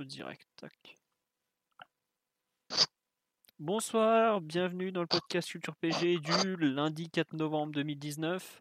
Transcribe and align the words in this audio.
direct. 0.00 0.48
Tac. 0.56 0.96
Bonsoir, 3.58 4.40
bienvenue 4.40 4.90
dans 4.90 5.02
le 5.02 5.06
podcast 5.06 5.50
Culture 5.50 5.76
PG 5.76 6.18
du 6.18 6.56
lundi 6.56 7.10
4 7.10 7.34
novembre 7.34 7.72
2019. 7.72 8.60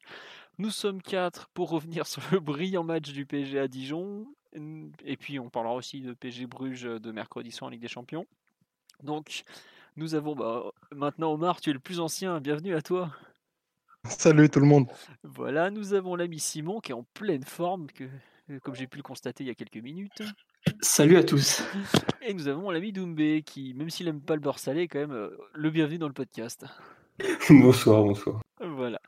Nous 0.60 0.70
sommes 0.70 1.02
quatre 1.02 1.48
pour 1.54 1.70
revenir 1.70 2.06
sur 2.08 2.22
le 2.32 2.40
brillant 2.40 2.84
match 2.84 3.12
du 3.12 3.26
PG 3.26 3.60
à 3.60 3.68
Dijon. 3.68 4.28
Et 5.06 5.18
puis 5.18 5.40
on 5.40 5.50
parlera 5.50 5.74
aussi 5.74 6.02
de 6.02 6.14
PG 6.14 6.46
Bruges 6.46 6.84
de 6.84 7.12
mercredi 7.12 7.52
soir 7.52 7.70
en 7.70 7.72
Ligue 7.72 7.82
des 7.82 7.88
Champions. 7.88 8.28
Donc 9.02 9.44
nous 9.96 10.14
avons 10.14 10.36
bah, 10.36 10.66
maintenant 10.92 11.32
Omar, 11.32 11.62
tu 11.62 11.70
es 11.70 11.74
le 11.74 11.80
plus 11.80 12.00
ancien, 12.00 12.42
bienvenue 12.42 12.76
à 12.76 12.82
toi. 12.82 13.12
Salut 14.04 14.50
tout 14.50 14.60
le 14.60 14.66
monde. 14.66 14.88
Voilà, 15.24 15.72
nous 15.72 15.94
avons 15.94 16.16
l'ami 16.16 16.40
Simon 16.40 16.82
qui 16.82 16.92
est 16.92 16.96
en 16.96 17.06
pleine 17.14 17.44
forme, 17.44 17.88
que, 17.88 18.04
comme 18.62 18.76
j'ai 18.76 18.88
pu 18.88 18.98
le 18.98 19.04
constater 19.04 19.44
il 19.44 19.48
y 19.48 19.52
a 19.52 19.56
quelques 19.56 19.78
minutes. 19.78 20.22
Salut 20.82 21.18
à 21.18 21.24
tous. 21.24 21.64
Et 22.22 22.34
nous 22.34 22.48
avons 22.48 22.70
l'ami 22.70 22.92
Doumbé 22.92 23.42
qui, 23.44 23.74
même 23.74 23.90
s'il 23.90 24.08
aime 24.08 24.22
pas 24.22 24.36
le 24.36 24.42
beurre 24.42 24.60
salé, 24.60 24.84
est 24.84 24.88
quand 24.88 25.00
même 25.00 25.12
euh, 25.12 25.36
le 25.54 25.70
bienvenu 25.72 25.98
dans 25.98 26.08
le 26.08 26.14
podcast. 26.14 26.66
bonsoir, 27.50 28.04
bonsoir. 28.04 28.42
Voilà. 28.60 29.02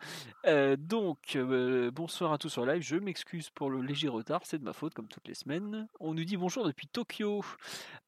Euh, 0.48 0.76
donc, 0.76 1.36
euh, 1.36 1.92
bonsoir 1.92 2.34
à 2.34 2.40
tous 2.40 2.50
sur 2.50 2.66
live. 2.66 2.82
Je 2.82 2.96
m'excuse 2.96 3.52
pour 3.52 3.70
le 3.70 3.82
léger 3.82 4.08
retard, 4.08 4.42
c'est 4.46 4.58
de 4.58 4.64
ma 4.64 4.74
faute, 4.74 4.96
comme 4.96 5.08
toutes 5.08 5.28
les 5.28 5.36
semaines. 5.36 5.88
On 6.00 6.16
nous 6.16 6.24
dit 6.24 6.38
bonjour 6.38 6.66
depuis 6.66 6.88
Tokyo. 6.88 7.44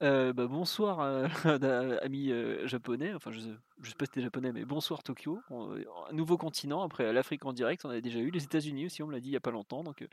Bah, 0.01 0.33
bonsoir, 0.33 1.01
amis 2.01 2.31
japonais. 2.63 3.13
Enfin, 3.13 3.31
je, 3.31 3.41
je 3.81 3.89
sais 3.89 3.95
pas 3.95 4.05
si 4.05 4.11
c'était 4.13 4.21
japonais, 4.21 4.53
mais 4.53 4.65
bonsoir 4.65 5.03
Tokyo. 5.03 5.39
un 5.51 6.13
nouveau 6.13 6.37
continent, 6.37 6.81
après 6.81 7.13
l'Afrique 7.13 7.45
en 7.45 7.53
direct, 7.53 7.85
on 7.85 7.89
avait 7.89 8.01
déjà 8.01 8.19
eu. 8.19 8.31
Les 8.31 8.43
États-Unis 8.43 8.87
aussi, 8.87 9.03
on 9.03 9.07
me 9.07 9.13
l'a 9.13 9.19
dit 9.19 9.29
il 9.29 9.33
y 9.33 9.37
a 9.37 9.41
pas 9.41 9.51
longtemps. 9.51 9.83
Donc, 9.83 10.03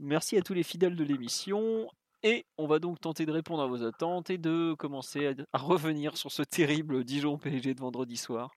merci 0.00 0.36
à 0.36 0.42
tous 0.42 0.54
les 0.54 0.64
fidèles 0.64 0.96
de 0.96 1.04
l'émission. 1.04 1.88
Et 2.26 2.46
on 2.56 2.66
va 2.66 2.78
donc 2.78 2.98
tenter 3.02 3.26
de 3.26 3.32
répondre 3.32 3.62
à 3.62 3.66
vos 3.66 3.84
attentes 3.84 4.30
et 4.30 4.38
de 4.38 4.72
commencer 4.78 5.34
à, 5.52 5.58
revenir 5.58 6.16
sur 6.16 6.32
ce 6.32 6.42
terrible 6.42 7.04
Dijon 7.04 7.36
PSG 7.36 7.74
de 7.74 7.80
vendredi 7.80 8.16
soir, 8.16 8.56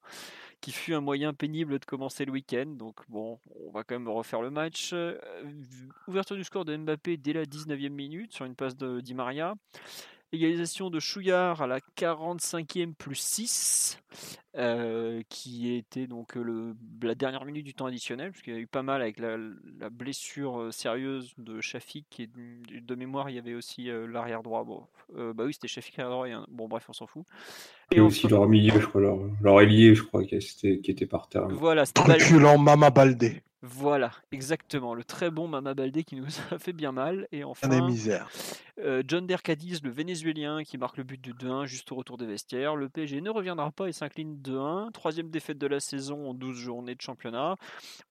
qui 0.62 0.72
fut 0.72 0.94
un 0.94 1.02
moyen 1.02 1.34
pénible 1.34 1.78
de 1.78 1.84
commencer 1.84 2.24
le 2.24 2.32
week-end. 2.32 2.68
Donc 2.68 2.96
bon, 3.10 3.40
on 3.66 3.72
va 3.72 3.84
quand 3.84 3.96
même 3.96 4.08
refaire 4.08 4.42
le 4.42 4.52
match. 4.52 4.92
Euh, 4.94 5.20
ouverture 6.08 6.38
du 6.38 6.46
score 6.46 6.64
de 6.64 6.78
Mbappé 6.78 7.18
dès 7.18 7.34
la 7.34 7.44
19e 7.44 7.90
minute 7.90 8.32
sur 8.32 8.46
une 8.46 8.56
passe 8.56 8.78
de 8.78 9.02
Di 9.02 9.14
Maria. 9.14 9.54
Égalisation 10.34 10.90
de 10.90 11.00
Chouillard 11.00 11.62
à 11.62 11.68
la 11.68 11.80
45e 11.80 12.94
plus 12.94 13.16
6, 13.16 13.98
euh, 14.58 15.22
qui 15.30 15.74
était 15.74 16.06
donc 16.06 16.36
le, 16.36 16.76
la 17.02 17.16
dernière 17.16 17.46
minute 17.46 17.66
du 17.66 17.74
temps 17.74 17.86
additionnel, 17.86 18.32
puisqu'il 18.32 18.54
y 18.54 18.58
a 18.58 18.60
eu 18.60 18.68
pas 18.68 18.84
mal 18.84 19.02
avec 19.02 19.20
la, 19.20 19.38
blessure 19.90 20.60
euh, 20.60 20.72
sérieuse 20.72 21.34
de 21.38 21.62
Shafik, 21.62 22.20
et 22.20 22.28
de, 22.28 22.96
mémoire, 22.96 23.30
il 23.30 23.38
y 23.38 23.40
avait 23.40 23.54
aussi 23.54 23.90
euh, 23.90 24.06
l'arrière 24.06 24.44
droit. 24.44 24.66
Bon, 24.66 24.84
bah 25.34 25.46
oui, 25.46 25.54
c'était 25.54 25.70
Shafik 25.70 25.98
arrière 26.00 26.12
droit, 26.12 26.46
bon 26.50 26.68
bref, 26.68 26.86
on 26.90 26.94
s'en 26.94 27.08
fout. 27.08 27.24
Et, 27.92 28.02
aussi 28.02 28.28
leur 28.28 28.50
milieu, 28.50 28.82
je 28.82 28.86
crois, 28.86 29.00
leur, 29.00 29.20
leur 29.42 29.62
ailier, 29.62 29.96
je 29.96 30.04
crois, 30.04 30.26
qui 30.26 30.36
était, 30.36 30.80
qui 30.80 30.92
était 30.92 31.06
par 31.06 31.30
terre. 31.30 31.48
Voilà, 31.48 31.86
c'était 31.86 32.02
Mama 32.58 32.90
Baldé. 32.90 33.42
Voilà, 33.70 34.12
exactement. 34.32 34.94
Le 34.94 35.04
très 35.04 35.30
bon 35.30 35.48
Mama 35.48 35.74
Baldé 35.74 36.04
qui 36.04 36.16
nous 36.16 36.28
a 36.52 36.58
fait 36.58 36.74
bien 36.74 36.92
mal. 36.92 37.28
Et 37.32 37.44
enfin, 37.44 37.68
des 37.68 37.82
misères. 37.82 38.30
Euh, 38.80 39.04
John 39.06 39.28
Dercadis, 39.28 39.80
le 39.84 39.90
Vénézuélien, 39.90 40.64
qui 40.64 40.78
marque 40.78 40.98
le 40.98 41.04
but 41.04 41.20
du 41.20 41.34
2-1 41.34 41.66
juste 41.66 41.92
au 41.92 41.96
retour 41.96 42.18
des 42.18 42.26
vestiaires. 42.26 42.76
Le 42.76 42.88
PSG 42.88 43.20
ne 43.22 43.30
reviendra 43.30 43.72
pas 43.72 43.90
et 43.90 43.92
s'incline 43.92 44.38
2-1. 44.42 44.92
Troisième 44.92 45.30
défaite 45.30 45.58
de 45.58 45.68
la 45.68 45.80
saison 45.80 46.30
en 46.30 46.34
12 46.34 46.56
journées 46.58 46.96
de 46.96 47.02
championnat. 47.02 47.56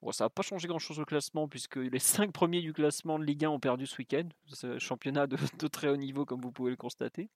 Bon, 0.03 0.13
ça 0.13 0.25
n'a 0.25 0.31
pas 0.31 0.43
changé 0.43 0.69
grand-chose 0.69 1.01
au 1.01 1.05
classement 1.05 1.49
puisque 1.49 1.77
les 1.77 1.99
5 1.99 2.33
premiers 2.33 2.61
du 2.61 2.73
classement 2.75 3.19
de 3.19 3.25
Ligue 3.25 3.47
1 3.47 3.51
ont 3.51 3.61
perdu 3.61 3.87
ce 3.87 3.97
week-end. 3.97 4.29
C'est 4.53 4.79
championnat 4.79 5.27
de, 5.27 5.69
très 5.69 5.89
haut 5.89 5.97
niveau 5.97 6.27
comme 6.27 6.41
vous 6.43 6.53
pouvez 6.53 6.71
le 6.71 6.77
constater. 6.77 7.31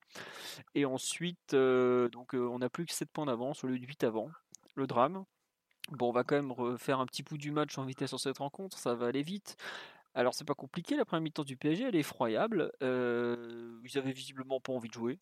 Et 0.74 0.84
ensuite, 0.84 1.54
euh, 1.54 2.08
donc, 2.10 2.34
euh, 2.34 2.48
on 2.48 2.58
n'a 2.58 2.68
plus 2.68 2.84
que 2.84 2.92
7 2.92 3.08
points 3.10 3.26
d'avance 3.26 3.64
au 3.64 3.66
lieu 3.66 3.78
de 3.78 3.86
8 3.86 4.04
avant. 4.04 4.28
Le 4.74 4.86
drame. 4.86 5.24
Bon, 5.90 6.08
on 6.10 6.12
va 6.12 6.22
quand 6.24 6.36
même 6.36 6.52
refaire 6.52 7.00
un 7.00 7.06
petit 7.06 7.22
bout 7.22 7.38
du 7.38 7.50
match 7.50 7.76
en 7.78 7.84
vitesse 7.84 8.10
sur 8.10 8.20
cette 8.20 8.38
rencontre, 8.38 8.78
ça 8.78 8.94
va 8.94 9.06
aller 9.06 9.22
vite. 9.22 9.56
Alors 10.14 10.34
c'est 10.34 10.44
pas 10.44 10.54
compliqué, 10.54 10.96
la 10.96 11.04
première 11.04 11.22
mi-temps 11.22 11.44
du 11.44 11.56
PSG 11.56 11.84
elle 11.84 11.96
est 11.96 12.00
effroyable. 12.00 12.72
Euh, 12.82 13.78
ils 13.84 13.98
avaient 13.98 14.12
visiblement 14.12 14.60
pas 14.60 14.72
envie 14.72 14.88
de 14.88 14.94
jouer. 14.94 15.18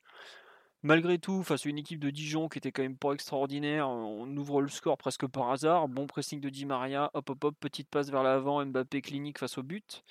Malgré 0.82 1.18
tout, 1.18 1.42
face 1.42 1.66
à 1.66 1.68
une 1.68 1.78
équipe 1.78 1.98
de 1.98 2.10
Dijon 2.10 2.48
qui 2.48 2.58
était 2.58 2.70
quand 2.70 2.82
même 2.82 2.96
pas 2.96 3.12
extraordinaire, 3.12 3.88
on 3.88 4.28
ouvre 4.36 4.62
le 4.62 4.68
score 4.68 4.96
presque 4.96 5.26
par 5.26 5.50
hasard. 5.50 5.88
Bon 5.88 6.06
pressing 6.06 6.40
de 6.40 6.48
Di 6.50 6.66
Maria, 6.66 7.10
hop 7.14 7.30
hop 7.30 7.44
hop, 7.44 7.56
petite 7.58 7.88
passe 7.88 8.10
vers 8.10 8.22
l'avant, 8.22 8.64
Mbappé 8.64 9.02
clinique 9.02 9.38
face 9.38 9.58
au 9.58 9.62
but. 9.64 10.04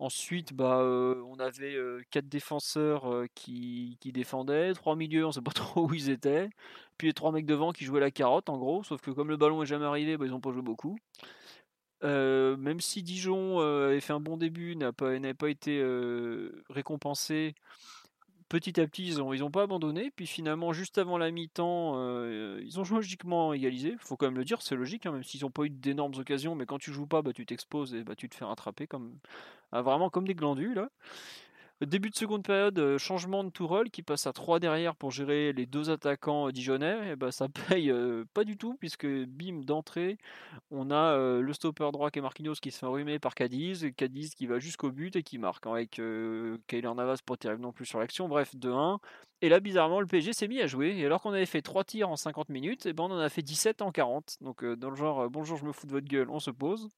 Ensuite, 0.00 0.52
bah, 0.52 0.78
on 0.84 1.38
avait 1.40 1.74
euh, 1.74 2.02
quatre 2.10 2.28
défenseurs 2.28 3.24
qui, 3.34 3.98
défendaient, 4.04 4.72
trois 4.74 4.94
milieux, 4.94 5.26
on 5.26 5.32
sait 5.32 5.42
pas 5.42 5.50
trop 5.54 5.88
où 5.88 5.94
ils 5.94 6.10
étaient. 6.10 6.50
Puis 6.98 7.08
les 7.08 7.14
trois 7.14 7.32
mecs 7.32 7.46
devant 7.46 7.72
qui 7.72 7.84
jouaient 7.84 8.00
la 8.00 8.10
carotte 8.10 8.48
en 8.48 8.58
gros, 8.58 8.84
sauf 8.84 9.00
que 9.00 9.10
comme 9.10 9.28
le 9.28 9.36
ballon 9.36 9.62
est 9.62 9.66
jamais 9.66 9.86
arrivé, 9.86 10.16
bah, 10.16 10.26
ils 10.26 10.34
ont 10.34 10.40
pas 10.40 10.52
joué 10.52 10.62
beaucoup. 10.62 10.98
même 12.02 12.80
si 12.80 13.02
Dijon 13.02 13.58
avait 13.60 14.00
fait 14.00 14.12
un 14.12 14.20
bon 14.20 14.36
début, 14.36 14.76
n'a 14.76 14.92
pas, 14.92 15.18
pas 15.36 15.50
été 15.50 15.82
récompensé, 16.70 17.54
petit 18.48 18.80
à 18.80 18.86
petit, 18.86 19.06
ils 19.06 19.18
n'ont 19.18 19.32
ils 19.32 19.44
ont 19.44 19.50
pas 19.50 19.62
abandonné. 19.62 20.10
Puis 20.14 20.26
finalement, 20.26 20.72
juste 20.72 20.98
avant 20.98 21.18
la 21.18 21.30
mi-temps, 21.30 21.94
euh, 21.96 22.60
ils 22.64 22.80
ont 22.80 22.84
logiquement 22.84 23.52
égalisé. 23.52 23.96
Faut 23.98 24.16
quand 24.16 24.26
même 24.26 24.38
le 24.38 24.44
dire, 24.44 24.62
c'est 24.62 24.76
logique, 24.76 25.06
hein, 25.06 25.12
même 25.12 25.24
s'ils 25.24 25.42
n'ont 25.42 25.50
pas 25.50 25.64
eu 25.64 25.70
d'énormes 25.70 26.14
occasions. 26.18 26.54
Mais 26.54 26.66
quand 26.66 26.78
tu 26.78 26.92
joues 26.92 27.06
pas, 27.06 27.22
bah, 27.22 27.32
tu 27.32 27.46
t'exposes 27.46 27.94
et 27.94 28.04
bah, 28.04 28.14
tu 28.16 28.28
te 28.28 28.34
fais 28.34 28.44
rattraper 28.44 28.86
comme, 28.86 29.18
ah, 29.72 29.82
vraiment 29.82 30.10
comme 30.10 30.26
des 30.26 30.34
glandules. 30.34 30.74
Là. 30.74 30.90
Début 31.80 32.10
de 32.10 32.16
seconde 32.16 32.42
période, 32.42 32.76
euh, 32.80 32.98
changement 32.98 33.44
de 33.44 33.50
Tourelle 33.50 33.90
qui 33.92 34.02
passe 34.02 34.26
à 34.26 34.32
3 34.32 34.58
derrière 34.58 34.96
pour 34.96 35.12
gérer 35.12 35.52
les 35.52 35.64
deux 35.64 35.90
attaquants 35.90 36.50
dijonnais. 36.50 37.12
Et 37.12 37.16
bah, 37.16 37.30
ça 37.30 37.46
paye 37.68 37.92
euh, 37.92 38.24
pas 38.34 38.42
du 38.42 38.56
tout, 38.56 38.74
puisque 38.74 39.06
bim, 39.06 39.60
d'entrée, 39.64 40.18
on 40.72 40.90
a 40.90 41.14
euh, 41.14 41.40
le 41.40 41.52
stopper 41.52 41.88
droit 41.92 42.10
qui 42.10 42.18
est 42.18 42.22
Marquinhos 42.22 42.54
qui 42.54 42.72
se 42.72 42.80
fait 42.80 42.86
enrhumer 42.86 43.20
par 43.20 43.36
Cadiz, 43.36 43.86
Cadiz 43.96 44.34
qui 44.34 44.46
va 44.46 44.58
jusqu'au 44.58 44.90
but 44.90 45.14
et 45.14 45.22
qui 45.22 45.38
marque, 45.38 45.68
hein, 45.68 45.72
avec 45.74 46.00
euh, 46.00 46.58
Kyler 46.66 46.92
Navas 46.94 47.18
pas 47.24 47.36
terrible 47.36 47.62
non 47.62 47.70
plus 47.70 47.86
sur 47.86 48.00
l'action. 48.00 48.26
Bref, 48.26 48.56
2-1. 48.56 48.98
Et 49.40 49.48
là, 49.48 49.60
bizarrement, 49.60 50.00
le 50.00 50.06
PSG 50.08 50.32
s'est 50.32 50.48
mis 50.48 50.60
à 50.60 50.66
jouer. 50.66 50.96
Et 50.98 51.06
alors 51.06 51.22
qu'on 51.22 51.32
avait 51.32 51.46
fait 51.46 51.62
3 51.62 51.84
tirs 51.84 52.08
en 52.10 52.16
50 52.16 52.48
minutes, 52.48 52.86
et 52.86 52.92
ben 52.92 53.04
on 53.04 53.12
en 53.12 53.18
a 53.20 53.28
fait 53.28 53.42
17 53.42 53.82
en 53.82 53.92
40. 53.92 54.38
Donc, 54.40 54.64
dans 54.64 54.90
le 54.90 54.96
genre, 54.96 55.30
bonjour, 55.30 55.56
je 55.56 55.64
me 55.64 55.70
fous 55.70 55.86
de 55.86 55.92
votre 55.92 56.08
gueule, 56.08 56.28
on 56.28 56.40
se 56.40 56.50
pose. 56.50 56.88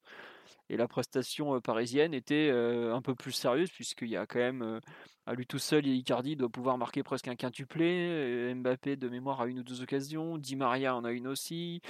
Et 0.69 0.77
la 0.77 0.87
prestation 0.87 1.59
parisienne 1.61 2.13
était 2.13 2.49
un 2.49 3.01
peu 3.01 3.15
plus 3.15 3.31
sérieuse, 3.31 3.69
puisqu'il 3.71 4.09
y 4.09 4.17
a 4.17 4.25
quand 4.25 4.39
même, 4.39 4.79
à 5.25 5.33
lui 5.33 5.45
tout 5.45 5.59
seul, 5.59 5.85
Icardi 5.85 6.35
doit 6.35 6.49
pouvoir 6.49 6.77
marquer 6.77 7.03
presque 7.03 7.27
un 7.27 7.35
quintuplé. 7.35 8.53
Mbappé, 8.55 8.95
de 8.95 9.09
mémoire, 9.09 9.41
a 9.41 9.47
une 9.47 9.59
ou 9.59 9.63
deux 9.63 9.81
occasions. 9.81 10.37
Di 10.37 10.55
Maria 10.55 10.95
en 10.95 11.03
a 11.03 11.11
une 11.11 11.27
aussi. 11.27 11.81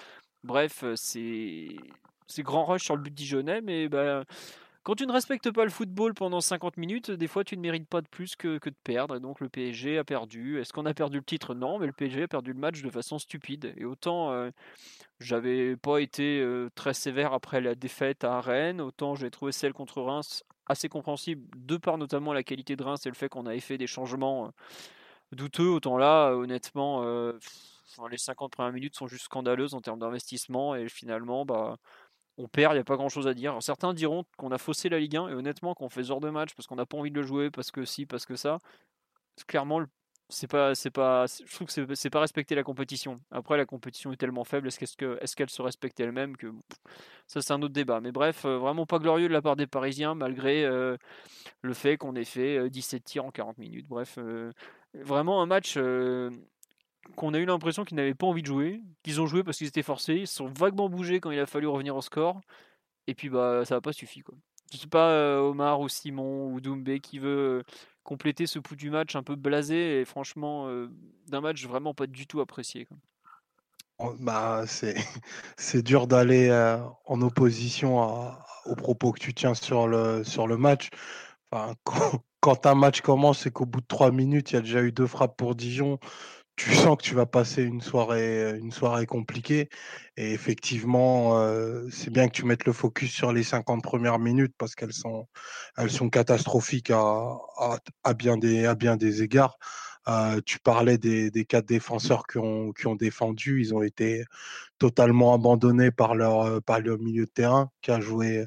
Bref, 0.43 0.83
c'est 0.95 1.75
grand 2.39 2.65
rush 2.65 2.83
sur 2.83 2.95
le 2.95 3.03
but 3.03 3.13
dijonnais, 3.13 3.61
mais 3.61 3.87
bah, 3.87 4.23
quand 4.83 4.95
tu 4.95 5.05
ne 5.05 5.11
respectes 5.11 5.51
pas 5.51 5.63
le 5.63 5.69
football 5.69 6.13
pendant 6.13 6.41
50 6.41 6.77
minutes, 6.77 7.11
des 7.11 7.27
fois 7.27 7.43
tu 7.43 7.55
ne 7.55 7.61
mérites 7.61 7.87
pas 7.87 8.01
de 8.01 8.07
plus 8.07 8.35
que, 8.35 8.57
de 8.57 8.75
perdre. 8.83 9.15
Et 9.15 9.19
donc 9.19 9.39
le 9.39 9.47
PSG 9.47 9.97
a 9.99 10.03
perdu. 10.03 10.59
Est-ce 10.59 10.73
qu'on 10.73 10.85
a 10.85 10.93
perdu 10.93 11.17
le 11.17 11.23
titre? 11.23 11.53
Non, 11.53 11.77
mais 11.77 11.85
le 11.85 11.93
PSG 11.93 12.23
a 12.23 12.27
perdu 12.27 12.53
le 12.53 12.59
match 12.59 12.81
de 12.81 12.89
façon 12.89 13.19
stupide. 13.19 13.73
Et 13.77 13.85
autant 13.85 14.31
euh, 14.31 14.49
j'avais 15.19 15.75
pas 15.77 15.99
été 15.99 16.39
euh, 16.41 16.69
très 16.73 16.93
sévère 16.93 17.33
après 17.33 17.61
la 17.61 17.75
défaite 17.75 18.23
à 18.23 18.41
Rennes, 18.41 18.81
autant 18.81 19.13
j'ai 19.15 19.29
trouvé 19.29 19.51
celle 19.51 19.73
contre 19.73 20.01
Reims 20.01 20.43
assez 20.65 20.89
compréhensible, 20.89 21.47
de 21.57 21.77
par 21.77 21.97
notamment 21.97 22.33
la 22.33 22.43
qualité 22.43 22.75
de 22.75 22.83
Reims 22.83 23.05
et 23.05 23.09
le 23.09 23.15
fait 23.15 23.29
qu'on 23.29 23.45
avait 23.45 23.59
fait 23.59 23.77
des 23.77 23.87
changements 23.87 24.47
euh, 24.47 24.49
douteux. 25.33 25.67
Autant 25.67 25.97
là, 25.97 26.31
honnêtement, 26.31 27.03
les 28.09 28.17
50 28.17 28.51
premières 28.51 28.73
minutes 28.73 28.95
sont 28.95 29.07
juste 29.07 29.25
scandaleuses 29.25 29.73
en 29.73 29.81
termes 29.81 29.99
d'investissement. 29.99 30.75
Et 30.75 30.87
finalement, 30.89 31.45
bah 31.45 31.77
on 32.37 32.47
perd, 32.47 32.73
il 32.73 32.77
n'y 32.77 32.81
a 32.81 32.85
pas 32.85 32.95
grand 32.95 33.09
chose 33.09 33.27
à 33.27 33.33
dire. 33.33 33.57
certains 33.61 33.93
diront 33.93 34.25
qu'on 34.37 34.51
a 34.51 34.57
faussé 34.57 34.89
la 34.89 34.99
Ligue 34.99 35.17
1 35.17 35.29
et 35.29 35.33
honnêtement 35.33 35.73
qu'on 35.73 35.89
fait 35.89 36.03
ce 36.03 36.09
genre 36.09 36.21
de 36.21 36.29
match 36.29 36.55
parce 36.55 36.67
qu'on 36.67 36.75
n'a 36.75 36.85
pas 36.85 36.97
envie 36.97 37.11
de 37.11 37.19
le 37.19 37.25
jouer, 37.25 37.51
parce 37.51 37.71
que 37.71 37.85
si, 37.85 38.05
parce 38.05 38.25
que 38.25 38.35
ça, 38.35 38.59
clairement, 39.47 39.81
c'est 40.31 40.47
pas, 40.47 40.75
c'est 40.75 40.91
pas, 40.91 41.25
je 41.27 41.53
trouve 41.53 41.67
que 41.67 41.95
c'est, 41.95 42.09
pas 42.09 42.21
respecter 42.21 42.55
la 42.55 42.63
compétition. 42.63 43.19
Après, 43.31 43.57
la 43.57 43.65
compétition 43.65 44.11
est 44.11 44.17
tellement 44.17 44.43
faible, 44.43 44.67
est-ce, 44.67 45.35
qu'elle 45.35 45.49
se 45.49 45.61
respecte 45.61 45.99
elle-même 45.99 46.37
que 46.37 46.51
ça, 47.27 47.41
c'est 47.41 47.53
un 47.53 47.61
autre 47.61 47.73
débat. 47.73 47.99
Mais 48.01 48.11
bref, 48.11 48.45
euh, 48.45 48.57
vraiment 48.57 48.85
pas 48.85 48.99
glorieux 48.99 49.27
de 49.27 49.33
la 49.33 49.41
part 49.41 49.55
des 49.55 49.67
Parisiens 49.67 50.15
malgré 50.15 50.63
euh, 50.65 50.97
le 51.61 51.73
fait 51.73 51.97
qu'on 51.97 52.15
ait 52.15 52.25
fait 52.25 52.69
17 52.69 53.01
euh, 53.01 53.03
tirs 53.03 53.25
en 53.25 53.31
40 53.31 53.57
minutes. 53.57 53.87
Bref, 53.87 54.17
vraiment 54.93 55.41
un 55.41 55.45
match 55.45 55.77
qu'on 57.15 57.33
a 57.33 57.39
eu 57.39 57.45
l'impression 57.45 57.83
qu'ils 57.83 57.97
n'avaient 57.97 58.13
pas 58.13 58.27
envie 58.27 58.41
de 58.41 58.47
jouer, 58.47 58.81
qu'ils 59.03 59.21
ont 59.21 59.27
joué 59.27 59.43
parce 59.43 59.57
qu'ils 59.57 59.67
étaient 59.67 59.83
forcés, 59.83 60.15
ils 60.15 60.27
se 60.27 60.35
sont 60.35 60.47
vaguement 60.47 60.89
bougés 60.89 61.19
quand 61.19 61.31
il 61.31 61.39
a 61.39 61.45
fallu 61.45 61.67
revenir 61.67 61.95
au 61.95 62.01
score, 62.01 62.41
et 63.07 63.15
puis 63.15 63.29
bah 63.29 63.63
ça 63.65 63.75
n'a 63.75 63.81
pas 63.81 63.93
suffi 63.93 64.21
quoi. 64.21 64.35
Je 64.71 64.77
sais 64.77 64.87
pas 64.87 65.09
euh, 65.09 65.39
Omar 65.39 65.81
ou 65.81 65.89
Simon 65.89 66.53
ou 66.53 66.61
Doumbé 66.61 67.01
qui 67.01 67.19
veut 67.19 67.59
euh, 67.59 67.63
compléter 68.03 68.47
ce 68.47 68.57
pouls 68.57 68.77
du 68.77 68.89
match 68.89 69.15
un 69.15 69.23
peu 69.23 69.35
blasé 69.35 69.99
et 69.99 70.05
franchement 70.05 70.67
euh, 70.67 70.89
d'un 71.27 71.41
match 71.41 71.65
vraiment 71.65 71.93
pas 71.93 72.07
du 72.07 72.25
tout 72.25 72.39
apprécié. 72.39 72.87
Bah, 74.19 74.63
c'est, 75.57 75.83
dur 75.83 76.07
d'aller 76.07 76.49
en 77.05 77.21
opposition 77.21 77.99
aux 78.65 78.75
propos 78.75 79.11
que 79.11 79.19
tu 79.19 79.33
tiens 79.33 79.53
sur 79.53 79.87
le, 79.87 80.23
sur 80.23 80.47
le 80.47 80.57
match 80.57 80.89
quand, 82.39 82.65
un 82.65 82.75
match 82.75 83.01
commence 83.01 83.45
et 83.45 83.51
qu'au 83.51 83.65
bout 83.65 83.81
de 83.81 83.87
trois 83.87 84.11
minutes, 84.11 84.51
il 84.51 84.55
y 84.55 84.57
a 84.57 84.61
déjà 84.61 84.81
eu 84.81 84.91
deux 84.91 85.07
frappes 85.07 85.37
pour 85.37 85.53
Dijon, 85.53 85.99
tu 86.63 86.75
sens 86.75 86.95
que 86.97 87.01
tu 87.03 87.15
vas 87.15 87.25
passer 87.25 87.63
une 87.63 87.81
soirée, 87.81 88.55
une 88.59 88.71
soirée 88.71 89.07
compliquée. 89.07 89.69
Et 90.15 90.31
effectivement, 90.33 91.39
euh, 91.39 91.87
c'est 91.91 92.11
bien 92.11 92.27
que 92.27 92.33
tu 92.33 92.45
mettes 92.45 92.65
le 92.65 92.73
focus 92.73 93.11
sur 93.11 93.33
les 93.33 93.41
50 93.43 93.81
premières 93.81 94.19
minutes 94.19 94.53
parce 94.59 94.75
qu'elles 94.75 94.93
sont, 94.93 95.27
elles 95.77 95.89
sont 95.89 96.09
catastrophiques 96.09 96.91
à, 96.91 97.39
à, 98.03 98.13
bien 98.13 98.37
des, 98.37 98.65
à 98.65 98.75
bien 98.75 98.95
des 98.95 99.23
égards. 99.23 99.57
Euh, 100.07 100.41
tu 100.45 100.59
parlais 100.59 100.97
des, 100.97 101.29
des, 101.29 101.45
quatre 101.45 101.67
défenseurs 101.67 102.25
qui 102.25 102.39
ont, 102.39 102.71
qui 102.73 102.87
ont 102.87 102.95
défendu. 102.95 103.61
Ils 103.61 103.75
ont 103.75 103.83
été 103.83 104.25
totalement 104.79 105.33
abandonnés 105.33 105.91
par 105.91 106.15
leur, 106.15 106.61
par 106.63 106.79
leur 106.79 106.97
milieu 106.97 107.25
de 107.25 107.29
terrain 107.29 107.69
qui 107.81 107.91
a 107.91 107.99
joué, 107.99 108.45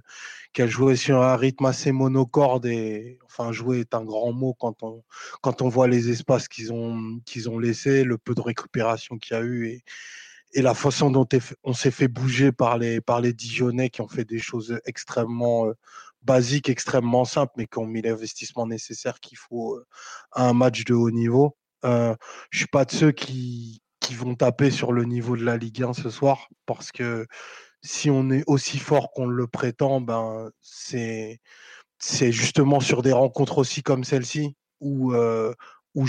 qui 0.53 0.63
a 0.63 0.67
joué 0.67 0.97
sur 0.97 1.23
un 1.23 1.37
rythme 1.37 1.67
assez 1.67 1.93
monocorde. 1.93 2.67
Et, 2.67 3.19
enfin, 3.25 3.53
jouer 3.53 3.81
est 3.81 3.95
un 3.95 4.05
grand 4.05 4.33
mot 4.33 4.55
quand 4.55 4.83
on, 4.83 5.05
quand 5.43 5.63
on 5.63 5.69
voit 5.69 5.89
les 5.89 6.11
espaces 6.11 6.49
qu'ils 6.49 6.73
ont, 6.73 7.21
qu'ils 7.25 7.49
ont 7.49 7.59
laissés, 7.59 8.05
le 8.05 8.19
peu 8.19 8.35
de 8.35 8.41
récupération 8.41 9.19
qu'il 9.19 9.37
y 9.37 9.41
a 9.41 9.43
eu. 9.43 9.69
Et, 9.69 9.85
et 10.55 10.63
la 10.63 10.75
façon 10.75 11.11
dont 11.11 11.29
on 11.65 11.73
s'est 11.73 11.91
fait 11.91 12.09
bouger 12.09 12.53
par 12.53 12.79
les, 12.79 13.01
par 13.01 13.21
les 13.21 13.33
Dijonais 13.33 13.91
qui 13.91 14.01
ont 14.01 14.09
fait 14.09 14.25
des 14.25 14.39
choses 14.39 14.81
extrêmement 14.87 15.67
basiques, 16.25 16.69
extrêmement 16.69 17.25
simples, 17.25 17.53
mais 17.57 17.67
qui 17.67 17.79
ont 17.79 17.87
mis 17.87 18.03
l'investissement 18.03 18.67
nécessaire 18.67 19.21
qu'il 19.21 19.39
faut 19.39 19.77
euh, 19.77 19.87
à 20.33 20.49
un 20.49 20.53
match 20.53 20.85
de 20.85 20.95
haut 20.95 21.11
niveau. 21.11 21.57
Euh, 21.85 22.15
je 22.51 22.59
suis 22.59 22.67
pas 22.67 22.85
de 22.85 22.93
ceux 22.93 23.13
qui, 23.13 23.83
qui 24.01 24.15
vont 24.15 24.35
taper 24.35 24.71
sur 24.71 24.93
le 24.93 25.05
niveau 25.05 25.37
de 25.37 25.45
la 25.45 25.57
Ligue 25.57 25.83
1 25.83 25.93
ce 25.93 26.11
soir, 26.11 26.49
parce 26.67 26.93
que 26.93 27.27
si 27.83 28.11
on 28.11 28.31
est 28.31 28.45
aussi 28.47 28.79
fort 28.79 29.13
qu'on 29.13 29.27
le 29.27 29.47
prétend, 29.47 30.01
ben 30.01 30.51
c'est 30.63 31.41
c'est 31.99 32.33
justement 32.33 32.81
sur 32.81 33.03
des 33.03 33.13
rencontres 33.13 33.59
aussi 33.59 33.83
comme 33.83 34.05
celle-ci 34.05 34.57
où, 34.81 35.13
euh, 35.15 35.55
où, 35.95 36.07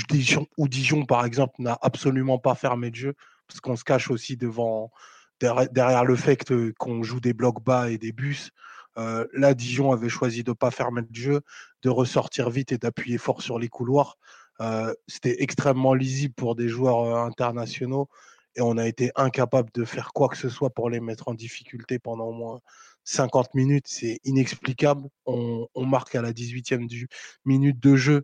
Dijon, 0.68 1.06
par 1.06 1.26
exemple, 1.26 1.56
n'a 1.60 1.78
absolument 1.82 2.38
pas 2.40 2.56
fermé 2.56 2.92
de 2.92 2.96
jeu 2.96 3.14
parce 3.48 3.60
qu'on 3.62 3.76
se 3.76 3.84
cache 3.84 4.10
aussi 4.10 4.38
devant 4.38 4.92
derrière 5.40 6.06
le 6.06 6.16
fait 6.16 6.44
qu'on 6.78 7.04
joue 7.04 7.20
des 7.20 7.34
blocs 7.34 7.64
bas 7.64 7.90
et 7.90 7.98
des 7.98 8.12
bus. 8.12 8.52
Euh, 8.98 9.26
là, 9.34 9.54
Dijon 9.54 9.92
avait 9.92 10.10
choisi 10.10 10.44
de 10.44 10.52
ne 10.52 10.56
pas 10.56 10.72
fermer 10.72 11.02
le 11.02 11.08
jeu, 11.12 11.42
de 11.84 11.90
ressortir 11.90 12.50
vite 12.50 12.72
et 12.72 12.78
d'appuyer 12.78 13.18
fort 13.18 13.42
sur 13.42 13.60
les 13.60 13.68
couloirs. 13.68 14.18
Euh, 14.62 14.94
c'était 15.08 15.44
extrêmement 15.44 15.94
lisible 15.94 16.34
pour 16.34 16.56
des 16.56 16.70
joueurs 16.70 17.02
euh, 17.02 17.28
internationaux 17.28 18.08
et 18.56 18.62
on 18.62 18.78
a 18.78 18.88
été 18.88 19.12
incapable 19.16 19.70
de 19.74 19.84
faire 19.84 20.14
quoi 20.14 20.30
que 20.30 20.38
ce 20.38 20.50
soit 20.50 20.70
pour 20.70 20.90
les 20.90 21.02
mettre 21.02 21.28
en 21.28 21.34
difficulté 21.34 22.00
pendant 22.00 22.28
au 22.28 22.34
moins 22.34 22.62
50 23.04 23.54
minutes. 23.54 23.86
C'est 23.88 24.20
inexplicable. 24.24 25.10
On, 25.26 25.68
marque 25.76 26.16
à 26.16 26.22
la 26.22 26.32
18e 26.32 26.88
du, 26.88 27.10
minute 27.44 27.80
de 27.80 27.96
jeu 27.96 28.24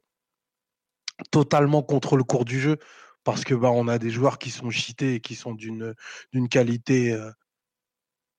totalement 1.31 1.83
contre 1.83 2.17
le 2.17 2.23
cours 2.23 2.45
du 2.45 2.59
jeu 2.59 2.77
parce 3.23 3.43
que 3.43 3.53
bah, 3.53 3.69
on 3.71 3.87
a 3.87 3.99
des 3.99 4.09
joueurs 4.09 4.39
qui 4.39 4.49
sont 4.49 4.69
cheatés 4.69 5.15
et 5.15 5.19
qui 5.19 5.35
sont 5.35 5.53
d'une 5.53 5.93
d'une 6.31 6.49
qualité 6.49 7.11
euh, 7.11 7.29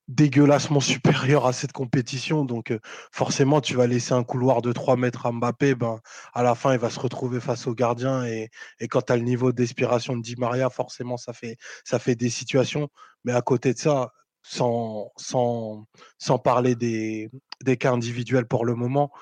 dégueulassement 0.08 0.80
supérieure 0.80 1.46
à 1.46 1.52
cette 1.52 1.72
compétition. 1.72 2.44
Donc 2.44 2.70
euh, 2.70 2.78
forcément, 3.12 3.60
tu 3.60 3.74
vas 3.74 3.86
laisser 3.86 4.12
un 4.12 4.24
couloir 4.24 4.62
de 4.62 4.72
3 4.72 4.96
mètres 4.96 5.26
à 5.26 5.32
Mbappé, 5.32 5.74
ben, 5.74 6.00
à 6.34 6.42
la 6.42 6.54
fin, 6.54 6.72
il 6.72 6.78
va 6.78 6.90
se 6.90 7.00
retrouver 7.00 7.40
face 7.40 7.66
au 7.66 7.74
gardien. 7.74 8.24
Et, 8.24 8.50
et 8.80 8.88
quand 8.88 9.02
tu 9.02 9.12
as 9.12 9.16
le 9.16 9.22
niveau 9.22 9.52
d'inspiration 9.52 10.16
de 10.16 10.22
Di 10.22 10.36
Maria, 10.36 10.70
forcément, 10.70 11.16
ça 11.16 11.32
fait, 11.32 11.56
ça 11.84 11.98
fait 11.98 12.14
des 12.14 12.30
situations. 12.30 12.88
Mais 13.24 13.32
à 13.32 13.42
côté 13.42 13.72
de 13.74 13.78
ça, 13.78 14.12
sans, 14.42 15.12
sans, 15.16 15.86
sans 16.18 16.38
parler 16.38 16.74
des, 16.74 17.30
des 17.62 17.76
cas 17.76 17.92
individuels 17.92 18.46
pour 18.46 18.64
le 18.64 18.74
moment, 18.74 19.12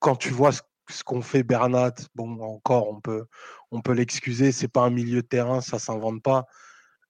quand 0.00 0.16
tu 0.16 0.30
vois 0.30 0.52
ce 0.52 0.60
ce 0.90 1.02
qu'on 1.04 1.22
fait 1.22 1.42
Bernat, 1.42 1.94
bon, 2.14 2.40
encore, 2.40 2.88
on 2.90 3.00
peut, 3.00 3.26
on 3.70 3.80
peut 3.80 3.92
l'excuser, 3.92 4.52
c'est 4.52 4.68
pas 4.68 4.82
un 4.82 4.90
milieu 4.90 5.22
de 5.22 5.26
terrain, 5.26 5.60
ça 5.60 5.78
s'invente 5.78 6.22
pas. 6.22 6.46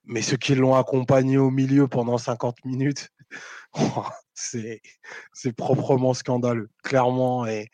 Mais 0.06 0.22
ceux 0.22 0.36
qui 0.36 0.54
l'ont 0.54 0.74
accompagné 0.74 1.38
au 1.38 1.50
milieu 1.50 1.88
pendant 1.88 2.18
50 2.18 2.64
minutes, 2.64 3.10
c'est, 4.34 4.80
proprement 5.56 6.14
scandaleux, 6.14 6.70
clairement. 6.82 7.46
Et, 7.46 7.70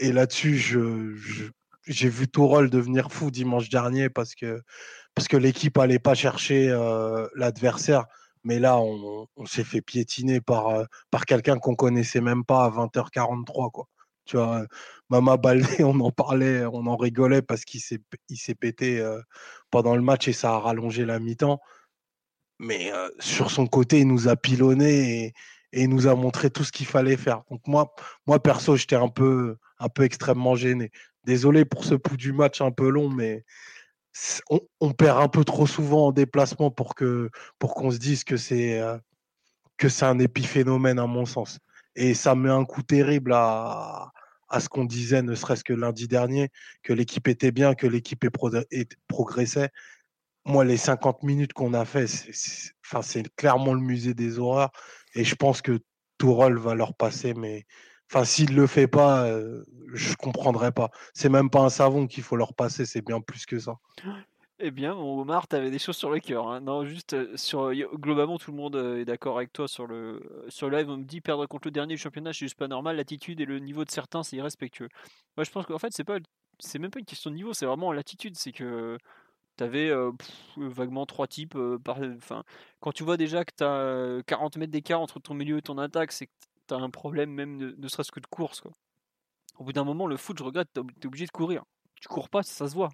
là-dessus, 0.00 0.56
j'ai 1.86 2.08
vu 2.08 2.28
Tourol 2.28 2.70
devenir 2.70 3.12
fou 3.12 3.30
dimanche 3.30 3.68
dernier 3.68 4.08
parce 4.08 4.34
que, 4.34 4.62
parce 5.14 5.28
que 5.28 5.36
l'équipe 5.36 5.76
allait 5.78 5.98
pas 5.98 6.14
chercher 6.14 6.68
euh, 6.70 7.26
l'adversaire. 7.34 8.06
Mais 8.44 8.58
là, 8.60 8.78
on, 8.78 9.26
s'est 9.46 9.64
fait 9.64 9.80
piétiner 9.80 10.40
par, 10.40 10.68
euh, 10.68 10.84
par 11.10 11.26
quelqu'un 11.26 11.58
qu'on 11.58 11.74
connaissait 11.74 12.20
même 12.20 12.44
pas 12.44 12.64
à 12.64 12.70
20h43. 12.70 13.70
Quoi. 13.72 13.88
Tu 14.26 14.36
vois, 14.36 14.66
Mama 15.08 15.36
Baldé, 15.36 15.66
on 15.84 15.98
en 16.00 16.10
parlait, 16.10 16.64
on 16.66 16.86
en 16.86 16.96
rigolait 16.96 17.42
parce 17.42 17.64
qu'il 17.64 17.80
s'est, 17.80 18.54
pété 18.54 19.00
euh, 19.00 19.20
pendant 19.70 19.96
le 19.96 20.02
match 20.02 20.28
et 20.28 20.32
ça 20.32 20.54
a 20.54 20.58
rallongé 20.58 21.04
la 21.04 21.18
mi-temps. 21.18 21.60
Mais 22.58 22.92
euh, 22.92 23.08
sur 23.20 23.50
son 23.50 23.66
côté, 23.66 24.00
il 24.00 24.08
nous 24.08 24.28
a 24.28 24.36
pilonné 24.36 25.24
et, 25.26 25.32
il 25.72 25.90
nous 25.90 26.06
a 26.06 26.14
montré 26.14 26.50
tout 26.50 26.64
ce 26.64 26.72
qu'il 26.72 26.86
fallait 26.86 27.16
faire. 27.16 27.42
Donc 27.50 27.60
moi, 27.66 27.94
moi 28.26 28.42
perso, 28.42 28.76
j'étais 28.76 28.96
un 28.96 29.08
peu, 29.08 29.56
extrêmement 30.00 30.54
gêné. 30.54 30.90
Désolé 31.24 31.64
pour 31.64 31.84
ce 31.84 31.94
pouls 31.94 32.16
du 32.16 32.32
match 32.32 32.60
un 32.62 32.70
peu 32.70 32.88
long, 32.88 33.10
mais 33.10 33.44
on, 34.80 34.92
perd 34.92 35.20
un 35.20 35.28
peu 35.28 35.44
trop 35.44 35.66
souvent 35.66 36.06
en 36.06 36.12
déplacement 36.12 36.70
pour 36.70 36.94
qu'on 36.94 37.90
se 37.90 37.98
dise 37.98 38.24
que 38.24 38.38
c'est 38.38 38.80
euh, 38.80 38.96
que 39.76 39.88
c'est 39.88 40.06
un 40.06 40.18
épiphénomène 40.18 40.98
à 40.98 41.06
mon 41.06 41.26
sens. 41.26 41.58
Et 41.96 42.14
ça 42.14 42.34
met 42.34 42.50
un 42.50 42.64
coup 42.64 42.82
terrible 42.82 43.32
à, 43.34 44.12
ce 44.60 44.68
qu'on 44.68 44.84
disait, 44.84 45.22
ne 45.22 45.34
serait-ce 45.34 45.64
que 45.64 45.72
lundi 45.72 46.06
dernier, 46.06 46.50
que 46.82 46.92
l'équipe 46.92 47.26
était 47.26 47.50
bien, 47.50 47.74
que 47.74 47.86
l'équipe 47.86 48.24
progressait. 49.08 49.70
Moi, 50.44 50.64
les 50.64 50.76
50 50.76 51.24
minutes 51.24 51.52
qu'on 51.52 51.74
a 51.74 51.84
fait, 51.84 52.06
c'est 52.06 53.34
clairement 53.34 53.74
le 53.74 53.80
musée 53.80 54.14
des 54.14 54.38
horreurs. 54.38 54.70
Et 55.14 55.24
je 55.24 55.34
pense 55.34 55.62
que 55.62 55.80
Tourol 56.18 56.58
va 56.58 56.74
leur 56.74 56.94
passer, 56.94 57.34
mais 57.34 57.66
s'il 58.24 58.52
ne 58.52 58.56
le 58.56 58.66
fait 58.66 58.86
pas, 58.86 59.24
euh, 59.24 59.64
je 59.92 60.10
ne 60.10 60.14
comprendrai 60.14 60.72
pas. 60.72 60.90
C'est 61.14 61.28
même 61.28 61.50
pas 61.50 61.60
un 61.60 61.70
savon 61.70 62.06
qu'il 62.06 62.22
faut 62.22 62.36
leur 62.36 62.54
passer, 62.54 62.86
c'est 62.86 63.02
bien 63.02 63.20
plus 63.20 63.46
que 63.46 63.58
ça. 63.58 63.76
Eh 64.58 64.70
bien, 64.70 64.94
Omar, 64.94 65.48
tu 65.48 65.54
avais 65.56 65.70
des 65.70 65.78
choses 65.78 65.98
sur 65.98 66.10
le 66.10 66.18
cœur. 66.18 66.48
Hein. 66.48 66.60
Non, 66.62 66.86
juste 66.86 67.12
euh, 67.12 67.36
sur 67.36 67.70
globalement, 67.74 68.38
tout 68.38 68.50
le 68.52 68.56
monde 68.56 68.76
euh, 68.76 69.00
est 69.00 69.04
d'accord 69.04 69.36
avec 69.36 69.52
toi 69.52 69.68
sur 69.68 69.86
le 69.86 70.22
sur 70.48 70.70
live. 70.70 70.88
On 70.88 70.96
me 70.96 71.04
dit 71.04 71.20
perdre 71.20 71.44
contre 71.46 71.68
le 71.68 71.72
dernier 71.72 71.94
du 71.94 72.00
championnat, 72.00 72.32
c'est 72.32 72.38
juste 72.46 72.56
pas 72.56 72.66
normal. 72.66 72.96
L'attitude 72.96 73.38
et 73.42 73.44
le 73.44 73.58
niveau 73.58 73.84
de 73.84 73.90
certains, 73.90 74.22
c'est 74.22 74.36
irrespectueux. 74.36 74.88
Moi, 75.36 75.44
je 75.44 75.50
pense 75.50 75.66
qu'en 75.66 75.78
fait, 75.78 75.92
c'est 75.92 76.04
pas 76.04 76.18
c'est 76.58 76.78
même 76.78 76.90
pas 76.90 77.00
une 77.00 77.04
question 77.04 77.30
de 77.30 77.36
niveau, 77.36 77.52
c'est 77.52 77.66
vraiment 77.66 77.92
l'attitude. 77.92 78.34
C'est 78.36 78.52
que 78.52 78.96
tu 79.58 79.64
avais 79.64 79.90
euh, 79.90 80.12
vaguement 80.56 81.04
trois 81.04 81.26
types. 81.26 81.56
par, 81.84 81.98
enfin, 82.16 82.42
quand 82.80 82.92
tu 82.92 83.04
vois 83.04 83.18
déjà 83.18 83.44
que 83.44 83.52
tu 83.56 83.64
as 83.64 84.22
40 84.26 84.56
mètres 84.56 84.72
d'écart 84.72 85.00
entre 85.02 85.20
ton 85.20 85.34
milieu 85.34 85.58
et 85.58 85.62
ton 85.62 85.76
attaque, 85.78 86.12
c'est 86.12 86.26
que 86.28 86.32
tu 86.68 86.74
as 86.74 86.78
un 86.78 86.90
problème 86.90 87.30
même 87.30 87.58
ne, 87.78 87.88
serait-ce 87.88 88.12
que 88.12 88.20
de 88.20 88.26
course. 88.26 88.62
Au 89.58 89.64
bout 89.64 89.72
d'un 89.74 89.84
moment, 89.84 90.06
le 90.06 90.16
foot, 90.16 90.38
je 90.38 90.44
regrette, 90.44 90.68
tu 90.74 90.80
es 90.80 91.06
obligé 91.06 91.26
de 91.26 91.30
courir. 91.30 91.64
Tu 92.00 92.08
cours 92.08 92.30
pas, 92.30 92.42
ça 92.42 92.68
se 92.68 92.74
voit. 92.74 92.90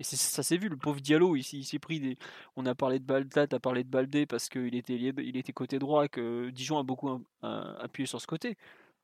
Et 0.00 0.04
ça 0.04 0.42
s'est 0.44 0.56
vu, 0.56 0.68
le 0.68 0.76
pauvre 0.76 1.00
Diallo, 1.00 1.34
il, 1.34 1.42
s'est 1.42 1.78
pris 1.80 1.98
des. 1.98 2.18
On 2.56 2.66
a 2.66 2.74
parlé 2.74 3.00
de 3.00 3.04
Baldat, 3.04 3.46
a 3.50 3.58
parlé 3.58 3.82
de 3.82 3.88
Baldé 3.88 4.26
parce 4.26 4.48
qu'il 4.48 4.76
était, 4.76 4.94
il 4.94 5.36
était 5.36 5.52
côté 5.52 5.80
droit, 5.80 6.06
que 6.06 6.50
Dijon 6.50 6.78
a 6.78 6.84
beaucoup 6.84 7.24
appuyé 7.42 8.06
sur 8.06 8.20
ce 8.20 8.26
côté. 8.26 8.56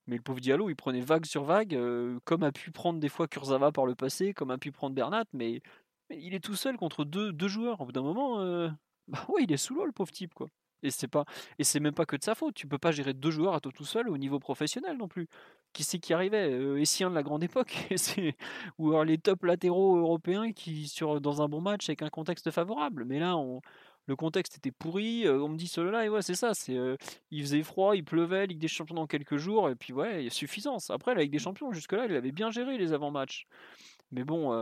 Mais 0.06 0.16
le 0.16 0.22
pauvre 0.22 0.40
Diallo, 0.40 0.68
il 0.68 0.76
prenait 0.76 1.00
vague 1.00 1.24
sur 1.24 1.44
vague, 1.44 1.74
euh, 1.74 2.18
comme 2.24 2.42
a 2.42 2.52
pu 2.52 2.70
prendre 2.70 3.00
des 3.00 3.08
fois 3.08 3.26
Kurzawa 3.26 3.72
par 3.72 3.86
le 3.86 3.94
passé, 3.94 4.34
comme 4.34 4.50
a 4.50 4.58
pu 4.58 4.70
prendre 4.70 4.94
Bernat, 4.94 5.24
mais, 5.32 5.62
il 6.10 6.34
est 6.34 6.44
tout 6.44 6.56
seul 6.56 6.76
contre 6.76 7.04
deux, 7.04 7.32
deux 7.32 7.48
joueurs. 7.48 7.80
Au 7.80 7.86
bout 7.86 7.92
d'un 7.92 8.02
moment, 8.02 8.40
euh, 8.40 8.68
bah 9.08 9.24
ouais, 9.28 9.44
il 9.44 9.52
est 9.52 9.56
sous 9.56 9.74
l'eau, 9.74 9.86
le 9.86 9.92
pauvre 9.92 10.12
type, 10.12 10.34
quoi. 10.34 10.48
Et 10.82 10.90
c'est 10.90 11.08
pas, 11.08 11.24
et 11.58 11.64
c'est 11.64 11.80
même 11.80 11.94
pas 11.94 12.04
que 12.06 12.16
de 12.16 12.22
sa 12.22 12.34
faute. 12.34 12.54
Tu 12.54 12.66
peux 12.68 12.78
pas 12.78 12.92
gérer 12.92 13.14
deux 13.14 13.30
joueurs 13.30 13.54
à 13.54 13.60
toi 13.60 13.72
tout 13.72 13.86
seul 13.86 14.08
au 14.10 14.18
niveau 14.18 14.38
professionnel 14.38 14.98
non 14.98 15.08
plus. 15.08 15.28
Qui 15.74 15.84
c'est 15.84 15.98
qui 15.98 16.14
arrivait 16.14 16.50
euh, 16.50 16.80
Essien 16.80 17.10
de 17.10 17.14
la 17.14 17.22
grande 17.22 17.44
époque, 17.44 17.88
ou 18.78 18.90
alors 18.90 19.04
les 19.04 19.18
top 19.18 19.42
latéraux 19.44 19.96
européens 19.98 20.52
qui 20.52 20.88
sur 20.88 21.20
dans 21.20 21.42
un 21.42 21.48
bon 21.48 21.60
match 21.60 21.88
avec 21.90 22.00
un 22.02 22.10
contexte 22.10 22.50
favorable. 22.52 23.04
Mais 23.04 23.18
là, 23.18 23.36
on, 23.36 23.60
le 24.06 24.16
contexte 24.16 24.56
était 24.56 24.70
pourri. 24.70 25.26
Euh, 25.26 25.42
on 25.42 25.48
me 25.48 25.56
dit 25.56 25.66
cela 25.68 26.04
et 26.04 26.08
ouais, 26.08 26.22
c'est 26.22 26.34
ça. 26.34 26.54
C'est, 26.54 26.76
euh, 26.76 26.96
il 27.30 27.42
faisait 27.42 27.62
froid, 27.62 27.96
il 27.96 28.04
pleuvait, 28.04 28.46
Ligue 28.46 28.60
des 28.60 28.68
Champions 28.68 28.94
dans 28.94 29.06
quelques 29.06 29.36
jours, 29.36 29.68
et 29.68 29.74
puis 29.74 29.92
ouais, 29.92 30.20
il 30.20 30.24
y 30.24 30.26
a 30.28 30.30
suffisance. 30.30 30.90
Après, 30.90 31.14
la 31.14 31.22
Ligue 31.22 31.32
des 31.32 31.38
Champions, 31.38 31.72
jusque-là, 31.72 32.06
il 32.06 32.14
avait 32.14 32.32
bien 32.32 32.50
géré 32.50 32.78
les 32.78 32.92
avant-matchs. 32.92 33.46
Mais 34.12 34.24
bon, 34.24 34.52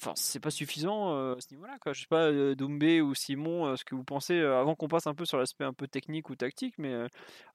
enfin 0.00 0.12
c'est 0.14 0.40
pas 0.40 0.50
suffisant 0.50 1.14
euh, 1.14 1.34
à 1.36 1.40
ce 1.40 1.50
niveau-là 1.50 1.76
quoi. 1.80 1.92
Je 1.92 2.00
sais 2.00 2.06
pas 2.08 2.26
euh, 2.26 2.54
Doumbé 2.54 3.00
ou 3.00 3.14
Simon 3.14 3.66
euh, 3.66 3.76
ce 3.76 3.84
que 3.84 3.94
vous 3.94 4.04
pensez 4.04 4.38
avant 4.40 4.74
qu'on 4.74 4.88
passe 4.88 5.06
un 5.06 5.14
peu 5.14 5.24
sur 5.24 5.38
l'aspect 5.38 5.64
un 5.64 5.72
peu 5.72 5.88
technique 5.88 6.30
ou 6.30 6.36
tactique 6.36 6.74
mais 6.78 6.94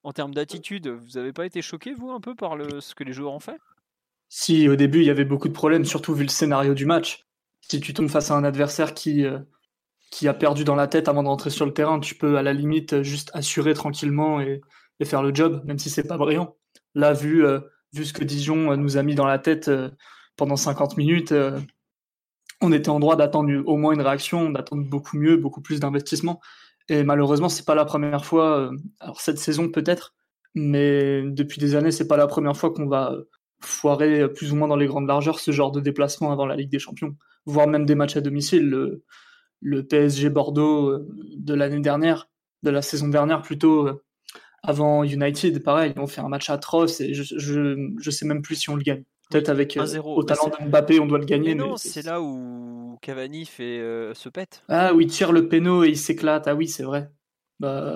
en 0.03 0.11
termes 0.11 0.33
d'attitude, 0.33 0.87
vous 0.87 1.17
avez 1.17 1.33
pas 1.33 1.45
été 1.45 1.61
choqué 1.61 1.93
vous 1.93 2.11
un 2.11 2.19
peu 2.19 2.35
par 2.35 2.55
le, 2.55 2.81
ce 2.81 2.95
que 2.95 3.03
les 3.03 3.13
joueurs 3.13 3.33
ont 3.33 3.39
fait? 3.39 3.57
Si 4.29 4.67
au 4.67 4.75
début 4.75 4.99
il 4.99 5.05
y 5.05 5.09
avait 5.09 5.25
beaucoup 5.25 5.47
de 5.47 5.53
problèmes 5.53 5.85
surtout 5.85 6.13
vu 6.13 6.23
le 6.23 6.29
scénario 6.29 6.73
du 6.73 6.85
match. 6.85 7.25
Si 7.61 7.79
tu 7.79 7.93
tombes 7.93 8.09
face 8.09 8.31
à 8.31 8.35
un 8.35 8.43
adversaire 8.43 8.93
qui 8.93 9.25
qui 10.11 10.27
a 10.27 10.33
perdu 10.33 10.63
dans 10.63 10.75
la 10.75 10.87
tête 10.87 11.07
avant 11.07 11.23
de 11.23 11.27
rentrer 11.27 11.49
sur 11.49 11.65
le 11.65 11.73
terrain, 11.73 11.99
tu 11.99 12.15
peux 12.15 12.37
à 12.37 12.43
la 12.43 12.53
limite 12.53 13.01
juste 13.01 13.31
assurer 13.33 13.73
tranquillement 13.73 14.41
et, 14.41 14.61
et 14.99 15.05
faire 15.05 15.23
le 15.23 15.33
job 15.33 15.61
même 15.65 15.79
si 15.79 15.89
c'est 15.89 16.07
pas 16.07 16.17
brillant. 16.17 16.55
Là 16.93 17.13
vu 17.13 17.45
vu 17.93 18.05
ce 18.05 18.13
que 18.13 18.23
Dijon 18.23 18.75
nous 18.75 18.97
a 18.97 19.03
mis 19.03 19.15
dans 19.15 19.27
la 19.27 19.39
tête 19.39 19.71
pendant 20.35 20.55
50 20.55 20.97
minutes, 20.97 21.33
on 22.61 22.71
était 22.71 22.89
en 22.89 22.99
droit 22.99 23.15
d'attendre 23.15 23.51
au 23.65 23.77
moins 23.77 23.93
une 23.93 24.01
réaction, 24.01 24.49
d'attendre 24.49 24.83
beaucoup 24.83 25.17
mieux, 25.17 25.37
beaucoup 25.37 25.61
plus 25.61 25.79
d'investissement. 25.79 26.41
Et 26.89 27.03
malheureusement, 27.03 27.49
c'est 27.49 27.65
pas 27.65 27.75
la 27.75 27.85
première 27.85 28.25
fois. 28.25 28.71
alors 28.99 29.21
cette 29.21 29.37
saison 29.37 29.69
peut-être, 29.69 30.13
mais 30.55 31.23
depuis 31.23 31.59
des 31.59 31.75
années, 31.75 31.91
c'est 31.91 32.07
pas 32.07 32.17
la 32.17 32.27
première 32.27 32.55
fois 32.57 32.71
qu'on 32.71 32.87
va 32.87 33.15
foirer 33.61 34.31
plus 34.31 34.51
ou 34.51 34.55
moins 34.55 34.67
dans 34.67 34.75
les 34.75 34.87
grandes 34.87 35.07
largeurs 35.07 35.39
ce 35.39 35.51
genre 35.51 35.71
de 35.71 35.79
déplacement 35.79 36.31
avant 36.31 36.45
la 36.45 36.55
Ligue 36.55 36.69
des 36.69 36.79
Champions, 36.79 37.15
voire 37.45 37.67
même 37.67 37.85
des 37.85 37.95
matchs 37.95 38.17
à 38.17 38.21
domicile. 38.21 38.69
Le, 39.61 39.83
PSG 39.87 40.29
Bordeaux 40.29 40.89
euh, 40.89 41.07
de 41.37 41.53
l'année 41.53 41.79
dernière, 41.79 42.29
de 42.63 42.69
la 42.69 42.81
saison 42.81 43.07
dernière 43.07 43.41
plutôt, 43.41 43.87
euh, 43.87 44.03
avant 44.61 45.03
United, 45.05 45.63
pareil, 45.63 45.93
on 45.97 46.07
fait 46.07 46.19
un 46.19 46.27
match 46.27 46.49
atroce 46.49 46.99
et 46.99 47.13
je, 47.13 47.23
je, 47.37 48.11
sais 48.11 48.25
même 48.25 48.41
plus 48.41 48.55
si 48.55 48.69
on 48.69 48.75
le 48.75 48.83
gagne. 48.83 49.03
Peut-être 49.33 49.49
avec 49.49 49.77
euh, 49.77 50.01
au 50.01 50.23
talent 50.23 50.49
de 50.59 50.65
Mbappé, 50.67 50.99
on 50.99 51.05
doit 51.05 51.19
le 51.19 51.25
gagner. 51.25 51.55
Mais 51.55 51.63
non, 51.63 51.77
c'est 51.77 52.05
là 52.05 52.21
où 52.21 52.97
Cavani 53.01 53.45
fait 53.45 53.79
se 54.13 54.29
pète. 54.29 54.63
Ah 54.69 54.93
oui, 54.93 55.07
tire 55.07 55.31
le 55.31 55.47
péno 55.47 55.83
et 55.83 55.89
il 55.89 55.97
s'éclate. 55.97 56.47
Ah 56.47 56.55
oui, 56.55 56.67
c'est 56.67 56.83
vrai. 56.83 57.09
Bah, 57.59 57.95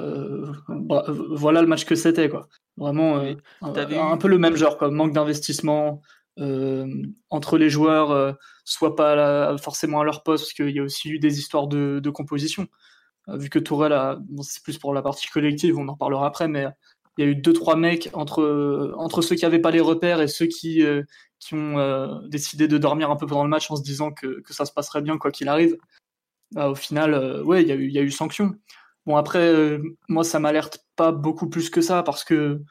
bah, 0.70 1.04
voilà 1.32 1.62
le 1.62 1.68
match 1.68 1.86
que 1.86 1.96
c'était 1.96 2.30
quoi. 2.30 2.48
Vraiment 2.78 3.20
un, 3.62 4.18
peu 4.18 4.28
le 4.28 4.38
même 4.38 4.56
genre, 4.56 4.78
quoi. 4.78 4.92
manque 4.92 5.14
d'investissement, 5.14 6.02
euh, 6.40 7.04
entre 7.32 7.58
les 7.58 7.70
joueurs 7.70 8.12
euh, 8.12 8.32
soit 8.64 8.96
pas 8.96 9.58
forcément 9.58 10.02
à 10.02 10.04
leur 10.04 10.22
poste, 10.24 10.44
parce 10.44 10.54
qu'il 10.54 10.76
y 10.76 10.80
a 10.80 10.84
aussi 10.84 11.10
eu 11.10 11.20
des 11.20 11.40
histoires 11.40 11.68
de, 11.68 12.10
composition. 12.10 12.68
Euh, 13.30 13.38
vu 13.38 13.50
que 13.50 13.60
Tourelle, 13.60 13.94
a, 13.94 14.20
c'est 14.42 14.64
plus 14.64 14.78
pour 14.78 14.94
la 14.94 15.02
partie 15.02 15.28
collective, 15.28 15.78
on 15.78 15.88
en 15.88 15.98
parlera 15.98 16.28
après, 16.28 16.48
mais 16.48 16.68
il 17.18 17.26
y 17.26 17.28
a 17.28 17.32
eu 17.32 17.36
deux 17.36 17.54
trois 17.54 17.76
mecs 17.76 18.10
entre 18.14 18.94
entre 18.98 19.22
ceux 19.22 19.36
qui 19.36 19.44
n'avaient 19.44 19.60
pas 19.60 19.72
les 19.72 19.80
repères 19.80 20.22
et 20.22 20.28
ceux 20.28 20.48
qui 20.48 20.84
qui 21.40 21.54
ont 21.54 22.22
décidé 22.28 22.68
de 22.68 22.78
dormir 22.78 23.12
un 23.12 23.16
peu 23.16 23.28
pendant 23.28 23.44
le 23.44 23.50
match 23.50 23.70
en 23.72 23.76
se 23.76 23.84
disant 23.84 24.12
que, 24.12 24.42
que 24.42 24.54
ça 24.54 24.66
se 24.66 24.72
passerait 24.72 25.02
bien 25.02 25.18
quoi 25.18 25.32
qu'il 25.32 25.50
arrive. 25.50 25.78
Bah, 26.52 26.70
au 26.70 26.76
final, 26.76 27.44
ouais, 27.44 27.62
il 27.64 27.68
y 27.68 27.72
a 27.72 27.76
eu 27.76 27.88
il 27.88 27.94
y 27.94 28.00
a 28.00 28.04
eu 28.04 28.12
sanction. 28.12 28.56
Bon 29.06 29.16
après, 29.18 29.80
moi 30.10 30.24
ça 30.24 30.40
m'alerte 30.40 30.86
pas 30.96 31.12
beaucoup 31.12 31.50
plus 31.50 31.70
que 31.70 31.82
ça 31.82 32.04
parce 32.04 32.24
que 32.24 32.62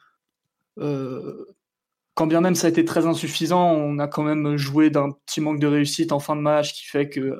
quand 2.17 2.27
bien 2.27 2.41
même 2.41 2.55
ça 2.55 2.65
a 2.67 2.69
été 2.71 2.83
très 2.83 3.05
insuffisant, 3.05 3.71
on 3.71 3.99
a 3.99 4.07
quand 4.07 4.23
même 4.23 4.57
joué 4.57 4.89
d'un 4.89 5.11
petit 5.11 5.39
manque 5.39 5.59
de 5.59 5.67
réussite 5.67 6.11
en 6.11 6.19
fin 6.19 6.35
de 6.35 6.41
match 6.41 6.73
qui 6.73 6.85
fait 6.87 7.09
que 7.09 7.39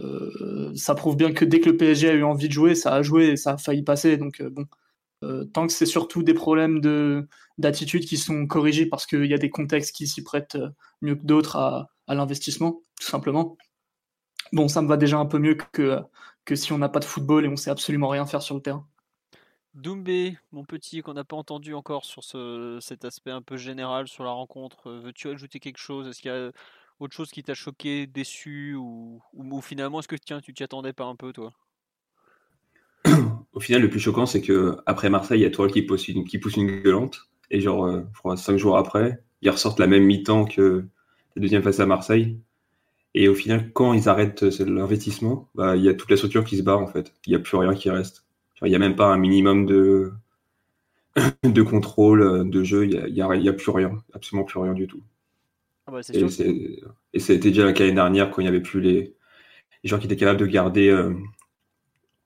euh, 0.00 0.72
ça 0.74 0.94
prouve 0.94 1.16
bien 1.16 1.32
que 1.32 1.44
dès 1.44 1.60
que 1.60 1.68
le 1.68 1.76
PSG 1.76 2.08
a 2.08 2.14
eu 2.14 2.22
envie 2.22 2.48
de 2.48 2.52
jouer, 2.52 2.74
ça 2.74 2.94
a 2.94 3.02
joué 3.02 3.28
et 3.28 3.36
ça 3.36 3.52
a 3.52 3.58
failli 3.58 3.82
passer. 3.82 4.16
Donc 4.16 4.40
euh, 4.40 4.48
bon, 4.50 4.66
euh, 5.24 5.44
tant 5.46 5.66
que 5.66 5.72
c'est 5.72 5.86
surtout 5.86 6.22
des 6.22 6.34
problèmes 6.34 6.80
de 6.80 7.28
d'attitude 7.58 8.04
qui 8.04 8.16
sont 8.16 8.46
corrigés 8.46 8.86
parce 8.86 9.04
qu'il 9.06 9.26
y 9.26 9.34
a 9.34 9.38
des 9.38 9.50
contextes 9.50 9.94
qui 9.94 10.06
s'y 10.06 10.22
prêtent 10.22 10.58
mieux 11.02 11.16
que 11.16 11.24
d'autres 11.24 11.56
à, 11.56 11.88
l'investissement, 12.08 12.82
tout 13.00 13.06
simplement. 13.06 13.56
Bon, 14.52 14.68
ça 14.68 14.80
me 14.80 14.88
va 14.88 14.96
déjà 14.96 15.18
un 15.18 15.26
peu 15.26 15.38
mieux 15.38 15.56
que, 15.56 16.00
que 16.44 16.54
si 16.54 16.72
on 16.72 16.78
n'a 16.78 16.88
pas 16.88 17.00
de 17.00 17.04
football 17.04 17.44
et 17.44 17.48
on 17.48 17.56
sait 17.56 17.70
absolument 17.70 18.08
rien 18.08 18.24
faire 18.26 18.42
sur 18.42 18.54
le 18.54 18.62
terrain. 18.62 18.86
Doumbé, 19.74 20.38
mon 20.50 20.64
petit, 20.64 21.02
qu'on 21.02 21.14
n'a 21.14 21.24
pas 21.24 21.36
entendu 21.36 21.74
encore 21.74 22.04
sur 22.04 22.24
ce, 22.24 22.78
cet 22.80 23.04
aspect 23.04 23.30
un 23.30 23.42
peu 23.42 23.56
général 23.56 24.08
sur 24.08 24.24
la 24.24 24.30
rencontre, 24.30 24.88
euh, 24.88 25.00
veux-tu 25.00 25.28
ajouter 25.28 25.60
quelque 25.60 25.78
chose? 25.78 26.08
Est-ce 26.08 26.20
qu'il 26.20 26.30
y 26.30 26.34
a 26.34 26.50
autre 26.98 27.14
chose 27.14 27.30
qui 27.30 27.42
t'a 27.42 27.54
choqué, 27.54 28.06
déçu 28.06 28.74
ou, 28.74 29.22
ou, 29.34 29.60
finalement 29.60 30.00
est-ce 30.00 30.08
que 30.08 30.16
tiens, 30.16 30.40
tu 30.40 30.54
t'y 30.54 30.64
attendais 30.64 30.92
pas 30.92 31.04
un 31.04 31.16
peu 31.16 31.32
toi? 31.32 31.52
Au 33.58 33.60
final, 33.60 33.82
le 33.82 33.90
plus 33.90 33.98
choquant, 33.98 34.24
c'est 34.24 34.40
que 34.40 34.76
après 34.86 35.10
Marseille, 35.10 35.40
il 35.40 35.42
y 35.42 35.46
a 35.46 35.50
toi 35.50 35.66
qui 35.68 35.82
pousse 35.82 36.06
une, 36.06 36.24
qui 36.24 36.38
pousse 36.38 36.54
une 36.54 36.80
gueulante 36.80 37.28
et 37.50 37.60
genre, 37.60 37.86
euh, 37.86 38.02
je 38.14 38.18
crois, 38.20 38.36
cinq 38.36 38.56
jours 38.56 38.78
après, 38.78 39.20
ils 39.42 39.50
ressortent 39.50 39.80
la 39.80 39.88
même 39.88 40.04
mi-temps 40.04 40.44
que 40.44 40.86
la 41.34 41.42
deuxième 41.42 41.64
face 41.64 41.80
à 41.80 41.86
Marseille. 41.86 42.38
Et 43.14 43.26
au 43.26 43.34
final, 43.34 43.72
quand 43.72 43.94
ils 43.94 44.08
arrêtent 44.08 44.44
euh, 44.44 44.64
l'investissement, 44.64 45.48
bah, 45.56 45.74
il 45.74 45.82
y 45.82 45.88
a 45.88 45.94
toute 45.94 46.08
la 46.08 46.16
structure 46.16 46.44
qui 46.44 46.56
se 46.56 46.62
barre 46.62 46.78
en 46.78 46.86
fait. 46.86 47.12
Il 47.26 47.30
n'y 47.30 47.34
a 47.34 47.40
plus 47.40 47.56
rien 47.56 47.74
qui 47.74 47.90
reste. 47.90 48.24
Il 48.62 48.68
n'y 48.68 48.76
a 48.76 48.78
même 48.78 48.94
pas 48.94 49.12
un 49.12 49.18
minimum 49.18 49.66
de, 49.66 50.12
de 51.42 51.62
contrôle 51.62 52.22
euh, 52.22 52.44
de 52.44 52.62
jeu. 52.62 52.86
Il 52.86 53.12
n'y 53.12 53.20
a, 53.20 53.26
a, 53.26 53.52
plus 53.54 53.72
rien, 53.72 53.98
absolument 54.14 54.44
plus 54.44 54.60
rien 54.60 54.72
du 54.72 54.86
tout. 54.86 55.02
Ah 55.88 55.90
bah, 55.90 56.00
et, 56.14 57.22
été 57.32 57.38
déjà 57.38 57.64
l'année 57.64 57.92
dernière 57.92 58.30
quand 58.30 58.40
il 58.40 58.44
n'y 58.44 58.48
avait 58.48 58.60
plus 58.60 58.80
les, 58.80 59.16
gens 59.82 59.98
qui 59.98 60.06
étaient 60.06 60.14
capables 60.14 60.38
de 60.38 60.46
garder, 60.46 60.90
euh, 60.90 61.12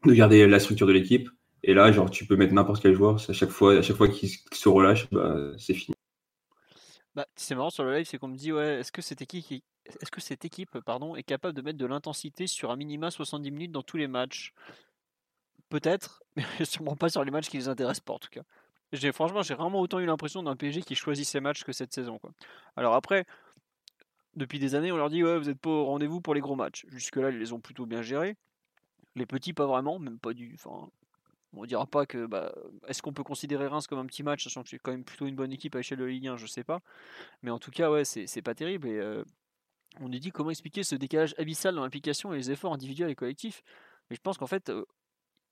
de 0.04 0.14
garder 0.14 0.46
la 0.46 0.58
structure 0.58 0.86
de 0.86 0.92
l'équipe. 0.92 1.28
Et 1.62 1.74
là, 1.74 1.92
genre, 1.92 2.10
tu 2.10 2.26
peux 2.26 2.36
mettre 2.36 2.54
n'importe 2.54 2.82
quel 2.82 2.94
joueur. 2.94 3.16
À 3.28 3.32
chaque 3.32 3.50
fois, 3.50 3.78
à 3.78 3.82
chaque 3.82 3.96
fois 3.96 4.08
qu'il 4.08 4.28
se 4.28 4.68
relâche, 4.68 5.08
bah, 5.10 5.36
c'est 5.58 5.74
fini. 5.74 5.94
Bah, 7.14 7.26
c'est 7.36 7.54
marrant 7.54 7.70
sur 7.70 7.84
le 7.84 7.94
live, 7.94 8.06
c'est 8.06 8.18
qu'on 8.18 8.28
me 8.28 8.36
dit 8.36 8.52
ouais, 8.52 8.80
est-ce 8.80 8.90
que 8.90 9.02
cette 9.02 9.20
équipe, 9.20 9.62
est-ce 10.00 10.10
que 10.10 10.20
cette 10.20 10.44
équipe, 10.44 10.78
pardon, 10.80 11.14
est 11.14 11.22
capable 11.22 11.54
de 11.54 11.62
mettre 11.62 11.78
de 11.78 11.86
l'intensité 11.86 12.46
sur 12.46 12.70
un 12.70 12.76
minima 12.76 13.10
70 13.10 13.50
minutes 13.50 13.72
dans 13.72 13.82
tous 13.82 13.98
les 13.98 14.08
matchs? 14.08 14.54
Peut-être, 15.68 16.22
mais 16.36 16.64
sûrement 16.64 16.96
pas 16.96 17.10
sur 17.10 17.22
les 17.24 17.30
matchs 17.30 17.48
qui 17.48 17.58
les 17.58 17.68
intéressent 17.68 18.04
pas 18.04 18.14
en 18.14 18.18
tout 18.18 18.30
cas. 18.30 18.42
J'ai, 18.92 19.12
franchement, 19.12 19.42
j'ai 19.42 19.54
vraiment 19.54 19.80
autant 19.80 20.00
eu 20.00 20.06
l'impression 20.06 20.42
d'un 20.42 20.56
PSG 20.56 20.82
qui 20.82 20.94
choisit 20.94 21.26
ses 21.26 21.40
matchs 21.40 21.64
que 21.64 21.72
cette 21.72 21.94
saison. 21.94 22.18
Quoi. 22.18 22.32
Alors 22.76 22.94
après, 22.94 23.24
depuis 24.34 24.58
des 24.58 24.74
années, 24.74 24.92
on 24.92 24.96
leur 24.96 25.08
dit 25.10 25.22
ouais, 25.22 25.38
vous 25.38 25.46
n'êtes 25.46 25.60
pas 25.60 25.70
au 25.70 25.84
rendez-vous 25.86 26.20
pour 26.20 26.34
les 26.34 26.40
gros 26.40 26.56
matchs. 26.56 26.86
Jusque-là, 26.88 27.30
ils 27.30 27.38
les 27.38 27.52
ont 27.52 27.60
plutôt 27.60 27.86
bien 27.86 28.02
gérés. 28.02 28.36
Les 29.16 29.26
petits, 29.26 29.52
pas 29.52 29.66
vraiment, 29.66 29.98
même 29.98 30.18
pas 30.18 30.32
du. 30.32 30.52
Enfin, 30.54 30.90
on 31.54 31.64
dira 31.66 31.86
pas 31.86 32.06
que. 32.06 32.26
Bah, 32.26 32.52
est-ce 32.88 33.02
qu'on 33.02 33.12
peut 33.12 33.24
considérer 33.24 33.66
Reims 33.66 33.86
comme 33.86 33.98
un 33.98 34.06
petit 34.06 34.22
match, 34.22 34.44
sachant 34.44 34.62
que 34.62 34.70
c'est 34.70 34.78
quand 34.78 34.92
même 34.92 35.04
plutôt 35.04 35.26
une 35.26 35.36
bonne 35.36 35.52
équipe 35.52 35.74
à 35.74 35.78
l'échelle 35.78 35.98
de 35.98 36.04
Ligue 36.04 36.28
1, 36.28 36.36
je 36.36 36.46
sais 36.46 36.64
pas. 36.64 36.80
Mais 37.42 37.50
en 37.50 37.58
tout 37.58 37.70
cas, 37.70 37.90
ouais, 37.90 38.04
c'est, 38.04 38.42
pas 38.42 38.54
terrible. 38.54 38.88
Et 38.88 38.98
euh, 38.98 39.24
on 40.00 40.08
nous 40.08 40.18
dit 40.18 40.30
comment 40.30 40.50
expliquer 40.50 40.82
ce 40.82 40.94
décalage 40.94 41.34
abyssal 41.38 41.74
dans 41.74 41.82
l'implication 41.82 42.32
et 42.32 42.36
les 42.36 42.50
efforts 42.50 42.72
individuels 42.72 43.10
et 43.10 43.14
collectifs. 43.14 43.62
Mais 44.10 44.16
je 44.16 44.20
pense 44.20 44.38
qu'en 44.38 44.46
fait, 44.46 44.70
euh, 44.70 44.84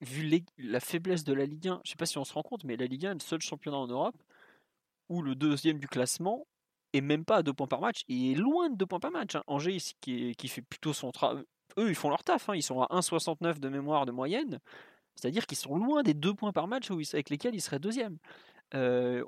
vu 0.00 0.43
la 0.59 0.81
faiblesse 0.81 1.25
de 1.25 1.35
la 1.35 1.47
Ligue 1.47 1.69
1, 1.69 1.81
je 1.85 1.90
sais 1.90 1.97
pas 1.97 2.07
si 2.07 2.19
on 2.19 2.25
se 2.25 2.33
rend 2.33 2.43
compte, 2.43 2.64
mais 2.64 2.76
la 2.76 2.87
Ligue 2.87 3.07
1 3.07 3.11
est 3.12 3.14
le 3.14 3.21
seul 3.21 3.40
championnat 3.40 3.79
en 3.79 3.87
Europe 3.87 4.17
où 5.11 5.23
le 5.23 5.35
deuxième 5.35 5.79
du 5.79 5.88
classement 5.88 6.47
est 6.93 7.00
même 7.00 7.25
pas 7.25 7.38
à 7.38 7.43
deux 7.43 7.52
points 7.52 7.67
par 7.67 7.81
match, 7.81 8.02
et 8.09 8.33
est 8.33 8.35
loin 8.35 8.71
de 8.71 8.76
deux 8.76 8.87
points 8.87 9.00
par 9.00 9.11
match. 9.11 9.35
Hein. 9.35 9.43
Angers 9.47 9.79
qui, 10.00 10.35
qui, 10.37 10.49
fait 10.49 10.62
plutôt 10.62 10.93
son 10.93 11.12
travail, 11.12 11.45
eux 11.79 11.89
ils 11.89 11.95
font 11.95 12.11
leur 12.11 12.25
taf, 12.25 12.49
hein. 12.49 12.55
ils 12.55 12.62
sont 12.62 12.83
à 12.83 12.87
1,69 12.87 13.59
de 13.61 13.69
mémoire 13.69 14.07
de 14.07 14.12
moyenne, 14.12 14.61
c'est-à-dire 15.15 15.47
qu'ils 15.47 15.59
sont 15.59 15.77
loin 15.77 16.03
des 16.03 16.15
deux 16.15 16.35
points 16.35 16.53
par 16.53 16.69
match 16.69 16.91
avec 17.12 17.31
lesquels 17.31 17.55
ils 17.55 17.61
seraient 17.61 17.79
deuxième. 17.79 18.19
Euh, 18.75 19.25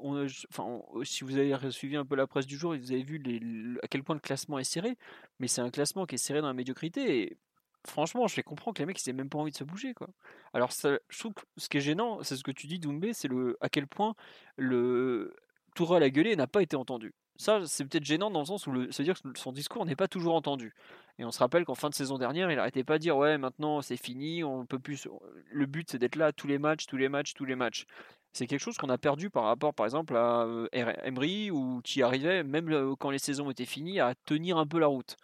enfin, 0.50 0.80
si 1.02 1.24
vous 1.24 1.36
avez 1.36 1.70
suivi 1.70 1.96
un 1.96 2.04
peu 2.04 2.14
la 2.14 2.26
presse 2.26 2.46
du 2.46 2.56
jour, 2.56 2.76
vous 2.76 2.92
avez 2.92 3.02
vu 3.02 3.78
à 3.82 3.88
quel 3.88 4.04
point 4.04 4.14
le 4.14 4.20
classement 4.20 4.58
est 4.58 4.64
serré, 4.64 4.96
mais 5.40 5.48
c'est 5.48 5.60
un 5.60 5.70
classement 5.70 6.06
qui 6.06 6.14
est 6.14 6.18
serré 6.18 6.40
dans 6.40 6.46
la 6.46 6.54
médiocrité. 6.54 7.22
Et 7.22 7.38
franchement, 7.86 8.28
je 8.28 8.36
les 8.36 8.42
comprends 8.42 8.72
que 8.72 8.78
les 8.80 8.86
mecs, 8.86 9.04
ils 9.04 9.08
n'aient 9.10 9.16
même 9.16 9.28
pas 9.28 9.38
envie 9.38 9.50
de 9.50 9.56
se 9.56 9.64
bouger, 9.64 9.94
quoi. 9.94 10.08
Alors, 10.52 10.70
je 10.70 11.18
trouve 11.18 11.34
que 11.34 11.42
ce 11.56 11.68
qui 11.68 11.78
est 11.78 11.80
gênant, 11.80 12.22
c'est 12.22 12.36
ce 12.36 12.44
que 12.44 12.52
tu 12.52 12.66
dis, 12.66 12.78
Doumbé, 12.78 13.12
c'est 13.12 13.28
à 13.60 13.68
quel 13.68 13.86
point 13.86 14.14
le 14.56 15.34
Tourelle 15.74 16.02
a 16.02 16.10
gueulé 16.10 16.36
n'a 16.36 16.46
pas 16.46 16.62
été 16.62 16.76
entendu. 16.76 17.14
Ça, 17.42 17.60
c'est 17.66 17.84
peut-être 17.84 18.04
gênant 18.04 18.30
dans 18.30 18.38
le 18.38 18.46
sens 18.46 18.68
où 18.68 18.72
c'est-à-dire 18.92 19.20
que 19.20 19.36
son 19.36 19.50
discours 19.50 19.84
n'est 19.84 19.96
pas 19.96 20.06
toujours 20.06 20.36
entendu. 20.36 20.72
Et 21.18 21.24
on 21.24 21.32
se 21.32 21.40
rappelle 21.40 21.64
qu'en 21.64 21.74
fin 21.74 21.88
de 21.88 21.94
saison 21.94 22.16
dernière, 22.16 22.52
il 22.52 22.56
n'arrêtait 22.56 22.84
pas 22.84 22.98
de 22.98 23.02
dire 23.02 23.16
ouais, 23.16 23.36
maintenant 23.36 23.82
c'est 23.82 23.96
fini, 23.96 24.44
on 24.44 24.64
peut 24.64 24.78
plus. 24.78 25.08
Le 25.50 25.66
but, 25.66 25.90
c'est 25.90 25.98
d'être 25.98 26.14
là 26.14 26.32
tous 26.32 26.46
les 26.46 26.58
matchs, 26.58 26.86
tous 26.86 26.96
les 26.96 27.08
matchs, 27.08 27.34
tous 27.34 27.44
les 27.44 27.56
matchs. 27.56 27.84
C'est 28.32 28.46
quelque 28.46 28.60
chose 28.60 28.78
qu'on 28.78 28.90
a 28.90 28.96
perdu 28.96 29.28
par 29.28 29.42
rapport, 29.42 29.74
par 29.74 29.86
exemple, 29.86 30.16
à 30.16 30.44
euh, 30.44 30.68
Emery, 30.72 31.50
ou 31.50 31.80
qui 31.82 32.00
arrivait, 32.04 32.44
même 32.44 32.70
euh, 32.70 32.94
quand 32.96 33.10
les 33.10 33.18
saisons 33.18 33.50
étaient 33.50 33.66
finies, 33.66 33.98
à 33.98 34.14
tenir 34.24 34.56
un 34.56 34.66
peu 34.66 34.78
la 34.78 34.86
route 34.86 35.16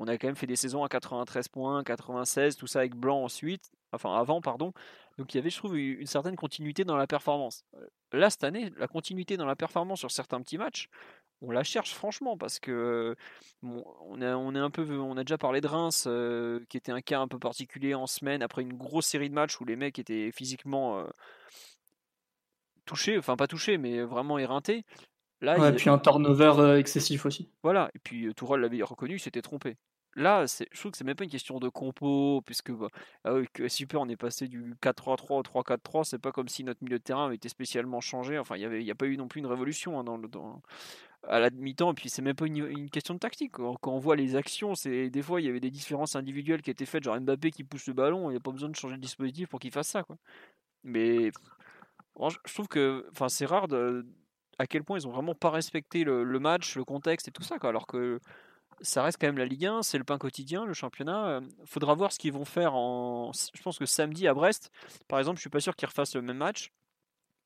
on 0.00 0.08
a 0.08 0.16
quand 0.16 0.28
même 0.28 0.36
fait 0.36 0.46
des 0.46 0.56
saisons 0.56 0.82
à 0.82 0.88
93 0.88 1.48
points, 1.48 1.84
96, 1.84 2.56
tout 2.56 2.66
ça 2.66 2.78
avec 2.80 2.94
Blanc 2.94 3.22
ensuite, 3.22 3.70
enfin 3.92 4.16
avant, 4.16 4.40
pardon. 4.40 4.72
Donc 5.18 5.34
il 5.34 5.36
y 5.36 5.40
avait, 5.40 5.50
je 5.50 5.58
trouve, 5.58 5.76
une 5.76 6.06
certaine 6.06 6.36
continuité 6.36 6.84
dans 6.84 6.96
la 6.96 7.06
performance. 7.06 7.66
Là, 8.12 8.30
cette 8.30 8.44
année, 8.44 8.72
la 8.78 8.88
continuité 8.88 9.36
dans 9.36 9.44
la 9.44 9.56
performance 9.56 9.98
sur 9.98 10.10
certains 10.10 10.40
petits 10.40 10.56
matchs, 10.56 10.88
on 11.42 11.50
la 11.50 11.62
cherche 11.62 11.94
franchement 11.94 12.36
parce 12.36 12.58
que 12.58 13.16
on, 13.62 14.20
a, 14.20 14.36
on, 14.36 14.54
est 14.54 14.58
un 14.58 14.70
peu, 14.70 14.98
on 14.98 15.16
a 15.16 15.24
déjà 15.24 15.38
parlé 15.38 15.60
de 15.60 15.66
Reims, 15.66 16.04
euh, 16.06 16.60
qui 16.68 16.76
était 16.76 16.92
un 16.92 17.00
cas 17.00 17.20
un 17.20 17.28
peu 17.28 17.38
particulier 17.38 17.94
en 17.94 18.06
semaine 18.06 18.42
après 18.42 18.62
une 18.62 18.74
grosse 18.74 19.06
série 19.06 19.28
de 19.28 19.34
matchs 19.34 19.60
où 19.60 19.64
les 19.64 19.76
mecs 19.76 19.98
étaient 19.98 20.30
physiquement 20.32 20.98
euh, 20.98 21.04
touchés, 22.84 23.18
enfin 23.18 23.36
pas 23.36 23.46
touchés, 23.46 23.78
mais 23.78 24.02
vraiment 24.02 24.38
éreintés. 24.38 24.84
Là, 25.42 25.70
et 25.70 25.74
puis 25.74 25.88
un 25.88 25.98
turnover 25.98 26.78
excessif 26.78 27.24
aussi. 27.24 27.50
Voilà, 27.62 27.90
et 27.94 27.98
puis 27.98 28.34
Tourelle 28.34 28.60
l'avait 28.60 28.82
reconnu, 28.82 29.14
il 29.14 29.20
s'était 29.20 29.40
trompé. 29.40 29.78
Là, 30.16 30.44
je 30.44 30.78
trouve 30.78 30.90
que 30.90 30.98
c'est 30.98 31.04
même 31.04 31.14
pas 31.14 31.22
une 31.22 31.30
question 31.30 31.60
de 31.60 31.68
compo, 31.68 32.42
puisque 32.44 32.72
bah, 32.72 32.88
ah 33.24 33.36
super, 33.68 34.00
on 34.00 34.08
est 34.08 34.16
passé 34.16 34.48
du 34.48 34.74
4-3-3 34.82 35.38
au 35.38 35.42
3-4-3. 35.42 36.04
C'est 36.04 36.18
pas 36.18 36.32
comme 36.32 36.48
si 36.48 36.64
notre 36.64 36.82
milieu 36.82 36.98
de 36.98 37.02
terrain 37.02 37.26
avait 37.26 37.36
été 37.36 37.48
spécialement 37.48 38.00
changé. 38.00 38.36
Enfin, 38.36 38.56
il 38.56 38.68
n'y 38.68 38.90
a 38.90 38.94
pas 38.94 39.06
eu 39.06 39.16
non 39.16 39.28
plus 39.28 39.38
une 39.38 39.46
révolution 39.46 40.00
hein, 40.00 40.04
dans 40.04 40.16
le, 40.16 40.28
à 41.28 41.38
la 41.38 41.50
mi-temps. 41.50 41.92
Et 41.92 41.94
puis, 41.94 42.08
c'est 42.08 42.22
même 42.22 42.36
pas 42.36 42.46
une, 42.46 42.90
question 42.90 43.14
de 43.14 43.18
tactique. 43.18 43.52
Quand 43.52 43.78
on 43.84 43.98
voit 43.98 44.16
les 44.16 44.36
actions, 44.36 44.74
c'est 44.74 45.10
des 45.10 45.22
fois 45.22 45.40
il 45.40 45.46
y 45.46 45.48
avait 45.48 45.60
des 45.60 45.70
différences 45.70 46.16
individuelles 46.16 46.62
qui 46.62 46.70
étaient 46.70 46.86
faites, 46.86 47.04
genre 47.04 47.20
Mbappé 47.20 47.50
qui 47.50 47.64
pousse 47.64 47.86
le 47.86 47.94
ballon. 47.94 48.30
Il 48.30 48.34
n'y 48.34 48.38
a 48.38 48.40
pas 48.40 48.52
besoin 48.52 48.68
de 48.68 48.76
changer 48.76 48.94
le 48.94 49.00
dispositif 49.00 49.48
pour 49.48 49.60
qu'il 49.60 49.70
fasse 49.70 49.88
ça, 49.88 50.02
quoi. 50.02 50.16
Mais 50.84 51.30
je 52.16 52.52
trouve 52.52 52.68
que, 52.68 53.06
c'est 53.28 53.46
rare 53.46 53.68
de 53.68 54.06
à 54.58 54.66
quel 54.66 54.84
point 54.84 54.98
ils 54.98 55.08
ont 55.08 55.10
vraiment 55.10 55.34
pas 55.34 55.50
respecté 55.50 56.04
le, 56.04 56.24
match, 56.38 56.76
le 56.76 56.84
contexte 56.84 57.28
et 57.28 57.30
tout 57.30 57.42
ça, 57.42 57.58
quoi, 57.58 57.70
alors 57.70 57.86
que 57.86 58.20
ça 58.82 59.02
reste 59.02 59.18
quand 59.18 59.26
même 59.26 59.38
la 59.38 59.46
Ligue 59.46 59.64
1, 59.64 59.82
c'est 59.82 59.96
le 59.96 60.04
pain 60.04 60.18
quotidien, 60.18 60.66
le 60.66 60.74
championnat. 60.74 61.40
Faudra 61.64 61.94
voir 61.94 62.12
ce 62.12 62.18
qu'ils 62.18 62.32
vont 62.32 62.44
faire 62.44 62.74
en. 62.74 63.32
Je 63.32 63.62
pense 63.62 63.78
que 63.78 63.86
samedi 63.86 64.28
à 64.28 64.34
Brest, 64.34 64.70
par 65.08 65.18
exemple, 65.18 65.36
je 65.36 65.42
suis 65.42 65.50
pas 65.50 65.60
sûr 65.60 65.76
qu'ils 65.76 65.88
refassent 65.88 66.14
le 66.14 66.22
même 66.22 66.36
match. 66.36 66.72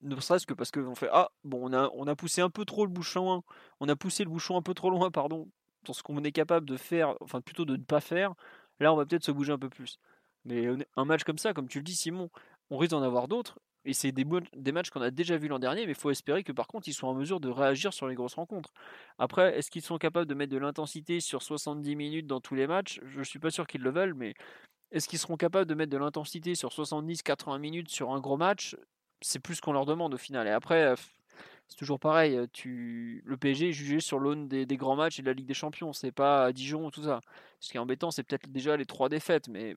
Ne 0.02 0.20
serait-ce 0.20 0.46
que 0.46 0.54
parce 0.54 0.70
qu'on 0.70 0.94
fait 0.94 1.08
Ah, 1.12 1.30
bon, 1.44 1.70
on 1.72 2.06
a, 2.06 2.16
poussé 2.16 2.40
un 2.42 2.50
peu 2.50 2.64
trop 2.64 2.84
le 2.84 2.90
bouchon, 2.90 3.42
on 3.80 3.88
a 3.88 3.96
poussé 3.96 4.24
le 4.24 4.30
bouchon 4.30 4.56
un 4.56 4.62
peu 4.62 4.74
trop 4.74 4.90
loin, 4.90 5.10
pardon, 5.10 5.48
dans 5.84 5.92
ce 5.92 6.02
qu'on 6.02 6.22
est 6.24 6.32
capable 6.32 6.66
de 6.66 6.76
faire, 6.76 7.14
enfin 7.20 7.40
plutôt 7.40 7.64
de 7.64 7.76
ne 7.76 7.82
pas 7.82 8.00
faire. 8.00 8.34
Là, 8.80 8.92
on 8.92 8.96
va 8.96 9.06
peut-être 9.06 9.24
se 9.24 9.32
bouger 9.32 9.52
un 9.52 9.58
peu 9.58 9.70
plus. 9.70 9.98
Mais 10.44 10.66
un 10.96 11.04
match 11.04 11.24
comme 11.24 11.38
ça, 11.38 11.54
comme 11.54 11.68
tu 11.68 11.78
le 11.78 11.84
dis, 11.84 11.96
Simon, 11.96 12.30
on 12.70 12.76
risque 12.78 12.90
d'en 12.90 13.02
avoir 13.02 13.28
d'autres. 13.28 13.58
Et 13.86 13.92
c'est 13.92 14.12
des, 14.12 14.24
des, 14.54 14.72
matchs 14.72 14.90
qu'on 14.90 15.02
a 15.02 15.10
déjà 15.10 15.36
vus 15.36 15.48
l'an 15.48 15.58
dernier, 15.58 15.84
mais 15.84 15.92
il 15.92 15.98
faut 15.98 16.10
espérer 16.10 16.42
que 16.42 16.52
par 16.52 16.66
contre 16.66 16.88
ils 16.88 16.94
soient 16.94 17.10
en 17.10 17.14
mesure 17.14 17.38
de 17.38 17.50
réagir 17.50 17.92
sur 17.92 18.08
les 18.08 18.14
grosses 18.14 18.34
rencontres. 18.34 18.72
Après, 19.18 19.58
est-ce 19.58 19.70
qu'ils 19.70 19.82
sont 19.82 19.98
capables 19.98 20.26
de 20.26 20.34
mettre 20.34 20.52
de 20.52 20.58
l'intensité 20.58 21.20
sur 21.20 21.42
70 21.42 21.94
minutes 21.94 22.26
dans 22.26 22.40
tous 22.40 22.54
les 22.54 22.66
matchs? 22.66 23.00
Je 23.04 23.18
ne 23.18 23.24
suis 23.24 23.38
pas 23.38 23.50
sûr 23.50 23.66
qu'ils 23.66 23.82
le 23.82 23.90
veulent, 23.90 24.14
mais 24.14 24.34
est-ce 24.90 25.06
qu'ils 25.08 25.18
seront 25.18 25.36
capables 25.36 25.66
de 25.68 25.74
mettre 25.74 25.92
de 25.92 25.98
l'intensité 25.98 26.54
sur 26.54 26.70
70-80 26.70 27.58
minutes 27.58 27.90
sur 27.90 28.12
un 28.12 28.20
gros 28.20 28.38
match? 28.38 28.74
C'est 29.26 29.38
plus 29.38 29.60
qu'on 29.60 29.72
leur 29.72 29.86
demande 29.86 30.12
au 30.12 30.18
final. 30.18 30.46
Et 30.46 30.50
après, 30.50 30.94
c'est 31.68 31.76
toujours 31.76 31.98
pareil. 31.98 32.38
Tu... 32.52 33.22
Le 33.24 33.36
PSG 33.38 33.70
est 33.70 33.72
jugé 33.72 34.00
sur 34.00 34.18
l'aune 34.18 34.48
des, 34.48 34.66
des, 34.66 34.76
grands 34.76 34.96
matchs 34.96 35.18
et 35.18 35.22
de 35.22 35.26
la 35.26 35.32
Ligue 35.32 35.46
des 35.46 35.54
Champions. 35.54 35.94
C'est 35.94 36.12
pas 36.12 36.44
à 36.44 36.52
Dijon 36.52 36.86
ou 36.86 36.90
tout 36.90 37.04
ça. 37.04 37.20
Ce 37.58 37.70
qui 37.70 37.78
est 37.78 37.80
embêtant, 37.80 38.10
c'est 38.10 38.22
peut-être 38.22 38.50
déjà 38.50 38.76
les 38.76 38.84
trois 38.84 39.08
défaites, 39.08 39.48
mais 39.48 39.76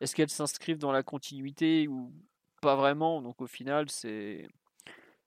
est-ce 0.00 0.16
qu'elles 0.16 0.28
s'inscrivent 0.28 0.78
dans 0.78 0.90
la 0.90 1.04
continuité 1.04 1.86
ou 1.86 2.12
pas 2.60 2.74
vraiment? 2.74 3.22
Donc 3.22 3.40
au 3.40 3.46
final, 3.46 3.88
c'est 3.90 4.48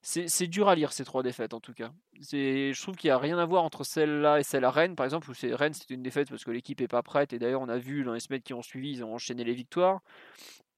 c'est 0.00 0.46
dur 0.46 0.68
à 0.68 0.74
lire 0.74 0.92
ces 0.92 1.04
trois 1.04 1.22
défaites 1.22 1.54
en 1.54 1.60
tout 1.60 1.74
cas. 1.74 1.90
Je 2.20 2.80
trouve 2.80 2.96
qu'il 2.96 3.08
n'y 3.08 3.12
a 3.12 3.18
rien 3.18 3.38
à 3.38 3.44
voir 3.44 3.64
entre 3.64 3.84
celle-là 3.84 4.38
et 4.38 4.42
celle 4.42 4.64
à 4.64 4.70
Rennes 4.70 4.94
par 4.94 5.04
exemple, 5.04 5.30
où 5.30 5.34
Rennes 5.54 5.74
c'était 5.74 5.94
une 5.94 6.02
défaite 6.02 6.30
parce 6.30 6.44
que 6.44 6.50
l'équipe 6.50 6.80
est 6.80 6.88
pas 6.88 7.02
prête 7.02 7.32
et 7.32 7.38
d'ailleurs 7.38 7.60
on 7.60 7.68
a 7.68 7.78
vu 7.78 8.04
les 8.04 8.20
semaines 8.20 8.42
qui 8.42 8.54
ont 8.54 8.62
suivi, 8.62 8.92
ils 8.92 9.04
ont 9.04 9.14
enchaîné 9.14 9.44
les 9.44 9.54
victoires. 9.54 10.00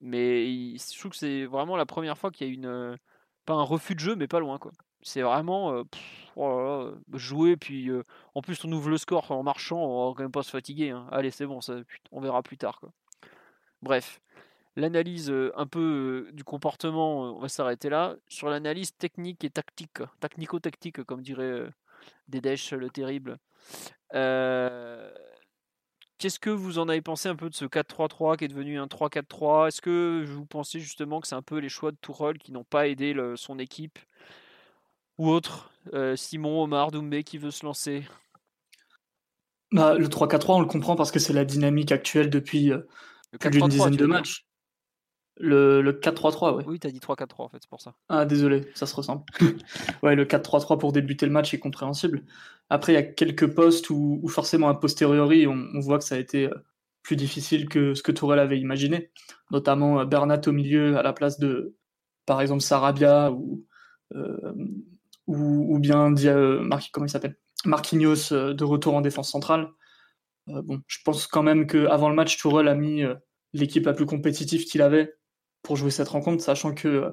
Mais 0.00 0.46
je 0.76 0.98
trouve 0.98 1.12
que 1.12 1.18
c'est 1.18 1.44
vraiment 1.44 1.76
la 1.76 1.86
première 1.86 2.16
fois 2.16 2.30
qu'il 2.30 2.46
y 2.46 2.50
a 2.50 2.52
une 2.52 2.96
pas 3.44 3.54
un 3.54 3.62
refus 3.62 3.94
de 3.94 4.00
jeu 4.00 4.16
mais 4.16 4.26
pas 4.26 4.40
loin. 4.40 4.58
C'est 5.02 5.22
vraiment 5.22 5.72
euh, 5.74 5.84
oh 6.36 6.90
jouer 7.12 7.56
puis 7.56 7.90
euh, 7.90 8.04
en 8.34 8.42
plus 8.42 8.64
on 8.64 8.72
ouvre 8.72 8.90
le 8.90 8.98
score 8.98 9.30
en 9.30 9.42
marchant, 9.42 9.78
on 9.78 10.08
va 10.08 10.14
quand 10.16 10.22
même 10.22 10.32
pas 10.32 10.42
se 10.42 10.50
fatiguer. 10.50 10.90
Hein. 10.90 11.06
Allez 11.12 11.30
c'est 11.30 11.46
bon, 11.46 11.60
ça, 11.60 11.76
on 12.10 12.20
verra 12.20 12.42
plus 12.42 12.56
tard 12.56 12.80
quoi. 12.80 12.90
Bref 13.82 14.20
l'analyse 14.76 15.32
un 15.56 15.66
peu 15.66 16.28
du 16.32 16.44
comportement, 16.44 17.36
on 17.36 17.40
va 17.40 17.48
s'arrêter 17.48 17.88
là. 17.88 18.16
Sur 18.28 18.48
l'analyse 18.48 18.92
technique 18.96 19.44
et 19.44 19.50
tactique, 19.50 19.98
tacnico-tactique, 20.20 21.04
comme 21.04 21.22
dirait 21.22 21.68
Dedesh 22.28 22.72
le 22.72 22.90
terrible. 22.90 23.38
Qu'est-ce 26.18 26.38
que 26.38 26.50
vous 26.50 26.78
en 26.78 26.88
avez 26.88 27.00
pensé 27.00 27.28
un 27.30 27.36
peu 27.36 27.48
de 27.48 27.54
ce 27.54 27.64
4-3-3 27.64 28.36
qui 28.36 28.44
est 28.44 28.48
devenu 28.48 28.78
un 28.78 28.86
3-4-3 28.86 29.68
Est-ce 29.68 29.80
que 29.80 30.22
vous 30.26 30.44
pensez 30.44 30.78
justement 30.78 31.20
que 31.20 31.26
c'est 31.26 31.34
un 31.34 31.40
peu 31.42 31.58
les 31.58 31.70
choix 31.70 31.92
de 31.92 31.96
Tourelle 31.96 32.36
qui 32.38 32.52
n'ont 32.52 32.64
pas 32.64 32.88
aidé 32.88 33.14
son 33.36 33.58
équipe? 33.58 33.98
Ou 35.16 35.30
autre 35.30 35.70
Simon, 36.16 36.62
Omar, 36.62 36.90
Doumbé 36.90 37.24
qui 37.24 37.38
veut 37.38 37.50
se 37.50 37.64
lancer? 37.64 38.04
Bah, 39.72 39.94
Le 39.94 40.08
3-4-3, 40.08 40.56
on 40.56 40.60
le 40.60 40.66
comprend 40.66 40.94
parce 40.94 41.10
que 41.10 41.18
c'est 41.18 41.32
la 41.32 41.44
dynamique 41.46 41.90
actuelle 41.90 42.28
depuis 42.28 42.70
plus 43.38 43.50
d'une 43.50 43.68
dizaine 43.68 43.96
de 43.96 44.06
matchs. 44.06 44.44
Le, 45.42 45.80
le 45.80 45.92
4-3-3, 45.92 46.54
ouais. 46.54 46.64
Oui, 46.66 46.78
t'as 46.78 46.90
dit 46.90 46.98
3-4-3 46.98 47.26
en 47.38 47.48
fait, 47.48 47.58
c'est 47.62 47.70
pour 47.70 47.80
ça. 47.80 47.94
Ah, 48.10 48.26
désolé, 48.26 48.68
ça 48.74 48.84
se 48.84 48.94
ressemble. 48.94 49.22
ouais, 50.02 50.14
le 50.14 50.26
4-3-3 50.26 50.78
pour 50.78 50.92
débuter 50.92 51.24
le 51.24 51.32
match 51.32 51.54
est 51.54 51.58
compréhensible. 51.58 52.24
Après, 52.68 52.92
il 52.92 52.96
y 52.96 52.98
a 52.98 53.02
quelques 53.02 53.46
postes 53.54 53.88
où, 53.88 54.22
forcément, 54.28 54.68
a 54.68 54.74
posteriori, 54.74 55.46
on, 55.46 55.80
voit 55.80 55.98
que 55.98 56.04
ça 56.04 56.16
a 56.16 56.18
été 56.18 56.46
euh, 56.46 56.54
plus 57.02 57.16
difficile 57.16 57.70
que 57.70 57.94
ce 57.94 58.02
que 58.02 58.12
Tourelle 58.12 58.38
avait 58.38 58.60
imaginé. 58.60 59.10
Notamment 59.50 60.00
euh, 60.00 60.04
Bernat 60.04 60.42
au 60.46 60.52
milieu 60.52 60.98
à 60.98 61.02
la 61.02 61.14
place 61.14 61.38
de, 61.38 61.74
par 62.26 62.42
exemple, 62.42 62.62
Sarabia 62.62 63.32
ou, 63.32 63.64
euh, 64.14 64.52
ou, 65.26 65.78
bien 65.78 66.14
comment 66.92 67.06
il 67.06 67.10
s'appelle? 67.10 67.38
Marquinhos 67.64 68.30
de 68.30 68.64
retour 68.64 68.94
en 68.94 69.00
défense 69.00 69.30
centrale. 69.30 69.68
bon, 70.46 70.82
je 70.86 70.98
pense 71.04 71.26
quand 71.26 71.42
même 71.42 71.66
qu'avant 71.66 72.10
le 72.10 72.14
match, 72.14 72.36
Tourelle 72.36 72.68
a 72.68 72.74
mis 72.74 73.04
l'équipe 73.52 73.86
la 73.86 73.92
plus 73.92 74.06
compétitive 74.06 74.64
qu'il 74.64 74.82
avait 74.82 75.14
pour 75.62 75.76
jouer 75.76 75.90
cette 75.90 76.08
rencontre, 76.08 76.42
sachant 76.42 76.74
que 76.74 76.88
euh, 76.88 77.10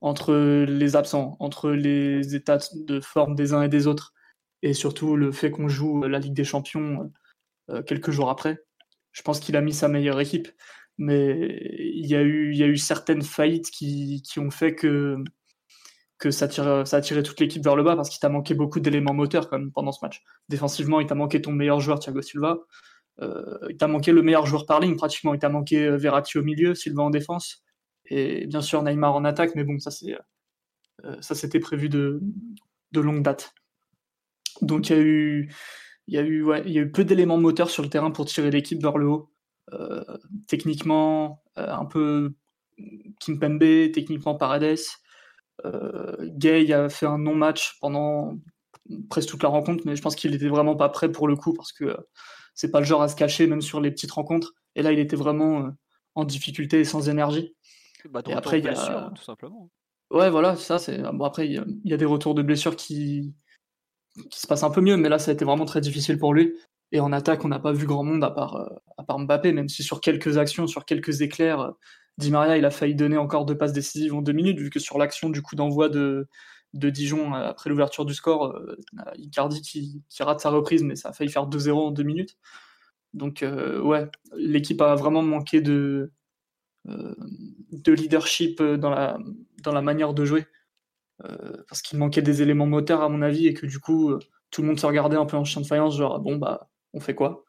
entre 0.00 0.34
les 0.34 0.96
absents, 0.96 1.36
entre 1.40 1.70
les 1.70 2.34
états 2.34 2.58
de 2.74 3.00
forme 3.00 3.34
des 3.34 3.52
uns 3.52 3.62
et 3.62 3.68
des 3.68 3.86
autres, 3.86 4.14
et 4.62 4.74
surtout 4.74 5.16
le 5.16 5.32
fait 5.32 5.50
qu'on 5.50 5.68
joue 5.68 6.02
la 6.02 6.18
Ligue 6.18 6.34
des 6.34 6.44
Champions 6.44 7.12
euh, 7.70 7.82
quelques 7.82 8.10
jours 8.10 8.30
après, 8.30 8.62
je 9.12 9.22
pense 9.22 9.40
qu'il 9.40 9.56
a 9.56 9.60
mis 9.60 9.74
sa 9.74 9.88
meilleure 9.88 10.20
équipe. 10.20 10.48
Mais 10.98 11.58
il 11.78 12.06
y 12.06 12.14
a 12.14 12.22
eu, 12.22 12.76
certaines 12.76 13.22
faillites 13.22 13.70
qui, 13.70 14.22
ont 14.36 14.50
fait 14.50 14.74
que, 14.74 15.16
ça, 16.30 16.44
a 16.44 17.00
tiré 17.00 17.22
toute 17.22 17.40
l'équipe 17.40 17.64
vers 17.64 17.74
le 17.76 17.82
bas 17.82 17.96
parce 17.96 18.10
qu'il 18.10 18.20
t'a 18.20 18.28
manqué 18.28 18.52
beaucoup 18.52 18.80
d'éléments 18.80 19.14
moteurs 19.14 19.48
pendant 19.48 19.92
ce 19.92 20.04
match. 20.04 20.22
Défensivement, 20.50 21.00
il 21.00 21.06
t'a 21.06 21.14
manqué 21.14 21.40
ton 21.40 21.52
meilleur 21.52 21.80
joueur, 21.80 22.00
Thiago 22.00 22.20
Silva. 22.20 22.58
Euh, 23.22 23.58
il 23.70 23.78
t'a 23.78 23.88
manqué 23.88 24.12
le 24.12 24.20
meilleur 24.22 24.44
joueur 24.44 24.66
par 24.66 24.80
ligne 24.80 24.96
pratiquement. 24.96 25.32
Il 25.32 25.40
t'a 25.40 25.48
manqué 25.48 25.90
Verratti 25.96 26.36
au 26.36 26.42
milieu, 26.42 26.74
Silva 26.74 27.02
en 27.02 27.10
défense 27.10 27.64
et 28.10 28.46
bien 28.46 28.60
sûr 28.60 28.82
Neymar 28.82 29.14
en 29.14 29.24
attaque, 29.24 29.54
mais 29.54 29.64
bon, 29.64 29.78
ça 29.78 29.90
c'est 29.90 30.16
euh, 31.04 31.16
ça 31.20 31.34
c'était 31.34 31.60
prévu 31.60 31.88
de, 31.88 32.20
de 32.92 33.00
longue 33.00 33.22
date. 33.22 33.54
Donc 34.62 34.90
il 34.90 34.96
y 34.96 34.98
a 34.98 35.02
eu 35.02 35.52
il 36.08 36.14
y 36.14 36.18
a 36.18 36.22
eu 36.22 36.44
y 36.66 36.78
a 36.78 36.82
eu 36.82 36.90
peu 36.90 37.04
d'éléments 37.04 37.38
moteurs 37.38 37.70
sur 37.70 37.82
le 37.82 37.88
terrain 37.88 38.10
pour 38.10 38.26
tirer 38.26 38.50
l'équipe 38.50 38.82
vers 38.82 38.98
le 38.98 39.08
haut. 39.08 39.30
Euh, 39.72 40.04
techniquement, 40.48 41.42
euh, 41.58 41.72
un 41.72 41.86
peu 41.86 42.34
Kimpembe, 43.20 43.92
techniquement 43.92 44.34
Paredes. 44.34 44.80
Gay 46.22 46.72
a 46.72 46.88
fait 46.88 47.06
un 47.06 47.18
non-match 47.18 47.76
pendant 47.80 48.38
presque 49.10 49.28
toute 49.28 49.42
la 49.42 49.50
rencontre, 49.50 49.84
mais 49.86 49.94
je 49.94 50.02
pense 50.02 50.16
qu'il 50.16 50.34
était 50.34 50.48
vraiment 50.48 50.74
pas 50.74 50.88
prêt 50.88 51.12
pour 51.12 51.28
le 51.28 51.36
coup 51.36 51.52
parce 51.52 51.72
que 51.72 51.96
c'est 52.54 52.70
pas 52.70 52.80
le 52.80 52.86
genre 52.86 53.02
à 53.02 53.08
se 53.08 53.16
cacher 53.16 53.46
même 53.46 53.60
sur 53.60 53.80
les 53.80 53.90
petites 53.90 54.10
rencontres. 54.10 54.54
Et 54.74 54.82
là, 54.82 54.90
il 54.92 54.98
était 54.98 55.16
vraiment 55.16 55.70
en 56.14 56.24
difficulté 56.24 56.80
et 56.80 56.84
sans 56.84 57.08
énergie. 57.10 57.54
Bah, 58.08 58.22
et 58.26 58.32
après, 58.32 58.58
il 58.58 58.64
y 58.64 58.68
a 58.68 59.10
tout 59.14 59.22
simplement. 59.22 59.70
Ouais, 60.10 60.30
voilà, 60.30 60.56
ça 60.56 60.78
c'est. 60.78 60.98
Bon, 61.12 61.24
après, 61.24 61.46
il 61.46 61.80
y, 61.84 61.94
a 61.94 61.96
des 61.96 62.04
retours 62.04 62.34
de 62.34 62.42
blessures 62.42 62.76
qui... 62.76 63.34
qui 64.30 64.40
se 64.40 64.46
passent 64.46 64.64
un 64.64 64.70
peu 64.70 64.80
mieux, 64.80 64.96
mais 64.96 65.08
là, 65.08 65.18
ça 65.18 65.30
a 65.30 65.34
été 65.34 65.44
vraiment 65.44 65.64
très 65.64 65.80
difficile 65.80 66.18
pour 66.18 66.34
lui. 66.34 66.54
Et 66.92 67.00
en 67.00 67.12
attaque, 67.12 67.44
on 67.44 67.48
n'a 67.48 67.60
pas 67.60 67.72
vu 67.72 67.86
grand 67.86 68.02
monde 68.02 68.24
à 68.24 68.30
part, 68.30 68.56
euh, 68.56 68.68
à 68.98 69.04
part 69.04 69.18
Mbappé, 69.20 69.52
même 69.52 69.68
si 69.68 69.82
sur 69.82 70.00
quelques 70.00 70.38
actions, 70.38 70.66
sur 70.66 70.84
quelques 70.84 71.22
éclairs, 71.22 71.60
euh, 71.60 71.70
Di 72.18 72.30
Maria, 72.30 72.56
il 72.56 72.64
a 72.64 72.70
failli 72.70 72.94
donner 72.94 73.16
encore 73.16 73.46
deux 73.46 73.56
passes 73.56 73.72
décisives 73.72 74.14
en 74.14 74.22
deux 74.22 74.32
minutes, 74.32 74.58
vu 74.58 74.70
que 74.70 74.80
sur 74.80 74.98
l'action 74.98 75.30
du 75.30 75.42
coup 75.42 75.54
d'envoi 75.56 75.88
de, 75.88 76.28
de 76.74 76.90
Dijon 76.90 77.34
euh, 77.34 77.48
après 77.48 77.70
l'ouverture 77.70 78.04
du 78.04 78.14
score, 78.14 78.60
Icardi 79.16 79.62
qui, 79.62 80.02
qui, 80.08 80.22
rate 80.22 80.40
sa 80.40 80.50
reprise, 80.50 80.82
mais 80.82 80.96
ça 80.96 81.10
a 81.10 81.12
failli 81.12 81.30
faire 81.30 81.48
2-0 81.48 81.72
en 81.72 81.90
deux 81.92 82.02
minutes. 82.02 82.36
Donc, 83.14 83.44
ouais, 83.44 84.08
l'équipe 84.36 84.80
a 84.82 84.94
vraiment 84.94 85.22
manqué 85.22 85.60
de, 85.60 85.72
euh, 85.72 86.12
de 86.86 87.92
leadership 87.92 88.60
euh, 88.60 88.76
dans 88.76 88.90
la, 88.90 89.18
dans 89.62 89.72
la 89.72 89.82
manière 89.82 90.14
de 90.14 90.24
jouer. 90.24 90.46
Euh, 91.24 91.62
parce 91.68 91.82
qu'il 91.82 91.98
manquait 91.98 92.22
des 92.22 92.42
éléments 92.42 92.66
moteurs, 92.66 93.02
à 93.02 93.08
mon 93.08 93.22
avis, 93.22 93.46
et 93.46 93.54
que 93.54 93.66
du 93.66 93.78
coup, 93.78 94.14
tout 94.50 94.62
le 94.62 94.68
monde 94.68 94.80
se 94.80 94.86
regardait 94.86 95.16
un 95.16 95.26
peu 95.26 95.36
en 95.36 95.44
chien 95.44 95.60
de 95.60 95.66
faïence, 95.66 95.96
genre, 95.96 96.18
bon, 96.18 96.36
bah, 96.36 96.70
on 96.94 97.00
fait 97.00 97.14
quoi? 97.14 97.44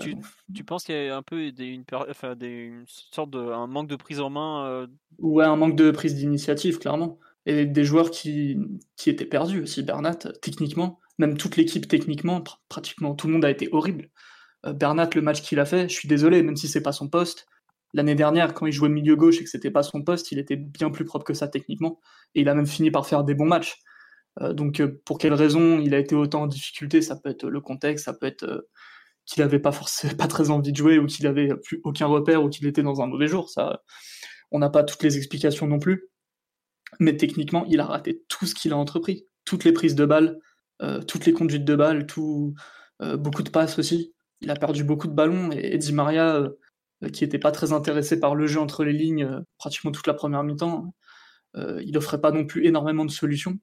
Tu, 0.00 0.14
tu, 0.54 0.62
penses 0.62 0.84
qu'il 0.84 0.94
y 0.94 1.08
a 1.08 1.16
un 1.16 1.22
peu 1.24 1.50
des, 1.50 1.64
une, 1.64 1.84
enfin, 2.08 2.36
des, 2.36 2.72
sorte 2.86 3.30
de 3.30 3.40
un 3.40 3.66
manque 3.66 3.88
de 3.88 3.96
prise 3.96 4.20
en 4.20 4.30
main 4.30 4.86
Ouais, 5.18 5.44
un 5.44 5.56
manque 5.56 5.74
de 5.74 5.90
prise 5.90 6.14
d'initiative, 6.14 6.78
clairement. 6.78 7.18
Et 7.44 7.66
des 7.66 7.82
joueurs 7.82 8.12
qui, 8.12 8.56
qui 8.94 9.10
étaient 9.10 9.26
perdus 9.26 9.62
aussi. 9.62 9.82
Bernat, 9.82 10.14
techniquement, 10.40 11.00
même 11.18 11.36
toute 11.36 11.56
l'équipe 11.56 11.88
techniquement, 11.88 12.44
pratiquement 12.68 13.16
tout 13.16 13.26
le 13.26 13.32
monde 13.32 13.44
a 13.44 13.50
été 13.50 13.68
horrible. 13.72 14.10
Bernat, 14.64 15.10
le 15.16 15.22
match 15.22 15.42
qu'il 15.42 15.58
a 15.58 15.64
fait, 15.64 15.88
je 15.88 15.94
suis 15.94 16.08
désolé, 16.08 16.44
même 16.44 16.54
si 16.54 16.68
c'est 16.68 16.82
pas 16.82 16.92
son 16.92 17.08
poste, 17.08 17.48
L'année 17.94 18.14
dernière, 18.14 18.52
quand 18.54 18.66
il 18.66 18.72
jouait 18.72 18.88
milieu 18.88 19.16
gauche 19.16 19.40
et 19.40 19.44
que 19.44 19.50
c'était 19.50 19.70
pas 19.70 19.82
son 19.82 20.02
poste, 20.02 20.30
il 20.30 20.38
était 20.38 20.56
bien 20.56 20.90
plus 20.90 21.04
propre 21.04 21.24
que 21.24 21.34
ça 21.34 21.48
techniquement. 21.48 22.00
Et 22.34 22.42
il 22.42 22.48
a 22.48 22.54
même 22.54 22.66
fini 22.66 22.90
par 22.90 23.06
faire 23.06 23.24
des 23.24 23.34
bons 23.34 23.46
matchs. 23.46 23.78
Euh, 24.40 24.52
donc, 24.52 24.80
euh, 24.80 25.00
pour 25.04 25.18
quelle 25.18 25.34
raison 25.34 25.80
il 25.80 25.94
a 25.94 25.98
été 25.98 26.14
autant 26.14 26.42
en 26.42 26.46
difficulté 26.46 27.02
Ça 27.02 27.16
peut 27.16 27.30
être 27.30 27.48
le 27.48 27.60
contexte, 27.60 28.04
ça 28.04 28.12
peut 28.12 28.26
être 28.26 28.44
euh, 28.44 28.68
qu'il 29.26 29.42
avait 29.42 29.58
pas 29.58 29.72
forcément 29.72 30.14
pas 30.18 30.28
très 30.28 30.50
envie 30.50 30.72
de 30.72 30.76
jouer 30.76 30.98
ou 30.98 31.06
qu'il 31.06 31.26
avait 31.26 31.54
plus 31.56 31.80
aucun 31.84 32.06
repère 32.06 32.42
ou 32.42 32.48
qu'il 32.48 32.66
était 32.66 32.82
dans 32.82 33.00
un 33.00 33.06
mauvais 33.06 33.26
jour. 33.26 33.48
Ça, 33.48 33.82
on 34.50 34.58
n'a 34.58 34.70
pas 34.70 34.84
toutes 34.84 35.02
les 35.02 35.16
explications 35.16 35.66
non 35.66 35.78
plus. 35.78 36.08
Mais 37.00 37.16
techniquement, 37.16 37.66
il 37.68 37.80
a 37.80 37.86
raté 37.86 38.22
tout 38.28 38.46
ce 38.46 38.54
qu'il 38.54 38.72
a 38.72 38.76
entrepris, 38.76 39.26
toutes 39.44 39.64
les 39.64 39.72
prises 39.72 39.94
de 39.94 40.06
balles, 40.06 40.38
toutes 41.06 41.26
les 41.26 41.34
conduites 41.34 41.66
de 41.66 41.76
balles, 41.76 42.06
tout, 42.06 42.54
beaucoup 43.18 43.42
de 43.42 43.50
passes 43.50 43.78
aussi. 43.78 44.14
Il 44.40 44.50
a 44.50 44.56
perdu 44.56 44.84
beaucoup 44.84 45.06
de 45.06 45.12
ballons 45.12 45.50
et, 45.52 45.74
et 45.74 45.78
Di 45.78 45.92
Maria 45.92 46.48
qui 47.12 47.24
n'était 47.24 47.38
pas 47.38 47.52
très 47.52 47.72
intéressé 47.72 48.18
par 48.18 48.34
le 48.34 48.46
jeu 48.46 48.60
entre 48.60 48.84
les 48.84 48.92
lignes 48.92 49.24
euh, 49.24 49.40
pratiquement 49.58 49.92
toute 49.92 50.06
la 50.06 50.14
première 50.14 50.42
mi-temps. 50.42 50.94
Euh, 51.56 51.82
il 51.84 51.92
n'offrait 51.92 52.20
pas 52.20 52.32
non 52.32 52.44
plus 52.44 52.66
énormément 52.66 53.04
de 53.04 53.10
solutions. 53.10 53.58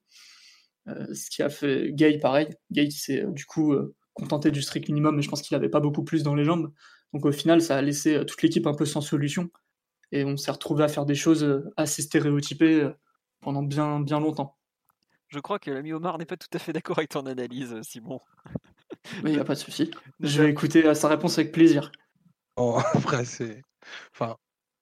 ce 0.88 1.30
qui 1.30 1.44
a 1.44 1.50
fait 1.50 1.92
Gay 1.94 2.18
pareil. 2.20 2.50
Gay 2.72 2.90
s'est 2.90 3.26
du 3.28 3.46
coup 3.46 3.76
contenté 4.14 4.52
du 4.52 4.62
strict 4.62 4.88
minimum, 4.88 5.16
mais 5.16 5.22
je 5.22 5.30
pense 5.30 5.42
qu'il 5.42 5.56
n'avait 5.56 5.70
pas 5.70 5.80
beaucoup 5.80 6.04
plus 6.04 6.24
dans 6.24 6.36
les 6.36 6.46
jambes. 6.46 6.72
Donc 7.14 7.26
au 7.26 7.32
final, 7.32 7.62
ça 7.62 7.78
a 7.78 7.82
laissé 7.82 8.24
toute 8.26 8.42
l'équipe 8.42 8.68
un 8.68 8.74
peu 8.74 8.86
sans 8.86 9.02
solution. 9.02 9.50
Et 10.12 10.24
on 10.24 10.38
s'est 10.38 10.52
retrouvé 10.52 10.84
à 10.84 10.88
faire 10.88 11.06
des 11.06 11.16
choses 11.16 11.64
assez 11.78 12.02
stéréotypées 12.02 12.90
pendant 13.42 13.64
bien, 13.64 14.00
bien 14.00 14.20
longtemps. 14.20 14.58
Je 15.28 15.40
crois 15.40 15.60
que 15.60 15.72
l'ami 15.72 15.92
Omar 15.94 16.18
n'est 16.18 16.26
pas 16.26 16.38
tout 16.38 16.48
à 16.54 16.60
fait 16.60 16.74
d'accord 16.74 17.00
avec 17.00 17.10
ton 17.10 17.26
analyse, 17.26 17.76
Simon. 17.82 18.22
Mais 19.24 19.32
il 19.32 19.36
n'y 19.36 19.42
a 19.42 19.44
pas 19.44 19.56
de 19.56 19.60
souci. 19.60 19.92
Je 20.20 20.42
vais 20.42 20.50
écouter 20.50 20.94
sa 20.96 21.08
réponse 21.08 21.38
avec 21.38 21.52
plaisir. 21.52 21.92
après, 22.94 23.26
c'est. 23.26 23.62
Enfin, 24.14 24.38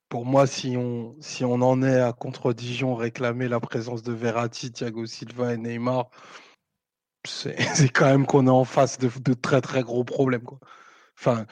pour 0.10 0.26
moi, 0.26 0.48
si 0.48 0.76
on, 0.78 1.16
si 1.22 1.44
on 1.46 1.56
en 1.56 1.82
est 1.84 2.00
à 2.00 2.14
contre 2.14 2.54
Dijon 2.54 2.96
réclamer 2.96 3.48
la 3.48 3.60
présence 3.60 4.04
de 4.04 4.14
Verratti, 4.14 4.72
Thiago 4.72 5.06
Silva 5.06 5.54
et 5.54 5.58
Neymar, 5.58 6.10
c'est 7.26 7.90
quand 7.90 8.06
même 8.06 8.26
qu'on 8.26 8.48
est 8.48 8.50
en 8.50 8.66
face 8.66 8.98
de, 9.00 9.10
de, 9.22 9.34
très 9.34 9.62
très 9.62 9.82
gros 9.82 10.04
problèmes. 10.04 10.44
Quoi. 10.44 10.60
Enfin, 11.18 11.46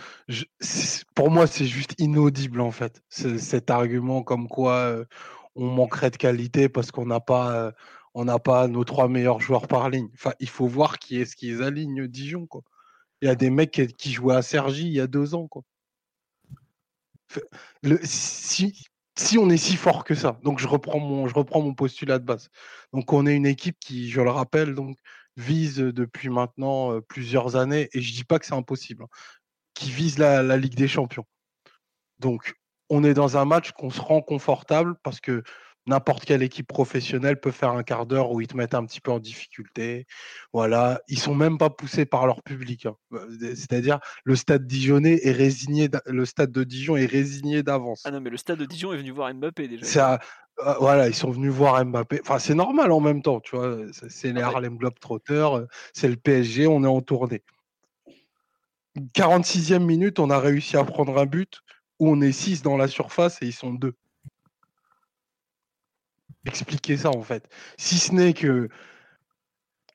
pour 1.15 1.31
moi, 1.31 1.47
c'est 1.47 1.65
juste 1.65 1.95
inaudible 1.97 2.61
en 2.61 2.71
fait. 2.71 3.01
Cet 3.09 3.69
argument 3.69 4.23
comme 4.23 4.47
quoi 4.47 4.75
euh, 4.77 5.05
on 5.55 5.67
manquerait 5.67 6.11
de 6.11 6.17
qualité 6.17 6.69
parce 6.69 6.91
qu'on 6.91 7.05
n'a 7.05 7.19
pas, 7.19 7.53
euh, 7.53 7.71
on 8.13 8.25
n'a 8.25 8.39
pas 8.39 8.67
nos 8.67 8.83
trois 8.83 9.07
meilleurs 9.07 9.39
joueurs 9.39 9.67
par 9.67 9.89
ligne. 9.89 10.09
Enfin, 10.13 10.33
il 10.39 10.49
faut 10.49 10.67
voir 10.67 10.99
qui 10.99 11.21
est-ce 11.21 11.35
qu'ils 11.35 11.63
alignent 11.63 12.07
Dijon. 12.07 12.47
Quoi. 12.47 12.61
Il 13.21 13.27
y 13.27 13.31
a 13.31 13.35
des 13.35 13.49
mecs 13.49 13.71
qui, 13.97 14.11
jouaient 14.11 14.35
à 14.35 14.41
Sergi 14.41 14.87
il 14.87 14.93
y 14.93 14.99
a 14.99 15.07
deux 15.07 15.35
ans. 15.35 15.47
Quoi. 15.47 15.63
Si, 18.03 19.37
on 19.37 19.49
est 19.49 19.57
si 19.57 19.75
fort 19.75 20.03
que 20.03 20.15
ça, 20.15 20.39
donc 20.43 20.59
je 20.59 20.67
reprends 20.67 20.99
mon, 20.99 21.73
postulat 21.73 22.19
de 22.19 22.25
base. 22.25 22.49
Donc 22.93 23.11
on 23.13 23.27
est 23.27 23.35
une 23.35 23.45
équipe 23.45 23.77
qui, 23.79 24.09
je 24.09 24.21
le 24.21 24.29
rappelle, 24.29 24.73
donc 24.73 24.97
vise 25.37 25.77
depuis 25.77 26.29
maintenant 26.29 26.93
euh, 26.93 27.01
plusieurs 27.01 27.55
années, 27.55 27.89
et 27.93 28.01
je 28.01 28.13
dis 28.13 28.23
pas 28.23 28.39
que 28.39 28.45
c'est 28.45 28.53
impossible, 28.53 29.03
hein, 29.03 29.09
qui 29.73 29.91
vise 29.91 30.17
la 30.17 30.57
Ligue 30.57 30.75
des 30.75 30.87
Champions. 30.87 31.25
Donc 32.19 32.55
on 32.91 33.05
est 33.05 33.13
dans 33.13 33.37
un 33.37 33.45
match 33.45 33.71
qu'on 33.71 33.89
se 33.89 34.01
rend 34.01 34.21
confortable 34.21 34.95
parce 35.01 35.21
que 35.21 35.43
n'importe 35.87 36.25
quelle 36.25 36.43
équipe 36.43 36.67
professionnelle 36.67 37.39
peut 37.39 37.51
faire 37.51 37.71
un 37.71 37.83
quart 37.83 38.05
d'heure 38.05 38.31
où 38.31 38.41
ils 38.41 38.47
te 38.47 38.55
mettent 38.55 38.73
un 38.73 38.85
petit 38.85 39.01
peu 39.01 39.11
en 39.11 39.19
difficulté. 39.19 40.05
Voilà, 40.53 41.01
ils 41.07 41.19
sont 41.19 41.35
même 41.35 41.57
pas 41.57 41.69
poussés 41.69 42.05
par 42.05 42.27
leur 42.27 42.43
public. 42.43 42.85
Hein. 42.85 42.95
Bah, 43.09 43.21
c'est-à-dire 43.39 43.99
le 44.23 44.35
stade 44.35 44.67
Dijonnais 44.67 45.19
est 45.23 45.31
résigné, 45.31 45.89
le 46.05 46.25
stade 46.25 46.51
de 46.51 46.63
Dijon 46.63 46.97
est 46.97 47.05
résigné 47.05 47.63
d'avance. 47.63 48.03
Ah 48.05 48.11
non, 48.11 48.21
mais 48.21 48.29
le 48.29 48.37
stade 48.37 48.59
de 48.59 48.65
Dijon 48.65 48.93
est 48.93 48.97
venu 48.97 49.11
voir 49.11 49.33
Mbappé 49.33 49.67
déjà. 49.67 50.19
Euh, 50.65 50.73
voilà, 50.79 51.07
ils 51.07 51.15
sont 51.15 51.31
venus 51.31 51.51
voir 51.51 51.83
Mbappé. 51.83 52.19
Enfin, 52.21 52.37
c'est 52.37 52.55
normal 52.55 52.91
en 52.91 52.99
même 52.99 53.21
temps, 53.21 53.39
tu 53.39 53.55
vois. 53.55 53.77
C'est 53.91 54.33
les 54.33 54.41
ah 54.41 54.47
Harlem 54.47 54.77
Globetrotters, 54.77 55.57
euh, 55.57 55.65
c'est 55.93 56.07
le 56.07 56.17
PSG, 56.17 56.67
on 56.67 56.83
est 56.83 56.87
en 56.87 57.01
tournée. 57.01 57.41
46e 59.15 59.79
minute, 59.79 60.19
on 60.19 60.29
a 60.29 60.39
réussi 60.39 60.77
à 60.77 60.83
prendre 60.83 61.17
un 61.17 61.25
but 61.25 61.61
où 61.99 62.09
on 62.09 62.21
est 62.21 62.33
6 62.33 62.61
dans 62.61 62.77
la 62.77 62.87
surface 62.87 63.41
et 63.41 63.45
ils 63.45 63.53
sont 63.53 63.73
2 63.73 63.95
expliquer 66.45 66.97
ça 66.97 67.09
en 67.09 67.21
fait. 67.21 67.47
Si 67.77 67.97
ce 67.97 68.13
n'est 68.13 68.33
que 68.33 68.69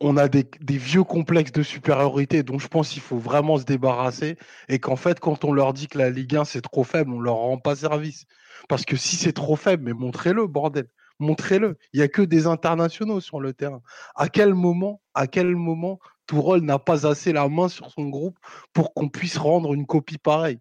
on 0.01 0.17
a 0.19 0.29
des, 0.29 0.47
vieux 0.61 1.05
complexes 1.05 1.53
de 1.53 1.63
supériorité 1.63 2.43
dont 2.43 2.59
je 2.59 2.69
pense 2.69 2.91
qu'il 2.91 3.01
faut 3.01 3.17
vraiment 3.17 3.57
se 3.57 3.65
débarrasser 3.65 4.37
et 4.69 4.79
qu'en 4.79 4.97
fait 4.97 5.21
quand 5.21 5.45
on 5.45 5.53
leur 5.53 5.73
dit 5.73 5.89
que 5.89 5.97
la 5.99 6.11
Ligue 6.11 6.37
1 6.37 6.45
c'est 6.45 6.61
trop 6.61 6.85
faible, 6.85 7.13
on 7.13 7.21
leur 7.21 7.37
rend 7.37 7.59
pas 7.59 7.77
service. 7.77 8.27
Parce 8.69 8.85
que 8.85 8.97
si 8.97 9.17
c'est 9.17 9.33
trop 9.33 9.57
faible, 9.57 9.85
mais 9.85 9.93
montrez-le, 9.93 10.47
bordel. 10.47 10.89
Montrez-le. 11.19 11.79
Il 11.93 11.99
n'y 12.01 12.05
a 12.05 12.09
que 12.09 12.23
des 12.23 12.47
internationaux 12.47 13.21
sur 13.21 13.41
le 13.41 13.55
terrain. 13.55 13.81
À 14.15 14.29
quel 14.29 14.55
moment, 14.55 15.01
à 15.15 15.27
quel 15.27 15.57
moment 15.57 15.99
Tourol 16.27 16.61
n'a 16.61 16.79
pas 16.79 17.07
assez 17.07 17.33
la 17.33 17.49
main 17.49 17.69
sur 17.69 17.91
son 17.91 18.09
groupe 18.09 18.39
pour 18.73 18.93
qu'on 18.93 19.09
puisse 19.09 19.39
rendre 19.39 19.73
une 19.73 19.87
copie 19.87 20.19
pareille? 20.19 20.61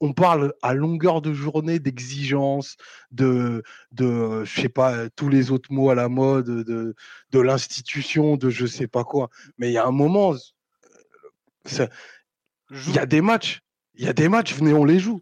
On 0.00 0.12
parle 0.12 0.52
à 0.62 0.74
longueur 0.74 1.22
de 1.22 1.32
journée 1.32 1.78
d'exigence, 1.78 2.76
de, 3.10 3.62
de, 3.92 4.44
je 4.44 4.60
sais 4.60 4.68
pas, 4.68 5.08
tous 5.10 5.28
les 5.28 5.50
autres 5.50 5.72
mots 5.72 5.90
à 5.90 5.94
la 5.94 6.08
mode, 6.08 6.46
de, 6.46 6.94
de 7.30 7.40
l'institution, 7.40 8.36
de 8.36 8.50
je 8.50 8.66
sais 8.66 8.88
pas 8.88 9.04
quoi. 9.04 9.30
Mais 9.58 9.70
il 9.70 9.72
y 9.72 9.78
a 9.78 9.86
un 9.86 9.92
moment, 9.92 10.34
il 11.70 12.94
y 12.94 12.98
a 12.98 13.06
des 13.06 13.20
matchs, 13.20 13.60
il 13.94 14.04
y 14.04 14.08
a 14.08 14.12
des 14.12 14.28
matchs, 14.28 14.54
venez, 14.54 14.72
on 14.72 14.84
les 14.84 14.98
joue. 14.98 15.20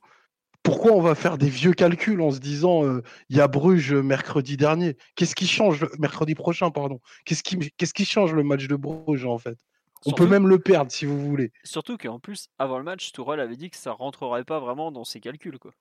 Pourquoi 0.63 0.93
on 0.93 1.01
va 1.01 1.17
faire 1.17 1.39
des 1.39 1.49
vieux 1.49 1.73
calculs 1.73 2.21
en 2.21 2.31
se 2.31 2.39
disant 2.39 2.85
il 3.29 3.37
y 3.37 3.41
a 3.41 3.49
Bruges 3.49 3.93
mercredi 3.93 4.57
dernier? 4.57 4.97
Qu'est-ce 5.17 5.35
qui 5.35 5.49
change 5.49 5.85
mercredi 5.99 6.35
prochain, 6.35 6.71
pardon? 6.71 7.01
Qu'est-ce 7.25 7.43
qui, 7.43 7.59
qu'est-ce 7.77 7.95
qui 7.95 8.05
change 8.05 8.33
le 8.33 8.45
match 8.45 8.69
de 8.69 8.77
Bruges 8.77 9.25
en 9.25 9.39
fait? 9.39 9.59
On 10.07 10.13
peut 10.13 10.27
même 10.27 10.49
le 10.49 10.59
perdre 10.59 10.91
si 10.91 11.05
vous 11.05 11.19
voulez. 11.21 11.53
Surtout 11.65 11.97
qu'en 11.97 12.19
plus, 12.19 12.49
avant 12.59 12.79
le 12.79 12.85
match, 12.85 13.13
Tourelle 13.13 13.41
avait 13.41 13.57
dit 13.57 13.71
que 13.71 13.77
ça 13.77 13.93
rentrerait 13.93 14.45
pas 14.45 14.61
vraiment 14.61 14.93
dans 14.93 15.05
ses 15.05 15.21
calculs. 15.21 15.59
Quoi. 15.59 15.73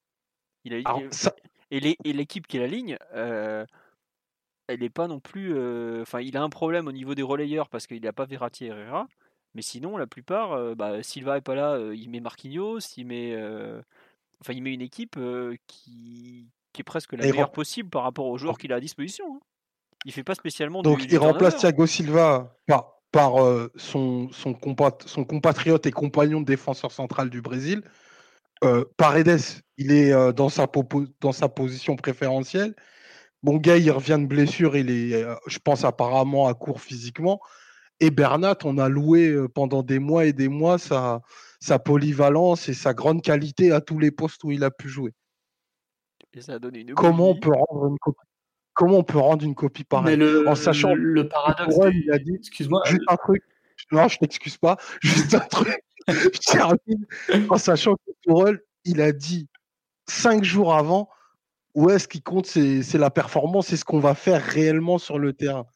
Il 0.63 0.73
a, 0.75 0.79
Et 1.71 2.13
l'équipe 2.13 2.47
qui 2.47 2.60
la 2.60 2.67
ligne, 2.67 2.97
euh, 3.13 3.65
elle 4.67 4.81
n'est 4.81 4.89
pas 4.89 5.07
non 5.07 5.19
plus. 5.19 5.55
Euh, 5.55 6.01
enfin, 6.01 6.21
il 6.21 6.38
a 6.38 6.43
un 6.43 6.49
problème 6.49 6.88
au 6.88 6.91
niveau 6.91 7.15
des 7.15 7.23
relayeurs 7.23 7.69
parce 7.69 7.88
qu'il 7.88 8.01
n'a 8.01 8.13
pas 8.13 8.25
Verratti 8.25 8.65
et 8.65 8.67
Herrera. 8.67 9.07
Mais 9.53 9.62
sinon, 9.62 9.97
la 9.97 10.07
plupart, 10.07 10.53
euh, 10.53 10.75
bah, 10.75 11.03
Silva 11.03 11.38
est 11.38 11.41
pas 11.41 11.55
là, 11.55 11.77
il 11.93 12.10
met 12.10 12.21
Marquinhos, 12.21 12.79
il 12.95 13.05
met, 13.05 13.36
enfin, 14.41 14.53
il 14.53 14.62
met 14.62 14.73
une 14.73 14.81
équipe 14.81 15.19
qui, 15.67 16.47
est 16.77 16.84
presque 16.84 17.13
la 17.13 17.25
meilleure 17.25 17.51
possible 17.51 17.89
par 17.89 18.03
rapport 18.03 18.27
aux 18.27 18.38
joueurs 18.38 18.57
qu'il 18.57 18.71
a 18.71 18.77
à 18.77 18.79
disposition. 18.79 19.36
Hein. 19.36 19.39
Il 20.05 20.12
fait 20.12 20.23
pas 20.23 20.36
spécialement. 20.36 20.81
Donc, 20.81 21.03
il 21.03 21.17
remplace 21.17 21.57
Thiago 21.57 21.86
Silva 21.86 22.55
par 22.65 23.00
son, 23.13 23.69
son, 23.76 24.30
son, 25.06 25.26
compatriote 25.26 25.86
et 25.86 25.91
compagnon 25.91 26.41
de 26.41 26.45
défenseur 26.45 26.91
central 26.91 27.30
du 27.30 27.41
Brésil. 27.41 27.84
Paredes, 28.97 29.39
il 29.78 29.91
est 29.91 30.34
dans, 30.34 30.50
sa 30.50 30.67
dans 31.19 31.32
sa 31.32 31.50
position 31.50 31.95
préférentielle. 31.95 32.76
Bon, 33.43 33.58
gars, 33.58 33.78
il 33.78 33.91
revient 33.91 34.19
de 34.19 34.28
blessure, 34.28 34.78
il 34.78 34.91
est, 34.91 35.26
je 35.47 35.60
pense, 35.60 35.84
apparemment 35.84 36.47
à 36.47 36.54
court 36.54 36.80
physiquement. 36.80 37.41
Et 38.00 38.12
Bernat, 38.12 38.58
on 38.63 38.78
a 38.78 38.88
loué 38.88 39.36
pendant 39.54 39.84
des 39.84 40.00
mois 40.00 40.26
et 40.26 40.34
des 40.34 40.47
mois 40.47 40.78
sa, 40.78 41.21
sa 41.62 41.80
polyvalence 41.80 42.67
et 42.67 42.74
sa 42.74 42.93
grande 42.93 43.21
qualité 43.21 43.71
à 43.71 43.82
tous 43.82 44.00
les 44.00 44.12
postes 44.12 44.43
où 44.43 44.52
il 44.52 44.63
a 44.63 44.71
pu 44.71 44.89
jouer. 44.89 45.13
Comment 46.95 47.30
on 47.30 47.39
peut 47.39 47.52
rendre 47.52 47.88
une 47.88 47.97
copie 48.00 48.31
comment 48.82 48.98
on 48.98 49.04
peut 49.04 49.20
rendre 49.20 49.46
une 49.46 49.54
copie 49.54 49.84
pareille 49.84 50.20
en 50.48 50.56
sachant 50.56 50.96
le, 50.96 51.28
paradoxe 51.28 51.76
il 51.94 52.12
a 52.12 52.17
dit 52.17 52.34
excuse-moi 52.34 52.82
juste 52.88 53.04
un 53.08 53.15
truc. 53.15 53.44
Non 53.91 54.08
je 54.08 54.17
t'excuse 54.17 54.58
pas 54.58 54.78
juste 55.02 55.36
un 55.36 55.39
truc. 55.41 55.84
En 57.48 57.58
sachant 57.60 57.94
que 57.94 58.12
Tourelle 58.24 58.60
il 58.84 59.00
a 59.02 59.12
dit 59.12 59.48
cinq 60.08 60.44
jours 60.44 60.74
avant 60.74 61.10
où 61.76 61.91
est-ce 61.91 62.08
qui 62.08 62.24
compte 62.24 62.48
c'est 62.48 62.98
la 62.98 63.12
performance 63.12 63.67
c'est 63.67 63.78
ce 63.78 63.86
qu'on 63.86 64.00
va 64.00 64.15
faire 64.15 64.41
réellement 64.41 64.98
sur 64.98 65.20
le 65.20 65.34
terrain. 65.34 65.67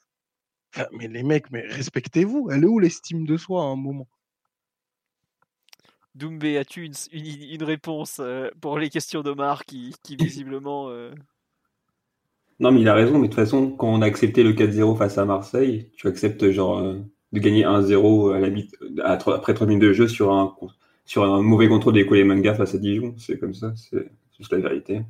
Mais 0.94 1.08
les 1.08 1.22
mecs 1.22 1.52
mais 1.52 1.62
respectez-vous. 1.62 2.50
Elle 2.52 2.63
est 2.63 2.68
où 2.68 2.80
l'estime 2.80 3.28
de 3.28 3.38
soi 3.38 3.62
à 3.62 3.65
un 3.65 3.76
moment? 3.76 4.08
Doumbé, 6.15 6.58
as-tu 6.58 6.89
une, 7.12 7.63
réponse 7.63 8.20
euh, 8.20 8.50
pour 8.62 8.80
les 8.80 8.89
questions 8.89 9.22
d'Omar 9.22 9.65
qui, 9.65 9.94
qui 10.02 10.15
visiblement 10.15 10.89
euh, 10.89 11.13
non, 12.60 12.72
mais 12.72 12.82
il 12.82 12.88
a 12.88 12.94
raison, 12.94 13.13
mais 13.13 13.28
de 13.28 13.34
toute 13.34 13.36
façon, 13.36 13.72
quand 13.72 13.88
on 13.88 14.02
a 14.02 14.06
accepté 14.06 14.44
le 14.44 14.54
4-0 14.54 14.98
face 14.98 15.18
à 15.18 15.26
Marseille, 15.26 15.89
tu 15.98 16.08
acceptes 16.08 16.50
genre 16.52 16.80
euh, 16.80 16.96
de 17.34 17.39
gagner 17.39 17.63
1-0 17.63 18.34
à 18.34 18.39
la 18.39 19.12
après 19.34 19.54
3 19.54 19.68
minutes 19.68 19.84
de 19.84 19.94
jeu 19.94 20.08
sur 20.08 20.32
un, 20.32 20.56
sur 21.04 21.24
un 21.24 21.41
mauvais 21.41 21.68
contrôle 21.68 21.94
des 21.94 22.24
Manga 22.24 22.54
face 22.54 22.76
à 22.76 22.78
Dijon. 22.78 23.13
C'est 23.18 23.38
comme 23.39 23.54
ça, 23.54 23.74
c'est 23.76 24.10
juste 24.38 24.54
la 24.54 24.60
vérité. 24.60 25.02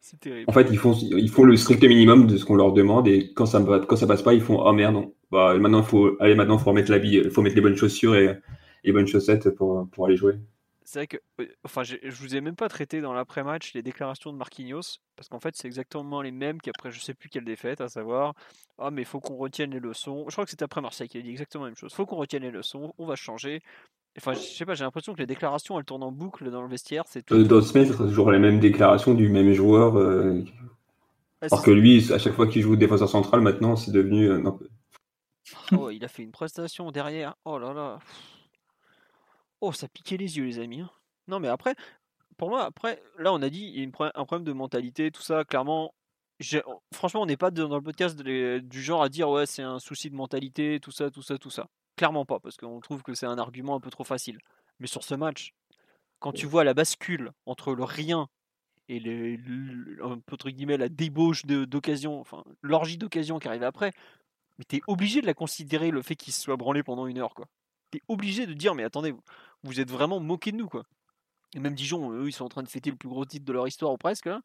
C'est 0.00 0.20
terrible. 0.20 0.44
En 0.48 0.52
fait, 0.52 0.68
ils 0.70 0.78
font, 0.78 0.92
ils 0.92 1.28
font 1.28 1.42
le 1.42 1.56
strict 1.56 1.82
minimum 1.82 2.28
de 2.28 2.36
ce 2.36 2.44
qu'on 2.44 2.54
leur 2.54 2.72
demande 2.72 3.08
et 3.08 3.32
quand 3.34 3.46
ça, 3.46 3.60
quand 3.88 3.96
ça 3.96 4.06
passe 4.06 4.22
pas, 4.22 4.34
ils 4.34 4.40
font 4.40 4.60
Oh 4.64 4.72
merde, 4.72 4.94
non. 4.94 5.12
Bah, 5.32 5.58
maintenant, 5.58 5.80
il 5.80 5.86
faut, 5.86 6.16
allez, 6.20 6.36
maintenant, 6.36 6.58
faut 6.58 6.70
remettre 6.70 6.92
il 7.04 7.30
faut 7.30 7.42
mettre 7.42 7.56
les 7.56 7.62
bonnes 7.62 7.76
chaussures 7.76 8.14
et 8.14 8.38
les 8.84 8.92
bonnes 8.92 9.08
chaussettes 9.08 9.50
pour, 9.50 9.88
pour 9.90 10.06
aller 10.06 10.16
jouer 10.16 10.34
c'est 10.86 11.00
vrai 11.00 11.06
que, 11.08 11.16
enfin, 11.64 11.82
je, 11.82 11.96
vous 12.10 12.36
ai 12.36 12.40
même 12.40 12.54
pas 12.54 12.68
traité 12.68 13.00
dans 13.00 13.12
l'après-match 13.12 13.74
les 13.74 13.82
déclarations 13.82 14.32
de 14.32 14.38
Marquinhos, 14.38 15.00
parce 15.16 15.28
qu'en 15.28 15.40
fait, 15.40 15.56
c'est 15.56 15.66
exactement 15.66 16.22
les 16.22 16.30
mêmes 16.30 16.60
qu'après 16.60 16.92
je 16.92 17.00
sais 17.00 17.12
plus 17.12 17.28
quelle 17.28 17.44
défaite, 17.44 17.80
à 17.80 17.88
savoir, 17.88 18.34
ah, 18.78 18.92
mais 18.92 19.02
il 19.02 19.04
faut 19.04 19.18
qu'on 19.18 19.36
retienne 19.36 19.72
les 19.72 19.80
leçons. 19.80 20.24
Je 20.28 20.32
crois 20.32 20.44
que 20.44 20.50
c'était 20.50 20.62
après 20.62 20.80
Marseille 20.80 21.08
qui 21.08 21.18
a 21.18 21.22
dit 21.22 21.30
exactement 21.30 21.64
la 21.64 21.70
même 21.70 21.76
chose. 21.76 21.92
Faut 21.92 22.06
qu'on 22.06 22.16
retienne 22.16 22.42
les 22.42 22.52
leçons, 22.52 22.94
on 22.98 23.06
va 23.06 23.16
changer. 23.16 23.62
Enfin, 24.16 24.34
je 24.34 24.38
sais 24.38 24.64
pas, 24.64 24.74
j'ai 24.74 24.84
l'impression 24.84 25.12
que 25.12 25.18
les 25.18 25.26
déclarations 25.26 25.76
elles 25.76 25.84
tournent 25.84 26.04
en 26.04 26.12
boucle 26.12 26.48
dans 26.52 26.62
le 26.62 26.68
vestiaire. 26.68 27.02
C'est 27.08 27.22
tout. 27.22 27.34
Euh, 27.34 27.42
dans 27.42 27.60
semaines, 27.62 27.88
c'est 27.90 27.96
toujours 27.96 28.30
les 28.30 28.38
mêmes 28.38 28.60
déclarations 28.60 29.12
du 29.12 29.28
même 29.28 29.52
joueur. 29.54 29.98
Euh... 29.98 30.44
Alors 31.42 31.62
que 31.62 31.72
lui, 31.72 32.12
à 32.12 32.18
chaque 32.18 32.34
fois 32.34 32.46
qu'il 32.46 32.62
joue 32.62 32.76
défenseur 32.76 33.08
central, 33.08 33.40
maintenant, 33.40 33.74
c'est 33.74 33.90
devenu. 33.90 34.30
Euh, 34.30 34.50
oh, 35.76 35.90
il 35.90 36.04
a 36.04 36.08
fait 36.08 36.22
une 36.22 36.30
prestation 36.30 36.92
derrière. 36.92 37.34
Oh 37.44 37.58
là 37.58 37.74
là. 37.74 37.98
Oh, 39.60 39.72
ça 39.72 39.88
piquait 39.88 40.16
les 40.16 40.36
yeux, 40.36 40.44
les 40.44 40.58
amis. 40.58 40.80
Hein. 40.80 40.90
Non, 41.28 41.40
mais 41.40 41.48
après, 41.48 41.74
pour 42.36 42.50
moi, 42.50 42.64
après, 42.64 43.02
là, 43.18 43.32
on 43.32 43.42
a 43.42 43.48
dit, 43.48 43.72
il 43.74 43.80
y 43.80 43.84
a 43.84 44.12
un 44.14 44.24
problème 44.24 44.44
de 44.44 44.52
mentalité, 44.52 45.10
tout 45.10 45.22
ça. 45.22 45.44
Clairement, 45.44 45.94
franchement, 46.94 47.22
on 47.22 47.26
n'est 47.26 47.36
pas 47.36 47.50
dans 47.50 47.74
le 47.74 47.82
podcast 47.82 48.20
du 48.20 48.82
genre 48.82 49.02
à 49.02 49.08
dire 49.08 49.30
ouais, 49.30 49.46
c'est 49.46 49.62
un 49.62 49.78
souci 49.78 50.10
de 50.10 50.14
mentalité, 50.14 50.78
tout 50.80 50.90
ça, 50.90 51.10
tout 51.10 51.22
ça, 51.22 51.38
tout 51.38 51.50
ça. 51.50 51.66
Clairement 51.96 52.26
pas, 52.26 52.40
parce 52.40 52.56
qu'on 52.58 52.80
trouve 52.80 53.02
que 53.02 53.14
c'est 53.14 53.26
un 53.26 53.38
argument 53.38 53.74
un 53.74 53.80
peu 53.80 53.90
trop 53.90 54.04
facile. 54.04 54.38
Mais 54.80 54.86
sur 54.86 55.02
ce 55.02 55.14
match, 55.14 55.54
quand 56.18 56.32
tu 56.32 56.46
vois 56.46 56.64
la 56.64 56.74
bascule 56.74 57.32
entre 57.46 57.74
le 57.74 57.84
rien 57.84 58.28
et 58.88 59.00
les, 59.00 59.40
entre 60.28 60.50
guillemets, 60.50 60.76
la 60.76 60.90
débauche 60.90 61.46
d'occasion, 61.46 62.20
enfin, 62.20 62.44
l'orgie 62.60 62.98
d'occasion 62.98 63.38
qui 63.38 63.48
arrive 63.48 63.62
après, 63.62 63.92
mais 64.58 64.64
t'es 64.64 64.80
obligé 64.86 65.22
de 65.22 65.26
la 65.26 65.34
considérer 65.34 65.90
le 65.90 66.02
fait 66.02 66.16
qu'il 66.16 66.32
se 66.32 66.42
soit 66.42 66.56
branlé 66.56 66.82
pendant 66.82 67.06
une 67.06 67.18
heure, 67.18 67.34
quoi. 67.34 67.46
T'es 67.90 68.02
obligé 68.08 68.46
de 68.46 68.52
dire, 68.52 68.74
mais 68.74 68.84
attendez, 68.84 69.14
vous, 69.62 69.80
êtes 69.80 69.90
vraiment 69.90 70.20
moqué 70.20 70.52
de 70.52 70.56
nous, 70.56 70.68
quoi. 70.68 70.84
Et 71.54 71.60
même 71.60 71.74
Dijon, 71.74 72.12
eux, 72.12 72.28
ils 72.28 72.32
sont 72.32 72.44
en 72.44 72.48
train 72.48 72.62
de 72.62 72.68
fêter 72.68 72.90
le 72.90 72.96
plus 72.96 73.08
gros 73.08 73.24
titre 73.24 73.44
de 73.44 73.52
leur 73.52 73.66
histoire, 73.66 73.92
ou 73.92 73.96
presque, 73.96 74.26
là. 74.26 74.40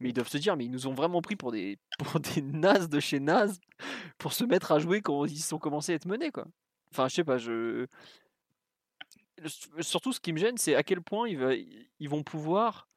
Mais 0.00 0.10
ils 0.10 0.12
doivent 0.12 0.28
se 0.28 0.38
dire, 0.38 0.56
mais 0.56 0.66
ils 0.66 0.70
nous 0.70 0.86
ont 0.86 0.94
vraiment 0.94 1.22
pris 1.22 1.36
pour 1.36 1.52
des, 1.52 1.78
pour 1.98 2.20
des 2.20 2.42
nazes 2.42 2.88
de 2.88 3.00
chez 3.00 3.20
nazes 3.20 3.58
pour 4.18 4.32
se 4.32 4.44
mettre 4.44 4.72
à 4.72 4.78
jouer 4.78 5.00
quand 5.00 5.24
ils 5.24 5.38
sont 5.38 5.58
commencés 5.58 5.92
à 5.92 5.94
être 5.96 6.06
menés, 6.06 6.30
quoi. 6.30 6.46
Enfin, 6.92 7.08
je 7.08 7.14
sais 7.14 7.24
pas, 7.24 7.38
je. 7.38 7.86
Surtout, 9.80 10.12
ce 10.12 10.20
qui 10.20 10.32
me 10.32 10.38
gêne, 10.38 10.56
c'est 10.56 10.74
à 10.74 10.82
quel 10.82 11.02
point 11.02 11.28
ils, 11.28 12.08
vont 12.08 12.22
pouvoir 12.22 12.88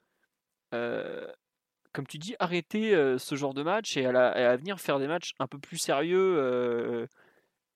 comme 0.71 2.07
tu 2.07 2.17
dis, 2.17 2.35
arrêter 2.39 2.93
ce 3.17 3.35
genre 3.35 3.53
de 3.53 3.61
match 3.61 3.97
et 3.97 4.05
à, 4.05 4.55
venir 4.55 4.79
faire 4.79 4.99
des 4.99 5.07
matchs 5.07 5.33
un 5.39 5.47
peu 5.47 5.59
plus 5.59 5.77
sérieux 5.77 7.07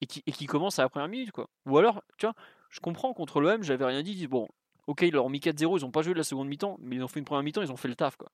et, 0.01 0.05
qui, 0.05 0.23
et 0.25 0.31
qui 0.31 0.45
commencent 0.45 0.79
à 0.79 0.83
la 0.83 0.89
première 0.89 1.09
minute. 1.09 1.31
Quoi. 1.31 1.49
Ou 1.65 1.77
alors, 1.77 2.03
tu 2.17 2.25
vois, 2.25 2.35
je 2.73 2.79
comprends 2.79 3.13
contre 3.13 3.39
l'OM, 3.39 3.61
j'avais 3.61 3.85
rien 3.85 4.01
dit, 4.01 4.25
bon, 4.25 4.47
ok, 4.87 5.03
ils 5.03 5.13
leur 5.13 5.25
ont 5.25 5.29
mis 5.29 5.37
4-0, 5.37 5.77
ils 5.77 5.85
ont 5.85 5.91
pas 5.91 6.01
joué 6.01 6.15
la 6.15 6.23
seconde 6.23 6.47
mi-temps, 6.47 6.77
mais 6.79 6.95
ils 6.95 7.03
ont 7.03 7.07
fait 7.07 7.19
une 7.19 7.25
première 7.25 7.43
mi-temps, 7.43 7.61
ils 7.61 7.71
ont 7.71 7.77
fait 7.77 7.87
le 7.87 7.95
taf. 7.95 8.17
Quoi. 8.17 8.31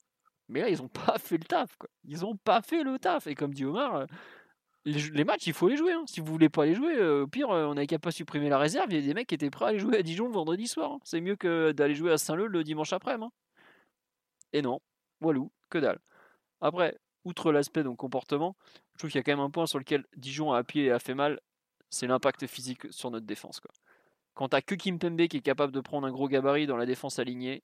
Mais 0.47 0.61
là, 0.61 0.69
ils 0.69 0.81
ont 0.81 0.87
pas 0.87 1.17
fait 1.19 1.37
le 1.37 1.43
taf. 1.43 1.75
Quoi. 1.75 1.89
Ils 2.05 2.25
ont 2.25 2.37
pas 2.37 2.61
fait 2.61 2.83
le 2.83 2.97
taf. 2.99 3.27
Et 3.27 3.35
comme 3.35 3.53
dit 3.53 3.65
Omar, 3.65 4.05
les, 4.85 5.25
matchs, 5.25 5.47
il 5.47 5.53
faut 5.53 5.67
les 5.67 5.75
jouer. 5.75 5.91
Hein. 5.91 6.05
Si 6.07 6.21
vous 6.21 6.31
voulez 6.31 6.47
pas 6.47 6.65
les 6.65 6.73
jouer, 6.73 7.03
au 7.05 7.27
pire, 7.27 7.49
on 7.49 7.73
n'avait 7.73 7.85
qu'à 7.85 7.99
pas 7.99 8.11
supprimer 8.11 8.47
la 8.47 8.57
réserve. 8.57 8.87
Il 8.91 8.95
y 8.95 9.03
a 9.03 9.05
des 9.05 9.13
mecs 9.13 9.27
qui 9.27 9.35
étaient 9.35 9.49
prêts 9.49 9.65
à 9.65 9.67
aller 9.67 9.79
jouer 9.79 9.97
à 9.97 10.03
Dijon 10.03 10.27
le 10.27 10.33
vendredi 10.33 10.67
soir. 10.67 10.93
Hein. 10.93 10.99
C'est 11.03 11.19
mieux 11.19 11.35
que 11.35 11.73
d'aller 11.73 11.93
jouer 11.93 12.13
à 12.13 12.17
Saint-Leu 12.17 12.47
le 12.47 12.63
dimanche 12.63 12.93
après-midi. 12.93 13.25
Hein. 13.25 13.31
Et 14.53 14.61
non, 14.61 14.79
Walou, 15.19 15.51
que 15.69 15.79
dalle. 15.79 15.99
Après, 16.61 16.97
outre 17.25 17.51
l'aspect 17.51 17.83
donc 17.83 17.97
comportement, 17.97 18.55
je 18.93 18.99
trouve 18.99 19.11
qu'il 19.11 19.19
y 19.19 19.21
a 19.21 19.23
quand 19.23 19.33
même 19.33 19.45
un 19.45 19.49
point 19.49 19.65
sur 19.65 19.79
lequel 19.79 20.05
Dijon 20.15 20.53
a 20.53 20.59
appuyé 20.59 20.85
et 20.85 20.91
a 20.91 20.99
fait 20.99 21.13
mal, 21.13 21.41
c'est 21.89 22.07
l'impact 22.07 22.47
physique 22.47 22.91
sur 22.91 23.11
notre 23.11 23.25
défense. 23.25 23.59
Quoi. 23.59 23.71
Quand 24.39 24.47
t'as 24.47 24.61
que 24.61 24.73
Kimpembe 24.73 25.27
qui 25.27 25.35
est 25.35 25.41
capable 25.41 25.73
de 25.73 25.81
prendre 25.81 26.07
un 26.07 26.11
gros 26.11 26.29
gabarit 26.29 26.65
dans 26.65 26.77
la 26.77 26.85
défense 26.85 27.19
alignée, 27.19 27.61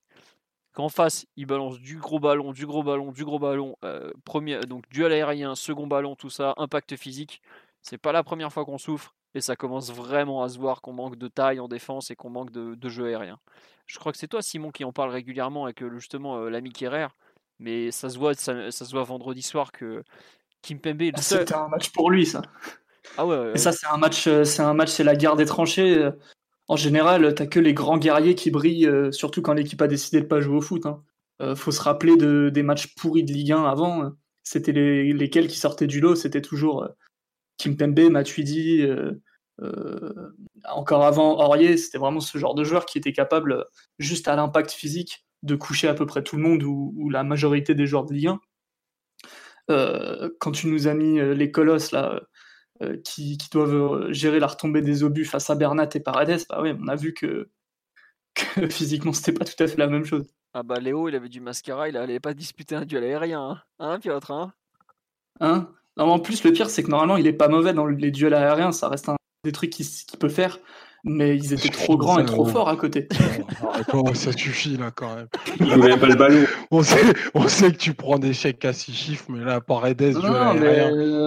qu'en 0.73 0.89
face 0.89 1.25
il 1.37 1.45
balance 1.45 1.79
du 1.79 1.97
gros 1.99 2.19
ballon, 2.19 2.51
du 2.51 2.65
gros 2.65 2.83
ballon, 2.83 3.13
du 3.13 3.23
gros 3.23 3.39
ballon, 3.39 3.77
euh, 3.85 4.11
premier, 4.25 4.59
donc 4.59 4.83
duel 4.89 5.13
aérien, 5.13 5.55
second 5.55 5.87
ballon, 5.87 6.17
tout 6.17 6.29
ça, 6.29 6.53
impact 6.57 6.97
physique, 6.97 7.41
c'est 7.81 7.97
pas 7.97 8.11
la 8.11 8.23
première 8.23 8.51
fois 8.51 8.65
qu'on 8.65 8.77
souffre 8.77 9.15
et 9.35 9.39
ça 9.39 9.55
commence 9.55 9.93
vraiment 9.93 10.43
à 10.43 10.49
se 10.49 10.59
voir 10.59 10.81
qu'on 10.81 10.91
manque 10.91 11.15
de 11.15 11.29
taille 11.29 11.61
en 11.61 11.69
défense 11.69 12.11
et 12.11 12.17
qu'on 12.17 12.29
manque 12.29 12.51
de, 12.51 12.75
de, 12.75 12.89
jeu 12.89 13.05
aérien. 13.05 13.39
Je 13.85 13.97
crois 13.97 14.11
que 14.11 14.17
c'est 14.17 14.27
toi 14.27 14.41
Simon 14.41 14.71
qui 14.71 14.83
en 14.83 14.91
parle 14.91 15.11
régulièrement 15.11 15.63
avec 15.63 15.81
justement 15.93 16.39
euh, 16.39 16.49
l'ami 16.49 16.73
Kerrer 16.73 17.07
mais 17.57 17.89
ça 17.91 18.09
se 18.09 18.17
voit, 18.17 18.33
ça, 18.33 18.69
se 18.69 18.91
voit 18.91 19.03
vendredi 19.03 19.43
soir 19.43 19.71
que 19.71 20.03
Kim 20.61 20.81
Pembe. 20.81 21.03
Ah, 21.13 21.21
c'était 21.21 21.55
un 21.55 21.69
match 21.69 21.89
pour 21.91 22.11
lui, 22.11 22.25
ça. 22.25 22.41
Ah 23.17 23.25
ouais. 23.25 23.53
Et 23.55 23.57
ça, 23.57 23.71
c'est 23.71 23.87
un 23.87 23.95
match, 23.95 24.27
euh, 24.27 24.43
c'est 24.43 24.61
un 24.61 24.73
match, 24.73 24.89
c'est 24.89 25.05
la 25.05 25.15
guerre 25.15 25.37
des 25.37 25.45
tranchées. 25.45 26.09
Euh. 26.69 26.73
En 26.73 26.75
général, 26.75 27.33
t'as 27.35 27.45
que 27.45 27.59
les 27.59 27.73
grands 27.73 27.97
guerriers 27.97 28.35
qui 28.35 28.51
brillent, 28.51 28.87
euh, 28.87 29.11
surtout 29.11 29.41
quand 29.41 29.53
l'équipe 29.53 29.81
a 29.81 29.87
décidé 29.87 30.21
de 30.21 30.25
pas 30.25 30.41
jouer 30.41 30.57
au 30.57 30.61
foot. 30.61 30.85
Hein. 30.85 31.03
faut 31.55 31.71
se 31.71 31.81
rappeler 31.81 32.15
de, 32.17 32.49
des 32.53 32.63
matchs 32.63 32.95
pourris 32.95 33.23
de 33.23 33.33
Ligue 33.33 33.51
1 33.51 33.63
avant. 33.65 34.03
Hein. 34.03 34.17
C'était 34.43 34.71
les, 34.71 35.13
lesquels 35.13 35.47
qui 35.47 35.57
sortaient 35.59 35.87
du 35.87 35.99
lot. 35.99 36.15
C'était 36.15 36.41
toujours 36.41 36.87
Kim 37.57 37.77
Pembe, 37.77 38.11
Matuidi. 38.11 38.85
encore 40.65 41.03
avant 41.03 41.39
Aurier, 41.39 41.77
c'était 41.77 41.97
vraiment 41.97 42.19
ce 42.19 42.37
genre 42.37 42.55
de 42.55 42.63
joueur 42.63 42.85
qui 42.85 42.97
était 42.97 43.13
capable, 43.13 43.65
juste 43.99 44.27
à 44.27 44.35
l'impact 44.35 44.71
physique, 44.71 45.25
de 45.43 45.55
coucher 45.55 45.87
à 45.87 45.93
peu 45.93 46.05
près 46.05 46.23
tout 46.23 46.37
le 46.37 46.43
monde 46.43 46.63
ou, 46.63 47.09
la 47.09 47.23
majorité 47.23 47.75
des 47.75 47.85
joueurs 47.85 48.05
de 48.05 48.13
Ligue 48.13 48.27
1. 48.27 48.39
Euh, 49.71 50.29
quand 50.39 50.51
tu 50.51 50.67
nous 50.67 50.87
as 50.87 50.93
mis 50.93 51.19
euh, 51.19 51.33
les 51.33 51.49
colosses 51.51 51.91
là, 51.91 52.21
euh, 52.81 52.97
qui, 53.03 53.37
doivent 53.51 54.11
gérer 54.11 54.39
la 54.39 54.47
retombée 54.47 54.81
des 54.81 55.03
obus 55.03 55.25
face 55.25 55.49
à 55.49 55.55
Bernat 55.55 55.89
et 55.93 55.99
Paredes, 55.99 56.45
bah 56.49 56.61
ouais, 56.61 56.75
on 56.79 56.87
a 56.87 56.95
vu 56.95 57.13
que, 57.13 57.49
que 58.33 58.67
physiquement 58.67 59.13
c'était 59.13 59.37
pas 59.37 59.45
tout 59.45 59.61
à 59.63 59.67
fait 59.67 59.77
la 59.77 59.87
même 59.87 60.05
chose. 60.05 60.25
Ah 60.53 60.63
bah 60.63 60.79
Léo, 60.79 61.09
il 61.09 61.15
avait 61.15 61.29
du 61.29 61.41
mascara, 61.41 61.89
il 61.89 61.97
allait 61.97 62.19
pas 62.19 62.33
disputer 62.33 62.75
un 62.75 62.85
duel 62.85 63.03
aérien, 63.03 63.41
hein, 63.41 63.61
hein 63.79 63.99
Piotr 63.99 64.31
hein, 64.31 64.53
hein? 65.39 65.69
Non, 65.97 66.05
En 66.05 66.19
plus, 66.19 66.43
le 66.43 66.51
pire, 66.51 66.69
c'est 66.69 66.83
que 66.83 66.89
normalement, 66.89 67.17
il 67.17 67.27
est 67.27 67.33
pas 67.33 67.47
mauvais 67.47 67.73
dans 67.73 67.85
les 67.85 68.11
duels 68.11 68.33
aériens, 68.33 68.71
ça 68.71 68.89
reste 68.89 69.07
un 69.09 69.15
des 69.45 69.51
trucs 69.51 69.69
qu'il 69.69 69.85
peut 70.19 70.29
faire 70.29 70.59
mais 71.05 71.37
ils 71.37 71.53
étaient 71.53 71.69
trop 71.69 71.97
grands 71.97 72.19
et 72.19 72.25
trop 72.25 72.45
forts 72.45 72.67
à 72.67 72.75
côté. 72.75 73.07
ça 74.15 74.31
suffit 74.31 74.75
là 74.75 74.91
quand 74.93 75.15
même. 75.15 75.27
Il 75.59 75.99
pas 75.99 76.07
le 76.07 76.15
ballon. 76.15 76.45
On 76.71 76.81
sait, 76.81 77.13
on 77.35 77.47
sait 77.47 77.71
que 77.71 77.77
tu 77.77 77.93
prends 77.93 78.17
des 78.17 78.33
chèques 78.33 78.65
à 78.65 78.73
6 78.73 78.93
chiffs, 78.93 79.25
mais 79.29 79.43
là, 79.43 79.61
par 79.61 79.85
Edes, 79.85 80.15
non, 80.15 80.55
mais 80.55 80.79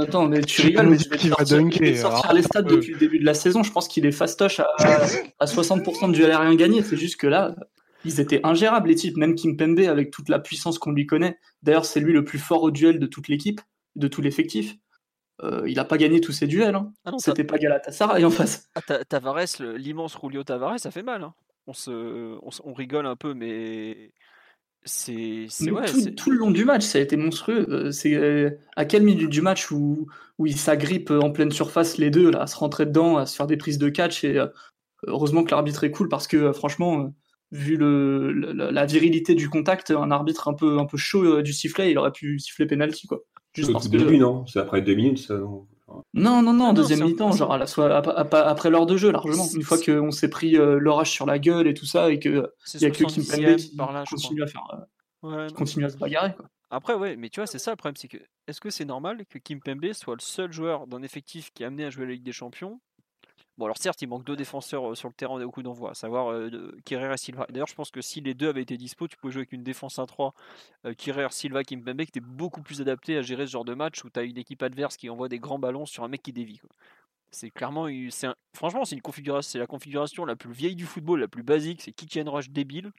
attends, 0.02 0.26
mais 0.26 0.40
tu, 0.40 0.62
rigoles, 0.62 0.88
mais 0.88 0.96
tu 0.96 1.08
vais 1.08 1.28
sortir, 1.28 1.58
dunker, 1.58 1.96
sortir 1.96 2.32
les 2.32 2.42
stats 2.42 2.62
depuis 2.62 2.92
le 2.92 2.98
début 2.98 3.20
de 3.20 3.24
la 3.24 3.34
saison. 3.34 3.62
Je 3.62 3.70
pense 3.70 3.86
qu'il 3.86 4.04
est 4.04 4.12
fastoche 4.12 4.60
à, 4.60 4.66
à 5.38 5.44
60% 5.46 6.08
de 6.08 6.12
duel 6.12 6.32
aérien 6.32 6.56
gagné. 6.56 6.82
C'est 6.82 6.96
juste 6.96 7.16
que 7.16 7.28
là, 7.28 7.54
ils 8.04 8.20
étaient 8.20 8.40
ingérables 8.42 8.88
les 8.88 8.96
types. 8.96 9.16
Même 9.16 9.36
Kim 9.36 9.56
Pembe 9.56 9.80
avec 9.80 10.10
toute 10.10 10.28
la 10.28 10.40
puissance 10.40 10.78
qu'on 10.78 10.90
lui 10.90 11.06
connaît. 11.06 11.38
D'ailleurs, 11.62 11.84
c'est 11.84 12.00
lui 12.00 12.12
le 12.12 12.24
plus 12.24 12.38
fort 12.38 12.64
au 12.64 12.72
duel 12.72 12.98
de 12.98 13.06
toute 13.06 13.28
l'équipe, 13.28 13.60
de 13.94 14.08
tout 14.08 14.22
l'effectif. 14.22 14.74
Euh, 15.42 15.62
il 15.68 15.76
n'a 15.76 15.84
pas 15.84 15.98
gagné 15.98 16.20
tous 16.20 16.32
ses 16.32 16.46
duels. 16.46 16.74
Hein. 16.74 16.92
Ah 17.04 17.12
C'était 17.18 17.44
pas 17.44 17.58
Galatasaray 17.58 18.24
en 18.24 18.30
face. 18.30 18.68
Ah, 18.74 19.04
Tavares, 19.04 19.60
l'immense 19.76 20.16
Julio 20.20 20.42
Tavares, 20.42 20.80
ça 20.80 20.90
fait 20.90 21.02
mal. 21.02 21.22
Hein. 21.22 21.34
On, 21.66 21.74
se, 21.74 22.38
on, 22.64 22.72
rigole 22.72 23.06
un 23.06 23.14
peu, 23.14 23.34
mais 23.34 24.12
c'est 24.84 25.46
ouais, 25.70 26.14
tout, 26.16 26.30
le 26.30 26.38
long 26.38 26.50
du 26.50 26.64
match, 26.64 26.82
ça 26.82 26.98
a 26.98 27.02
été 27.02 27.16
monstrueux. 27.16 27.66
Euh, 27.68 27.92
c'est 27.92 28.14
euh, 28.14 28.50
à 28.74 28.84
quelle 28.84 29.02
minute 29.02 29.28
du 29.28 29.42
match 29.42 29.70
où, 29.70 30.06
où 30.38 30.46
ils 30.46 30.56
s'agrippent 30.56 31.10
en 31.10 31.30
pleine 31.30 31.50
surface 31.50 31.98
les 31.98 32.10
deux, 32.10 32.30
là, 32.30 32.42
à 32.42 32.46
se 32.46 32.56
rentrer 32.56 32.86
dedans, 32.86 33.18
à 33.18 33.26
se 33.26 33.36
faire 33.36 33.46
des 33.46 33.58
prises 33.58 33.78
de 33.78 33.90
catch. 33.90 34.24
Et 34.24 34.42
heureusement 35.06 35.44
que 35.44 35.50
l'arbitre 35.50 35.84
est 35.84 35.90
cool 35.90 36.08
parce 36.08 36.26
que 36.26 36.52
franchement, 36.52 37.14
vu 37.52 37.76
le, 37.76 38.32
la, 38.32 38.86
virilité 38.86 39.34
du 39.34 39.48
contact, 39.50 39.90
un 39.90 40.10
arbitre 40.10 40.48
un 40.48 40.54
peu, 40.54 40.78
un 40.78 40.86
peu 40.86 40.96
chaud 40.96 41.42
du 41.42 41.52
sifflet, 41.52 41.90
il 41.90 41.98
aurait 41.98 42.12
pu 42.12 42.38
siffler 42.38 42.66
penalty 42.66 43.06
quoi. 43.06 43.20
Juste 43.58 43.72
parce 43.72 43.88
début, 43.88 44.18
non? 44.18 44.46
C'est 44.46 44.60
après 44.60 44.82
deux 44.82 44.94
minutes, 44.94 45.18
ça, 45.18 45.34
non? 45.34 45.66
Non, 46.14 46.42
non, 46.42 46.52
non, 46.52 46.72
deuxième 46.72 47.04
mi-temps, 47.04 47.32
genre 47.32 47.52
à 47.52 47.58
la 47.58 47.66
soit, 47.66 47.94
après 47.96 48.70
l'heure 48.70 48.86
de 48.86 48.96
jeu, 48.96 49.10
largement. 49.10 49.46
Une 49.54 49.62
fois 49.62 49.78
qu'on 49.78 50.10
s'est 50.10 50.28
pris 50.28 50.56
euh, 50.56 50.78
l'orage 50.78 51.10
sur 51.10 51.26
la 51.26 51.38
gueule 51.38 51.66
et 51.66 51.74
tout 51.74 51.86
ça, 51.86 52.10
et 52.10 52.18
qu'il 52.18 52.46
n'y 52.80 52.86
a 52.86 52.90
que 52.90 53.04
Kim 53.04 53.24
Pembe 53.24 53.56
qui 53.56 53.76
continue 54.10 54.42
à, 54.42 54.46
faire, 54.46 54.86
euh, 55.24 55.48
continue 55.50 55.86
à 55.86 55.88
se 55.88 55.96
bagarrer. 55.96 56.34
Quoi. 56.34 56.46
Après, 56.70 56.94
ouais, 56.94 57.16
mais 57.16 57.30
tu 57.30 57.40
vois, 57.40 57.46
c'est 57.46 57.58
ça 57.58 57.70
le 57.70 57.76
problème, 57.76 57.96
c'est 57.96 58.08
que 58.08 58.18
est-ce 58.46 58.60
que 58.60 58.70
c'est 58.70 58.84
normal 58.84 59.24
que 59.26 59.38
Kim 59.38 59.60
Pembe 59.60 59.92
soit 59.92 60.14
le 60.14 60.20
seul 60.20 60.52
joueur 60.52 60.86
d'un 60.86 61.02
effectif 61.02 61.50
qui 61.54 61.62
est 61.62 61.66
amené 61.66 61.86
à 61.86 61.90
jouer 61.90 62.04
la 62.04 62.12
Ligue 62.12 62.24
des 62.24 62.32
Champions 62.32 62.80
Bon, 63.58 63.64
alors 63.64 63.76
certes, 63.76 64.00
il 64.02 64.08
manque 64.08 64.24
deux 64.24 64.36
défenseurs 64.36 64.96
sur 64.96 65.08
le 65.08 65.14
terrain 65.14 65.42
au 65.42 65.50
coup 65.50 65.64
d'envoi, 65.64 65.90
à 65.90 65.94
savoir 65.94 66.30
euh, 66.30 66.70
et 66.88 67.16
Silva. 67.16 67.44
D'ailleurs, 67.48 67.66
je 67.66 67.74
pense 67.74 67.90
que 67.90 68.00
si 68.00 68.20
les 68.20 68.32
deux 68.32 68.48
avaient 68.48 68.62
été 68.62 68.76
dispo, 68.76 69.08
tu 69.08 69.16
pouvais 69.16 69.32
jouer 69.32 69.40
avec 69.40 69.52
une 69.52 69.64
défense 69.64 69.98
à 69.98 70.06
3, 70.06 70.32
euh, 70.86 71.28
Silva, 71.30 71.64
Kimpembe, 71.64 72.02
qui 72.02 72.02
était 72.02 72.20
beaucoup 72.20 72.62
plus 72.62 72.80
adapté 72.80 73.16
à 73.16 73.22
gérer 73.22 73.46
ce 73.46 73.52
genre 73.52 73.64
de 73.64 73.74
match 73.74 74.04
où 74.04 74.10
tu 74.10 74.20
une 74.24 74.38
équipe 74.38 74.62
adverse 74.62 74.96
qui 74.96 75.10
envoie 75.10 75.28
des 75.28 75.40
grands 75.40 75.58
ballons 75.58 75.86
sur 75.86 76.04
un 76.04 76.08
mec 76.08 76.22
qui 76.22 76.32
dévie. 76.32 76.60
C'est 77.32 77.50
clairement, 77.50 77.88
franchement, 78.54 78.84
c'est 78.84 78.94
une 78.94 79.02
configuration, 79.02 79.50
c'est 79.50 79.58
la 79.58 79.66
configuration 79.66 80.24
la 80.24 80.36
plus 80.36 80.52
vieille 80.52 80.76
du 80.76 80.86
football, 80.86 81.18
la 81.20 81.28
plus 81.28 81.42
basique, 81.42 81.82
c'est 81.82 81.92
kick 81.92 82.16
and 82.16 82.30
rush 82.30 82.50
débile, 82.50 82.92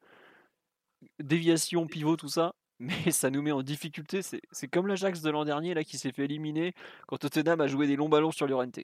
déviation, 1.20 1.88
pivot, 1.88 2.18
tout 2.18 2.28
ça 2.28 2.54
mais 2.80 3.12
ça 3.12 3.30
nous 3.30 3.42
met 3.42 3.52
en 3.52 3.62
difficulté. 3.62 4.22
C'est 4.22 4.68
comme 4.70 4.88
l'Ajax 4.88 5.22
de 5.22 5.30
l'an 5.30 5.44
dernier 5.44 5.74
là 5.74 5.84
qui 5.84 5.98
s'est 5.98 6.14
fait 6.14 6.26
éliminer 6.26 6.74
quand 7.08 7.18
Tottenham 7.18 7.60
a 7.60 7.68
joué 7.68 7.88
des 7.88 7.98
longs 7.98 8.08
ballons 8.08 8.32
sur 8.32 8.48
l'Urente 8.48 8.80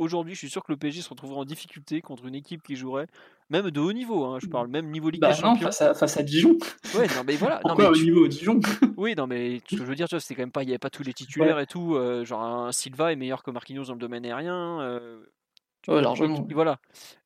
aujourd'hui, 0.00 0.34
je 0.34 0.38
suis 0.38 0.50
sûr 0.50 0.64
que 0.64 0.72
le 0.72 0.76
PSG 0.76 1.02
se 1.02 1.08
retrouvera 1.08 1.40
en 1.40 1.44
difficulté 1.44 2.00
contre 2.00 2.26
une 2.26 2.34
équipe 2.34 2.62
qui 2.62 2.74
jouerait, 2.74 3.06
même 3.50 3.70
de 3.70 3.80
haut 3.80 3.92
niveau, 3.92 4.24
hein, 4.24 4.38
je 4.40 4.48
parle 4.48 4.68
même 4.68 4.90
niveau 4.90 5.10
Ligue 5.10 5.20
bah 5.20 5.32
des 5.32 5.40
Champions. 5.40 5.66
Face 5.66 5.82
à, 5.82 5.94
face 5.94 6.16
à 6.16 6.22
Dijon. 6.22 6.56
Ouais, 6.96 7.06
non, 7.08 7.22
mais 7.26 7.36
voilà. 7.36 7.56
Pourquoi 7.62 7.84
non, 7.84 7.90
mais 7.90 7.98
au 7.98 8.02
niveau 8.02 8.26
Dijon? 8.26 8.60
Oui, 8.96 9.14
non, 9.16 9.26
mais 9.26 9.60
ce 9.66 9.76
que 9.76 9.82
je 9.82 9.88
veux 9.88 9.94
dire, 9.94 10.08
c'était 10.08 10.34
quand 10.34 10.42
même 10.42 10.52
pas, 10.52 10.62
il 10.62 10.66
n'y 10.66 10.72
avait 10.72 10.78
pas 10.78 10.90
tous 10.90 11.02
les 11.02 11.12
titulaires 11.12 11.58
et 11.58 11.66
tout. 11.66 11.94
Euh, 11.94 12.24
genre, 12.24 12.42
un 12.42 12.72
Silva 12.72 13.12
est 13.12 13.16
meilleur 13.16 13.42
que 13.42 13.50
Marquinhos 13.50 13.84
dans 13.84 13.94
le 13.94 13.98
domaine 13.98 14.24
aérien. 14.24 14.80
Euh, 14.80 15.20
largement. 15.88 16.46
Voilà. 16.50 16.78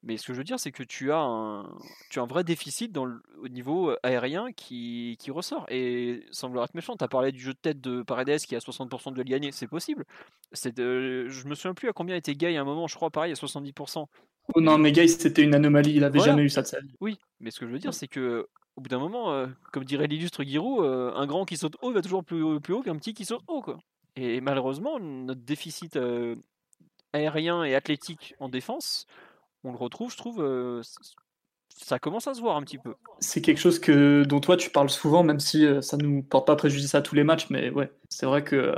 Mais 0.02 0.16
ce 0.16 0.26
que 0.26 0.32
je 0.32 0.38
veux 0.38 0.44
dire, 0.44 0.58
c'est 0.58 0.72
que 0.72 0.82
tu 0.82 1.12
as 1.12 1.18
un, 1.18 1.64
tu 2.10 2.18
as 2.18 2.22
un 2.22 2.26
vrai 2.26 2.44
déficit 2.44 2.92
dans 2.92 3.04
le, 3.04 3.22
au 3.42 3.48
niveau 3.48 3.92
aérien 4.02 4.52
qui, 4.52 5.16
qui 5.18 5.30
ressort. 5.30 5.66
Et 5.70 6.24
sans 6.30 6.48
vouloir 6.48 6.64
être 6.64 6.74
méchant, 6.74 6.96
tu 6.96 7.04
as 7.04 7.08
parlé 7.08 7.32
du 7.32 7.40
jeu 7.40 7.52
de 7.52 7.58
tête 7.58 7.80
de 7.80 8.02
Paredes 8.02 8.40
qui 8.40 8.54
a 8.54 8.58
60% 8.58 9.14
de 9.14 9.22
gagner. 9.22 9.52
C'est 9.52 9.66
possible. 9.66 10.04
C'est 10.52 10.76
de, 10.76 11.28
je 11.28 11.46
me 11.46 11.54
souviens 11.54 11.74
plus 11.74 11.88
à 11.88 11.92
combien 11.92 12.16
était 12.16 12.34
Gay 12.34 12.56
à 12.56 12.60
un 12.60 12.64
moment, 12.64 12.86
je 12.86 12.94
crois 12.94 13.10
pareil, 13.10 13.32
à 13.32 13.34
70%. 13.34 14.06
Oh 14.54 14.60
non, 14.60 14.78
mais 14.78 14.92
Gay, 14.92 15.08
c'était 15.08 15.42
une 15.42 15.54
anomalie. 15.54 15.94
Il 15.94 16.04
avait 16.04 16.20
jamais 16.20 16.42
eu 16.42 16.50
ça 16.50 16.62
de 16.62 16.66
sa 16.66 16.80
vie. 16.80 16.94
Oui, 17.00 17.18
mais 17.40 17.50
ce 17.50 17.60
que 17.60 17.66
je 17.66 17.72
veux 17.72 17.78
dire, 17.78 17.94
c'est 17.94 18.08
que 18.08 18.46
au 18.76 18.80
bout 18.80 18.88
d'un 18.88 18.98
moment, 18.98 19.46
comme 19.72 19.84
dirait 19.84 20.06
l'illustre 20.06 20.42
Giroud, 20.42 20.84
un 20.84 21.26
grand 21.26 21.44
qui 21.44 21.56
saute 21.56 21.76
haut 21.80 21.92
va 21.92 22.02
toujours 22.02 22.24
plus, 22.24 22.60
plus 22.60 22.74
haut 22.74 22.82
qu'un 22.82 22.96
petit 22.96 23.14
qui 23.14 23.24
saute 23.24 23.42
haut. 23.46 23.62
Quoi. 23.62 23.78
Et 24.16 24.40
malheureusement, 24.40 24.98
notre 25.00 25.40
déficit 25.40 25.98
aérien 27.14 27.64
et 27.64 27.74
athlétique 27.74 28.34
en 28.40 28.48
défense, 28.48 29.06
on 29.62 29.70
le 29.70 29.78
retrouve, 29.78 30.12
je 30.12 30.16
trouve, 30.16 30.82
ça 31.68 31.98
commence 31.98 32.26
à 32.26 32.34
se 32.34 32.40
voir 32.40 32.56
un 32.56 32.62
petit 32.62 32.78
peu. 32.78 32.94
C'est 33.20 33.40
quelque 33.40 33.60
chose 33.60 33.78
que, 33.78 34.24
dont 34.24 34.40
toi 34.40 34.56
tu 34.56 34.68
parles 34.68 34.90
souvent, 34.90 35.22
même 35.22 35.40
si 35.40 35.66
ça 35.80 35.96
nous 35.96 36.22
porte 36.22 36.46
pas 36.46 36.56
préjudice 36.56 36.94
à 36.94 37.02
tous 37.02 37.14
les 37.14 37.24
matchs, 37.24 37.46
mais 37.48 37.70
ouais, 37.70 37.90
c'est 38.10 38.26
vrai 38.26 38.44
que 38.44 38.74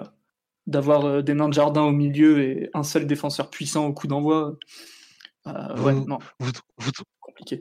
d'avoir 0.66 1.22
des 1.22 1.34
nains 1.34 1.48
de 1.48 1.54
jardin 1.54 1.82
au 1.82 1.92
milieu 1.92 2.40
et 2.40 2.70
un 2.74 2.82
seul 2.82 3.06
défenseur 3.06 3.50
puissant 3.50 3.86
au 3.86 3.92
coup 3.92 4.06
d'envoi, 4.06 4.56
ouais, 5.46 5.94
non. 5.94 6.18
Vous, 6.38 6.50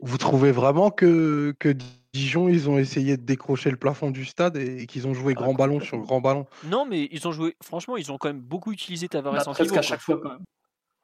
vous, 0.02 0.18
trouvez 0.18 0.52
vraiment 0.52 0.92
que, 0.92 1.54
que 1.60 1.76
Dijon, 2.14 2.48
ils 2.50 2.70
ont 2.70 2.78
essayé 2.78 3.18
de 3.18 3.24
décrocher 3.24 3.70
le 3.70 3.78
plafond 3.78 4.12
du 4.12 4.26
stade 4.26 4.58
et, 4.58 4.86
qu'ils 4.88 5.08
ont 5.08 5.14
joué 5.14 5.34
ah, 5.36 5.42
grand 5.42 5.54
ballon 5.54 5.80
sur 5.80 5.98
grand 6.00 6.22
ballon? 6.22 6.46
Non, 6.64 6.86
mais 6.86 7.08
ils 7.12 7.28
ont 7.28 7.32
joué, 7.32 7.56
franchement, 7.62 7.98
ils 7.98 8.12
ont 8.12 8.18
quand 8.18 8.30
même 8.30 8.42
beaucoup 8.42 8.72
utilisé 8.72 9.08
Tavares 9.08 9.34
bah, 9.34 9.44
en 9.46 9.54
Presque 9.54 9.78
à 9.78 9.82
chaque 9.82 10.02
fois, 10.02 10.20
quand 10.22 10.30
même. 10.30 10.44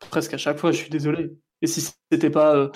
Presque 0.10 0.34
à 0.34 0.38
chaque 0.38 0.58
fois, 0.58 0.72
je 0.72 0.78
suis 0.78 0.90
désolé. 0.90 1.32
Et 1.62 1.68
si 1.68 1.82
c'était 2.12 2.32
pas 2.32 2.56
euh, 2.56 2.70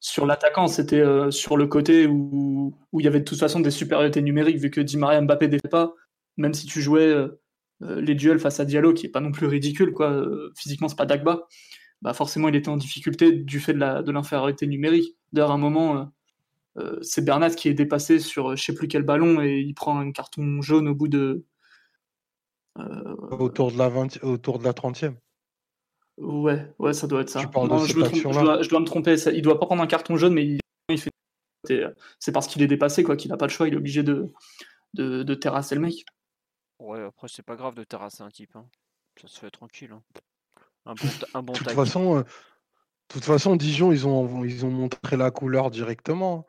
sur 0.00 0.24
l'attaquant, 0.24 0.68
c'était 0.68 1.00
euh, 1.00 1.30
sur 1.30 1.56
le 1.56 1.66
côté 1.66 2.06
où, 2.06 2.76
où 2.92 3.00
il 3.00 3.04
y 3.04 3.08
avait 3.08 3.20
de 3.20 3.24
toute 3.24 3.38
façon 3.38 3.60
des 3.60 3.72
supériorités 3.72 4.22
numériques, 4.22 4.58
vu 4.58 4.70
que 4.70 4.80
Di 4.80 4.96
Maria 4.96 5.20
Mbappé 5.20 5.48
ne 5.48 5.58
pas, 5.58 5.94
même 6.36 6.54
si 6.54 6.66
tu 6.66 6.80
jouais 6.80 7.06
euh, 7.06 7.40
les 7.80 8.14
duels 8.14 8.38
face 8.38 8.60
à 8.60 8.64
Diallo, 8.64 8.94
qui 8.94 9.06
est 9.06 9.10
pas 9.10 9.20
non 9.20 9.32
plus 9.32 9.46
ridicule, 9.46 9.92
quoi. 9.92 10.24
physiquement, 10.56 10.88
c'est 10.88 10.96
pas 10.96 11.06
Dagba. 11.06 11.46
Bah 12.00 12.12
forcément, 12.12 12.48
il 12.48 12.54
était 12.54 12.68
en 12.68 12.76
difficulté 12.76 13.32
du 13.32 13.58
fait 13.58 13.72
de 13.72 14.10
l'infériorité 14.12 14.66
numérique. 14.68 15.16
D'ailleurs, 15.32 15.50
à 15.50 15.54
un 15.54 15.58
moment, 15.58 16.12
c'est 17.02 17.24
Bernat 17.24 17.50
qui 17.50 17.68
est 17.68 17.74
dépassé 17.74 18.20
sur 18.20 18.56
je 18.56 18.62
sais 18.62 18.74
plus 18.74 18.86
quel 18.88 19.02
ballon 19.02 19.40
et 19.42 19.58
il 19.58 19.74
prend 19.74 19.98
un 19.98 20.12
carton 20.12 20.60
jaune 20.62 20.88
au 20.88 20.94
bout 20.94 21.08
de. 21.08 21.44
autour, 22.76 23.72
de 23.72 23.78
la 23.78 23.88
20, 23.88 24.22
autour 24.22 24.58
de 24.60 24.64
la 24.64 24.72
30e. 24.72 25.14
Ouais, 26.20 26.72
ouais, 26.78 26.92
ça 26.92 27.06
doit 27.06 27.20
être 27.20 27.30
ça. 27.30 27.40
je, 27.40 27.48
dois, 27.48 28.80
me 28.80 28.84
tromper. 28.84 29.16
Ça, 29.16 29.30
il 29.30 29.42
doit 29.42 29.58
pas 29.58 29.66
prendre 29.66 29.82
un 29.82 29.86
carton 29.86 30.16
jaune, 30.16 30.34
mais 30.34 30.58
il, 30.88 30.98
fait. 30.98 31.10
C'est 32.18 32.32
parce 32.32 32.46
qu'il 32.46 32.62
est 32.62 32.66
dépassé, 32.66 33.02
quoi, 33.02 33.16
qu'il 33.16 33.30
n'a 33.30 33.36
pas 33.36 33.46
le 33.46 33.52
choix. 33.52 33.68
Il 33.68 33.74
est 33.74 33.76
obligé 33.76 34.02
de, 34.02 34.32
de, 34.94 35.34
terrasser 35.34 35.74
le 35.74 35.82
mec. 35.82 36.04
Ouais, 36.80 37.02
après, 37.02 37.28
c'est 37.28 37.44
pas 37.44 37.56
grave 37.56 37.74
de 37.74 37.84
terrasser 37.84 38.22
un 38.22 38.30
type. 38.30 38.54
Hein. 38.56 38.66
Ça 39.20 39.28
se 39.28 39.38
fait 39.38 39.50
tranquille. 39.50 39.92
Hein. 39.92 40.02
Un 40.86 40.94
bon, 40.94 41.08
un 41.34 41.42
bon 41.42 41.52
de 41.52 41.58
toute 41.58 41.70
façon, 41.72 42.18
euh, 42.18 42.22
toute 43.08 43.24
façon, 43.24 43.56
Dijon, 43.56 43.90
ils 43.90 44.06
ont, 44.06 44.44
ils 44.44 44.66
ont 44.66 44.70
montré 44.70 45.16
la 45.16 45.30
couleur 45.30 45.70
directement. 45.70 46.46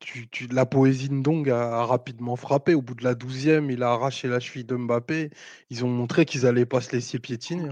Tu, 0.00 0.28
tu, 0.28 0.48
la 0.48 0.66
poésie 0.66 1.08
de 1.08 1.20
Dong 1.20 1.48
a, 1.48 1.84
rapidement 1.86 2.34
frappé. 2.34 2.74
Au 2.74 2.82
bout 2.82 2.94
de 2.94 3.04
la 3.04 3.14
douzième, 3.14 3.70
il 3.70 3.82
a 3.84 3.92
arraché 3.92 4.26
la 4.26 4.40
cheville 4.40 4.64
de 4.64 4.74
Mbappé. 4.74 5.30
Ils 5.70 5.84
ont 5.84 5.88
montré 5.88 6.24
qu'ils 6.24 6.46
allaient 6.46 6.66
pas 6.66 6.80
se 6.80 6.92
laisser 6.92 7.20
piétiner. 7.20 7.70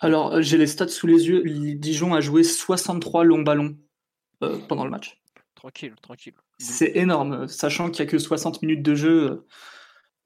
Alors, 0.00 0.34
euh, 0.34 0.42
j'ai 0.42 0.58
les 0.58 0.66
stats 0.66 0.88
sous 0.88 1.06
les 1.06 1.28
yeux. 1.28 1.42
Dijon 1.76 2.14
a 2.14 2.20
joué 2.20 2.42
63 2.42 3.24
longs 3.24 3.42
ballons 3.42 3.76
euh, 4.42 4.58
pendant 4.68 4.84
le 4.84 4.90
match. 4.90 5.20
Tranquille, 5.54 5.94
tranquille. 6.02 6.34
C'est 6.58 6.96
énorme, 6.96 7.48
sachant 7.48 7.90
qu'il 7.90 8.04
n'y 8.04 8.08
a 8.08 8.10
que 8.10 8.18
60 8.18 8.62
minutes 8.62 8.82
de 8.82 8.94
jeu, 8.94 9.46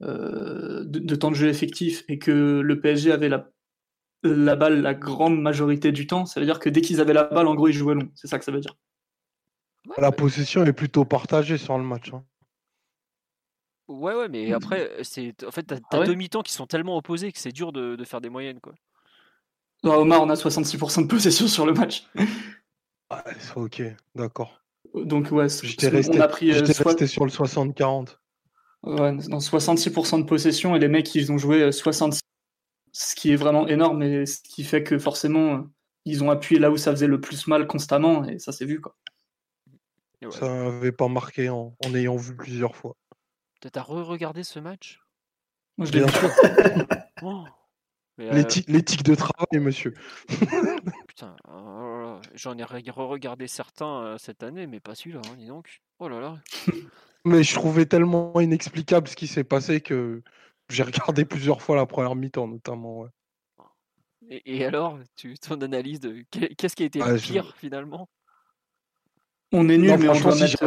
euh, 0.01 0.83
de, 0.85 1.15
temps 1.15 1.31
de 1.31 1.35
jeu 1.35 1.47
effectif, 1.47 2.03
et 2.07 2.19
que 2.19 2.59
le 2.59 2.81
PSG 2.81 3.11
avait 3.11 3.29
la, 3.29 3.49
la 4.23 4.55
balle 4.55 4.81
la 4.81 4.93
grande 4.93 5.39
majorité 5.39 5.91
du 5.91 6.07
temps. 6.07 6.25
Ça 6.25 6.39
veut 6.39 6.45
dire 6.45 6.59
que 6.59 6.69
dès 6.69 6.81
qu'ils 6.81 7.01
avaient 7.01 7.13
la 7.13 7.23
balle, 7.23 7.47
en 7.47 7.55
gros, 7.55 7.67
ils 7.67 7.73
jouaient 7.73 7.95
long. 7.95 8.09
C'est 8.15 8.27
ça 8.27 8.37
que 8.37 8.45
ça 8.45 8.51
veut 8.51 8.59
dire. 8.59 8.75
La 9.97 10.11
possession 10.11 10.63
est 10.65 10.73
plutôt 10.73 11.05
partagée 11.05 11.57
sur 11.57 11.77
le 11.77 11.83
match. 11.83 12.13
Hein. 12.13 12.23
Ouais, 13.87 14.13
ouais, 14.13 14.27
mais 14.27 14.53
après, 14.53 14.91
c'est 15.01 15.43
en 15.43 15.51
fait, 15.51 15.63
t'as 15.63 15.79
ah 15.89 16.03
deux 16.05 16.13
mi-temps 16.13 16.43
qui 16.43 16.53
sont 16.53 16.67
tellement 16.67 16.95
opposés 16.95 17.31
que 17.31 17.39
c'est 17.39 17.51
dur 17.51 17.71
de, 17.71 17.95
de, 17.95 18.03
faire 18.03 18.21
des 18.21 18.29
moyennes, 18.29 18.59
quoi. 18.59 18.75
Omar, 19.83 20.21
on 20.21 20.29
a 20.29 20.35
66% 20.35 21.03
de 21.03 21.07
possession 21.07 21.47
sur 21.47 21.65
le 21.65 21.73
match. 21.73 22.05
Ouais, 23.11 23.33
ok, 23.55 23.81
d'accord. 24.15 24.61
Donc, 24.93 25.31
ouais, 25.31 25.47
j'étais 25.49 25.89
resté, 25.89 26.17
on 26.17 26.21
a 26.21 26.27
pris, 26.27 26.51
euh, 26.51 26.61
resté 26.61 27.07
sur 27.07 27.25
le 27.25 27.31
60-40. 27.31 28.17
Ouais, 28.83 29.13
dans 29.27 29.39
66% 29.39 30.19
de 30.19 30.23
possession 30.23 30.75
et 30.75 30.79
les 30.79 30.87
mecs, 30.87 31.13
ils 31.15 31.31
ont 31.31 31.37
joué 31.37 31.71
66, 31.71 32.19
euh, 32.19 32.89
ce 32.91 33.15
qui 33.15 33.31
est 33.31 33.35
vraiment 33.35 33.67
énorme 33.67 34.03
et 34.03 34.25
ce 34.25 34.41
qui 34.41 34.63
fait 34.63 34.83
que 34.83 34.97
forcément, 34.97 35.55
euh, 35.55 35.61
ils 36.05 36.23
ont 36.23 36.29
appuyé 36.29 36.59
là 36.59 36.71
où 36.71 36.77
ça 36.77 36.91
faisait 36.91 37.07
le 37.07 37.19
plus 37.19 37.47
mal 37.47 37.67
constamment 37.67 38.25
et 38.25 38.39
ça 38.39 38.51
s'est 38.51 38.65
vu, 38.65 38.79
quoi. 38.81 38.95
Ça 40.31 40.47
n'avait 40.47 40.91
pas 40.91 41.07
marqué 41.07 41.49
en, 41.49 41.75
ayant 41.93 42.17
vu 42.17 42.35
plusieurs 42.35 42.75
fois. 42.75 42.95
T'as 43.61 43.81
re-regardé 43.81 44.43
ce 44.43 44.59
match? 44.59 45.01
Moi, 45.77 45.87
je 45.87 45.93
l'ai 45.93 46.05
vu. 46.05 46.11
Euh, 48.19 48.43
l'éthique 48.67 49.03
de 49.03 49.15
travail, 49.15 49.59
monsieur. 49.61 49.93
Putain, 51.07 51.35
oh 51.47 52.17
j'en 52.35 52.57
ai 52.57 52.63
re-regardé 52.63 53.47
certains 53.47 54.03
euh, 54.03 54.17
cette 54.17 54.43
année, 54.43 54.67
mais 54.67 54.79
pas 54.79 54.95
celui-là, 54.95 55.21
hein, 55.25 55.35
dis 55.37 55.47
donc. 55.47 55.81
Oh 55.99 56.09
là 56.09 56.19
là. 56.19 56.37
mais 57.25 57.43
je 57.43 57.53
trouvais 57.53 57.85
tellement 57.85 58.37
inexplicable 58.39 59.07
ce 59.07 59.15
qui 59.15 59.27
s'est 59.27 59.43
passé 59.43 59.79
que 59.79 60.21
j'ai 60.69 60.83
regardé 60.83 61.23
plusieurs 61.23 61.61
fois 61.61 61.75
la 61.75 61.85
première 61.85 62.15
mi-temps, 62.15 62.47
notamment. 62.47 63.05
Et, 64.29 64.65
alors, 64.65 64.99
tu, 65.15 65.37
ton 65.39 65.59
analyse 65.61 65.99
de 65.99 66.23
qu'est-ce 66.29 66.75
qui 66.75 66.83
a 66.83 66.87
été 66.87 66.99
le 66.99 67.17
pire 67.17 67.55
finalement? 67.55 68.09
On 69.51 69.67
est 69.69 69.77
nul, 69.77 69.97
mais 69.97 70.09
on 70.09 70.19
doit 70.19 70.35
mettre 70.35 70.63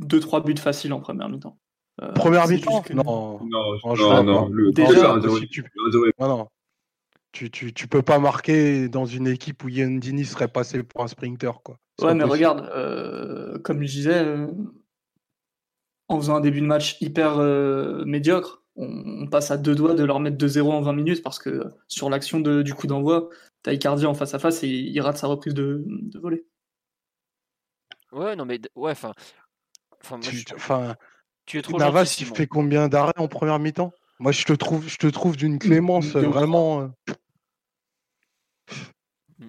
2-3 0.00 0.36
euh, 0.36 0.40
buts 0.40 0.56
faciles 0.56 0.92
en 0.92 1.00
première 1.00 1.28
mi-temps. 1.28 1.58
première 2.14 2.48
mi-temps 2.48 2.82
Non, 2.94 3.38
non, 3.44 3.96
non, 3.96 4.24
non, 4.24 4.48
le 4.48 4.72
Déjà, 4.72 5.16
non, 6.18 6.48
tu, 7.32 7.50
tu, 7.50 7.72
tu, 7.72 7.86
peux 7.86 8.02
pas 8.02 8.18
marquer 8.18 8.88
dans 8.88 9.06
une 9.06 9.28
équipe 9.28 9.64
où 9.64 9.68
Yandini 9.68 10.24
serait 10.24 10.48
passé 10.48 10.82
pour 10.82 11.02
un 11.02 11.08
sprinter. 11.08 11.62
Quoi. 11.62 11.78
Ouais, 12.00 12.14
mais 12.14 12.24
regarde, 12.24 12.68
euh, 12.74 13.58
comme 13.58 13.82
je 13.82 13.92
disais, 13.92 14.24
euh, 14.24 14.46
en 16.08 16.18
faisant 16.18 16.36
un 16.36 16.40
début 16.40 16.60
de 16.60 16.66
match 16.66 17.00
hyper 17.00 17.38
euh, 17.38 18.04
médiocre, 18.04 18.62
on, 18.76 19.26
passe 19.26 19.50
à 19.50 19.58
deux 19.58 19.74
doigts 19.74 19.94
de 19.94 20.04
leur 20.04 20.20
mettre 20.20 20.38
2-0 20.38 20.70
en 20.70 20.80
20 20.80 20.92
minutes 20.94 21.22
parce 21.22 21.38
que 21.38 21.64
sur 21.86 22.08
l'action 22.08 22.40
du 22.40 22.74
coup 22.74 22.86
d'envoi, 22.86 23.28
t'as 23.62 23.72
Icardi 23.72 24.06
en 24.06 24.14
face 24.14 24.34
à 24.34 24.38
face 24.38 24.62
et 24.62 24.68
il 24.68 25.00
rate 25.00 25.18
sa 25.18 25.26
reprise 25.26 25.54
de, 25.54 25.84
de 25.86 26.18
volée. 26.18 26.46
Ouais, 28.12 28.34
non, 28.34 28.44
mais 28.44 28.60
ouais, 28.74 28.92
enfin. 28.92 29.12
Enfin, 30.02 30.18
tu, 31.44 31.58
es 31.58 31.62
trop 31.62 31.78
Navas, 31.78 32.16
il 32.20 32.26
fait 32.26 32.46
combien 32.46 32.88
d'arrêts 32.88 33.12
en 33.18 33.28
première 33.28 33.58
mi-temps? 33.58 33.92
Moi, 34.20 34.32
je 34.32 34.44
te 34.44 34.52
trouve, 34.52 34.86
je 34.86 34.98
te 34.98 35.06
trouve 35.06 35.36
d'une 35.36 35.58
clémence 35.58 36.08
vraiment. 36.08 36.90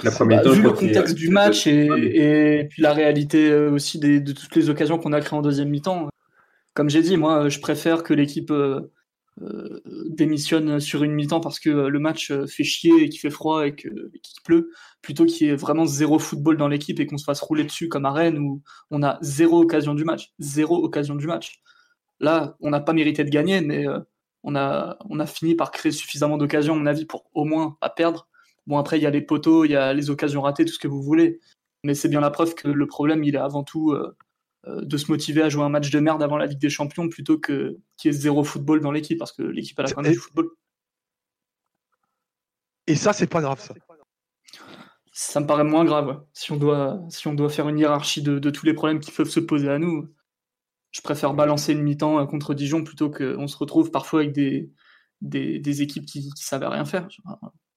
La 0.03 0.12
première 0.12 0.43
bah, 0.43 0.51
vu 0.51 0.62
le 0.62 0.71
contexte 0.71 1.13
du 1.13 1.29
match 1.29 1.67
et, 1.67 2.65
puis 2.69 2.81
la 2.81 2.93
réalité 2.93 3.51
euh, 3.51 3.69
aussi 3.69 3.99
de 3.99 4.31
toutes 4.31 4.55
les 4.55 4.69
occasions 4.69 4.97
qu'on 4.97 5.12
a 5.12 5.19
créées 5.19 5.38
en 5.38 5.41
deuxième 5.41 5.69
mi-temps, 5.69 6.07
comme 6.73 6.89
j'ai 6.89 7.01
dit, 7.01 7.17
moi, 7.17 7.49
je 7.49 7.60
préfère 7.60 8.01
que 8.03 8.13
l'équipe 8.13 8.49
euh, 8.49 8.89
euh, 9.41 9.81
démissionne 10.07 10.79
sur 10.79 11.03
une 11.03 11.12
mi-temps 11.12 11.41
parce 11.41 11.60
que 11.60 11.69
le 11.69 11.99
match 11.99 12.31
fait 12.47 12.63
chier 12.63 13.03
et 13.03 13.10
qu'il 13.10 13.19
fait 13.19 13.29
froid 13.29 13.67
et 13.67 13.75
qu'il 13.75 13.91
pleut, 14.45 14.71
plutôt 15.01 15.25
qu'il 15.25 15.47
y 15.47 15.49
ait 15.49 15.55
vraiment 15.55 15.86
zéro 15.86 16.17
football 16.17 16.55
dans 16.55 16.69
l'équipe 16.69 16.99
et 17.01 17.05
qu'on 17.05 17.17
se 17.17 17.25
fasse 17.25 17.41
rouler 17.41 17.65
dessus 17.65 17.89
comme 17.89 18.05
à 18.05 18.13
Rennes 18.13 18.39
où 18.39 18.62
on 18.89 19.03
a 19.03 19.19
zéro 19.21 19.62
occasion 19.62 19.93
du 19.93 20.05
match. 20.05 20.31
Zéro 20.39 20.77
occasion 20.77 21.15
du 21.15 21.27
match. 21.27 21.62
Là, 22.21 22.55
on 22.62 22.69
n'a 22.69 22.79
pas 22.79 22.93
mérité 22.93 23.25
de 23.25 23.29
gagner, 23.29 23.60
mais 23.60 23.86
on 24.43 24.56
a, 24.56 24.97
on 25.10 25.19
a 25.19 25.25
fini 25.25 25.56
par 25.56 25.71
créer 25.71 25.91
suffisamment 25.91 26.38
d'occasions, 26.38 26.73
à 26.73 26.77
mon 26.77 26.86
avis, 26.86 27.06
pour 27.06 27.30
au 27.34 27.45
moins 27.45 27.77
pas 27.80 27.89
perdre. 27.89 28.27
Bon, 28.67 28.77
après, 28.77 28.97
il 28.97 29.04
y 29.04 29.06
a 29.06 29.10
les 29.10 29.21
poteaux, 29.21 29.65
il 29.65 29.71
y 29.71 29.75
a 29.75 29.93
les 29.93 30.10
occasions 30.10 30.41
ratées, 30.41 30.65
tout 30.65 30.73
ce 30.73 30.80
que 30.80 30.88
vous 30.88 31.01
voulez. 31.01 31.39
Mais 31.84 31.95
c'est 31.95 32.10
bien 32.10 32.21
la 32.21 32.30
preuve 32.30 32.54
que 32.56 32.67
le 32.67 32.88
problème, 32.88 33.23
il 33.23 33.36
est 33.36 33.39
avant 33.39 33.63
tout 33.63 33.91
euh, 33.91 34.15
euh, 34.67 34.82
de 34.82 34.97
se 34.97 35.12
motiver 35.12 35.41
à 35.41 35.49
jouer 35.49 35.63
un 35.63 35.69
match 35.69 35.89
de 35.89 35.99
merde 35.99 36.21
avant 36.21 36.38
la 36.38 36.45
Ligue 36.45 36.60
des 36.60 36.69
Champions 36.69 37.10
plutôt 37.10 37.39
que 37.39 37.77
qu'il 37.97 38.12
y 38.12 38.15
ait 38.15 38.17
zéro 38.17 38.43
football 38.43 38.82
dans 38.82 38.91
l'équipe, 38.91 39.17
parce 39.17 39.32
que 39.32 39.41
l'équipe 39.43 39.80
a 39.80 39.84
la 39.84 39.89
fin 39.89 40.01
du 40.01 40.15
football. 40.15 40.49
Et 42.88 42.95
ça, 42.95 43.13
c'est 43.13 43.27
pas 43.27 43.41
grave, 43.41 43.60
ça. 43.60 43.73
Ça 45.13 45.39
me 45.39 45.45
paraît 45.45 45.63
moins 45.63 45.86
grave. 45.86 46.24
Si, 46.34 46.51
on 46.51 46.57
doit, 46.57 46.99
si 47.09 47.28
on 47.28 47.34
doit 47.34 47.49
faire 47.49 47.68
une 47.70 47.78
hiérarchie 47.78 48.22
de, 48.22 48.39
de 48.39 48.49
tous 48.49 48.65
les 48.65 48.74
problèmes 48.74 48.99
qui 48.99 49.11
peuvent 49.11 49.30
se 49.30 49.39
poser 49.39 49.70
à 49.70 49.78
nous, 49.78 50.09
je 50.91 51.01
préfère 51.01 51.33
balancer 51.33 51.73
une 51.73 51.81
mi-temps 51.81 52.19
euh, 52.19 52.25
contre 52.25 52.53
Dijon 52.53 52.83
plutôt 52.83 53.09
qu'on 53.09 53.47
se 53.47 53.57
retrouve 53.57 53.91
parfois 53.91 54.21
avec 54.21 54.33
des, 54.33 54.71
des, 55.21 55.81
équipes 55.81 56.05
qui 56.05 56.27
ne 56.27 56.35
savaient 56.35 56.67
rien 56.67 56.85
faire. 56.85 57.07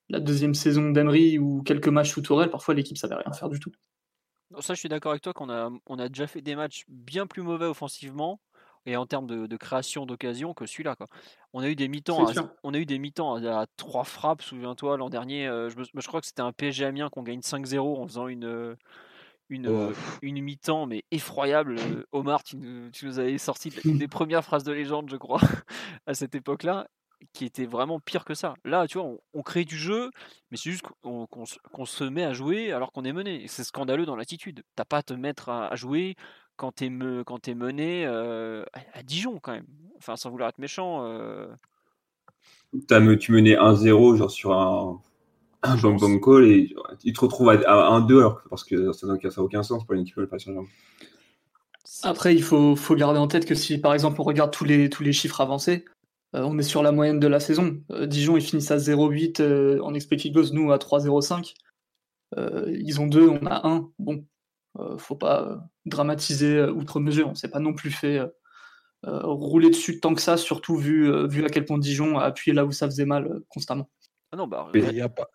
La 0.08 0.20
deuxième 0.20 0.54
saison 0.54 0.90
d'Emery 0.90 1.38
ou 1.38 1.62
quelques 1.62 1.88
matchs 1.88 2.12
sous 2.12 2.22
Tourelle, 2.22 2.50
parfois 2.50 2.74
l'équipe 2.74 2.96
ne 2.96 3.00
savait 3.00 3.14
rien 3.14 3.32
faire 3.32 3.48
du 3.48 3.60
tout. 3.60 3.72
Ça, 4.60 4.74
je 4.74 4.78
suis 4.78 4.88
d'accord 4.88 5.12
avec 5.12 5.22
toi 5.22 5.32
qu'on 5.32 5.50
a, 5.50 5.70
on 5.86 5.98
a 5.98 6.08
déjà 6.08 6.26
fait 6.26 6.42
des 6.42 6.54
matchs 6.54 6.84
bien 6.88 7.26
plus 7.26 7.42
mauvais 7.42 7.66
offensivement 7.66 8.40
et 8.86 8.96
en 8.96 9.06
termes 9.06 9.26
de, 9.26 9.56
création 9.56 10.04
d'occasion 10.04 10.52
que 10.52 10.66
celui-là. 10.66 10.96
On 11.52 11.60
a 11.62 11.68
eu 11.68 11.74
des 11.74 11.88
mi-temps, 11.88 12.28
à, 12.28 12.32
on 12.62 12.74
a 12.74 12.78
eu 12.78 12.86
des 12.86 12.98
mi-temps 12.98 13.36
à, 13.36 13.66
trois 13.76 14.04
frappes. 14.04 14.42
Souviens-toi 14.42 14.98
l'an 14.98 15.08
dernier, 15.08 15.48
euh, 15.48 15.70
je, 15.70 15.76
je, 15.82 16.06
crois 16.06 16.20
que 16.20 16.26
c'était 16.26 16.42
un 16.42 16.52
PSG 16.52 16.84
Amiens 16.84 17.08
qu'on 17.08 17.22
gagne 17.22 17.40
5-0 17.40 17.78
en 17.78 18.06
faisant 18.06 18.28
une 18.28 18.76
une, 19.48 19.92
une 20.22 20.42
mi-temps 20.42 20.86
mais 20.86 21.04
effroyable. 21.10 21.76
Omar, 22.12 22.42
tu 22.42 22.56
nous, 22.56 22.90
tu 22.90 23.06
nous 23.06 23.18
avais 23.18 23.38
sorti 23.38 23.70
une 23.84 23.98
des 23.98 24.08
premières 24.08 24.44
phrases 24.44 24.64
de 24.64 24.72
légende, 24.72 25.10
je 25.10 25.16
crois, 25.16 25.40
à 26.06 26.14
cette 26.14 26.34
époque-là 26.34 26.88
qui 27.32 27.44
était 27.44 27.66
vraiment 27.66 28.00
pire 28.00 28.24
que 28.24 28.34
ça. 28.34 28.54
Là, 28.64 28.86
tu 28.86 28.98
vois, 28.98 29.10
on, 29.32 29.42
crée 29.42 29.64
du 29.64 29.76
jeu, 29.76 30.10
mais 30.50 30.56
c'est 30.56 30.70
juste 30.70 30.84
qu'on 31.02 31.86
se 31.86 32.04
met 32.04 32.24
à 32.24 32.32
jouer 32.32 32.72
alors 32.72 32.92
qu'on 32.92 33.04
est 33.04 33.12
mené. 33.12 33.46
C'est 33.48 33.64
scandaleux 33.64 34.04
dans 34.04 34.16
l'attitude. 34.16 34.62
T'as 34.76 34.84
pas 34.84 34.98
à 34.98 35.02
te 35.02 35.14
mettre 35.14 35.48
à, 35.48 35.74
jouer 35.74 36.16
quand 36.56 36.72
t'es 36.72 36.90
me, 36.90 37.24
quand 37.24 37.48
es 37.48 37.54
mené 37.54 38.04
euh, 38.06 38.64
à, 38.92 39.02
Dijon 39.02 39.38
quand 39.40 39.52
même. 39.52 39.66
Enfin, 39.96 40.16
sans 40.16 40.30
vouloir 40.30 40.50
être 40.50 40.58
méchant. 40.58 41.06
Euh... 41.06 41.48
As, 42.90 43.16
tu 43.16 43.32
menais 43.32 43.56
1-0 43.56 44.16
genre 44.16 44.30
sur 44.30 44.52
un, 44.52 45.00
un 45.64 45.76
bomb 45.76 46.20
call 46.20 46.44
et 46.44 46.74
tu 47.02 47.12
te 47.12 47.20
retrouves 47.20 47.48
à, 47.48 47.56
1-2 47.56 48.18
alors 48.18 48.40
parce 48.50 48.64
que 48.64 48.92
ça 48.92 49.06
n'a 49.06 49.14
aucun 49.38 49.62
sens 49.62 49.84
pour 49.84 49.94
une 49.94 50.02
équipe 50.02 50.18
de 50.18 50.26
Paris 50.26 50.44
Après, 52.02 52.34
il 52.34 52.42
faut, 52.42 52.76
faut, 52.76 52.94
garder 52.94 53.18
en 53.18 53.28
tête 53.28 53.46
que 53.46 53.54
si 53.54 53.78
par 53.78 53.94
exemple 53.94 54.20
on 54.20 54.24
regarde 54.24 54.52
tous 54.52 54.64
les, 54.64 54.90
tous 54.90 55.02
les 55.02 55.12
chiffres 55.12 55.40
avancés, 55.40 55.84
euh, 56.34 56.42
on 56.42 56.58
est 56.58 56.62
sur 56.62 56.82
la 56.82 56.92
moyenne 56.92 57.20
de 57.20 57.26
la 57.26 57.40
saison. 57.40 57.80
Euh, 57.92 58.06
Dijon, 58.06 58.36
ils 58.36 58.42
finissent 58.42 58.70
à 58.70 58.76
0,8 58.76 59.40
euh, 59.40 59.80
en 59.82 59.94
expected 59.94 60.32
goals, 60.32 60.52
nous 60.52 60.72
à 60.72 60.78
3,05. 60.78 61.54
ils 62.68 63.00
ont 63.00 63.06
2, 63.06 63.28
on 63.28 63.46
a 63.46 63.66
1. 63.66 63.90
Bon, 63.98 64.26
faut 64.98 65.16
pas 65.16 65.64
dramatiser 65.86 66.62
outre 66.64 67.00
mesure. 67.00 67.28
On 67.28 67.34
s'est 67.34 67.48
pas 67.48 67.60
non 67.60 67.74
plus 67.74 67.90
fait 67.90 68.20
rouler 69.04 69.68
dessus 69.70 70.00
tant 70.00 70.14
que 70.14 70.22
ça, 70.22 70.36
surtout 70.36 70.76
vu, 70.76 71.28
vu 71.28 71.44
à 71.44 71.48
quel 71.48 71.64
point 71.66 71.78
Dijon 71.78 72.18
a 72.18 72.24
appuyé 72.24 72.54
là 72.54 72.64
où 72.64 72.72
ça 72.72 72.86
faisait 72.86 73.04
mal 73.04 73.40
constamment. 73.48 73.88
Ah 74.34 74.36
non, 74.36 74.48
bah, 74.48 74.68
il 74.74 74.88
n'y 74.90 75.00
a, 75.00 75.08
pas, 75.08 75.28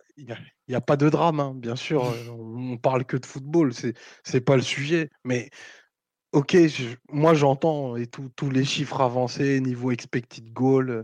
a 0.74 0.82
pas 0.82 0.98
de 0.98 1.08
drame, 1.08 1.40
hein, 1.40 1.54
bien 1.56 1.78
sûr. 1.78 2.04
on, 2.38 2.78
parle 2.78 3.06
que 3.06 3.16
de 3.16 3.26
football, 3.26 3.74
c'est 3.74 3.94
n'est 4.34 4.42
pas 4.42 4.58
le 4.58 4.62
sujet. 4.62 5.10
Mais 5.24 5.50
Ok, 6.34 6.58
moi 7.10 7.34
j'entends 7.34 7.96
et 7.96 8.06
tous 8.06 8.50
les 8.52 8.66
chiffres 8.66 9.00
avancés, 9.00 9.62
niveau 9.62 9.92
expected 9.92 10.52
goal, 10.52 10.90
euh, 10.90 11.04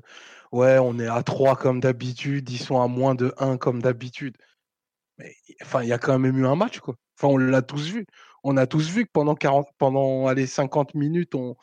ouais, 0.51 0.77
on 0.77 0.99
est 0.99 1.07
à 1.07 1.23
3 1.23 1.55
comme 1.55 1.79
d'habitude, 1.79 2.49
ils 2.49 2.59
sont 2.59 2.81
à 2.81 2.87
moins 2.87 3.15
de 3.15 3.33
1 3.37 3.57
comme 3.57 3.81
d'habitude. 3.81 4.35
Mais 5.17 5.35
enfin, 5.63 5.83
il 5.83 5.89
y 5.89 5.93
a 5.93 5.99
quand 5.99 6.19
même 6.19 6.37
eu 6.37 6.45
un 6.45 6.55
match, 6.55 6.79
quoi. 6.79 6.95
Enfin, 7.17 7.29
on 7.33 7.37
l'a 7.37 7.61
tous 7.61 7.87
vu. 7.89 8.05
On 8.43 8.57
a 8.57 8.67
tous 8.67 8.89
vu 8.89 9.05
que 9.05 9.11
pendant 9.13 9.35
40, 9.35 9.67
pendant 9.77 10.27
allez, 10.27 10.47
50 10.47 10.95
minutes, 10.95 11.35
on, 11.35 11.55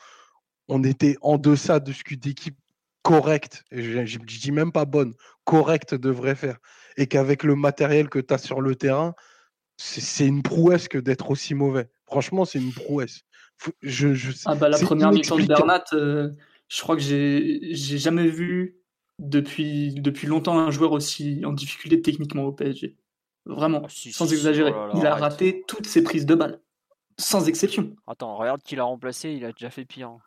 on 0.69 0.83
était 0.83 1.17
en 1.21 1.37
deçà 1.37 1.79
de 1.79 1.93
ce 1.93 2.03
qu'une 2.03 2.27
équipe 2.27 2.57
correcte, 3.03 3.63
et 3.71 3.83
je, 3.83 4.05
je, 4.05 4.17
dis 4.17 4.51
même 4.51 4.71
pas 4.71 4.85
bonne, 4.85 5.13
correcte 5.43 5.93
devrait 5.93 6.35
faire. 6.35 6.57
Et 6.97 7.07
qu'avec 7.07 7.43
le 7.43 7.55
matériel 7.55 8.09
que 8.09 8.19
tu 8.19 8.33
as 8.33 8.37
sur 8.37 8.61
le 8.61 8.75
terrain, 8.75 9.13
c'est 9.77 10.25
une 10.25 10.41
prouesse 10.41 10.87
que 10.87 10.97
d'être 10.97 11.29
aussi 11.29 11.53
mauvais. 11.53 11.89
Franchement, 12.05 12.45
c'est 12.45 12.59
une 12.59 12.73
prouesse. 12.73 13.21
Je, 13.81 14.13
je, 14.13 14.31
ah 14.45 14.55
bah, 14.55 14.69
la 14.69 14.79
première 14.79 15.11
mi-temps 15.11 15.37
de 15.37 15.45
Bernat, 15.45 15.83
euh, 15.93 16.29
je 16.67 16.81
crois 16.81 16.95
que 16.95 17.01
j'ai 17.01 17.97
jamais 17.97 18.27
vu 18.27 18.77
depuis, 19.19 19.93
depuis 19.93 20.27
longtemps 20.27 20.57
un 20.57 20.71
joueur 20.71 20.91
aussi 20.91 21.41
en 21.45 21.53
difficulté 21.53 22.01
techniquement 22.01 22.43
au 22.43 22.51
PSG. 22.51 22.97
Vraiment, 23.45 23.81
ah, 23.85 23.89
sans 23.89 24.31
exagérer. 24.31 24.71
Oh 24.73 24.91
il 24.95 25.05
a 25.05 25.15
raté 25.15 25.63
toutes 25.67 25.87
ses 25.87 26.03
prises 26.03 26.25
de 26.25 26.35
balles, 26.35 26.61
sans 27.19 27.47
exception. 27.47 27.95
Attends, 28.07 28.37
regarde 28.37 28.61
qui 28.63 28.75
l'a 28.75 28.85
remplacé, 28.85 29.31
il 29.31 29.43
a 29.43 29.51
déjà 29.51 29.69
fait 29.69 29.85
pire. 29.85 30.17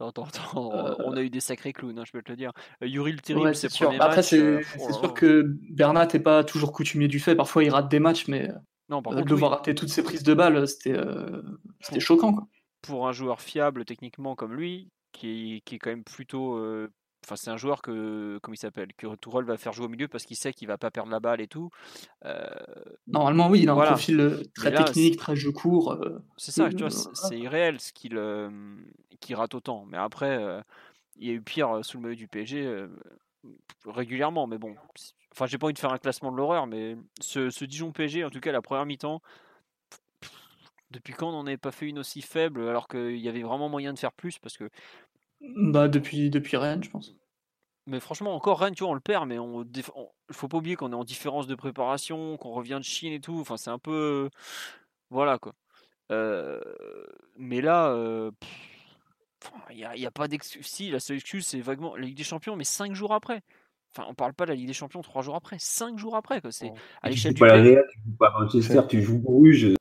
Attends, 0.00 0.24
attends, 0.24 0.72
euh, 0.74 0.94
on 1.04 1.12
a 1.12 1.22
eu 1.22 1.30
des 1.30 1.40
sacrés 1.40 1.72
clowns, 1.72 1.98
hein, 1.98 2.04
je 2.06 2.12
peux 2.12 2.22
te 2.22 2.30
le 2.30 2.36
dire. 2.36 2.52
Euh, 2.82 2.86
Yuri 2.86 3.12
le 3.12 3.18
terrible, 3.18 3.54
c'est 3.54 3.68
sûr. 3.68 3.92
Après, 4.00 4.22
c'est 4.22 4.62
oh 4.78 4.92
sûr 4.92 5.14
que 5.14 5.42
Bernat 5.70 6.08
n'est 6.12 6.20
pas 6.20 6.42
toujours 6.42 6.72
coutumier 6.72 7.06
du 7.06 7.20
fait. 7.20 7.34
Parfois, 7.34 7.64
il 7.64 7.70
rate 7.70 7.90
des 7.90 8.00
matchs, 8.00 8.26
mais 8.26 8.50
non, 8.88 9.02
par 9.02 9.12
euh, 9.12 9.16
contre, 9.16 9.28
devoir 9.28 9.52
rater 9.52 9.74
toutes 9.74 9.88
ces 9.88 10.02
prises 10.02 10.24
de 10.24 10.34
balles, 10.34 10.66
c'était 10.66 10.96
euh, 10.96 11.42
choquant. 11.98 12.32
Quoi. 12.32 12.48
Pour 12.82 13.06
un 13.06 13.12
joueur 13.12 13.40
fiable 13.40 13.84
techniquement 13.84 14.34
comme 14.34 14.54
lui, 14.54 14.88
qui, 15.12 15.62
qui 15.64 15.76
est 15.76 15.78
quand 15.78 15.90
même 15.90 16.04
plutôt. 16.04 16.58
Euh, 17.20 17.26
enfin, 17.26 17.36
c'est 17.36 17.50
un 17.50 17.56
joueur 17.56 17.82
que, 17.82 18.38
comme 18.42 18.54
il 18.54 18.58
s'appelle, 18.58 18.92
que 18.96 19.14
Tourelle 19.16 19.44
va 19.44 19.56
faire 19.56 19.72
jouer 19.72 19.86
au 19.86 19.88
milieu 19.88 20.08
parce 20.08 20.24
qu'il 20.24 20.36
sait 20.36 20.52
qu'il 20.52 20.68
va 20.68 20.78
pas 20.78 20.90
perdre 20.90 21.10
la 21.10 21.20
balle 21.20 21.40
et 21.40 21.48
tout. 21.48 21.70
Normalement, 23.06 23.48
oui, 23.48 23.60
il 23.62 23.68
a 23.68 23.72
un 23.72 23.86
profil 23.86 24.42
très 24.54 24.72
technique, 24.72 25.16
très 25.16 25.36
jeu 25.36 25.52
court. 25.52 25.98
c'est 26.36 26.52
ça, 26.52 26.68
tu 26.70 26.78
vois, 26.78 26.90
c'est 26.90 27.38
irréel 27.38 27.80
ce 27.80 27.92
qu'il 27.92 29.34
rate 29.34 29.54
autant. 29.54 29.86
Mais 29.86 29.98
après, 29.98 30.62
il 31.16 31.28
y 31.28 31.30
a 31.30 31.34
eu 31.34 31.42
pire 31.42 31.80
sous 31.82 31.98
le 31.98 32.02
maillot 32.02 32.16
du 32.16 32.28
PSG 32.28 32.86
régulièrement, 33.86 34.46
mais 34.46 34.58
bon, 34.58 34.74
Enfin, 35.32 35.46
j'ai 35.46 35.58
pas 35.58 35.66
envie 35.66 35.74
de 35.74 35.78
faire 35.78 35.92
un 35.92 35.98
classement 35.98 36.32
de 36.32 36.36
l'horreur, 36.36 36.66
mais 36.66 36.96
ce, 37.20 37.64
Dijon 37.64 37.92
PSG, 37.92 38.24
en 38.24 38.30
tout 38.30 38.40
cas 38.40 38.52
la 38.52 38.62
première 38.62 38.84
mi-temps, 38.84 39.22
depuis 40.90 41.12
quand 41.12 41.28
on 41.28 41.32
n'en 41.32 41.46
avait 41.46 41.56
pas 41.56 41.70
fait 41.70 41.86
une 41.86 42.00
aussi 42.00 42.20
faible 42.20 42.68
alors 42.68 42.88
qu'il 42.88 43.16
y 43.18 43.28
avait 43.28 43.42
vraiment 43.42 43.68
moyen 43.68 43.92
de 43.92 43.98
faire 43.98 44.12
plus 44.12 44.38
parce 44.38 44.56
que. 44.56 44.68
Bah 45.40 45.88
depuis 45.88 46.30
depuis 46.30 46.56
Rennes, 46.56 46.82
je 46.82 46.90
pense. 46.90 47.14
Mais 47.86 47.98
franchement, 47.98 48.34
encore 48.34 48.60
Rennes, 48.60 48.74
tu 48.74 48.84
vois, 48.84 48.92
on 48.92 48.94
le 48.94 49.00
perd, 49.00 49.26
mais 49.26 49.38
on, 49.38 49.64
ne 49.64 49.82
faut 50.32 50.48
pas 50.48 50.58
oublier 50.58 50.76
qu'on 50.76 50.92
est 50.92 50.96
en 50.96 51.04
différence 51.04 51.46
de 51.46 51.54
préparation, 51.54 52.36
qu'on 52.36 52.52
revient 52.52 52.78
de 52.78 52.84
Chine 52.84 53.12
et 53.12 53.20
tout. 53.20 53.38
Enfin, 53.40 53.56
c'est 53.56 53.70
un 53.70 53.78
peu, 53.78 54.28
voilà 55.08 55.38
quoi. 55.38 55.54
Euh, 56.12 56.60
mais 57.36 57.60
là, 57.60 57.96
il 59.70 59.76
n'y 59.76 59.84
a, 59.84 60.08
a, 60.08 60.10
pas 60.10 60.28
d'excuse. 60.28 60.66
Si, 60.66 60.90
la 60.90 61.00
seule 61.00 61.16
excuse, 61.16 61.46
c'est 61.46 61.60
vaguement 61.60 61.96
la 61.96 62.06
Ligue 62.06 62.16
des 62.16 62.24
Champions, 62.24 62.56
mais 62.56 62.64
cinq 62.64 62.94
jours 62.94 63.14
après. 63.14 63.42
Enfin, 63.92 64.06
on 64.08 64.14
parle 64.14 64.34
pas 64.34 64.44
de 64.44 64.50
la 64.50 64.56
Ligue 64.56 64.68
des 64.68 64.72
Champions 64.72 65.00
trois 65.00 65.22
jours 65.22 65.34
après, 65.34 65.56
cinq 65.58 65.98
jours 65.98 66.16
après. 66.16 66.40
C'est 66.50 66.72
à 67.02 67.08
l'échelle 67.08 67.34
du. 67.34 67.40
Pas 67.40 67.48
la 67.48 67.62
Real, 67.62 67.84
tu 67.92 68.00
joues 68.04 68.16
pas 68.16 68.32
Manchester, 68.38 68.80
tu 68.88 69.02
joues 69.02 69.18
Bruges. 69.18 69.74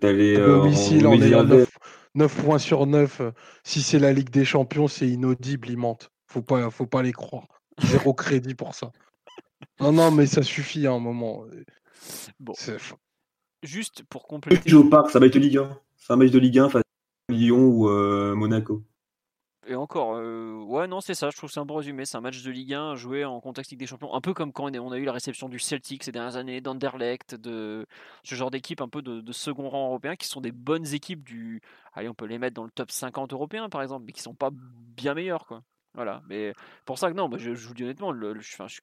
T'allais 0.00 0.38
euh, 0.38 0.60
on 0.60 1.20
est 1.20 1.34
à 1.34 1.44
9, 2.18 2.44
points 2.44 2.58
sur 2.58 2.86
9. 2.86 3.22
Si 3.64 3.82
c'est 3.82 3.98
la 3.98 4.12
Ligue 4.12 4.30
des 4.30 4.44
Champions, 4.44 4.88
c'est 4.88 5.08
inaudible, 5.08 5.70
il 5.70 5.78
mentent. 5.78 6.10
Faut 6.26 6.42
pas, 6.42 6.70
faut 6.70 6.86
pas 6.86 7.02
les 7.02 7.12
croire. 7.12 7.46
Zéro 7.82 8.12
crédit 8.14 8.54
pour 8.54 8.74
ça. 8.74 8.92
Non, 9.80 9.92
non, 9.92 10.10
mais 10.10 10.26
ça 10.26 10.42
suffit 10.42 10.86
à 10.86 10.92
un 10.92 10.98
moment. 10.98 11.44
Bon. 12.38 12.52
Juste 13.62 14.02
pour 14.04 14.26
compléter. 14.26 14.68
Tu 14.68 14.74
au 14.74 14.84
parc, 14.84 15.10
ça 15.10 15.18
va 15.18 15.26
être 15.26 15.36
Ligue 15.36 15.58
1. 15.58 15.80
C'est 15.96 16.12
un 16.12 16.16
match 16.16 16.30
de 16.30 16.38
Ligue 16.38 16.58
1 16.58 16.68
face 16.68 16.82
à 17.28 17.32
Lyon 17.32 17.66
ou 17.66 17.88
euh, 17.88 18.34
Monaco. 18.34 18.82
Et 19.70 19.74
encore, 19.74 20.14
euh, 20.16 20.62
ouais, 20.64 20.88
non, 20.88 21.02
c'est 21.02 21.12
ça, 21.12 21.28
je 21.28 21.36
trouve 21.36 21.50
que 21.50 21.52
c'est 21.52 21.60
un 21.60 21.66
bon 21.66 21.74
résumé. 21.74 22.06
C'est 22.06 22.16
un 22.16 22.22
match 22.22 22.42
de 22.42 22.50
Ligue 22.50 22.72
1 22.72 22.96
joué 22.96 23.26
en 23.26 23.38
contexte 23.38 23.70
Ligue 23.70 23.80
des 23.80 23.86
Champions, 23.86 24.14
un 24.14 24.22
peu 24.22 24.32
comme 24.32 24.50
quand 24.50 24.74
on 24.74 24.92
a 24.92 24.96
eu 24.96 25.04
la 25.04 25.12
réception 25.12 25.50
du 25.50 25.58
Celtic 25.58 26.04
ces 26.04 26.10
dernières 26.10 26.36
années, 26.36 26.62
d'Anderlecht, 26.62 27.34
de 27.34 27.86
ce 28.22 28.34
genre 28.34 28.50
d'équipe 28.50 28.80
un 28.80 28.88
peu 28.88 29.02
de, 29.02 29.32
second 29.32 29.68
rang 29.68 29.88
européen, 29.88 30.16
qui 30.16 30.26
sont 30.26 30.40
des 30.40 30.52
bonnes 30.52 30.86
équipes 30.94 31.22
du. 31.22 31.60
Allez, 31.92 32.08
on 32.08 32.14
peut 32.14 32.24
les 32.24 32.38
mettre 32.38 32.54
dans 32.54 32.64
le 32.64 32.70
top 32.70 32.90
50 32.90 33.34
européen 33.34 33.68
par 33.68 33.82
exemple, 33.82 34.04
mais 34.06 34.12
qui 34.12 34.22
sont 34.22 34.34
pas 34.34 34.50
bien 34.52 35.12
meilleurs, 35.12 35.46
quoi. 35.46 35.62
Voilà, 35.98 36.22
mais 36.28 36.52
pour 36.84 36.96
ça 36.96 37.10
que 37.10 37.16
non, 37.16 37.28
je, 37.38 37.50
vous 37.50 37.74
dis 37.74 37.82
honnêtement, 37.82 38.14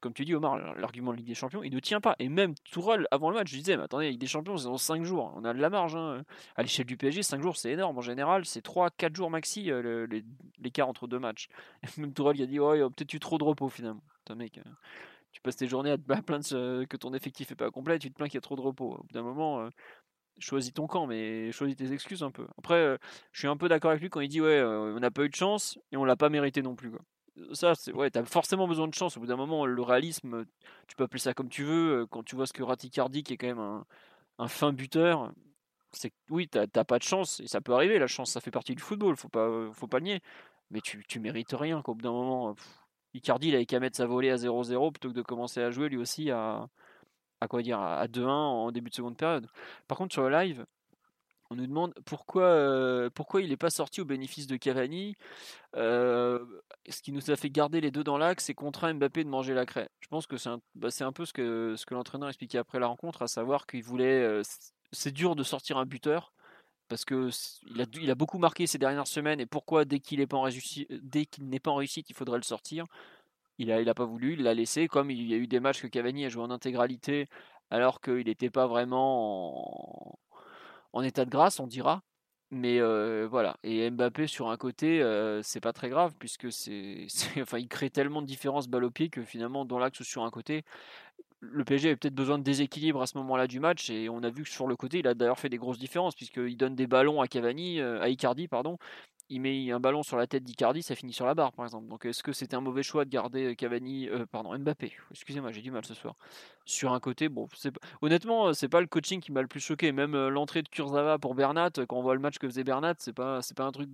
comme 0.02 0.12
tu 0.12 0.26
dis 0.26 0.36
Omar, 0.36 0.58
l'argument 0.76 1.14
de 1.14 1.16
Ligue 1.16 1.28
des 1.28 1.34
Champions, 1.34 1.64
il 1.64 1.74
ne 1.74 1.80
tient 1.80 2.02
pas. 2.02 2.18
Et 2.20 2.28
même 2.28 2.56
Tourelle, 2.70 3.08
avant 3.10 3.30
le 3.30 3.38
match, 3.38 3.52
je 3.52 3.56
disais, 3.56 3.78
mais 3.78 3.84
attendez, 3.84 4.10
Ligue 4.10 4.20
des 4.20 4.28
Champions, 4.28 4.58
c'est 4.58 4.66
dans 4.66 4.78
5 4.78 5.06
jours, 5.06 5.32
on 5.38 5.46
a 5.46 5.54
de 5.54 5.62
la 5.62 5.70
marge. 5.70 5.96
Hein. 5.96 6.26
À 6.58 6.62
l'échelle 6.62 6.86
du 6.86 6.98
PSG, 6.98 7.24
5 7.24 7.42
jours, 7.42 7.56
c'est 7.56 7.72
énorme. 7.72 7.98
En 7.98 8.02
général, 8.02 8.44
c'est 8.44 8.66
3-4 8.66 9.16
jours 9.16 9.30
maxi 9.30 9.72
euh, 9.72 10.06
l'écart 10.60 10.90
entre 10.90 11.08
deux 11.08 11.20
matchs. 11.20 11.48
même 11.98 12.12
Tourelle, 12.12 12.36
il 12.36 12.44
a 12.44 12.48
dit, 12.48 12.60
ouais, 12.60 12.80
peut-être 12.80 13.14
eu 13.14 13.20
trop 13.22 13.38
de 13.38 13.46
repos 13.46 13.70
finalement. 13.70 14.04
mec, 14.36 14.58
euh, 14.58 14.70
tu 15.32 15.40
passes 15.40 15.56
tes 15.56 15.68
journées 15.68 15.92
à 15.92 15.98
te 15.98 16.02
plaindre 16.02 16.86
que 16.86 16.98
ton 16.98 17.14
effectif 17.14 17.50
n'est 17.50 17.56
pas 17.56 17.72
complet, 17.72 17.98
tu 17.98 18.12
te 18.12 18.18
plains 18.18 18.28
qu'il 18.28 18.36
y 18.36 18.40
a 18.40 18.42
trop 18.42 18.58
de 18.58 18.62
repos. 18.62 18.96
Au 18.96 19.04
bout 19.04 19.14
d'un 19.14 19.24
moment, 19.24 19.62
euh, 19.62 19.70
choisis 20.40 20.74
ton 20.74 20.88
camp, 20.88 21.08
mais 21.08 21.52
choisis 21.52 21.76
tes 21.76 21.92
excuses 21.92 22.24
un 22.24 22.32
peu. 22.32 22.48
Après, 22.58 22.76
euh, 22.76 22.98
je 23.32 23.40
suis 23.40 23.48
un 23.48 23.58
peu 23.58 23.70
d'accord 23.70 23.92
avec 23.92 24.02
lui 24.02 24.10
quand 24.10 24.22
il 24.22 24.30
dit 24.30 24.42
ouais, 24.42 24.60
euh, 24.60 24.94
on 24.96 25.00
n'a 25.00 25.12
pas 25.12 25.24
eu 25.24 25.30
de 25.30 25.36
chance 25.36 25.80
et 25.92 25.98
on 25.98 26.06
l'a 26.06 26.16
pas 26.16 26.30
mérité 26.30 26.62
non 26.62 26.76
plus. 26.76 26.92
Ça, 27.54 27.76
c'est 27.76 27.94
ouais, 27.94 28.10
t'as 28.10 28.24
forcément 28.26 28.68
besoin 28.68 28.88
de 28.88 28.94
chance. 28.94 29.18
Au 29.18 29.20
bout 29.20 29.28
d'un 29.28 29.36
moment, 29.36 29.66
le 29.66 29.82
réalisme, 29.82 30.46
tu 30.88 30.96
peux 30.96 31.04
appeler 31.04 31.20
ça 31.20 31.34
comme 31.34 31.50
tu 31.50 31.64
veux. 31.64 32.02
Euh, 32.02 32.06
quand 32.08 32.24
tu 32.24 32.36
vois 32.36 32.48
ce 32.48 32.54
que 32.54 32.64
Raticardi, 32.64 33.24
qui 33.24 33.34
est 33.34 33.38
quand 33.38 33.48
même 33.48 33.84
un, 34.40 34.48
fin 34.48 34.74
buteur, 34.74 35.32
c'est 35.92 36.12
oui, 36.30 36.48
t'as 36.48 36.68
pas 36.84 37.00
de 37.00 37.04
chance 37.04 37.40
et 37.42 37.48
ça 37.48 37.62
peut 37.62 37.74
arriver. 37.74 38.00
La 38.00 38.08
chance, 38.08 38.32
ça 38.32 38.42
fait 38.42 38.52
partie 38.52 38.76
du 38.76 38.82
football. 38.82 39.16
Faut 39.18 39.30
pas, 39.30 39.50
faut 39.74 39.88
pas 39.88 40.00
nier. 40.00 40.22
Mais 40.72 40.82
tu, 40.82 41.04
tu 41.08 41.20
mérites 41.20 41.54
rien. 41.54 41.82
Qu'au 41.82 41.96
bout 41.96 42.02
d'un 42.04 42.12
moment, 42.12 42.56
Icardi, 43.14 43.50
il 43.50 43.56
avait 43.56 43.66
qu'à 43.66 43.80
mettre 43.80 43.98
sa 43.98 44.06
volée 44.06 44.30
à 44.30 44.36
0-0 44.36 44.92
plutôt 44.92 45.10
que 45.10 45.14
de 45.14 45.22
commencer 45.22 45.62
à 45.62 45.72
jouer 45.72 45.90
lui 45.90 45.98
aussi 45.98 46.32
à 46.32 46.68
à 47.46 47.48
quoi 47.48 47.62
dire 47.62 47.80
à 47.80 48.08
2-1 48.08 48.28
en 48.28 48.72
début 48.72 48.90
de 48.90 48.96
seconde 48.96 49.18
période. 49.18 49.48
Par 49.88 49.98
contre 49.98 50.14
sur 50.14 50.24
le 50.28 50.30
live, 50.30 50.66
on 51.52 51.56
nous 51.56 51.68
demande 51.68 51.94
pourquoi, 52.06 52.44
euh, 52.44 53.10
il 53.36 53.50
n'est 53.50 53.58
pas 53.58 53.70
sorti 53.70 54.02
au 54.02 54.06
bénéfice 54.06 54.48
de 54.48 54.58
Cavani. 54.58 55.16
Euh, 55.76 56.44
ce 56.90 57.02
qui 57.02 57.12
nous 57.12 57.30
a 57.30 57.36
fait 57.36 57.50
garder 57.50 57.82
les 57.82 57.92
deux 57.92 58.04
dans 58.04 58.18
l'axe, 58.18 58.46
c'est 58.46 58.56
contraint 58.56 58.94
Mbappé 58.94 59.24
de 59.24 59.30
manger 59.30 59.54
la 59.54 59.66
craie. 59.66 59.90
Je 60.00 60.08
pense 60.08 60.26
que 60.26 60.38
c'est 60.38 60.50
un, 60.50 60.60
bah, 60.74 60.90
peu 61.14 61.26
ce 61.26 61.34
que, 61.34 61.76
l'entraîneur 61.92 62.30
expliquait 62.30 62.58
après 62.58 62.80
la 62.80 62.88
rencontre, 62.88 63.22
à 63.22 63.28
savoir 63.28 63.68
qu'il 63.68 63.84
voulait. 63.84 64.24
Euh, 64.24 64.42
c'est 64.92 65.12
dur 65.12 65.36
de 65.36 65.44
sortir 65.44 65.78
un 65.78 65.86
buteur 65.86 66.34
parce 66.88 67.06
que 67.06 67.30
il 68.00 68.12
a, 68.12 68.16
beaucoup 68.16 68.38
marqué 68.38 68.68
ces 68.68 68.78
dernières 68.78 69.08
semaines 69.08 69.40
et 69.40 69.46
pourquoi 69.46 69.86
dès 69.86 70.00
qu'il 70.00 70.20
n'est 70.20 70.28
pas 70.28 70.42
dès 70.90 71.26
qu'il 71.26 71.50
n'est 71.50 71.60
pas 71.60 71.72
en 71.72 71.76
réussite, 71.76 72.10
il 72.10 72.16
faudrait 72.16 72.38
le 72.38 72.44
sortir. 72.44 72.86
Il 73.58 73.72
a, 73.72 73.82
il 73.82 73.90
a 73.90 73.94
pas 73.94 74.06
voulu, 74.06 74.34
il 74.34 74.44
l'a 74.44 74.54
laissé. 74.54 74.88
Comme 74.88 75.12
il 75.12 75.28
y 75.28 75.34
a 75.34 75.38
eu 75.38 75.48
des 75.48 75.60
matchs 75.60 75.82
que 75.82 75.88
Cavani 75.88 76.26
a 76.26 76.30
joué 76.30 76.44
en 76.44 76.52
intégralité 76.52 77.28
alors 77.70 78.02
qu'il 78.02 78.26
n'était 78.26 78.50
pas 78.50 78.68
vraiment 78.68 80.20
en... 80.94 81.02
état 81.04 81.26
de 81.26 81.30
grâce, 81.30 81.60
on 81.60 81.68
dira. 81.68 82.04
Mais 82.52 82.80
voilà. 83.26 83.58
Et 83.64 83.90
Mbappé 83.90 84.28
sur 84.28 84.50
un 84.50 84.58
côté, 84.58 85.02
c'est 85.44 85.62
pas 85.62 85.74
très 85.74 85.90
grave 85.90 86.14
puisque 86.20 86.52
c'est, 86.52 87.08
enfin, 87.42 87.58
il 87.60 87.68
crée 87.68 87.90
tellement 87.90 88.22
de 88.22 88.28
différences 88.28 88.68
balle 88.68 88.84
au 88.86 88.92
pied 88.92 89.10
que 89.10 89.24
finalement 89.24 89.66
dans 89.66 89.80
l'axe 89.80 90.00
ou 90.00 90.04
sur 90.04 90.24
un 90.24 90.32
côté, 90.32 90.64
le 91.42 91.64
PSG 91.64 91.90
avait 91.90 91.96
peut-être 91.98 92.16
besoin 92.16 92.38
de 92.40 92.44
déséquilibre 92.44 93.02
à 93.02 93.08
ce 93.08 93.18
moment-là 93.18 93.48
du 93.48 93.60
match 93.60 93.90
et 93.90 94.10
on 94.10 94.24
a 94.24 94.30
vu 94.30 94.44
que 94.44 94.50
sur 94.50 94.68
le 94.68 94.76
côté, 94.76 95.00
il 95.00 95.08
a 95.08 95.14
d'ailleurs 95.14 95.40
fait 95.40 95.50
des 95.50 95.58
grosses 95.58 95.78
différences 95.80 96.16
puisqu'il 96.16 96.58
donne 96.58 96.76
des 96.76 96.88
ballons 96.88 97.22
à 97.22 97.28
Cavani, 97.28 97.82
à 97.82 98.10
Icardi 98.10 98.48
pardon, 98.48 98.78
il 99.30 99.42
met 99.42 99.72
un 99.72 99.80
ballon 99.80 100.04
sur 100.04 100.18
la 100.18 100.28
tête 100.28 100.44
d'Icardi, 100.44 100.84
ça 100.84 100.96
finit 100.96 101.14
sur 101.14 101.26
la 101.26 101.34
barre, 101.34 101.52
par 101.52 101.66
exemple. 101.66 101.88
Donc, 101.88 102.06
est-ce 102.06 102.22
que 102.22 102.32
c'était 102.32 102.56
un 102.56 102.62
mauvais 102.62 102.84
choix 102.84 103.06
de 103.06 103.10
garder 103.10 103.46
euh, 103.52 103.56
Cavani, 103.56 104.08
euh, 104.10 104.26
pardon, 104.26 104.58
Mbappé? 104.58 104.94
Excusez-moi, 105.12 105.52
j'ai 105.52 105.62
du 105.62 105.72
mal 105.72 105.84
ce 105.86 105.94
soir. 105.94 106.16
Sur 106.66 106.94
un 106.94 107.00
côté, 107.00 107.30
bon, 107.30 107.48
honnêtement, 108.02 108.48
euh, 108.48 108.54
c'est 108.54 108.70
pas 108.70 108.82
le 108.82 108.88
coaching 108.88 109.22
qui 109.22 109.32
m'a 109.32 109.42
le 109.42 109.48
plus 109.48 109.60
choqué. 109.60 109.92
Même 109.92 110.16
l'entrée 110.28 110.62
de 110.62 110.70
Kurzawa 110.70 111.18
pour 111.18 111.36
Bernat, 111.36 111.72
quand 111.88 111.98
on 111.98 112.02
voit 112.02 112.16
le 112.16 112.22
match 112.22 112.38
que 112.38 112.48
faisait 112.48 112.64
Bernat, 112.64 112.96
c'est 113.00 113.14
pas, 113.14 113.42
c'est 113.42 113.58
pas 113.58 113.66
un 113.66 113.72
truc 113.72 113.90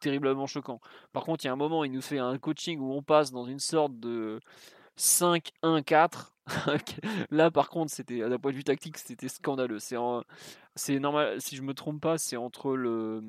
terriblement 0.00 0.46
choquant. 0.46 0.80
Par 1.12 1.24
contre, 1.24 1.44
il 1.44 1.46
y 1.46 1.50
a 1.50 1.52
un 1.52 1.56
moment, 1.56 1.84
il 1.84 1.92
nous 1.92 2.02
fait 2.02 2.18
un 2.18 2.38
coaching 2.38 2.80
où 2.80 2.92
on 2.92 3.02
passe 3.02 3.30
dans 3.30 3.46
une 3.46 3.60
sorte 3.60 3.98
de 4.00 4.40
5-1-4. 4.98 6.32
Là, 7.30 7.52
par 7.52 7.68
contre, 7.70 7.92
c'était 7.92 8.18
d'un 8.28 8.38
point 8.38 8.50
de 8.50 8.56
vue 8.56 8.64
tactique, 8.64 8.98
c'était 8.98 9.28
scandaleux. 9.28 9.78
C'est, 9.78 9.96
c'est 10.74 10.98
normal, 10.98 11.40
si 11.40 11.54
je 11.54 11.62
me 11.62 11.72
trompe 11.72 12.00
pas, 12.00 12.18
c'est 12.18 12.36
entre 12.36 12.74
le 12.74 13.22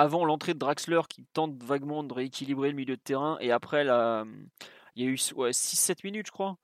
avant 0.00 0.24
l'entrée 0.24 0.54
de 0.54 0.58
Draxler 0.58 1.02
qui 1.10 1.26
tente 1.34 1.62
vaguement 1.62 2.02
de 2.02 2.14
rééquilibrer 2.14 2.70
le 2.70 2.74
milieu 2.74 2.96
de 2.96 3.02
terrain 3.02 3.36
et 3.40 3.52
après 3.52 3.84
la, 3.84 4.24
il 4.96 5.04
y 5.04 5.06
a 5.06 5.10
eu 5.10 5.16
6-7 5.16 5.98
minutes 6.04 6.26
je 6.28 6.32
crois. 6.32 6.56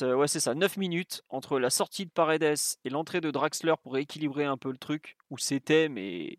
ouais 0.00 0.28
c'est 0.28 0.38
ça, 0.38 0.54
9 0.54 0.76
minutes 0.76 1.22
entre 1.30 1.58
la 1.58 1.68
sortie 1.68 2.06
de 2.06 2.12
Paredes 2.12 2.56
et 2.84 2.90
l'entrée 2.90 3.20
de 3.20 3.32
Draxler 3.32 3.74
pour 3.82 3.94
rééquilibrer 3.94 4.44
un 4.44 4.56
peu 4.56 4.70
le 4.70 4.78
truc 4.78 5.16
où 5.30 5.38
c'était 5.38 5.88
mais 5.88 6.38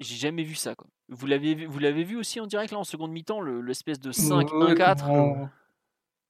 j'ai 0.00 0.16
jamais 0.16 0.42
vu 0.42 0.54
ça 0.54 0.74
quoi. 0.74 0.88
Vous 1.10 1.26
l'avez 1.26 1.66
vous 1.66 1.78
l'avez 1.78 2.04
vu 2.04 2.16
aussi 2.16 2.40
en 2.40 2.46
direct 2.46 2.72
là 2.72 2.78
en 2.78 2.84
seconde 2.84 3.12
mi-temps 3.12 3.42
l'espèce 3.42 4.00
de 4.00 4.10
5-1-4 4.10 5.50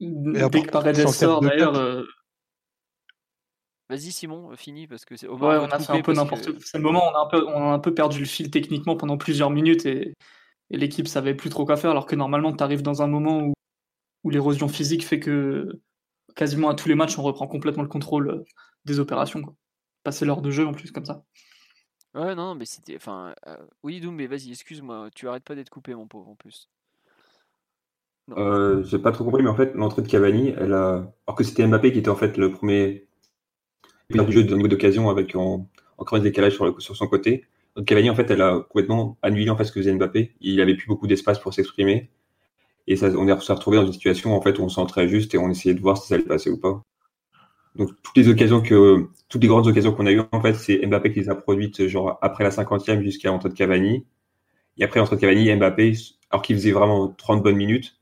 Dès 0.00 0.62
que 0.62 0.70
Paredes 0.70 1.08
sort 1.08 1.42
d'ailleurs 1.42 2.04
Vas-y 3.92 4.10
Simon, 4.10 4.50
euh, 4.50 4.56
fini 4.56 4.86
parce 4.86 5.04
que 5.04 5.16
c'est. 5.16 5.28
Ouais, 5.28 5.58
on 5.58 5.66
a 5.66 5.78
fait 5.78 5.92
un 5.92 6.00
peu 6.00 6.14
n'importe 6.14 6.50
quoi. 6.50 6.60
C'est 6.64 6.78
le 6.78 6.82
moment, 6.82 7.02
on 7.04 7.14
a, 7.14 7.24
un 7.24 7.26
peu, 7.26 7.46
on 7.46 7.70
a 7.70 7.74
un 7.74 7.78
peu 7.78 7.92
perdu 7.92 8.20
le 8.20 8.24
fil 8.24 8.50
techniquement 8.50 8.96
pendant 8.96 9.18
plusieurs 9.18 9.50
minutes 9.50 9.84
et, 9.84 10.14
l'équipe 10.70 11.06
savait 11.06 11.34
plus 11.34 11.50
trop 11.50 11.66
quoi 11.66 11.76
faire. 11.76 11.90
Alors 11.90 12.06
que 12.06 12.16
normalement, 12.16 12.56
tu 12.56 12.64
arrives 12.64 12.80
dans 12.80 13.02
un 13.02 13.06
moment 13.06 13.40
où, 13.42 13.52
où 14.24 14.30
l'érosion 14.30 14.68
physique 14.68 15.04
fait 15.04 15.20
que 15.20 15.78
quasiment 16.34 16.70
à 16.70 16.74
tous 16.74 16.88
les 16.88 16.94
matchs, 16.94 17.18
on 17.18 17.22
reprend 17.22 17.46
complètement 17.46 17.82
le 17.82 17.90
contrôle 17.90 18.30
euh, 18.30 18.44
des 18.86 18.98
opérations. 18.98 19.42
Quoi. 19.42 19.54
Passer 20.04 20.24
l'heure 20.24 20.40
de 20.40 20.50
jeu 20.50 20.66
en 20.66 20.72
plus 20.72 20.90
comme 20.90 21.04
ça. 21.04 21.22
Ouais, 22.14 22.34
non, 22.34 22.54
mais 22.54 22.64
c'était. 22.64 22.96
Enfin, 22.96 23.34
euh, 23.46 23.56
oui, 23.82 24.00
Doom, 24.00 24.14
mais 24.14 24.26
vas-y, 24.26 24.52
excuse-moi, 24.52 25.10
tu 25.14 25.28
arrêtes 25.28 25.44
pas 25.44 25.54
d'être 25.54 25.68
coupé, 25.68 25.94
mon 25.94 26.06
pauvre, 26.06 26.30
en 26.30 26.34
plus. 26.34 26.70
J'ai 28.84 28.98
pas 28.98 29.12
trop 29.12 29.24
compris, 29.24 29.42
mais 29.42 29.50
en 29.50 29.56
fait, 29.56 29.74
l'entrée 29.74 30.00
de 30.00 30.08
Cavani, 30.08 30.54
elle 30.56 30.72
a. 30.72 31.12
Alors 31.26 31.36
que 31.36 31.44
c'était 31.44 31.66
Mbappé 31.66 31.92
qui 31.92 31.98
était 31.98 32.08
en 32.08 32.16
fait 32.16 32.38
le 32.38 32.52
premier 32.52 33.06
du 34.18 34.32
jeu 34.32 34.44
de 34.44 34.54
niveau 34.54 34.68
d'occasion 34.68 35.10
avec 35.10 35.34
en, 35.36 35.68
encore 35.98 36.18
un 36.18 36.22
décalage 36.22 36.54
sur, 36.54 36.80
sur 36.80 36.96
son 36.96 37.06
côté. 37.06 37.44
Cavani, 37.86 38.10
en 38.10 38.14
fait, 38.14 38.30
elle 38.30 38.42
a 38.42 38.60
complètement 38.68 39.16
annulé 39.22 39.48
en 39.50 39.56
fait 39.56 39.64
ce 39.64 39.72
que 39.72 39.80
faisait 39.80 39.94
Mbappé. 39.94 40.34
Il 40.40 40.60
avait 40.60 40.74
plus 40.76 40.86
beaucoup 40.86 41.06
d'espace 41.06 41.38
pour 41.38 41.54
s'exprimer. 41.54 42.10
Et 42.86 42.94
on 43.02 43.40
s'est 43.40 43.52
retrouvé 43.52 43.76
dans 43.76 43.86
une 43.86 43.92
situation 43.92 44.36
en 44.36 44.42
fait 44.42 44.58
où 44.58 44.62
on 44.62 44.68
s'entrait 44.68 45.08
juste 45.08 45.34
et 45.34 45.38
on 45.38 45.48
essayait 45.48 45.74
de 45.74 45.80
voir 45.80 45.96
si 45.96 46.08
ça 46.08 46.16
allait 46.16 46.24
passer 46.24 46.50
ou 46.50 46.58
pas. 46.58 46.82
Donc 47.76 47.90
toutes 48.02 48.16
les 48.16 48.28
occasions 48.28 48.60
que, 48.60 49.06
toutes 49.28 49.42
les 49.42 49.48
grandes 49.48 49.66
occasions 49.66 49.92
qu'on 49.92 50.06
a 50.06 50.12
eues, 50.12 50.20
en 50.32 50.42
fait, 50.42 50.54
c'est 50.54 50.84
Mbappé 50.84 51.12
qui 51.12 51.20
les 51.20 51.30
a 51.30 51.34
produites 51.34 51.86
genre 51.88 52.18
après 52.20 52.44
la 52.44 52.50
cinquantième 52.50 53.02
jusqu'à 53.02 53.32
entre 53.32 53.48
Cavani. 53.48 54.04
Et 54.78 54.84
après 54.84 55.00
entre 55.00 55.16
Cavani 55.16 55.54
Mbappé, 55.54 55.94
alors 56.30 56.42
qu'il 56.42 56.56
faisait 56.56 56.72
vraiment 56.72 57.08
30 57.08 57.42
bonnes 57.42 57.56
minutes, 57.56 57.98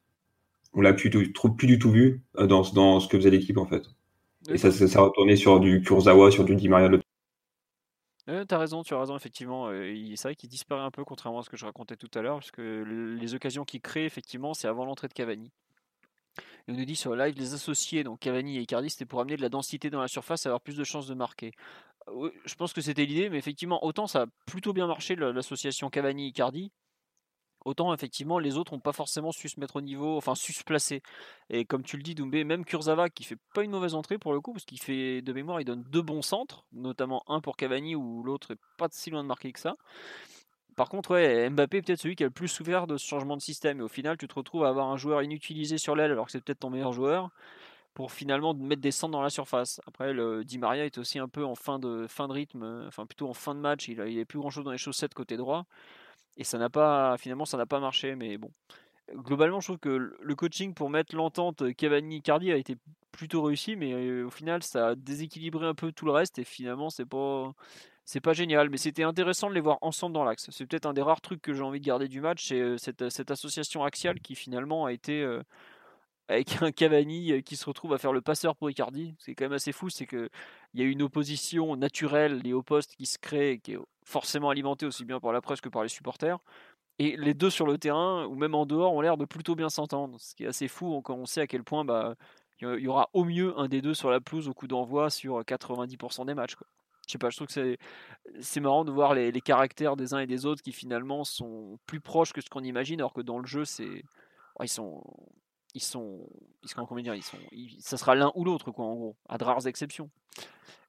on 0.72 0.80
l'a 0.80 0.92
plus, 0.92 1.10
plus 1.10 1.66
du 1.66 1.78
tout 1.78 1.90
vu 1.90 2.22
euh, 2.38 2.46
dans, 2.46 2.62
dans 2.72 3.00
ce 3.00 3.08
que 3.08 3.16
faisait 3.18 3.30
l'équipe 3.30 3.58
en 3.58 3.66
fait. 3.66 3.82
Et 4.48 4.58
ça, 4.58 4.70
ça, 4.70 4.88
ça 4.88 5.00
retourné 5.02 5.36
sur 5.36 5.60
du 5.60 5.82
Kurzawa, 5.82 6.30
sur 6.30 6.44
du 6.44 6.56
Di 6.56 6.68
Maria. 6.68 6.90
Euh, 8.28 8.44
t'as 8.44 8.58
raison, 8.58 8.82
tu 8.82 8.94
as 8.94 9.00
raison, 9.00 9.16
effectivement. 9.16 9.68
Euh, 9.68 9.94
c'est 10.16 10.28
vrai 10.28 10.34
qu'il 10.34 10.48
disparaît 10.48 10.82
un 10.82 10.90
peu, 10.90 11.04
contrairement 11.04 11.40
à 11.40 11.42
ce 11.42 11.50
que 11.50 11.56
je 11.56 11.64
racontais 11.64 11.96
tout 11.96 12.10
à 12.14 12.22
l'heure, 12.22 12.36
parce 12.36 12.50
que 12.50 13.16
les 13.18 13.34
occasions 13.34 13.64
qu'il 13.64 13.80
crée, 13.80 14.04
effectivement, 14.04 14.54
c'est 14.54 14.68
avant 14.68 14.84
l'entrée 14.84 15.08
de 15.08 15.12
Cavani. 15.12 15.50
Et 16.68 16.72
on 16.72 16.74
nous 16.74 16.84
dit 16.84 16.96
sur 16.96 17.14
le 17.14 17.24
live, 17.24 17.34
les 17.36 17.54
associés, 17.54 18.04
donc 18.04 18.20
Cavani 18.20 18.58
et 18.58 18.60
Icardi, 18.60 18.90
c'était 18.90 19.06
pour 19.06 19.20
amener 19.20 19.36
de 19.36 19.42
la 19.42 19.48
densité 19.48 19.90
dans 19.90 20.00
la 20.00 20.08
surface 20.08 20.46
et 20.46 20.48
avoir 20.48 20.60
plus 20.60 20.76
de 20.76 20.84
chances 20.84 21.06
de 21.06 21.14
marquer. 21.14 21.52
Euh, 22.08 22.30
je 22.44 22.54
pense 22.54 22.72
que 22.72 22.80
c'était 22.80 23.04
l'idée, 23.04 23.30
mais 23.30 23.38
effectivement, 23.38 23.84
autant 23.84 24.06
ça 24.06 24.22
a 24.22 24.26
plutôt 24.46 24.72
bien 24.72 24.86
marché 24.86 25.16
l'association 25.16 25.90
Cavani-Icardi, 25.90 26.70
Autant 27.64 27.92
effectivement 27.92 28.38
les 28.38 28.56
autres 28.56 28.72
n'ont 28.72 28.80
pas 28.80 28.92
forcément 28.92 29.32
su 29.32 29.48
se 29.48 29.60
mettre 29.60 29.76
au 29.76 29.80
niveau, 29.80 30.16
enfin 30.16 30.34
su 30.34 30.52
se 30.52 30.64
placer. 30.64 31.02
Et 31.50 31.64
comme 31.64 31.82
tu 31.82 31.96
le 31.96 32.02
dis 32.02 32.14
Doumbé, 32.14 32.44
même 32.44 32.64
Kurzawa 32.64 33.10
qui 33.10 33.24
fait 33.24 33.38
pas 33.54 33.62
une 33.62 33.70
mauvaise 33.70 33.94
entrée 33.94 34.18
pour 34.18 34.32
le 34.32 34.40
coup, 34.40 34.52
parce 34.52 34.64
qu'il 34.64 34.80
fait 34.80 35.22
de 35.22 35.32
mémoire, 35.32 35.60
il 35.60 35.64
donne 35.64 35.82
deux 35.90 36.02
bons 36.02 36.22
centres, 36.22 36.64
notamment 36.72 37.22
un 37.28 37.40
pour 37.40 37.56
Cavani 37.56 37.94
où 37.94 38.22
l'autre 38.22 38.52
est 38.52 38.60
pas 38.78 38.88
si 38.90 39.10
loin 39.10 39.22
de 39.22 39.28
marquer 39.28 39.52
que 39.52 39.60
ça. 39.60 39.76
Par 40.76 40.88
contre, 40.88 41.10
ouais, 41.10 41.50
Mbappé 41.50 41.78
est 41.78 41.82
peut-être 41.82 42.00
celui 42.00 42.16
qui 42.16 42.22
a 42.22 42.26
le 42.26 42.32
plus 42.32 42.48
souffert 42.48 42.86
de 42.86 42.96
ce 42.96 43.06
changement 43.06 43.36
de 43.36 43.42
système. 43.42 43.80
Et 43.80 43.82
au 43.82 43.88
final, 43.88 44.16
tu 44.16 44.26
te 44.26 44.34
retrouves 44.34 44.64
à 44.64 44.68
avoir 44.68 44.88
un 44.88 44.96
joueur 44.96 45.22
inutilisé 45.22 45.76
sur 45.76 45.94
l'aile 45.94 46.10
alors 46.10 46.26
que 46.26 46.32
c'est 46.32 46.40
peut-être 46.40 46.60
ton 46.60 46.70
meilleur 46.70 46.92
joueur 46.92 47.30
pour 47.92 48.12
finalement 48.12 48.54
mettre 48.54 48.80
des 48.80 48.92
centres 48.92 49.12
dans 49.12 49.20
la 49.20 49.28
surface. 49.30 49.80
Après, 49.86 50.14
le 50.14 50.44
Di 50.44 50.56
Maria 50.58 50.86
est 50.86 50.96
aussi 50.96 51.18
un 51.18 51.28
peu 51.28 51.44
en 51.44 51.54
fin 51.54 51.78
de, 51.78 52.06
fin 52.06 52.28
de 52.28 52.32
rythme, 52.32 52.84
enfin 52.86 53.04
plutôt 53.04 53.28
en 53.28 53.34
fin 53.34 53.54
de 53.54 53.60
match. 53.60 53.88
Il 53.88 53.98
n'a 53.98 54.24
plus 54.24 54.38
grand 54.38 54.48
chose 54.48 54.64
dans 54.64 54.70
les 54.70 54.78
chaussettes 54.78 55.12
côté 55.12 55.36
droit. 55.36 55.66
Et 56.40 56.44
ça 56.44 56.56
n'a 56.56 56.70
pas, 56.70 57.16
finalement, 57.18 57.44
ça 57.44 57.58
n'a 57.58 57.66
pas 57.66 57.80
marché. 57.80 58.16
Mais 58.16 58.38
bon, 58.38 58.50
globalement, 59.14 59.60
je 59.60 59.66
trouve 59.66 59.78
que 59.78 60.16
le 60.20 60.34
coaching 60.34 60.72
pour 60.72 60.88
mettre 60.88 61.14
l'entente 61.14 61.62
Cavani-Cardi 61.74 62.50
a 62.50 62.56
été 62.56 62.76
plutôt 63.12 63.42
réussi, 63.42 63.76
mais 63.76 64.22
au 64.22 64.30
final, 64.30 64.62
ça 64.62 64.88
a 64.88 64.94
déséquilibré 64.94 65.66
un 65.66 65.74
peu 65.74 65.92
tout 65.92 66.06
le 66.06 66.12
reste. 66.12 66.38
Et 66.38 66.44
finalement, 66.44 66.88
c'est 66.88 67.04
pas, 67.04 67.52
c'est 68.06 68.22
pas 68.22 68.32
génial. 68.32 68.70
Mais 68.70 68.78
c'était 68.78 69.02
intéressant 69.02 69.50
de 69.50 69.54
les 69.54 69.60
voir 69.60 69.76
ensemble 69.82 70.14
dans 70.14 70.24
l'axe. 70.24 70.48
C'est 70.50 70.64
peut-être 70.64 70.86
un 70.86 70.94
des 70.94 71.02
rares 71.02 71.20
trucs 71.20 71.42
que 71.42 71.52
j'ai 71.52 71.62
envie 71.62 71.80
de 71.80 71.84
garder 71.84 72.08
du 72.08 72.22
match, 72.22 72.48
c'est 72.48 72.78
cette, 72.78 73.10
cette, 73.10 73.30
association 73.30 73.84
axiale 73.84 74.20
qui 74.20 74.34
finalement 74.34 74.86
a 74.86 74.92
été 74.92 75.22
avec 76.30 76.46
un 76.62 76.72
Cavani 76.72 77.42
qui 77.42 77.56
se 77.56 77.66
retrouve 77.66 77.92
à 77.92 77.98
faire 77.98 78.12
le 78.12 78.20
passeur 78.20 78.56
pour 78.56 78.70
Icardi. 78.70 79.14
C'est 79.18 79.34
quand 79.34 79.44
même 79.44 79.52
assez 79.52 79.72
fou, 79.72 79.90
c'est 79.90 80.06
qu'il 80.06 80.30
y 80.74 80.82
a 80.82 80.84
une 80.84 81.02
opposition 81.02 81.76
naturelle 81.76 82.40
et 82.46 82.52
au 82.52 82.62
poste 82.62 82.94
qui 82.96 83.06
se 83.06 83.18
crée, 83.18 83.60
qui 83.62 83.72
est 83.72 83.78
forcément 84.04 84.50
alimentée 84.50 84.86
aussi 84.86 85.04
bien 85.04 85.20
par 85.20 85.32
la 85.32 85.40
presse 85.40 85.60
que 85.60 85.68
par 85.68 85.82
les 85.82 85.88
supporters. 85.88 86.38
Et 86.98 87.16
les 87.16 87.34
deux 87.34 87.50
sur 87.50 87.66
le 87.66 87.78
terrain, 87.78 88.26
ou 88.26 88.34
même 88.34 88.54
en 88.54 88.66
dehors, 88.66 88.92
ont 88.92 89.00
l'air 89.00 89.16
de 89.16 89.24
plutôt 89.24 89.54
bien 89.54 89.70
s'entendre. 89.70 90.20
Ce 90.20 90.34
qui 90.34 90.44
est 90.44 90.46
assez 90.46 90.68
fou 90.68 91.00
quand 91.02 91.14
on 91.14 91.26
sait 91.26 91.40
à 91.40 91.46
quel 91.46 91.64
point 91.64 91.84
bah, 91.84 92.14
il 92.60 92.80
y 92.80 92.88
aura 92.88 93.08
au 93.14 93.24
mieux 93.24 93.58
un 93.58 93.68
des 93.68 93.80
deux 93.80 93.94
sur 93.94 94.10
la 94.10 94.20
pelouse 94.20 94.48
au 94.48 94.54
coup 94.54 94.66
d'envoi 94.66 95.08
sur 95.08 95.40
90% 95.40 96.26
des 96.26 96.34
matchs. 96.34 96.56
Quoi. 96.56 96.66
Je 97.06 97.12
sais 97.12 97.18
pas, 97.18 97.30
je 97.30 97.36
trouve 97.36 97.48
que 97.48 97.76
c'est 98.40 98.60
marrant 98.60 98.84
de 98.84 98.92
voir 98.92 99.14
les, 99.14 99.32
les, 99.32 99.40
caractères 99.40 99.96
des 99.96 100.12
uns 100.14 100.20
et 100.20 100.26
des 100.26 100.46
autres 100.46 100.62
qui 100.62 100.72
finalement 100.72 101.24
sont 101.24 101.78
plus 101.86 102.00
proches 102.00 102.32
que 102.32 102.42
ce 102.42 102.50
qu'on 102.50 102.62
imagine, 102.62 103.00
alors 103.00 103.14
que 103.14 103.22
dans 103.22 103.38
le 103.38 103.46
jeu, 103.46 103.64
c'est 103.64 104.04
ils 104.62 104.68
sont 104.68 105.02
ils 105.74 105.82
sont, 105.82 106.28
ils 106.62 106.68
sont 106.68 106.84
comment 106.86 107.00
dire, 107.00 107.14
ils 107.14 107.76
ça 107.80 107.96
sera 107.96 108.14
l'un 108.14 108.32
ou 108.34 108.44
l'autre 108.44 108.70
quoi 108.70 108.84
en 108.84 108.94
gros, 108.94 109.16
à 109.28 109.38
de 109.38 109.44
rares 109.44 109.66
exceptions. 109.66 110.10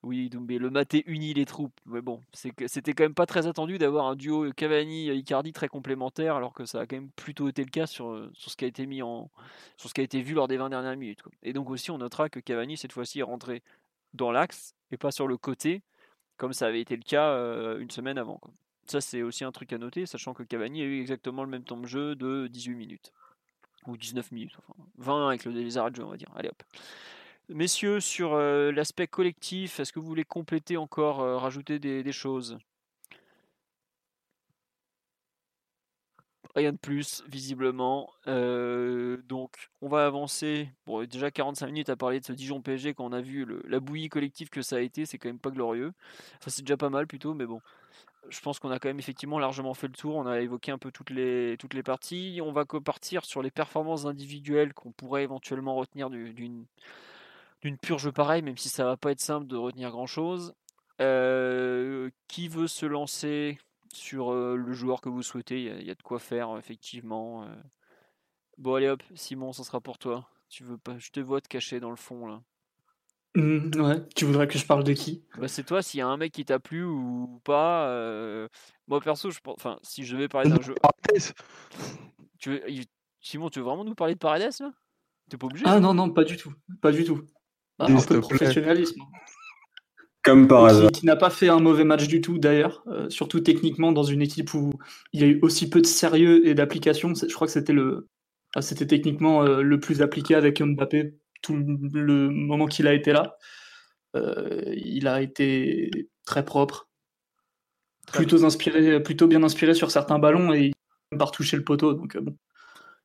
Oui, 0.04 0.32
mais 0.48 0.58
le 0.58 0.72
maté 0.72 1.04
unit 1.06 1.34
les 1.36 1.46
troupes. 1.46 1.80
Mais 1.86 2.02
bon, 2.02 2.24
c'était 2.34 2.94
quand 2.94 3.04
même 3.04 3.14
pas 3.14 3.28
très 3.28 3.46
attendu 3.46 3.78
d'avoir 3.78 4.08
un 4.08 4.16
duo 4.16 4.52
Cavani-Icardi 4.52 5.54
très 5.54 5.68
complémentaire, 5.68 6.36
alors 6.36 6.54
que 6.54 6.66
ça 6.66 6.82
a 6.82 6.86
quand 6.88 6.96
même 6.96 7.12
plutôt 7.12 7.48
été 7.50 7.64
le 7.64 7.70
cas 7.70 7.86
sur, 7.86 8.30
sur 8.34 8.52
ce 8.52 8.58
qui 8.58 8.66
a 8.66 8.68
été 8.68 8.88
mis 8.88 9.04
en, 9.04 9.30
sur 9.78 9.90
ce 9.90 9.94
qui 9.94 10.02
a 10.02 10.04
été 10.04 10.24
vu 10.24 10.34
lors 10.34 10.48
des 10.48 10.58
20 10.58 10.70
dernières 10.72 10.98
minutes. 10.98 11.22
Et 11.44 11.54
donc 11.54 11.70
aussi, 11.70 11.92
on 11.92 12.00
notera 12.00 12.30
que 12.30 12.40
Cavani 12.40 12.78
cette 12.78 12.94
fois-ci 12.94 13.20
est 13.20 13.24
rentré 13.24 13.62
dans 14.14 14.32
l'axe 14.32 14.74
et 14.92 14.98
pas 14.98 15.12
sur 15.12 15.28
le 15.28 15.38
côté, 15.38 15.84
comme 16.38 16.54
ça 16.54 16.66
avait 16.68 16.82
été 16.82 16.96
le 16.96 17.04
cas 17.04 17.30
euh, 17.30 17.80
une 17.80 17.92
semaine 17.92 18.18
avant. 18.18 18.42
Ça, 18.88 19.02
c'est 19.02 19.22
aussi 19.22 19.44
un 19.44 19.52
truc 19.52 19.72
à 19.72 19.78
noter, 19.78 20.08
sachant 20.08 20.34
que 20.34 20.42
Cavani 20.42 20.82
a 20.82 20.86
eu 20.86 21.00
exactement 21.00 21.44
le 21.44 21.50
même 21.50 21.64
temps 21.64 21.78
de 21.78 21.86
jeu 21.86 22.16
de 22.16 22.48
18 22.48 22.74
minutes 22.74 23.14
ou 23.88 23.98
19 23.98 24.32
minutes, 24.32 24.56
enfin 24.58 24.74
20 24.98 25.28
avec 25.28 25.46
le, 25.46 25.52
les 25.52 25.78
arrêts 25.78 25.92
de 25.92 25.96
jeu, 25.96 26.04
on 26.04 26.10
va 26.10 26.18
dire. 26.18 26.30
Allez 26.36 26.50
hop. 26.50 26.64
Messieurs, 27.54 28.00
sur 28.00 28.34
euh, 28.34 28.72
l'aspect 28.72 29.08
collectif, 29.08 29.80
est-ce 29.80 29.92
que 29.92 30.00
vous 30.00 30.08
voulez 30.08 30.24
compléter 30.24 30.78
encore, 30.78 31.20
euh, 31.22 31.38
rajouter 31.38 31.80
des, 31.80 32.12
choses? 32.14 32.58
Rien 36.56 36.72
de 36.72 36.78
plus, 36.78 37.24
visiblement. 37.28 38.10
Euh, 38.28 39.18
donc, 39.28 39.70
on 39.82 39.90
va 39.90 40.06
avancer. 40.06 40.70
Bon, 40.86 41.06
déjà 41.06 41.30
45 41.32 41.68
minutes 41.68 41.90
à 41.90 41.96
parler 41.98 42.20
de 42.20 42.26
ce 42.26 42.34
Dijon 42.34 42.62
PSG 42.62 42.94
quand 42.94 43.06
on 43.06 43.14
a 43.14 43.22
vu 43.22 43.46
la 43.68 43.80
bouillie 43.80 44.10
collective 44.10 44.50
que 44.50 44.62
ça 44.62 44.78
a 44.78 44.80
été, 44.80 45.06
c'est 45.06 45.18
quand 45.18 45.30
même 45.30 45.40
pas 45.40 45.52
glorieux. 45.52 45.94
Enfin, 46.40 46.52
c'est 46.52 46.62
déjà 46.62 46.78
pas 46.78 46.90
mal 46.90 47.08
plutôt, 47.08 47.34
mais 47.34 47.46
bon 47.46 47.62
je 48.30 48.40
pense 48.42 48.60
qu'on 48.60 48.72
a 48.72 48.80
quand 48.80 48.90
même 48.90 49.00
effectivement 49.00 49.40
largement 49.40 49.74
fait 49.74 49.88
le 49.88 49.94
tour. 49.94 50.16
On 50.16 50.26
a 50.26 50.40
évoqué 50.42 50.72
un 50.72 50.78
peu 50.78 50.92
toutes 50.92 51.10
les, 51.10 51.56
toutes 51.60 51.74
les 51.74 51.84
parties. 51.84 52.40
On 52.44 52.52
va 52.52 52.66
partir 52.66 53.26
sur 53.26 53.42
les 53.42 53.52
performances 53.52 54.06
individuelles 54.06 54.74
qu'on 54.74 54.92
pourrait 54.92 55.24
éventuellement 55.24 55.76
retenir 55.76 56.10
d'une 56.10 56.66
d'une 57.62 57.78
purge 57.78 58.10
pareille, 58.10 58.42
même 58.42 58.58
si 58.58 58.70
ça 58.70 58.86
va 58.86 58.98
pas 58.98 59.12
être 59.12 59.20
simple 59.20 59.46
de 59.46 59.56
retenir 59.56 59.92
grand 59.92 60.08
chose. 60.08 60.54
qui 62.28 62.48
veut 62.48 62.68
se 62.68 62.86
lancer 62.86 63.60
sur 63.94 64.34
le 64.34 64.74
joueur 64.74 65.02
que 65.02 65.10
vous 65.10 65.22
souhaitez? 65.24 65.62
Il 65.62 65.86
y, 65.86 65.92
a 65.92 65.96
de 65.96 66.02
quoi 66.02 66.20
faire, 66.20 66.58
effectivement. 66.58 67.46
Bon, 68.58 68.76
allez 68.76 68.90
hop, 68.90 69.04
Simon, 69.16 69.54
ça 69.54 69.64
sera 69.64 69.80
pour 69.82 69.98
toi. 69.98 70.28
Tu 70.50 70.64
veux 70.64 70.78
pas 70.78 70.98
Je 71.00 71.12
te 71.12 71.20
vois 71.20 71.42
te 71.42 71.48
cacher 71.48 71.80
dans 71.80 71.90
le 71.90 71.96
fond 71.96 72.28
là. 72.28 72.42
Mmh, 73.36 73.82
ouais, 73.82 74.04
tu 74.16 74.26
voudrais 74.26 74.48
que 74.48 74.58
je 74.58 74.66
parle 74.66 74.84
de 74.84 74.94
qui? 74.94 75.24
Bah, 75.38 75.48
C'est 75.48 75.64
toi, 75.64 75.82
s'il 75.82 76.00
y 76.00 76.02
a 76.02 76.08
un 76.08 76.18
mec 76.18 76.32
qui 76.34 76.44
t'a 76.44 76.60
plu 76.60 76.84
ou 76.84 77.40
pas. 77.44 77.88
Moi 78.88 79.00
perso, 79.00 79.32
je 79.32 79.40
pense. 79.40 79.56
Enfin, 79.58 79.80
si 79.84 80.04
je 80.04 80.18
vais 80.18 80.28
parler 80.28 80.50
d'un 80.50 80.62
jeu. 80.62 80.76
Tu 82.40 82.50
veux... 82.50 82.62
Simon, 83.22 83.50
tu 83.50 83.60
veux 83.60 83.66
vraiment 83.66 83.86
nous 83.86 83.96
parler 83.96 84.16
de 84.16 84.20
Paredes 84.20 84.52
là? 84.60 84.72
T'es 85.30 85.38
pas 85.38 85.46
obligé 85.46 85.64
Ah 85.68 85.80
non, 85.80 85.94
non, 85.94 86.10
pas 86.10 86.24
du 86.24 86.36
tout. 86.38 86.54
Pas 86.82 86.92
du 86.92 87.06
tout. 87.06 87.22
Bah, 87.80 87.86
un 87.88 88.02
peu 88.02 88.16
de 88.16 88.20
professionnalisme. 88.20 89.02
Comme 90.24 90.48
par 90.48 90.66
hasard. 90.66 90.92
Qui, 90.92 91.06
n'a 91.06 91.16
pas 91.16 91.30
fait 91.30 91.50
un 91.50 91.60
mauvais 91.60 91.84
match 91.84 92.08
du 92.08 92.22
tout 92.22 92.38
d'ailleurs, 92.38 92.84
euh, 92.88 93.10
surtout 93.10 93.40
techniquement 93.40 93.92
dans 93.92 94.04
une 94.04 94.22
équipe 94.22 94.54
où 94.54 94.72
il 95.14 95.22
y 95.22 95.24
a 95.24 95.28
eu 95.28 95.40
aussi 95.42 95.70
peu 95.70 95.82
de 95.82 95.88
sérieux 95.88 96.48
et 96.48 96.54
d'application. 96.54 97.14
Je 97.16 97.34
crois 97.34 97.48
que 97.48 97.54
c'était 97.54 97.74
le, 97.74 98.08
ah, 98.56 98.62
c'était 98.62 98.86
techniquement 98.86 99.44
euh, 99.44 99.62
le 99.62 99.80
plus 99.80 100.02
appliqué 100.02 100.36
avec 100.36 100.62
Mbappé 100.62 101.16
tout 101.42 101.56
le 101.56 102.30
moment 102.30 102.68
qu'il 102.68 102.88
a 102.88 102.94
été 102.94 103.12
là. 103.12 103.38
Euh, 104.16 104.74
il 104.76 105.08
a 105.08 105.22
été 105.22 105.90
très 106.26 106.44
propre, 106.44 106.90
plutôt 108.12 108.44
inspiré, 108.44 109.02
plutôt 109.02 109.28
bien 109.28 109.44
inspiré 109.44 109.74
sur 109.74 109.92
certains 109.92 110.20
ballons 110.20 110.54
et 110.54 110.68
il 110.68 110.74
n'a 111.12 111.18
pas 111.18 111.26
retouché 111.26 111.58
le 111.58 111.64
poteau. 111.64 111.94
Donc 111.94 112.18
bon, 112.18 112.36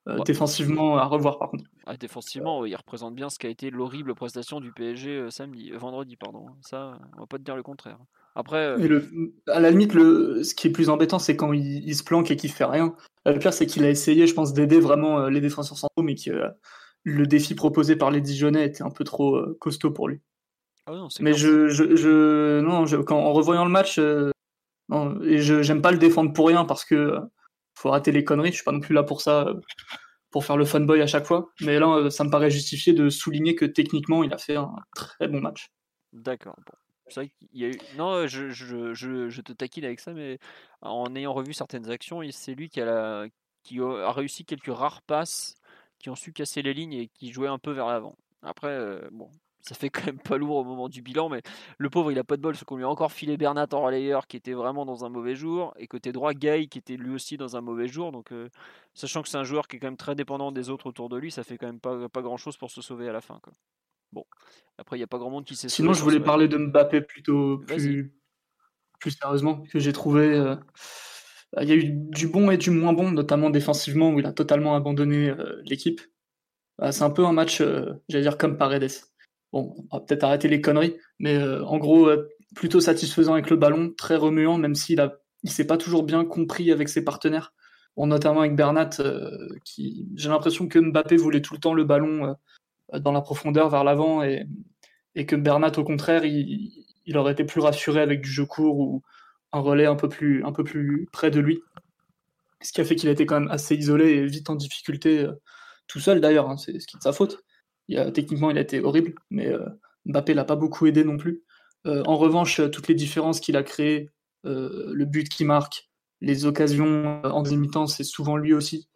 euh, 0.09 0.18
défensivement, 0.24 0.99
à 0.99 1.05
revoir 1.05 1.39
par 1.39 1.51
contre. 1.51 1.64
Ah, 1.84 1.97
défensivement, 1.97 2.64
il 2.64 2.76
représente 2.76 3.14
bien 3.14 3.28
ce 3.28 3.39
qu'a 3.39 3.49
été 3.49 3.70
l'horrible 3.70 4.14
prestation 4.14 4.61
du 4.61 4.72
PSG 4.72 5.11
euh, 5.11 5.30
samedi, 5.30 5.72
euh, 5.72 5.78
vendredi, 5.78 6.16
pardon. 6.16 6.47
Ça, 6.61 6.99
on 7.16 7.20
va 7.20 7.26
pas 7.26 7.39
te 7.39 7.43
dire 7.43 7.57
le 7.57 7.64
contraire. 7.64 7.99
Après, 8.37 8.76
le, 8.76 9.34
à 9.49 9.59
la 9.59 9.70
limite, 9.70 9.95
le, 9.95 10.45
ce 10.45 10.55
qui 10.55 10.68
est 10.68 10.70
plus 10.70 10.91
embêtant, 10.91 11.18
c'est 11.18 11.34
quand 11.37 11.53
il, 11.53 11.97
se 11.97 12.05
planque 12.05 12.30
et 12.30 12.37
qu'il 12.37 12.53
fait 12.53 12.66
rien. 12.66 12.95
Le 13.24 13.39
pire, 13.39 13.53
c'est 13.53 13.66
qu'il 13.66 13.82
a 13.84 13.91
essayé, 13.91 14.26
je 14.26 14.34
pense, 14.34 14.53
d'aider 14.53 14.78
vraiment 14.78 15.28
les 15.28 15.41
défenseurs 15.41 15.78
centraux, 15.78 16.03
mais 16.03 16.14
que 16.14 16.45
le 17.07 17.26
défi 17.26 17.54
proposé 17.54 17.96
par 17.96 18.11
les 18.11 18.20
Dijonais 18.20 18.66
était 18.66 18.82
un 18.82 18.90
peu 18.90 19.04
trop 19.04 19.40
costaud 19.61 19.92
pour 19.92 20.09
lui. 20.09 20.20
Ah 20.86 20.92
non, 20.92 21.09
mais 21.20 21.32
je, 21.32 21.68
je, 21.68 21.96
je, 21.96 22.61
non, 22.61 22.84
quand, 23.04 23.18
en 23.18 23.32
revoyant 23.32 23.64
le 23.64 23.70
match, 23.70 23.98
non, 24.88 25.20
et 25.22 25.38
je 25.38 25.62
j'aime 25.62 25.82
pas 25.82 25.90
le 25.90 25.98
défendre 25.98 26.32
pour 26.32 26.48
rien 26.48 26.64
parce 26.64 26.84
que 26.84 27.18
faut 27.74 27.90
rater 27.90 28.12
les 28.12 28.24
conneries. 28.24 28.50
Je 28.50 28.57
suis 28.57 28.64
pas 28.64 28.72
non 28.72 28.80
plus 28.80 28.94
là 28.94 29.02
pour 29.02 29.20
ça, 29.20 29.52
pour 30.30 30.44
faire 30.44 30.57
le 30.57 30.64
fanboy 30.64 31.00
à 31.02 31.07
chaque 31.07 31.26
fois. 31.26 31.50
Mais 31.61 31.78
là, 31.78 31.88
euh, 31.88 32.11
ça 32.11 32.24
me 32.24 32.30
paraît 32.30 32.50
justifié 32.50 32.92
de 32.92 33.09
souligner 33.09 33.54
que 33.54 33.64
techniquement, 33.64 34.22
il 34.22 34.32
a 34.32 34.38
fait 34.38 34.57
un 34.57 34.74
très 34.94 35.28
bon 35.28 35.40
match. 35.40 35.68
D'accord. 36.12 36.57
C'est 37.09 37.20
vrai 37.20 37.28
qu'il 37.28 37.48
y 37.52 37.64
a 37.64 37.68
eu. 37.68 37.78
Non, 37.96 38.26
je, 38.26 38.50
je, 38.50 38.94
je, 38.94 39.28
je, 39.28 39.40
te 39.40 39.52
taquine 39.52 39.84
avec 39.84 40.00
ça, 40.00 40.12
mais 40.12 40.38
en 40.80 41.14
ayant 41.14 41.32
revu 41.32 41.52
certaines 41.52 41.90
actions, 41.90 42.20
c'est 42.30 42.54
lui 42.54 42.68
qui 42.68 42.80
a, 42.80 42.84
la... 42.84 43.26
qui 43.62 43.80
a 43.80 44.12
réussi 44.12 44.44
quelques 44.44 44.74
rares 44.74 45.02
passes 45.02 45.54
qui 46.07 46.11
ont 46.11 46.14
su 46.14 46.32
casser 46.32 46.62
les 46.62 46.72
lignes 46.72 46.92
et 46.92 47.09
qui 47.09 47.32
jouaient 47.32 47.48
un 47.48 47.59
peu 47.59 47.72
vers 47.72 47.88
l'avant. 47.88 48.16
Après, 48.42 48.68
euh, 48.68 49.00
bon, 49.11 49.28
ça 49.61 49.74
fait 49.74 49.90
quand 49.90 50.07
même 50.07 50.18
pas 50.24 50.36
lourd 50.36 50.59
au 50.59 50.64
moment 50.64 50.88
du 50.88 51.02
bilan, 51.02 51.28
mais 51.28 51.42
le 51.78 51.90
pauvre, 51.90 52.12
il 52.12 52.18
a 52.20 52.22
pas 52.22 52.36
de 52.36 52.42
bol, 52.42 52.52
parce 52.52 52.62
qu'on 52.62 52.76
lui 52.76 52.84
a 52.84 52.88
encore 52.88 53.11
filé 53.11 53.36
Bernat 53.36 53.66
en 53.72 53.82
relayeur 53.82 54.28
qui 54.28 54.36
était 54.36 54.52
vraiment 54.52 54.86
dans 54.86 55.04
un 55.04 55.09
mauvais 55.09 55.34
jour, 55.34 55.74
et 55.76 55.88
côté 55.88 56.12
droit, 56.12 56.32
Gay 56.32 56.68
qui 56.68 56.78
était 56.78 56.96
lui 56.96 57.12
aussi 57.12 57.36
dans 57.36 57.57
un 57.57 57.61
mauvais 57.61 57.88
jour. 57.88 58.12
Donc, 58.12 58.30
euh, 58.30 58.48
sachant 58.94 59.20
que 59.22 59.28
c'est 59.28 59.36
un 59.36 59.42
joueur 59.42 59.66
qui 59.66 59.76
est 59.76 59.78
quand 59.80 59.88
même 59.88 59.96
très 59.96 60.14
dépendant 60.14 60.52
des 60.52 60.70
autres 60.70 60.86
autour 60.86 61.09
de 61.09 61.16
lui, 61.16 61.32
ça 61.32 61.42
fait 61.42 61.59
quand 61.59 61.66
même 61.66 61.80
pas, 61.80 62.09
pas 62.09 62.22
grand 62.22 62.36
chose 62.36 62.57
pour 62.57 62.70
se 62.70 62.82
sauver 62.82 63.09
à 63.09 63.12
la 63.12 63.20
fin. 63.20 63.40
Quoi. 63.42 63.52
Bon, 64.12 64.24
après, 64.78 64.96
il 64.96 65.00
n'y 65.00 65.04
a 65.04 65.09
pas 65.09 65.18
grand 65.18 65.30
monde 65.30 65.44
qui 65.44 65.57
s'est 65.57 65.68
Sinon, 65.68 65.92
je 65.92 66.04
voulais 66.04 66.20
parler 66.20 66.46
de 66.46 66.57
Mbappé 66.57 67.00
plutôt 67.00 67.59
plus, 67.66 68.14
plus 69.00 69.11
sérieusement, 69.11 69.64
que 69.72 69.80
j'ai 69.80 69.92
trouvé. 69.92 70.36
Euh, 70.36 70.54
il 71.62 71.68
y 71.68 71.72
a 71.72 71.76
eu 71.76 71.84
du 71.90 72.28
bon 72.28 72.50
et 72.50 72.57
du 72.57 72.70
moins 72.70 72.92
bon, 72.92 73.11
notamment 73.11 73.50
défensivement, 73.50 74.11
où 74.11 74.20
il 74.20 74.26
a 74.26 74.32
totalement 74.32 74.74
abandonné 74.76 75.30
euh, 75.30 75.62
l'équipe. 75.64 76.00
Bah, 76.78 76.92
c'est 76.92 77.04
un 77.04 77.11
peu 77.11 77.24
un 77.24 77.32
match, 77.32 77.62
j'allais 78.09 78.22
dire, 78.22 78.38
comme 78.38 78.59
Paredes 78.59 78.90
Bon, 79.52 79.74
on 79.90 79.96
va 79.96 80.04
peut-être 80.04 80.24
arrêter 80.24 80.48
les 80.48 80.61
conneries, 80.61 80.96
mais 81.18 81.36
euh, 81.36 81.64
en 81.64 81.78
gros, 81.78 82.09
euh, 82.09 82.28
plutôt 82.54 82.80
satisfaisant 82.80 83.34
avec 83.34 83.50
le 83.50 83.57
ballon, 83.57 83.92
très 83.96 84.16
remuant, 84.16 84.59
même 84.59 84.74
s'il 84.74 85.00
a, 85.00 85.18
il 85.44 85.50
s'est 85.50 85.66
pas 85.66 85.76
toujours 85.76 86.02
bien 86.02 86.24
compris 86.24 86.72
avec 86.72 86.88
ses 86.88 87.04
partenaires. 87.04 87.54
Bon, 87.96 88.07
notamment 88.07 88.40
avec 88.40 88.57
Bernat, 88.57 88.90
euh, 89.00 89.48
qui, 89.64 90.09
j'ai 90.14 90.28
l'impression 90.28 90.68
que 90.68 90.78
Mbappé 90.78 91.16
voulait 91.16 91.40
tout 91.42 91.54
le 91.54 91.61
temps 91.61 91.74
le 91.74 91.84
ballon 91.84 92.36
dans 92.92 93.12
la 93.12 93.20
profondeur 93.20 93.70
vers 93.70 93.84
l'avant 93.84 94.22
et, 94.22 94.46
et, 95.14 95.26
que 95.26 95.36
Bernat, 95.36 95.72
au 95.78 95.84
contraire, 95.84 96.24
il, 96.24 96.84
il, 97.07 97.16
aurait 97.16 97.32
été 97.32 97.44
plus 97.44 97.61
rassuré 97.61 98.00
avec 98.00 98.20
du 98.20 98.30
jeu 98.30 98.44
court 98.44 98.78
ou 98.78 99.02
un 99.57 99.61
relais 99.61 99.86
un 99.86 99.96
peu 99.96 100.09
plus, 100.09 100.44
un 100.44 100.52
peu 100.52 100.64
plus 100.64 101.09
près 101.12 101.30
de 101.30 101.40
lui. 101.40 101.62
Ce 102.62 102.72
qui 102.72 102.80
a 102.80 102.84
fait 102.84 102.96
qu'il 102.96 103.09
été 103.09 103.26
quand 103.26 103.40
même 103.40 103.50
assez 103.50 103.74
isolé 103.74 104.11
et 104.11 104.26
vite 104.26 104.50
en 104.50 104.54
difficulté, 104.54 105.26
tout 105.86 106.00
seul 106.00 106.20
d'ailleurs, 106.20 106.50
hein, 106.50 106.57
c'est 106.57 106.80
ce 106.80 106.86
qui 106.86 106.96
est 106.96 106.98
de 106.98 107.02
sa 107.02 107.12
faute 107.12 107.44
techniquement, 108.12 108.50
il 108.50 108.59
a 108.59 108.62
été 108.62 108.80
horrible, 108.80 109.14
mais 109.30 109.48
euh, 109.48 109.66
Mbappé 110.07 110.34
l'a 110.34 110.44
pas 110.44 110.57
beaucoup 110.57 110.86
aidé 110.86 111.04
non 111.04 111.16
plus. 111.16 111.42
Euh, 111.86 112.02
en 112.07 112.16
revanche, 112.16 112.61
toutes 112.70 112.88
les 112.88 112.94
différences 112.94 113.40
qu'il 113.40 113.57
a 113.57 113.62
créées, 113.62 114.11
euh, 114.44 114.90
le 114.92 115.04
but 115.04 115.28
qu'il 115.28 115.46
marque, 115.46 115.88
les 116.20 116.46
occasions 116.46 117.20
en 117.24 117.42
temps 117.70 117.86
c'est 117.86 118.04
souvent 118.04 118.36
lui 118.36 118.54
aussi, 118.54 118.88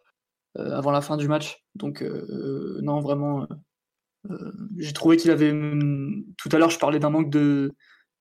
avant 0.55 0.91
la 0.91 1.01
fin 1.01 1.17
du 1.17 1.27
match. 1.27 1.63
Donc, 1.75 2.03
non, 2.81 2.99
vraiment, 2.99 3.47
j'ai 4.77 4.91
trouvé 4.91 5.17
qu'il 5.17 5.29
avait. 5.29 5.51
Tout 6.37 6.49
à 6.51 6.57
l'heure, 6.57 6.71
je 6.71 6.79
parlais 6.79 6.97
d'un 6.97 7.11
manque 7.11 7.29
de 7.29 7.73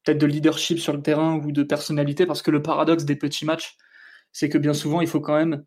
peut-être 0.05 0.19
de 0.19 0.27
leadership 0.27 0.79
sur 0.79 0.93
le 0.93 1.03
terrain 1.03 1.37
ou 1.37 1.53
de 1.53 1.63
personnalité, 1.63 2.27
parce 2.27 2.43
que 2.43 2.51
le 2.51 2.63
paradoxe 2.63 3.05
des 3.05 3.17
petits 3.17 3.45
matchs, 3.45 3.77
c'est 4.33 4.49
que 4.49 4.59
bien 4.59 4.75
souvent, 4.75 5.01
il 5.01 5.09
faut 5.09 5.21
quand 5.21 5.37
même 5.37 5.65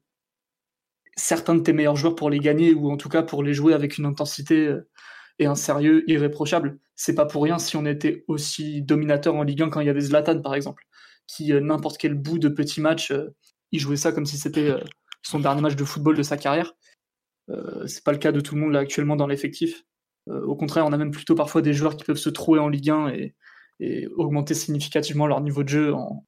certains 1.15 1.55
de 1.55 1.61
tes 1.61 1.73
meilleurs 1.73 1.95
joueurs 1.95 2.15
pour 2.15 2.29
les 2.29 2.39
gagner, 2.39 2.73
ou 2.73 2.91
en 2.91 2.97
tout 2.97 3.09
cas 3.09 3.23
pour 3.23 3.43
les 3.43 3.53
jouer 3.53 3.73
avec 3.73 3.97
une 3.97 4.05
intensité 4.05 4.67
euh, 4.67 4.89
et 5.39 5.45
un 5.45 5.55
sérieux 5.55 6.09
irréprochable. 6.09 6.79
C'est 6.95 7.15
pas 7.15 7.25
pour 7.25 7.43
rien 7.43 7.59
si 7.59 7.75
on 7.75 7.85
était 7.85 8.23
aussi 8.27 8.81
dominateur 8.81 9.35
en 9.35 9.43
Ligue 9.43 9.63
1 9.63 9.69
quand 9.69 9.81
il 9.81 9.87
y 9.87 9.89
avait 9.89 10.01
Zlatan, 10.01 10.41
par 10.41 10.55
exemple, 10.55 10.83
qui, 11.27 11.53
euh, 11.53 11.59
n'importe 11.59 11.97
quel 11.97 12.15
bout 12.15 12.39
de 12.39 12.49
petit 12.49 12.81
match, 12.81 13.11
euh, 13.11 13.35
il 13.71 13.79
jouait 13.79 13.97
ça 13.97 14.11
comme 14.11 14.25
si 14.25 14.37
c'était 14.37 14.75
son 15.23 15.39
dernier 15.39 15.61
match 15.61 15.75
de 15.75 15.83
football 15.83 16.15
de 16.15 16.23
sa 16.23 16.37
carrière. 16.37 16.73
c'est 17.87 18.03
pas 18.03 18.11
le 18.11 18.19
cas 18.19 18.31
de 18.31 18.39
tout 18.39 18.55
le 18.55 18.61
monde 18.61 18.75
actuellement 18.75 19.15
dans 19.15 19.25
l'effectif. 19.25 19.83
au 20.27 20.55
contraire, 20.55 20.85
on 20.85 20.93
a 20.93 20.97
même 20.97 21.11
plutôt 21.11 21.33
parfois 21.33 21.63
des 21.63 21.73
joueurs 21.73 21.97
qui 21.97 22.03
peuvent 22.03 22.17
se 22.17 22.29
trouver 22.29 22.59
en 22.59 22.69
Ligue 22.69 22.91
1 22.91 23.09
et, 23.09 23.35
et 23.79 24.07
augmenter 24.07 24.53
significativement 24.53 25.27
leur 25.27 25.41
niveau 25.41 25.63
de 25.63 25.69
jeu 25.69 25.93
en, 25.93 26.25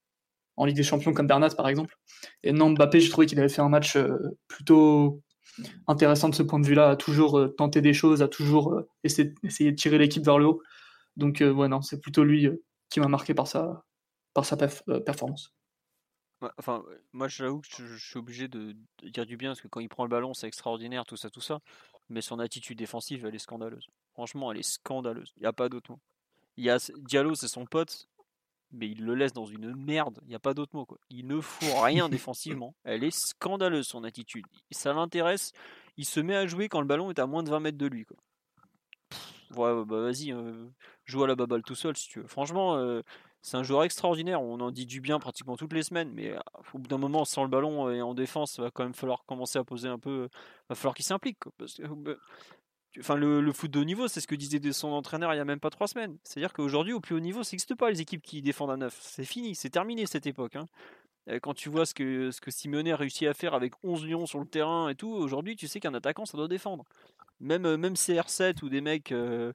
en 0.58 0.66
Ligue 0.66 0.76
des 0.76 0.84
Champions 0.84 1.14
comme 1.14 1.28
Bernat 1.28 1.50
par 1.50 1.68
exemple. 1.68 1.98
Et 2.44 2.52
non, 2.52 2.70
Mbappé, 2.72 3.00
j'ai 3.00 3.10
trouvé 3.10 3.28
qu'il 3.28 3.40
avait 3.40 3.50
fait 3.50 3.62
un 3.62 3.70
match 3.70 3.96
euh, 3.96 4.18
plutôt 4.48 5.22
intéressant 5.88 6.30
de 6.30 6.36
ce 6.36 6.44
point 6.44 6.60
de 6.60 6.66
vue-là, 6.66 6.92
a 6.92 6.96
toujours 6.96 7.40
euh, 7.40 7.48
tenté 7.48 7.82
des 7.82 7.94
choses, 7.94 8.22
a 8.22 8.28
toujours 8.28 8.74
euh, 8.74 8.90
essayé, 9.04 9.72
de 9.72 9.76
tirer 9.76 9.98
l'équipe 9.98 10.24
vers 10.24 10.38
le 10.38 10.46
haut. 10.48 10.62
Donc 11.18 11.42
ouais, 11.42 11.68
non, 11.70 11.82
c'est 11.82 12.02
plutôt 12.02 12.26
lui 12.26 12.50
qui 12.90 13.00
m'a 13.00 13.08
marqué 13.08 13.34
par 13.34 13.48
sa, 13.48 13.86
par 14.34 14.44
sa 14.44 14.58
performance. 14.58 15.54
Enfin, 16.58 16.84
moi 17.14 17.30
j'avoue 17.30 17.62
que 17.62 17.68
je, 17.70 17.96
suis 17.96 18.20
obligé 18.20 18.50
de, 18.50 18.76
dire 19.02 19.26
du 19.26 19.38
bien 19.38 19.52
parce 19.52 19.62
que 19.62 19.70
quand 19.70 19.80
il 19.80 19.88
prend 19.88 20.04
le 20.04 20.10
ballon, 20.10 20.34
c'est 20.34 20.48
extraordinaire, 20.48 21.06
tout 21.06 21.16
ça, 21.16 21.30
tout 21.30 21.40
ça. 21.40 21.60
Mais 22.10 22.20
son 22.20 22.40
attitude 22.40 22.78
défensive, 22.78 23.26
elle 23.26 23.34
est 23.34 23.40
scandaleuse. 23.40 23.88
Franchement, 24.12 24.52
elle 24.52 24.60
est 24.60 24.70
scandaleuse. 24.70 25.32
Il 25.38 25.44
n'y 25.44 25.48
a 25.48 25.54
pas 25.54 25.70
d'autre 25.70 25.92
mot. 25.92 26.00
Il 26.58 26.64
y 26.66 26.70
a 26.70 26.78
Diallo, 26.98 27.36
c'est 27.36 27.48
son 27.48 27.66
pote 27.66 28.08
mais 28.76 28.90
il 28.90 29.04
le 29.04 29.16
laisse 29.16 29.34
dans 29.34 29.46
une 29.46 29.76
merde, 29.76 30.20
il 30.24 30.30
n'y 30.30 30.36
a 30.36 30.40
pas 30.40 30.54
d'autre 30.54 30.76
mot. 30.76 30.86
Quoi. 30.86 30.98
Il 31.10 31.28
ne 31.28 31.40
fout 31.40 31.68
rien 31.82 32.10
défensivement. 32.10 32.76
Elle 32.84 33.04
est 33.04 33.16
scandaleuse 33.16 33.88
son 33.88 34.04
attitude. 34.04 34.46
Ça 34.72 34.94
l'intéresse, 34.94 35.52
il 35.98 36.06
se 36.06 36.20
met 36.20 36.36
à 36.36 36.46
jouer 36.46 36.70
quand 36.70 36.82
le 36.82 36.88
ballon 36.88 37.10
est 37.10 37.20
à 37.20 37.26
moins 37.26 37.44
de 37.44 37.50
20 37.50 37.60
mètres 37.60 37.78
de 37.78 37.88
lui. 37.88 38.06
Quoi. 38.06 38.18
ouais, 39.56 39.86
bah 39.86 40.02
vas-y, 40.02 40.32
euh, 40.32 40.68
joue 41.06 41.24
à 41.24 41.28
la 41.28 41.36
baballe 41.36 41.64
tout 41.64 41.76
seul 41.76 41.96
si 41.96 42.10
tu 42.10 42.22
veux. 42.22 42.28
Franchement, 42.28 42.76
euh, 42.76 43.02
c'est 43.42 43.58
un 43.58 43.64
joueur 43.64 43.84
extraordinaire. 43.84 44.42
On 44.42 44.60
en 44.60 44.72
dit 44.72 44.86
du 44.86 45.02
bien 45.02 45.20
pratiquement 45.20 45.56
toutes 45.56 45.74
les 45.74 45.84
semaines, 45.84 46.12
mais 46.14 46.32
euh, 46.32 46.40
au 46.74 46.80
bout 46.80 46.88
d'un 46.88 46.98
moment, 46.98 47.26
sans 47.26 47.44
le 47.44 47.50
ballon 47.50 47.90
et 47.90 48.02
en 48.02 48.14
défense, 48.14 48.56
il 48.58 48.62
va 48.62 48.72
quand 48.72 48.84
même 48.84 48.96
falloir 48.96 49.24
commencer 49.26 49.60
à 49.60 49.64
poser 49.64 49.88
un 49.88 50.00
peu. 50.00 50.28
va 50.70 50.76
falloir 50.76 50.96
qu'il 50.96 51.06
s'implique. 51.06 51.40
Parce 51.58 51.76
que 51.76 51.84
Enfin, 53.00 53.16
le, 53.16 53.52
foot 53.52 53.72
de 53.72 53.80
haut 53.80 53.84
niveau, 53.84 54.08
c'est 54.08 54.22
ce 54.22 54.28
que 54.28 54.36
disait 54.36 54.60
son 54.72 54.90
entraîneur 54.90 55.34
il 55.34 55.38
y 55.38 55.40
a 55.40 55.46
même 55.46 55.60
pas 55.60 55.70
trois 55.70 55.88
semaines. 55.88 56.18
C'est-à-dire 56.24 56.54
qu'aujourd'hui, 56.54 56.94
au 56.94 57.00
plus 57.00 57.16
haut 57.16 57.20
niveau, 57.20 57.44
ça 57.44 57.52
n'existe 57.54 57.76
pas 57.76 57.90
les 57.90 58.02
équipes 58.02 58.22
qui 58.22 58.42
défendent 58.42 58.72
à 58.72 58.78
neuf. 58.78 58.98
C'est 59.02 59.26
fini, 59.26 59.56
c'est 59.56 59.70
terminé 59.70 60.06
cette 60.06 60.28
époque. 60.28 60.56
Hein. 60.56 60.66
Quand 61.42 61.56
tu 61.56 61.70
vois 61.70 61.86
ce 61.86 61.94
que, 61.94 62.30
ce 62.30 62.40
que 62.40 62.92
a 62.92 62.96
réussi 62.96 63.26
à 63.26 63.34
faire 63.34 63.56
avec 63.56 63.74
11 63.84 64.06
lions 64.06 64.26
sur 64.28 64.40
le 64.40 64.46
terrain 64.46 64.90
et 64.90 64.96
tout, 64.96 65.10
aujourd'hui, 65.10 65.56
tu 65.56 65.68
sais 65.68 65.80
qu'un 65.80 65.94
attaquant, 65.96 66.26
ça 66.26 66.38
doit 66.38 66.48
défendre. 66.48 66.86
Même, 67.40 67.66
euh, 67.66 67.78
même 67.78 67.94
CR7 67.96 68.64
ou 68.64 68.70
des 68.70 68.82
mecs 68.82 69.12
euh, 69.12 69.52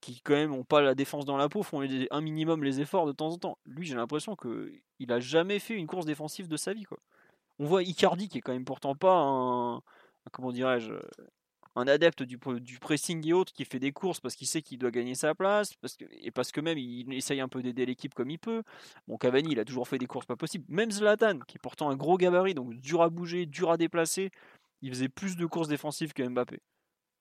qui, 0.00 0.20
quand 0.20 0.34
même, 0.34 0.50
n'ont 0.50 0.64
pas 0.64 0.80
la 0.80 0.94
défense 0.94 1.24
dans 1.24 1.36
la 1.36 1.48
peau, 1.48 1.64
font 1.64 1.82
un 1.82 2.20
minimum 2.20 2.62
les 2.62 2.80
efforts 2.80 3.06
de 3.06 3.12
temps 3.12 3.30
en 3.30 3.38
temps. 3.38 3.58
Lui, 3.66 3.86
j'ai 3.86 3.96
l'impression 3.96 4.36
qu'il 4.36 5.12
a 5.12 5.18
jamais 5.18 5.58
fait 5.58 5.74
une 5.74 5.88
course 5.88 6.06
défensive 6.06 6.46
de 6.46 6.56
sa 6.56 6.72
vie. 6.72 6.84
On 7.58 7.66
voit 7.66 7.82
Icardi, 7.82 8.28
qui 8.28 8.38
est 8.38 8.40
quand 8.40 8.52
même 8.52 8.64
pourtant 8.64 8.94
pas 8.94 9.16
un. 9.16 9.82
Comment 10.30 10.52
dirais-je 10.52 10.92
un 11.78 11.86
adepte 11.86 12.22
du, 12.22 12.38
du, 12.60 12.78
pressing 12.78 13.26
et 13.26 13.32
autres 13.32 13.52
qui 13.52 13.64
fait 13.64 13.78
des 13.78 13.92
courses 13.92 14.20
parce 14.20 14.34
qu'il 14.34 14.46
sait 14.46 14.62
qu'il 14.62 14.78
doit 14.78 14.90
gagner 14.90 15.14
sa 15.14 15.34
place 15.34 15.74
parce 15.74 15.96
que, 15.96 16.04
et 16.20 16.30
parce 16.30 16.52
que 16.52 16.60
même 16.60 16.78
il 16.78 17.12
essaye 17.14 17.40
un 17.40 17.48
peu 17.48 17.62
d'aider 17.62 17.86
l'équipe 17.86 18.14
comme 18.14 18.30
il 18.30 18.38
peut. 18.38 18.62
Bon, 19.06 19.16
Cavani, 19.16 19.52
il 19.52 19.60
a 19.60 19.64
toujours 19.64 19.88
fait 19.88 19.98
des 19.98 20.06
courses 20.06 20.26
pas 20.26 20.36
possibles. 20.36 20.64
Même 20.68 20.90
Zlatan, 20.90 21.38
qui 21.46 21.56
est 21.56 21.62
pourtant 21.62 21.90
un 21.90 21.96
gros 21.96 22.16
gabarit, 22.16 22.54
donc 22.54 22.74
dur 22.74 23.02
à 23.02 23.10
bouger, 23.10 23.46
dur 23.46 23.70
à 23.70 23.76
déplacer, 23.76 24.30
il 24.82 24.90
faisait 24.90 25.08
plus 25.08 25.36
de 25.36 25.46
courses 25.46 25.68
défensives 25.68 26.12
que 26.12 26.22
Mbappé. 26.22 26.60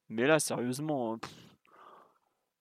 Mais 0.09 0.25
là, 0.25 0.39
sérieusement, 0.39 1.13
hein, 1.13 1.19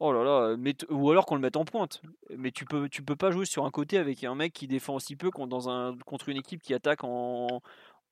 oh 0.00 0.12
là 0.12 0.24
là, 0.24 0.56
ou 0.90 1.10
alors 1.10 1.26
qu'on 1.26 1.36
le 1.36 1.40
mette 1.40 1.56
en 1.56 1.64
pointe. 1.64 2.02
Mais 2.36 2.50
tu 2.50 2.64
peux, 2.64 2.88
peux 2.88 3.16
pas 3.16 3.30
jouer 3.30 3.46
sur 3.46 3.64
un 3.64 3.70
côté 3.70 3.98
avec 3.98 4.24
un 4.24 4.34
mec 4.34 4.52
qui 4.52 4.66
défend 4.66 4.94
aussi 4.94 5.16
peu 5.16 5.30
contre, 5.30 5.48
dans 5.48 5.68
un, 5.70 5.96
contre 6.06 6.28
une 6.28 6.36
équipe 6.36 6.62
qui 6.62 6.74
attaque 6.74 7.04
en, 7.04 7.62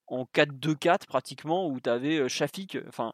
en 0.07 0.25
4-2-4 0.25 1.07
pratiquement, 1.07 1.69
où 1.69 1.81
tu 1.81 1.91
avais 1.91 2.29
Shafik, 2.29 2.79
enfin 2.89 3.13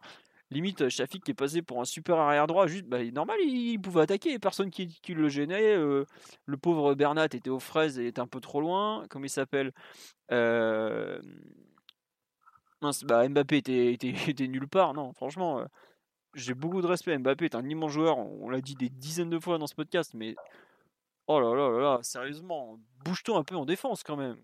limite 0.51 0.89
Shafik 0.89 1.25
qui 1.25 1.31
est 1.31 1.35
passé 1.35 1.63
pour 1.63 1.81
un 1.81 1.85
super 1.85 2.19
arrière 2.19 2.47
droit, 2.47 2.67
juste 2.67 2.87
bah, 2.87 3.03
normal, 3.05 3.39
il, 3.41 3.79
pouvait 3.81 4.03
attaquer, 4.03 4.39
personne 4.39 4.71
qui, 4.71 4.89
qui 5.01 5.15
le 5.15 5.29
gênait. 5.29 5.77
le 5.77 6.57
pauvre 6.61 6.95
Bernat 6.95 7.27
était 7.27 7.51
aux 7.51 7.61
fraises 7.61 7.99
et 7.99 8.09
était 8.09 8.21
un 8.21 8.27
peu 8.27 8.41
trop 8.41 8.61
loin. 8.61 9.05
Comment 9.09 9.27
il 9.27 9.31
s'appelle 9.31 9.73
euh... 10.33 11.21
bah, 13.05 13.29
Mbappé 13.29 13.59
était, 13.59 13.93
était, 13.93 14.15
était, 14.29 14.49
nulle 14.49 14.69
part, 14.69 14.95
non, 14.95 15.13
franchement. 15.13 15.65
j'ai 16.35 16.55
beaucoup 16.55 16.83
de 16.83 16.87
respect. 16.87 17.17
Mbappé 17.19 17.47
est 17.47 17.55
un 17.55 17.69
immense 17.69 17.93
joueur, 17.93 18.19
on, 18.19 18.51
l'a 18.51 18.61
dit 18.61 18.75
des 18.75 18.89
dizaines 18.89 19.31
de 19.31 19.39
fois 19.39 19.59
dans 19.59 19.67
ce 19.67 19.75
podcast, 19.75 20.15
mais 20.15 20.35
oh 21.27 21.41
là 21.41 21.55
là 21.55 21.71
là 21.71 21.79
là, 21.79 21.99
sérieusement, 22.03 22.79
bouge-toi 23.05 23.39
un 23.39 23.45
peu 23.45 23.57
en 23.57 23.65
défense 23.65 24.03
quand 24.03 24.17
même. 24.17 24.37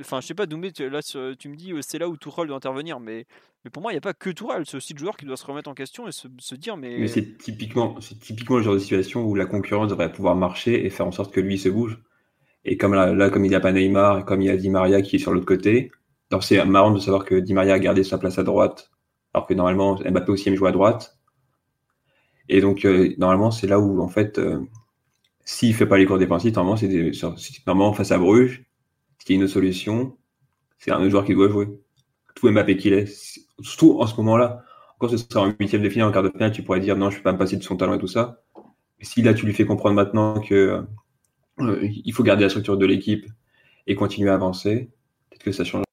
Enfin, 0.00 0.20
je 0.20 0.26
sais 0.26 0.34
pas, 0.34 0.46
Doumé, 0.46 0.72
tu, 0.72 0.88
là, 0.88 1.02
tu 1.02 1.48
me 1.48 1.56
dis 1.56 1.72
c'est 1.82 1.98
là 1.98 2.08
où 2.08 2.16
Tourelle 2.16 2.48
doit 2.48 2.56
intervenir, 2.56 3.00
mais, 3.00 3.26
mais 3.64 3.70
pour 3.70 3.82
moi, 3.82 3.92
il 3.92 3.94
n'y 3.94 3.98
a 3.98 4.00
pas 4.00 4.14
que 4.14 4.30
Tourelle, 4.30 4.64
c'est 4.66 4.76
aussi 4.76 4.94
le 4.94 4.98
joueur 4.98 5.16
qui 5.16 5.26
doit 5.26 5.36
se 5.36 5.44
remettre 5.44 5.68
en 5.68 5.74
question 5.74 6.08
et 6.08 6.12
se, 6.12 6.54
dire. 6.54 6.76
Mais, 6.76 7.06
c'est 7.06 7.36
typiquement, 7.38 7.96
typiquement 8.20 8.56
le 8.56 8.62
genre 8.62 8.74
de 8.74 8.78
situation 8.78 9.24
où 9.24 9.34
la 9.34 9.46
concurrence 9.46 9.88
devrait 9.88 10.10
pouvoir 10.10 10.36
marcher 10.36 10.84
et 10.84 10.90
faire 10.90 11.06
en 11.06 11.12
sorte 11.12 11.32
que 11.32 11.40
lui 11.40 11.58
se 11.58 11.68
bouge. 11.68 11.98
Et 12.64 12.78
comme 12.78 12.94
là, 12.94 13.30
comme 13.30 13.44
il 13.44 13.50
n'y 13.50 13.54
a 13.54 13.60
pas 13.60 13.72
Neymar, 13.72 14.20
et 14.20 14.24
comme 14.24 14.40
il 14.40 14.46
y 14.46 14.50
a 14.50 14.56
Di 14.56 14.70
Maria 14.70 15.02
qui 15.02 15.16
est 15.16 15.18
sur 15.18 15.32
l'autre 15.32 15.46
côté, 15.46 15.90
c'est 16.40 16.64
marrant 16.64 16.90
de 16.90 16.98
savoir 16.98 17.24
que 17.24 17.34
Di 17.34 17.54
Maria 17.54 17.74
a 17.74 17.78
gardé 17.78 18.02
sa 18.04 18.18
place 18.18 18.38
à 18.38 18.42
droite, 18.42 18.90
alors 19.34 19.46
que 19.46 19.54
normalement 19.54 19.96
Mbappé 19.96 20.32
aussi 20.32 20.48
aime 20.48 20.54
jouer 20.54 20.70
à 20.70 20.72
droite. 20.72 21.18
Et 22.48 22.60
donc, 22.60 22.84
euh, 22.84 23.14
normalement, 23.18 23.50
c'est 23.50 23.66
là 23.66 23.78
où, 23.80 24.00
en 24.02 24.08
fait, 24.08 24.38
euh, 24.38 24.60
s'il 25.44 25.74
fait 25.74 25.86
pas 25.86 25.98
les 25.98 26.06
cours 26.06 26.18
défensifs, 26.18 26.54
normalement, 26.54 26.76
c'est 26.76 27.12
normalement 27.66 27.92
face 27.92 28.12
à 28.12 28.18
Bruges 28.18 28.64
qui 29.24 29.32
est 29.32 29.36
une 29.36 29.48
solution, 29.48 30.16
c'est 30.78 30.90
un 30.90 31.08
joueur 31.08 31.24
qui 31.24 31.34
doit 31.34 31.48
jouer. 31.48 31.68
Tout 32.34 32.50
Mbappé 32.50 32.76
qu'il 32.76 32.92
est, 32.92 33.06
surtout 33.60 34.00
en 34.00 34.06
ce 34.06 34.16
moment-là. 34.16 34.64
Encore 34.96 35.10
ce 35.10 35.16
sera 35.16 35.42
en 35.42 35.54
huitième 35.58 35.82
de 35.82 35.88
finale, 35.88 36.08
en 36.08 36.12
quart 36.12 36.22
de 36.22 36.30
finale, 36.30 36.52
tu 36.52 36.62
pourrais 36.62 36.80
dire 36.80 36.96
non, 36.96 37.10
je 37.10 37.16
ne 37.16 37.22
peux 37.22 37.36
pas 37.36 37.44
me 37.44 37.56
de 37.56 37.62
son 37.62 37.76
talent 37.76 37.94
et 37.94 37.98
tout 37.98 38.06
ça. 38.06 38.42
Si 39.00 39.22
là 39.22 39.34
tu 39.34 39.46
lui 39.46 39.54
fais 39.54 39.66
comprendre 39.66 39.94
maintenant 39.94 40.40
que 40.40 40.84
euh, 41.60 41.88
il 42.04 42.12
faut 42.12 42.22
garder 42.22 42.44
la 42.44 42.48
structure 42.48 42.76
de 42.76 42.86
l'équipe 42.86 43.26
et 43.86 43.94
continuer 43.94 44.30
à 44.30 44.34
avancer, 44.34 44.90
peut-être 45.30 45.42
que 45.42 45.52
ça 45.52 45.64
change. 45.64 45.84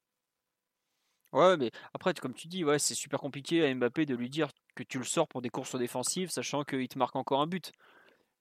Ouais, 1.33 1.55
mais 1.55 1.71
après, 1.93 2.13
comme 2.15 2.33
tu 2.33 2.47
dis, 2.47 2.65
ouais, 2.65 2.77
c'est 2.77 2.93
super 2.93 3.19
compliqué 3.19 3.65
à 3.65 3.73
Mbappé 3.73 4.05
de 4.05 4.15
lui 4.15 4.29
dire 4.29 4.49
que 4.75 4.83
tu 4.83 4.97
le 4.97 5.05
sors 5.05 5.27
pour 5.27 5.41
des 5.41 5.49
courses 5.49 5.77
défensives, 5.77 6.29
sachant 6.29 6.63
qu'il 6.63 6.87
te 6.89 6.97
marque 6.97 7.15
encore 7.15 7.41
un 7.41 7.47
but. 7.47 7.71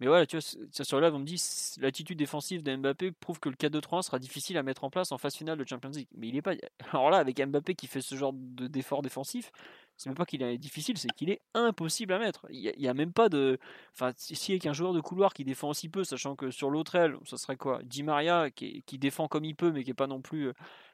Mais 0.01 0.07
voilà, 0.07 0.27
tu 0.27 0.39
vois, 0.39 0.85
sur 0.85 0.99
là, 0.99 1.11
on 1.13 1.19
me 1.19 1.25
dit 1.27 1.43
l'attitude 1.79 2.19
défensive 2.19 2.63
de 2.63 2.75
Mbappé 2.75 3.13
prouve 3.13 3.39
que 3.39 3.51
le 3.51 3.55
4-2-3 3.55 4.03
sera 4.03 4.19
difficile 4.19 4.57
à 4.57 4.63
mettre 4.63 4.85
en 4.85 4.91
place 4.91 5.13
en 5.13 5.19
phase 5.19 5.35
finale 5.37 5.59
de 5.59 5.69
Champions 5.69 5.91
League. 5.91 6.09
Mais 6.17 6.29
il 6.29 6.37
est 6.37 6.43
pas. 6.43 6.55
Alors 6.93 7.11
là, 7.11 7.19
avec 7.19 7.39
Mbappé 7.39 7.75
qui 7.75 7.87
fait 7.87 8.01
ce 8.01 8.15
genre 8.15 8.33
d'effort 8.33 9.03
défensif, 9.03 9.53
c'est 9.99 10.09
même 10.09 10.17
pas 10.17 10.25
qu'il 10.25 10.43
est 10.43 10.57
difficile, 10.57 10.97
c'est 10.97 11.11
qu'il 11.13 11.29
est 11.29 11.43
impossible 11.53 12.15
à 12.15 12.19
mettre. 12.19 12.47
Il 12.49 12.73
n'y 12.79 12.89
a, 12.89 12.95
même 12.95 13.13
pas 13.13 13.29
de. 13.29 13.59
Enfin, 13.93 14.13
si 14.17 14.53
avec 14.53 14.65
un 14.65 14.73
joueur 14.73 14.95
de 14.95 15.01
couloir 15.03 15.35
qui 15.35 15.45
défend 15.45 15.69
aussi 15.69 15.91
peu, 15.91 16.03
sachant 16.03 16.35
que 16.35 16.51
sur 16.51 16.71
l'autre 16.71 16.95
aile, 16.95 17.19
ça 17.27 17.37
serait 17.37 17.57
quoi? 17.57 17.81
Di 17.83 18.03
Maria 18.03 18.51
qui, 18.51 18.83
défend 18.99 19.29
comme 19.29 19.45
il 19.45 19.55
peut, 19.55 19.71
mais 19.71 19.85
qui 19.85 19.91
est 19.91 19.95
pas 19.95 20.07
non 20.07 20.23
plus. 20.23 20.49
Euh, 20.49 20.53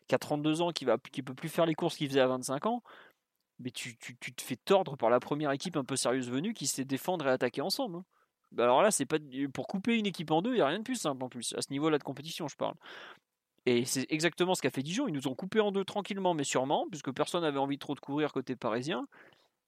qui 0.08 0.14
a 0.14 0.18
32 0.18 0.62
ans, 0.62 0.72
qui 0.72 0.84
va 0.84 0.98
qui 0.98 1.22
peut 1.22 1.34
plus 1.34 1.48
faire 1.48 1.66
les 1.66 1.74
courses 1.74 1.96
qu'il 1.96 2.08
faisait 2.08 2.20
à 2.20 2.26
25 2.26 2.66
ans. 2.66 2.82
Mais 3.60 3.70
tu, 3.70 3.96
tu, 3.96 4.16
tu, 4.16 4.34
te 4.34 4.42
fais 4.42 4.56
tordre 4.56 4.96
par 4.96 5.10
la 5.10 5.20
première 5.20 5.50
équipe 5.52 5.76
un 5.76 5.84
peu 5.84 5.96
sérieuse 5.96 6.30
venue 6.30 6.52
qui 6.54 6.66
sait 6.66 6.84
défendre 6.84 7.26
et 7.26 7.30
attaquer 7.30 7.62
ensemble. 7.62 8.02
Bah, 8.52 8.64
alors 8.64 8.82
là, 8.82 8.90
c'est 8.90 9.06
pas 9.06 9.18
pour 9.52 9.66
couper 9.66 9.98
une 9.98 10.06
équipe 10.06 10.30
en 10.30 10.42
deux, 10.42 10.52
il 10.52 10.56
n'y 10.56 10.60
a 10.60 10.66
rien 10.66 10.78
de 10.78 10.84
plus 10.84 10.96
simple 10.96 11.22
en 11.24 11.28
plus. 11.28 11.54
À 11.56 11.62
ce 11.62 11.70
niveau-là 11.70 11.98
de 11.98 12.04
compétition, 12.04 12.48
je 12.48 12.56
parle. 12.56 12.74
Et 13.66 13.84
c'est 13.84 14.06
exactement 14.10 14.54
ce 14.54 14.62
qu'a 14.62 14.70
fait 14.70 14.82
Dijon. 14.82 15.08
Ils 15.08 15.14
nous 15.14 15.26
ont 15.28 15.34
coupé 15.34 15.60
en 15.60 15.72
deux 15.72 15.84
tranquillement, 15.84 16.34
mais 16.34 16.44
sûrement, 16.44 16.86
puisque 16.88 17.12
personne 17.12 17.42
n'avait 17.42 17.58
envie 17.58 17.78
trop 17.78 17.94
de 17.94 18.00
couvrir 18.00 18.32
côté 18.32 18.54
parisien. 18.54 19.08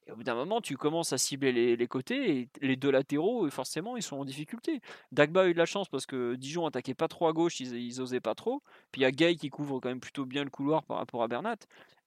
Et 0.06 0.12
au 0.12 0.16
bout 0.16 0.22
d'un 0.22 0.36
moment, 0.36 0.60
tu 0.60 0.76
commences 0.76 1.12
à 1.12 1.18
cibler 1.18 1.76
les, 1.76 1.88
côtés 1.88 2.38
et 2.38 2.48
les 2.62 2.76
deux 2.76 2.90
latéraux, 2.90 3.50
forcément, 3.50 3.96
ils 3.96 4.02
sont 4.02 4.16
en 4.16 4.24
difficulté. 4.24 4.80
Dagba 5.12 5.42
a 5.42 5.46
eu 5.48 5.52
de 5.52 5.58
la 5.58 5.66
chance 5.66 5.88
parce 5.88 6.06
que 6.06 6.36
Dijon 6.36 6.64
attaquait 6.64 6.94
pas 6.94 7.08
trop 7.08 7.26
à 7.26 7.32
gauche, 7.32 7.60
ils, 7.60 7.74
ils 7.74 8.00
osaient 8.00 8.20
pas 8.20 8.34
trop. 8.34 8.62
Puis 8.92 9.02
il 9.02 9.02
y 9.02 9.06
a 9.06 9.10
Gay 9.10 9.34
qui 9.36 9.50
couvre 9.50 9.80
quand 9.80 9.88
même 9.88 10.00
plutôt 10.00 10.24
bien 10.24 10.44
le 10.44 10.50
couloir 10.50 10.84
par 10.84 10.98
rapport 10.98 11.22
à 11.22 11.28
Bernat. 11.28 11.58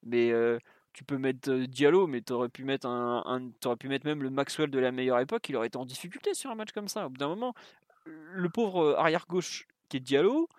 Mais 0.04 0.32
euh, 0.32 0.58
tu 0.94 1.04
peux 1.04 1.18
mettre 1.18 1.52
Diallo, 1.52 2.08
mais 2.08 2.22
tu 2.22 2.34
aurais 2.34 2.50
pu 2.50 2.64
mettre 2.64 2.88
un, 2.88 3.52
aurais 3.66 3.76
pu 3.78 3.88
mettre 3.88 4.06
même 4.06 4.24
le 4.24 4.30
Maxwell 4.30 4.70
de 4.70 4.80
la 4.80 4.92
meilleure 4.92 5.20
époque, 5.20 5.48
il 5.50 5.56
aurait 5.56 5.68
été 5.68 5.78
en 5.78 5.86
difficulté 5.86 6.34
sur 6.34 6.50
un 6.52 6.56
match 6.56 6.72
comme 6.72 6.88
ça. 6.88 7.06
Au 7.06 7.10
bout 7.10 7.18
d'un 7.18 7.28
moment, 7.28 7.54
le 8.06 8.50
pauvre 8.50 8.96
arrière 8.98 9.26
gauche 9.28 9.68
qui 9.90 9.98
est 9.98 10.00
Diallo, 10.02 10.50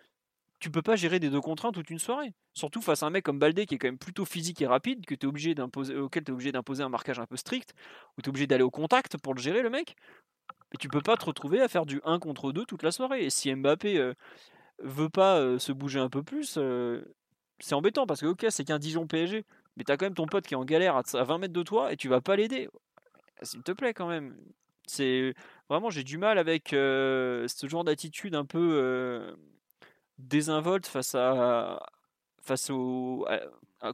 tu 0.58 0.70
peux 0.70 0.82
pas 0.82 0.96
gérer 0.96 1.18
des 1.18 1.28
deux 1.28 1.40
contraintes 1.40 1.74
toute 1.74 1.90
une 1.90 1.98
soirée. 1.98 2.32
Surtout 2.54 2.80
face 2.82 3.02
à 3.02 3.06
un 3.06 3.10
mec 3.10 3.24
comme 3.24 3.38
Baldé 3.38 3.66
qui 3.66 3.74
est 3.74 3.78
quand 3.78 3.88
même 3.88 3.98
plutôt 3.98 4.24
physique 4.24 4.62
et 4.62 4.66
rapide, 4.66 5.04
que 5.06 5.26
obligé 5.26 5.54
d'imposer, 5.54 5.96
auquel 5.96 6.22
tu 6.24 6.30
es 6.30 6.34
obligé 6.34 6.52
d'imposer 6.52 6.82
un 6.82 6.88
marquage 6.88 7.18
un 7.18 7.26
peu 7.26 7.36
strict, 7.36 7.74
ou 8.16 8.22
tu 8.22 8.28
obligé 8.28 8.46
d'aller 8.46 8.62
au 8.62 8.70
contact 8.70 9.18
pour 9.18 9.34
le 9.34 9.40
gérer 9.40 9.62
le 9.62 9.70
mec. 9.70 9.96
Et 10.72 10.78
tu 10.78 10.88
peux 10.88 11.00
pas 11.00 11.16
te 11.16 11.24
retrouver 11.24 11.60
à 11.60 11.68
faire 11.68 11.84
du 11.84 12.00
1 12.04 12.18
contre 12.18 12.52
2 12.52 12.64
toute 12.64 12.82
la 12.82 12.92
soirée. 12.92 13.24
Et 13.24 13.30
si 13.30 13.54
Mbappé 13.54 14.12
veut 14.78 15.08
pas 15.08 15.58
se 15.58 15.72
bouger 15.72 15.98
un 15.98 16.08
peu 16.08 16.22
plus, 16.22 16.58
c'est 17.58 17.74
embêtant 17.74 18.06
parce 18.06 18.20
que 18.20 18.26
ok 18.26 18.46
c'est 18.50 18.64
qu'un 18.64 18.78
Dijon 18.78 19.06
PSG, 19.06 19.44
mais 19.76 19.84
t'as 19.84 19.96
quand 19.96 20.06
même 20.06 20.14
ton 20.14 20.26
pote 20.26 20.46
qui 20.46 20.54
est 20.54 20.56
en 20.56 20.64
galère 20.64 20.96
à 20.96 21.24
20 21.24 21.38
mètres 21.38 21.52
de 21.52 21.62
toi 21.62 21.92
et 21.92 21.96
tu 21.96 22.08
vas 22.08 22.20
pas 22.20 22.36
l'aider. 22.36 22.68
S'il 23.42 23.62
te 23.62 23.72
plaît 23.72 23.94
quand 23.94 24.08
même. 24.08 24.36
C'est 24.86 25.34
vraiment 25.68 25.90
j'ai 25.90 26.04
du 26.04 26.18
mal 26.18 26.38
avec 26.38 26.72
euh, 26.72 27.46
ce 27.48 27.68
genre 27.68 27.84
d'attitude 27.84 28.34
un 28.34 28.44
peu 28.44 28.72
euh, 28.74 29.34
désinvolte 30.18 30.86
face 30.86 31.14
à 31.14 31.80
face 32.42 32.70
au 32.70 33.26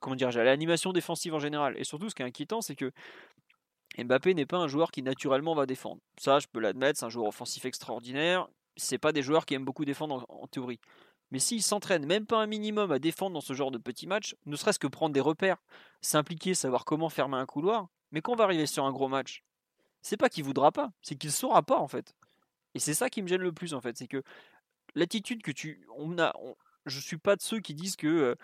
comment 0.01 0.17
dire 0.17 0.29
à 0.29 0.45
l'animation 0.45 0.93
défensive 0.93 1.35
en 1.35 1.39
général. 1.39 1.79
Et 1.79 1.85
surtout 1.85 2.09
ce 2.09 2.15
qui 2.15 2.23
est 2.23 2.27
inquiétant 2.27 2.61
c'est 2.63 2.75
que 2.75 2.91
Mbappé 3.99 4.35
n'est 4.35 4.47
pas 4.47 4.59
un 4.59 4.69
joueur 4.69 4.91
qui 4.91 5.03
naturellement 5.03 5.55
va 5.55 5.67
défendre. 5.67 6.01
Ça 6.19 6.39
je 6.39 6.47
peux 6.51 6.61
l'admettre, 6.61 6.99
c'est 6.99 7.07
un 7.07 7.11
joueur 7.11 7.27
offensif 7.29 7.65
extraordinaire. 7.65 8.49
C'est 8.77 8.99
pas 8.99 9.13
des 9.13 9.23
joueurs 9.23 9.45
qui 9.45 9.55
aiment 9.55 9.65
beaucoup 9.65 9.85
défendre 9.85 10.25
en 10.29 10.47
théorie. 10.47 10.81
Mais 11.31 11.39
s'il 11.39 11.63
s'entraîne 11.63 12.07
même 12.07 12.27
pas 12.27 12.39
un 12.39 12.47
minimum 12.47 12.91
à 12.91 12.99
défendre 12.99 13.35
dans 13.35 13.41
ce 13.41 13.53
genre 13.53 13.71
de 13.71 13.79
petits 13.79 14.07
matchs, 14.07 14.35
ne 14.47 14.57
serait-ce 14.57 14.79
que 14.79 14.87
prendre 14.87 15.13
des 15.13 15.21
repères, 15.21 15.63
s'impliquer, 16.01 16.55
savoir 16.55 16.85
comment 16.85 17.09
fermer 17.09 17.37
un 17.37 17.47
couloir, 17.47 17.89
mais 18.13 18.23
quand 18.23 18.35
va 18.35 18.45
arriver 18.45 18.67
sur 18.67 18.85
un 18.85 18.93
gros 18.93 19.09
match, 19.09 19.45
c'est 20.01 20.17
pas 20.17 20.29
qu'il 20.29 20.45
voudra 20.45 20.73
pas, 20.73 20.91
c'est 21.03 21.17
qu'il 21.17 21.33
saura 21.33 21.63
pas 21.63 21.79
en 21.79 21.89
fait. 21.89 22.15
Et 22.75 22.79
c'est 22.79 22.95
ça 22.95 23.11
qui 23.11 23.23
me 23.23 23.29
gêne 23.29 23.43
le 23.43 23.53
plus 23.53 23.75
en 23.75 23.81
fait, 23.81 23.97
c'est 23.97 24.07
que 24.07 24.23
l'attitude 24.95 25.43
que 25.43 25.51
tu, 25.51 25.87
on 25.97 26.19
a, 26.19 26.35
je 26.87 27.01
suis 27.01 27.19
pas 27.19 27.37
de 27.37 27.43
ceux 27.43 27.61
qui 27.61 27.75
disent 27.75 27.97
que 27.97 28.07
euh, 28.07 28.35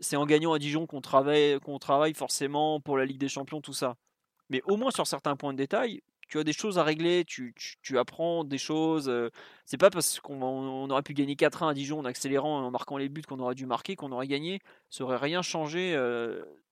c'est 0.00 0.16
en 0.16 0.24
gagnant 0.24 0.52
à 0.52 0.58
Dijon 0.58 0.86
qu'on 0.86 1.00
travaille, 1.00 1.60
qu'on 1.60 1.78
travaille 1.78 2.14
forcément 2.14 2.80
pour 2.80 2.96
la 2.96 3.04
Ligue 3.04 3.18
des 3.18 3.28
Champions, 3.28 3.60
tout 3.60 3.74
ça. 3.74 3.96
Mais 4.48 4.62
au 4.64 4.76
moins 4.76 4.90
sur 4.90 5.06
certains 5.06 5.36
points 5.36 5.52
de 5.52 5.58
détail, 5.58 6.02
tu 6.30 6.38
as 6.38 6.44
des 6.44 6.52
choses 6.52 6.78
à 6.78 6.84
régler, 6.84 7.24
tu, 7.26 7.52
apprends 7.98 8.44
des 8.44 8.58
choses. 8.58 9.12
c'est 9.66 9.78
pas 9.78 9.90
parce 9.90 10.20
qu'on 10.20 10.90
aurait 10.90 11.02
pu 11.02 11.12
gagner 11.14 11.34
4-1 11.34 11.70
à 11.70 11.74
Dijon 11.74 11.98
en 11.98 12.04
accélérant, 12.04 12.64
en 12.64 12.70
marquant 12.70 12.96
les 12.96 13.08
buts 13.08 13.22
qu'on 13.22 13.40
aurait 13.40 13.54
dû 13.54 13.66
marquer, 13.66 13.96
qu'on 13.96 14.12
aurait 14.12 14.28
gagné. 14.28 14.60
Ça 14.88 15.04
aurait 15.04 15.16
rien 15.16 15.42
changé 15.42 15.94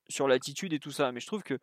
sur 0.09 0.28
l'attitude 0.28 0.72
et 0.72 0.78
tout 0.78 0.92
ça. 0.92 1.12
Mais 1.12 1.20
je 1.20 1.26
trouve 1.26 1.42
que 1.42 1.59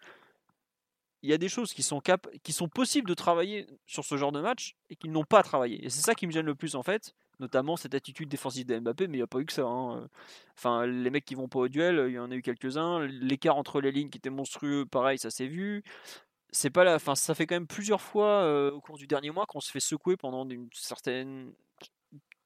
il 1.25 1.29
y 1.29 1.33
a 1.33 1.39
des 1.39 1.49
choses 1.49 1.73
qui 1.73 1.81
sont, 1.81 2.01
cap 2.01 2.27
possibles 2.73 3.09
de 3.09 3.15
travailler 3.15 3.65
sur 3.87 4.05
ce 4.05 4.15
genre 4.15 4.31
de 4.31 4.41
match 4.41 4.75
et 4.91 4.95
qui 4.95 5.09
n'ont 5.09 5.23
pas 5.23 5.41
travaillé. 5.41 5.83
Et 5.83 5.89
c'est 5.89 6.01
ça 6.01 6.13
qui 6.13 6.27
me 6.27 6.31
gêne 6.31 6.45
le 6.45 6.53
plus 6.53 6.75
en 6.75 6.83
fait, 6.83 7.15
notamment 7.39 7.77
cette 7.77 7.95
attitude 7.95 8.29
défensive 8.29 8.67
de 8.67 8.77
Mbappé, 8.77 9.07
mais 9.07 9.17
il 9.17 9.21
n'y 9.21 9.23
a 9.23 9.27
pas 9.27 9.39
eu 9.39 9.45
que 9.45 9.53
ça. 9.53 9.63
Hein. 9.63 10.07
Enfin, 10.55 10.85
les 10.85 11.09
mecs 11.09 11.25
qui 11.25 11.33
vont 11.33 11.47
pas 11.47 11.59
au 11.59 11.67
duel, 11.67 12.05
il 12.09 12.13
y 12.13 12.19
en 12.19 12.29
a 12.29 12.35
eu 12.35 12.43
quelques-uns. 12.43 13.07
L'écart 13.07 13.57
entre 13.57 13.81
les 13.81 13.91
lignes 13.91 14.11
qui 14.11 14.19
était 14.19 14.29
monstrueux, 14.29 14.85
pareil, 14.85 15.17
ça 15.17 15.31
s'est 15.31 15.47
vu 15.47 15.83
c'est 16.55 16.69
pas 16.69 16.97
ça 16.99 17.35
fait 17.35 17.45
quand 17.45 17.55
même 17.55 17.67
plusieurs 17.67 18.01
fois 18.01 18.71
au 18.71 18.79
cours 18.79 18.97
du 18.97 19.07
dernier 19.07 19.31
mois 19.31 19.45
qu'on 19.45 19.59
se 19.59 19.69
fait 19.71 19.79
secouer 19.79 20.15
pendant 20.15 20.47
une 20.47 20.69
certaine, 20.73 21.51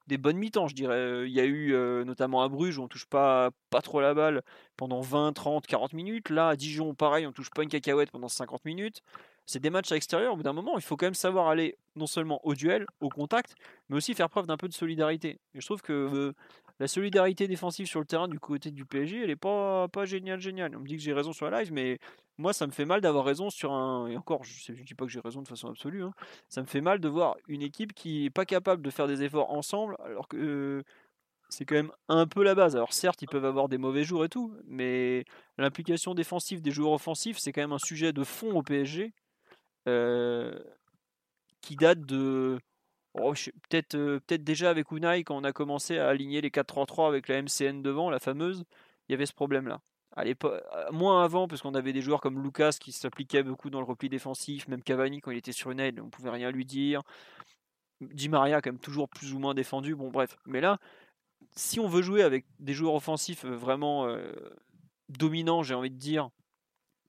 des 0.07 0.17
bonnes 0.17 0.37
mi-temps, 0.37 0.67
je 0.67 0.75
dirais. 0.75 1.27
Il 1.27 1.31
y 1.31 1.39
a 1.39 1.45
eu 1.45 1.73
notamment 2.05 2.41
à 2.41 2.49
Bruges 2.49 2.79
où 2.79 2.83
on 2.83 2.87
touche 2.87 3.05
pas, 3.05 3.51
pas 3.69 3.81
trop 3.81 4.01
la 4.01 4.13
balle 4.13 4.41
pendant 4.77 5.01
20, 5.01 5.33
30, 5.33 5.67
40 5.67 5.93
minutes. 5.93 6.29
Là, 6.31 6.49
à 6.49 6.55
Dijon, 6.55 6.95
pareil, 6.95 7.27
on 7.27 7.31
touche 7.31 7.51
pas 7.51 7.61
une 7.61 7.69
cacahuète 7.69 8.09
pendant 8.09 8.27
50 8.27 8.65
minutes. 8.65 9.01
C'est 9.45 9.59
des 9.59 9.69
matchs 9.69 9.91
à 9.91 9.95
l'extérieur. 9.95 10.33
Au 10.33 10.35
bout 10.35 10.43
d'un 10.43 10.53
moment, 10.53 10.77
il 10.77 10.83
faut 10.83 10.97
quand 10.97 11.07
même 11.07 11.13
savoir 11.13 11.47
aller 11.47 11.77
non 11.95 12.07
seulement 12.07 12.39
au 12.43 12.55
duel, 12.55 12.85
au 13.01 13.09
contact, 13.09 13.55
mais 13.89 13.97
aussi 13.97 14.13
faire 14.13 14.29
preuve 14.29 14.47
d'un 14.47 14.57
peu 14.57 14.67
de 14.67 14.73
solidarité. 14.73 15.39
Et 15.53 15.61
je 15.61 15.65
trouve 15.65 15.81
que 15.81 16.33
la 16.79 16.87
solidarité 16.87 17.47
défensive 17.47 17.87
sur 17.87 17.99
le 17.99 18.05
terrain 18.05 18.27
du 18.27 18.39
côté 18.39 18.71
du 18.71 18.85
PSG, 18.85 19.23
elle 19.23 19.29
est 19.29 19.35
pas, 19.35 19.87
pas 19.89 20.05
géniale, 20.05 20.39
géniale. 20.39 20.75
On 20.75 20.79
me 20.79 20.87
dit 20.87 20.95
que 20.95 21.01
j'ai 21.01 21.13
raison 21.13 21.33
sur 21.33 21.49
la 21.49 21.59
live, 21.59 21.73
mais 21.73 21.99
moi, 22.37 22.53
ça 22.53 22.67
me 22.67 22.71
fait 22.71 22.85
mal 22.85 23.01
d'avoir 23.01 23.25
raison 23.25 23.49
sur 23.49 23.73
un. 23.73 24.07
Et 24.07 24.15
encore, 24.15 24.43
je 24.45 24.71
ne 24.71 24.77
dis 24.77 24.95
pas 24.95 25.05
que 25.05 25.11
j'ai 25.11 25.19
raison 25.19 25.41
de 25.41 25.47
façon 25.47 25.69
absolue. 25.69 26.03
Hein. 26.03 26.13
Ça 26.47 26.61
me 26.61 26.67
fait 26.67 26.81
mal 26.81 26.99
de 26.99 27.09
voir 27.09 27.35
une 27.47 27.61
équipe 27.61 27.93
qui 27.93 28.23
n'est 28.23 28.29
pas 28.29 28.45
capable 28.45 28.81
de 28.81 28.89
faire 28.89 29.07
des 29.07 29.23
efforts 29.23 29.51
ensemble, 29.51 29.97
alors 30.05 30.29
que 30.29 30.37
euh, 30.37 30.83
c'est 31.49 31.65
quand 31.65 31.75
même 31.75 31.91
un 32.07 32.27
peu 32.27 32.43
la 32.43 32.55
base. 32.55 32.75
Alors 32.75 32.93
certes, 32.93 33.21
ils 33.21 33.27
peuvent 33.27 33.45
avoir 33.45 33.67
des 33.67 33.77
mauvais 33.77 34.03
jours 34.03 34.23
et 34.23 34.29
tout, 34.29 34.55
mais 34.65 35.25
l'implication 35.57 36.13
défensive 36.13 36.61
des 36.61 36.71
joueurs 36.71 36.93
offensifs, 36.93 37.39
c'est 37.39 37.51
quand 37.51 37.61
même 37.61 37.73
un 37.73 37.79
sujet 37.79 38.13
de 38.13 38.23
fond 38.23 38.53
au 38.53 38.63
PSG 38.63 39.13
euh, 39.87 40.57
qui 41.61 41.75
date 41.75 42.01
de 42.01 42.59
Oh, 43.21 43.33
peut-être 43.69 44.43
déjà 44.43 44.69
avec 44.69 44.91
Unai, 44.91 45.23
quand 45.23 45.35
on 45.37 45.43
a 45.43 45.51
commencé 45.51 45.97
à 45.97 46.07
aligner 46.07 46.41
les 46.41 46.49
4-3-3 46.49 47.07
avec 47.07 47.27
la 47.27 47.41
MCN 47.41 47.81
devant, 47.81 48.09
la 48.09 48.19
fameuse, 48.19 48.63
il 49.07 49.13
y 49.13 49.15
avait 49.15 49.25
ce 49.25 49.33
problème-là. 49.33 49.81
Moins 50.91 51.23
avant, 51.23 51.47
parce 51.47 51.61
qu'on 51.61 51.75
avait 51.75 51.93
des 51.93 52.01
joueurs 52.01 52.19
comme 52.19 52.43
Lucas 52.43 52.77
qui 52.79 52.91
s'appliquaient 52.91 53.43
beaucoup 53.43 53.69
dans 53.69 53.79
le 53.79 53.85
repli 53.85 54.09
défensif, 54.09 54.67
même 54.67 54.83
Cavani 54.83 55.21
quand 55.21 55.31
il 55.31 55.37
était 55.37 55.51
sur 55.51 55.71
une 55.71 55.79
aide, 55.79 55.99
on 55.99 56.09
pouvait 56.09 56.29
rien 56.29 56.51
lui 56.51 56.65
dire. 56.65 57.03
Di 58.01 58.29
Maria 58.29 58.61
quand 58.61 58.71
même 58.71 58.79
toujours 58.79 59.07
plus 59.09 59.33
ou 59.33 59.39
moins 59.39 59.53
défendu, 59.53 59.95
bon 59.95 60.09
bref. 60.09 60.37
Mais 60.45 60.61
là, 60.61 60.77
si 61.55 61.79
on 61.79 61.87
veut 61.87 62.01
jouer 62.01 62.23
avec 62.23 62.45
des 62.59 62.73
joueurs 62.73 62.95
offensifs 62.95 63.45
vraiment 63.45 64.07
dominants, 65.09 65.63
j'ai 65.63 65.73
envie 65.73 65.91
de 65.91 65.97
dire, 65.97 66.29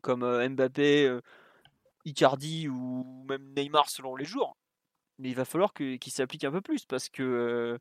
comme 0.03 0.25
Mbappé, 0.49 1.19
Icardi 2.05 2.69
ou 2.69 3.25
même 3.29 3.53
Neymar 3.57 3.89
selon 3.89 4.15
les 4.17 4.25
jours, 4.25 4.57
mais 5.21 5.31
il 5.31 5.35
va 5.35 5.45
falloir 5.45 5.73
qu'il 5.73 6.13
s'applique 6.13 6.45
un 6.45 6.51
peu 6.51 6.61
plus 6.61 6.85
parce 6.85 7.09
que 7.09 7.79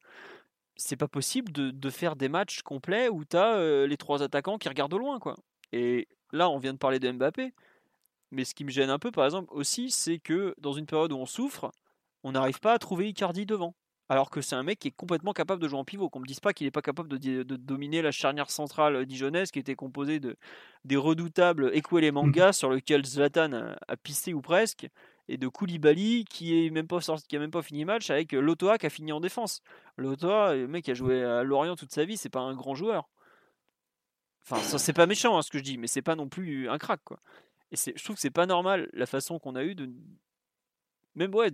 c'est 0.76 0.96
pas 0.96 1.08
possible 1.08 1.52
de, 1.52 1.90
faire 1.90 2.16
des 2.16 2.30
matchs 2.30 2.62
complets 2.62 3.10
où 3.10 3.26
tu 3.26 3.38
as 3.38 3.86
les 3.86 3.98
trois 3.98 4.24
attaquants 4.24 4.58
qui 4.58 4.70
regardent 4.70 4.94
au 4.94 5.00
loin. 5.00 5.20
Quoi. 5.20 5.36
Et 5.72 6.08
là, 6.32 6.50
on 6.50 6.58
vient 6.58 6.74
de 6.74 6.78
parler 6.78 7.00
de 7.00 7.12
Mbappé, 7.12 7.54
mais 8.32 8.46
ce 8.46 8.54
qui 8.54 8.64
me 8.64 8.70
gêne 8.70 8.90
un 8.90 9.00
peu, 9.00 9.12
par 9.12 9.26
exemple, 9.26 9.50
aussi, 9.52 9.92
c'est 9.92 10.20
que 10.20 10.56
dans 10.60 10.74
une 10.74 10.86
période 10.86 11.12
où 11.12 11.18
on 11.18 11.26
souffre, 11.26 11.72
on 12.24 12.32
n'arrive 12.32 12.60
pas 12.60 12.74
à 12.74 12.80
trouver 12.80 13.10
Icardi 13.10 13.46
devant. 13.46 13.76
Alors 14.12 14.32
que 14.32 14.42
c'est 14.42 14.56
un 14.56 14.64
mec 14.64 14.80
qui 14.80 14.88
est 14.88 14.92
complètement 14.92 15.34
capable 15.34 15.62
de 15.62 15.68
jouer 15.68 15.78
en 15.78 15.86
pivot. 15.86 16.10
Qu'on 16.10 16.20
me 16.20 16.26
dise 16.26 16.40
pas 16.40 16.52
qu'il 16.52 16.66
n'est 16.66 16.72
pas 16.72 16.82
capable 16.82 17.10
de, 17.10 17.44
dominer 17.44 18.02
la 18.02 18.12
charnière 18.12 18.50
centrale 18.50 19.06
dijonnaise 19.06 19.52
qui 19.52 19.60
était 19.60 19.76
composée 19.76 20.20
de 20.20 20.36
des 20.84 20.98
redoutables 20.98 21.70
Ekwele 21.76 22.12
Manga 22.12 22.52
sur 22.52 22.72
lequel 22.72 23.06
Zlatan 23.06 23.76
a 23.88 23.98
pissé 23.98 24.34
ou 24.34 24.42
presque, 24.42 24.88
et 25.30 25.38
de 25.38 25.47
Koulibaly 25.47 26.25
qui 26.25 26.65
est 26.65 26.71
même 26.71 26.88
pas 26.88 26.97
a 26.97 27.38
même 27.38 27.51
pas 27.51 27.61
fini 27.61 27.86
match 27.86 28.09
avec 28.09 28.34
Lotoa 28.34 28.80
qui 28.80 28.88
a 28.88 28.89
fini 28.89 29.11
en 29.11 29.21
défense. 29.21 29.61
Lotoa, 29.95 30.55
le 30.55 30.67
mec 30.67 30.86
qui 30.86 30.91
a 30.91 30.95
joué 30.95 31.23
à 31.23 31.43
Lorient 31.43 31.75
toute 31.75 31.93
sa 31.93 32.03
vie, 32.03 32.17
c'est 32.17 32.30
pas 32.30 32.39
un 32.39 32.55
grand 32.55 32.73
joueur. 32.73 33.07
Enfin, 34.41 34.61
ça 34.61 34.80
c'est 34.80 34.93
pas 34.93 35.05
méchant 35.05 35.38
hein, 35.38 35.43
ce 35.43 35.51
que 35.51 35.59
je 35.59 35.63
dis, 35.63 35.77
mais 35.77 35.86
c'est 35.86 36.01
pas 36.01 36.15
non 36.15 36.27
plus 36.27 36.67
un 36.67 36.80
crack 36.80 37.01
quoi. 37.03 37.19
Et 37.71 37.75
je 37.77 38.03
trouve 38.03 38.15
que 38.15 38.21
c'est 38.21 38.32
pas 38.32 38.47
normal 38.47 38.89
la 38.93 39.05
façon 39.05 39.38
qu'on 39.38 39.55
a 39.55 39.63
eu 39.63 39.75
de 39.75 39.88
même 41.13 41.34
ouais 41.36 41.51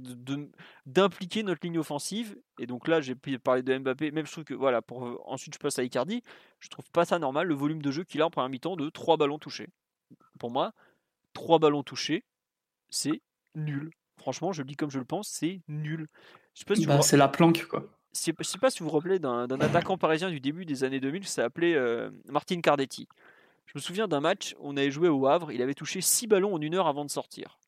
d'impliquer 0.86 1.43
notre 1.43 1.65
ligne 1.65 1.80
offensive. 1.80 2.38
Et 2.59 2.67
donc 2.67 2.88
là, 2.88 3.01
j'ai 3.01 3.15
parlé 3.15 3.61
de 3.61 3.78
Mbappé. 3.78 4.11
Même 4.11 4.26
je 4.26 4.32
trouve 4.32 4.45
que 4.45 4.53
voilà, 4.53 4.82
pour 4.82 5.05
euh, 5.05 5.19
ensuite 5.26 5.55
je 5.55 5.59
passe 5.59 5.80
à 5.80 5.84
Icardi. 5.84 6.23
Je 6.59 6.69
trouve 6.69 6.89
pas 6.91 7.03
ça 7.03 7.19
normal 7.19 7.47
le 7.47 7.55
volume 7.55 7.82
de 7.82 7.91
jeu 7.91 8.05
qu'il 8.05 8.21
a 8.21 8.26
en 8.26 8.30
première 8.30 8.49
mi-temps 8.49 8.78
de 8.78 8.89
3 8.89 9.17
ballons 9.17 9.39
touchés. 9.39 9.67
Pour 10.39 10.51
moi, 10.51 10.73
3 11.34 11.59
ballons 11.59 11.84
touchés, 11.84 12.23
c'est 12.89 13.21
nul. 13.56 13.89
Franchement, 14.18 14.51
je 14.51 14.62
le 14.62 14.68
dis 14.68 14.76
comme 14.76 14.91
je 14.91 14.99
le 14.99 15.06
pense, 15.06 15.30
c'est 15.30 15.62
nul. 15.68 16.08
Bah, 16.88 17.01
c'est 17.01 17.18
la 17.18 17.28
planque, 17.28 17.66
quoi. 17.68 17.86
Je 18.16 18.32
ne 18.32 18.43
sais 18.43 18.58
pas 18.58 18.70
si 18.70 18.80
vous 18.80 18.86
vous 18.86 18.95
rappelez 18.95 19.20
d'un 19.20 19.49
attaquant 19.62 19.97
parisien 19.97 20.30
du 20.30 20.39
début 20.39 20.66
des 20.66 20.84
années 20.84 20.99
2000 20.99 21.24
qui 21.24 21.30
s'appelait 21.30 21.76
euh, 21.76 22.10
Martin 22.30 22.62
Cardetti. 22.62 23.08
Je 23.66 23.74
me 23.76 23.82
souviens 23.82 24.08
d'un 24.08 24.22
match, 24.22 24.56
on 24.60 24.78
avait 24.78 24.91
joué 24.91 25.10
au 25.10 25.28
Havre, 25.28 25.51
il 25.51 25.62
avait 25.62 25.74
touché 25.74 25.99
6 25.99 26.28
ballons 26.28 26.53
en 26.53 26.62
une 26.62 26.76
heure 26.76 26.88
avant 26.88 27.03
de 27.03 27.10
sortir. 27.10 27.60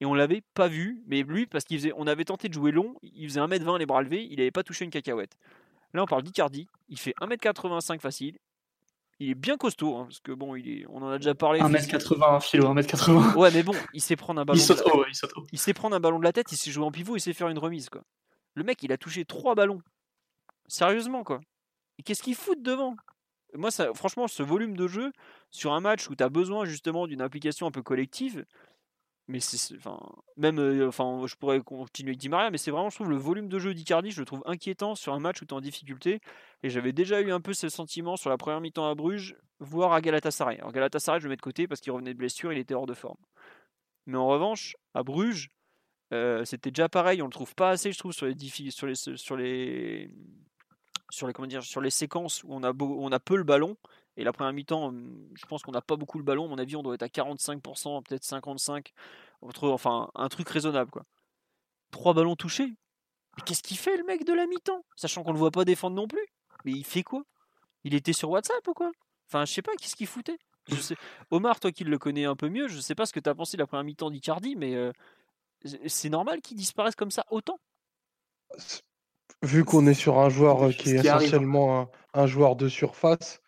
Et 0.00 0.06
on 0.06 0.14
l'avait 0.14 0.42
pas 0.54 0.68
vu, 0.68 1.02
mais 1.06 1.22
lui, 1.22 1.46
parce 1.46 1.64
qu'on 1.64 1.76
on 1.96 2.06
avait 2.06 2.24
tenté 2.24 2.48
de 2.48 2.54
jouer 2.54 2.70
long, 2.70 2.94
il 3.02 3.28
faisait 3.28 3.40
1m20 3.40 3.78
les 3.78 3.86
bras 3.86 4.02
levés, 4.02 4.24
il 4.30 4.38
n'avait 4.38 4.50
pas 4.50 4.62
touché 4.62 4.84
une 4.84 4.90
cacahuète. 4.90 5.36
Là, 5.94 6.02
on 6.02 6.06
parle 6.06 6.22
d'Icardi, 6.22 6.68
il 6.88 6.98
fait 6.98 7.14
1m85 7.20 8.00
facile, 8.00 8.38
il 9.20 9.30
est 9.30 9.34
bien 9.34 9.56
costaud, 9.56 9.96
hein, 9.96 10.04
parce 10.04 10.20
que 10.20 10.32
bon, 10.32 10.56
il 10.56 10.68
est, 10.68 10.86
on 10.88 11.02
en 11.02 11.10
a 11.10 11.18
déjà 11.18 11.34
parlé. 11.34 11.60
1m80, 11.60 12.40
philo, 12.40 12.74
1m80. 12.74 13.36
Ouais, 13.36 13.50
mais 13.52 13.62
bon, 13.62 13.74
il 13.92 14.00
sait 14.00 14.16
prendre 14.16 14.40
un 14.40 14.44
ballon. 14.44 14.58
Il 14.58 14.62
saute 14.62 14.82
haut, 14.86 15.04
il 15.08 15.14
saute 15.14 15.32
Il 15.52 15.58
sait 15.58 15.72
prendre 15.72 15.94
un 15.94 16.00
ballon 16.00 16.18
de 16.18 16.24
la 16.24 16.32
tête, 16.32 16.50
il 16.52 16.56
sait 16.56 16.70
jouer 16.70 16.84
en 16.84 16.90
pivot, 16.90 17.16
il 17.16 17.20
sait 17.20 17.32
faire 17.32 17.48
une 17.48 17.58
remise, 17.58 17.88
quoi. 17.88 18.02
Le 18.54 18.64
mec, 18.64 18.82
il 18.82 18.92
a 18.92 18.98
touché 18.98 19.24
trois 19.24 19.54
ballons. 19.54 19.80
Sérieusement, 20.66 21.24
quoi. 21.24 21.40
Et 21.98 22.02
qu'est-ce 22.02 22.22
qu'il 22.22 22.34
fout 22.34 22.60
devant? 22.62 22.96
Moi, 23.54 23.70
ça, 23.70 23.94
franchement, 23.94 24.26
ce 24.26 24.42
volume 24.42 24.76
de 24.76 24.88
jeu, 24.88 25.12
sur 25.50 25.72
un 25.72 25.80
match 25.80 26.08
où 26.10 26.16
tu 26.16 26.24
as 26.24 26.28
besoin 26.28 26.64
justement 26.64 27.06
d'une 27.06 27.22
implication 27.22 27.66
un 27.66 27.70
peu 27.70 27.82
collective, 27.82 28.44
mais 29.26 29.40
c'est 29.40 29.74
enfin 29.76 29.98
même 30.36 30.58
euh, 30.58 30.90
je 30.90 31.34
pourrais 31.36 31.60
continuer 31.60 32.10
avec 32.10 32.18
Di 32.18 32.28
Maria 32.28 32.50
mais 32.50 32.58
c'est 32.58 32.70
vraiment 32.70 32.90
je 32.90 32.96
trouve 32.96 33.10
le 33.10 33.16
volume 33.16 33.48
de 33.48 33.58
jeu 33.58 33.72
d'Icardi 33.72 34.10
je 34.10 34.20
le 34.20 34.26
trouve 34.26 34.42
inquiétant 34.44 34.94
sur 34.94 35.14
un 35.14 35.20
match 35.20 35.40
où 35.40 35.46
tu 35.46 35.54
es 35.54 35.56
en 35.56 35.60
difficulté. 35.60 36.20
Et 36.62 36.70
j'avais 36.70 36.92
déjà 36.92 37.20
eu 37.20 37.30
un 37.30 37.40
peu 37.40 37.54
ce 37.54 37.68
sentiment 37.68 38.16
sur 38.16 38.30
la 38.30 38.36
première 38.36 38.60
mi-temps 38.60 38.88
à 38.88 38.94
Bruges 38.94 39.36
voire 39.60 39.92
à 39.92 40.00
Galatasaray. 40.00 40.58
Alors 40.58 40.72
Galatasaray 40.72 41.20
je 41.20 41.24
le 41.24 41.30
mets 41.30 41.36
de 41.36 41.42
côté 41.42 41.66
parce 41.66 41.80
qu'il 41.80 41.92
revenait 41.92 42.12
de 42.12 42.18
blessure 42.18 42.52
il 42.52 42.58
était 42.58 42.74
hors 42.74 42.86
de 42.86 42.94
forme. 42.94 43.16
Mais 44.06 44.18
en 44.18 44.26
revanche 44.26 44.76
à 44.92 45.02
Bruges 45.02 45.50
euh, 46.12 46.44
c'était 46.44 46.70
déjà 46.70 46.88
pareil 46.88 47.22
on 47.22 47.26
le 47.26 47.32
trouve 47.32 47.54
pas 47.54 47.70
assez 47.70 47.92
je 47.92 47.98
trouve 47.98 48.12
sur 48.12 48.26
les 48.26 48.34
sur 48.70 48.86
les 48.86 48.94
sur 48.94 49.36
les 49.36 50.10
sur 51.10 51.26
les 51.26 51.32
comment 51.32 51.48
dire 51.48 51.62
sur 51.62 51.80
les 51.80 51.90
séquences 51.90 52.44
où 52.44 52.48
on 52.50 52.62
a 52.62 52.72
on 52.78 53.10
a 53.10 53.20
peu 53.20 53.36
le 53.36 53.44
ballon 53.44 53.76
et 54.16 54.24
la 54.24 54.32
première 54.32 54.52
mi-temps, 54.52 54.86
hum, 54.86 55.28
je 55.34 55.46
pense 55.46 55.62
qu'on 55.62 55.72
n'a 55.72 55.82
pas 55.82 55.96
beaucoup 55.96 56.18
le 56.18 56.24
ballon. 56.24 56.44
À 56.46 56.48
mon 56.48 56.58
avis, 56.58 56.76
on 56.76 56.82
doit 56.82 56.94
être 56.94 57.02
à 57.02 57.08
45%, 57.08 58.02
peut-être 58.02 58.24
55%. 58.24 58.92
enfin, 59.72 60.10
un 60.14 60.28
truc 60.28 60.48
raisonnable. 60.48 60.90
quoi. 60.90 61.04
Trois 61.90 62.14
ballons 62.14 62.36
touchés? 62.36 62.74
Mais 63.36 63.42
qu'est-ce 63.44 63.62
qu'il 63.62 63.76
fait, 63.76 63.96
le 63.96 64.04
mec 64.04 64.24
de 64.24 64.32
la 64.32 64.46
mi-temps? 64.46 64.84
Sachant 64.96 65.22
qu'on 65.22 65.30
ne 65.30 65.34
le 65.34 65.40
voit 65.40 65.50
pas 65.50 65.64
défendre 65.64 65.96
non 65.96 66.06
plus. 66.06 66.26
Mais 66.64 66.72
il 66.72 66.84
fait 66.84 67.02
quoi? 67.02 67.24
Il 67.82 67.94
était 67.94 68.12
sur 68.12 68.30
WhatsApp 68.30 68.66
ou 68.68 68.72
quoi? 68.72 68.92
Enfin, 69.28 69.44
je 69.44 69.52
sais 69.52 69.62
pas, 69.62 69.72
qu'est-ce 69.78 69.96
qu'il 69.96 70.06
foutait? 70.06 70.38
Je 70.68 70.76
sais... 70.76 70.96
Omar, 71.30 71.60
toi 71.60 71.72
qui 71.72 71.84
le 71.84 71.98
connais 71.98 72.24
un 72.24 72.36
peu 72.36 72.48
mieux, 72.48 72.68
je 72.68 72.80
sais 72.80 72.94
pas 72.94 73.06
ce 73.06 73.12
que 73.12 73.20
tu 73.20 73.28
as 73.28 73.34
pensé 73.34 73.56
de 73.56 73.62
la 73.62 73.66
première 73.66 73.84
mi-temps 73.84 74.10
d'Icardi, 74.10 74.56
mais 74.56 74.74
euh, 74.74 74.92
c'est 75.86 76.08
normal 76.08 76.40
qu'il 76.40 76.56
disparaisse 76.56 76.94
comme 76.94 77.10
ça 77.10 77.24
autant? 77.30 77.58
Vu 79.42 79.64
qu'on 79.64 79.86
est 79.86 79.94
sur 79.94 80.18
un 80.18 80.28
joueur 80.28 80.70
qui 80.70 80.90
est 80.90 81.04
essentiellement 81.04 81.90
un, 82.14 82.26
joueur 82.26 82.56
de 82.56 82.68
surface, 82.68 83.42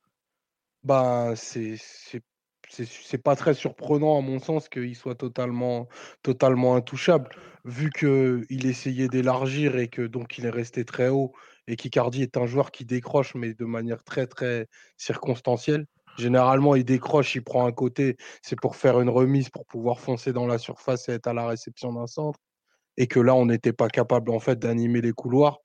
bah, 0.86 1.34
c'est 1.36 3.18
pas 3.22 3.36
très 3.36 3.54
surprenant 3.54 4.18
à 4.18 4.20
mon 4.22 4.38
sens 4.38 4.68
qu'il 4.68 4.94
soit 4.96 5.14
totalement 5.16 5.88
totalement 6.22 6.76
intouchable, 6.76 7.28
vu 7.64 7.90
qu'il 7.90 8.66
essayait 8.66 9.08
d'élargir 9.08 9.76
et 9.76 9.88
que 9.88 10.02
donc 10.02 10.38
il 10.38 10.46
est 10.46 10.50
resté 10.50 10.84
très 10.84 11.08
haut 11.08 11.32
et 11.66 11.76
qu'Icardi 11.76 12.22
est 12.22 12.36
un 12.36 12.46
joueur 12.46 12.70
qui 12.70 12.84
décroche, 12.84 13.34
mais 13.34 13.54
de 13.54 13.64
manière 13.64 14.04
très, 14.04 14.26
très 14.26 14.68
circonstancielle. 14.96 15.86
Généralement, 16.18 16.74
il 16.76 16.84
décroche, 16.84 17.34
il 17.34 17.42
prend 17.42 17.66
un 17.66 17.72
côté, 17.72 18.16
c'est 18.42 18.58
pour 18.60 18.76
faire 18.76 19.00
une 19.00 19.10
remise, 19.10 19.50
pour 19.50 19.66
pouvoir 19.66 20.00
foncer 20.00 20.32
dans 20.32 20.46
la 20.46 20.58
surface 20.58 21.08
et 21.08 21.12
être 21.14 21.26
à 21.26 21.34
la 21.34 21.46
réception 21.48 21.92
d'un 21.92 22.06
centre 22.06 22.38
et 22.96 23.06
que 23.08 23.20
là, 23.20 23.34
on 23.34 23.46
n'était 23.46 23.72
pas 23.72 23.88
capable 23.88 24.30
en 24.30 24.40
fait 24.40 24.58
d'animer 24.58 25.00
les 25.02 25.12
couloirs. 25.12 25.60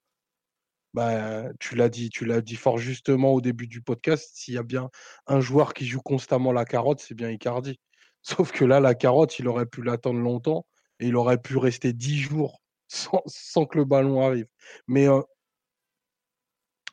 Bah, 0.94 1.46
tu 1.60 1.76
l'as 1.76 1.90
dit, 1.90 2.10
tu 2.10 2.26
l'as 2.26 2.42
dit 2.42 2.58
fort 2.58 2.78
justement 2.78 3.34
au 3.34 3.42
début 3.42 3.68
du 3.68 3.82
podcast. 3.82 4.32
S'il 4.34 4.56
y 4.56 4.58
a 4.58 4.64
bien 4.64 4.90
un 5.28 5.40
joueur 5.40 5.74
qui 5.74 5.86
joue 5.86 6.02
constamment 6.02 6.52
la 6.52 6.66
carotte, 6.66 7.00
c'est 7.00 7.16
bien 7.16 7.30
Icardi. 7.30 7.80
Sauf 8.22 8.52
que 8.52 8.66
là, 8.66 8.80
la 8.80 8.94
carotte, 8.94 9.40
il 9.40 9.48
aurait 9.48 9.66
pu 9.66 9.82
l'attendre 9.82 10.20
longtemps 10.20 10.66
et 11.00 11.08
il 11.08 11.16
aurait 11.16 11.42
pu 11.42 11.58
rester 11.58 11.94
dix 11.94 12.20
jours 12.20 12.62
sans, 12.88 13.66
que 13.66 13.78
le 13.78 13.86
ballon 13.86 14.22
arrive. 14.26 14.48
Mais 14.88 15.08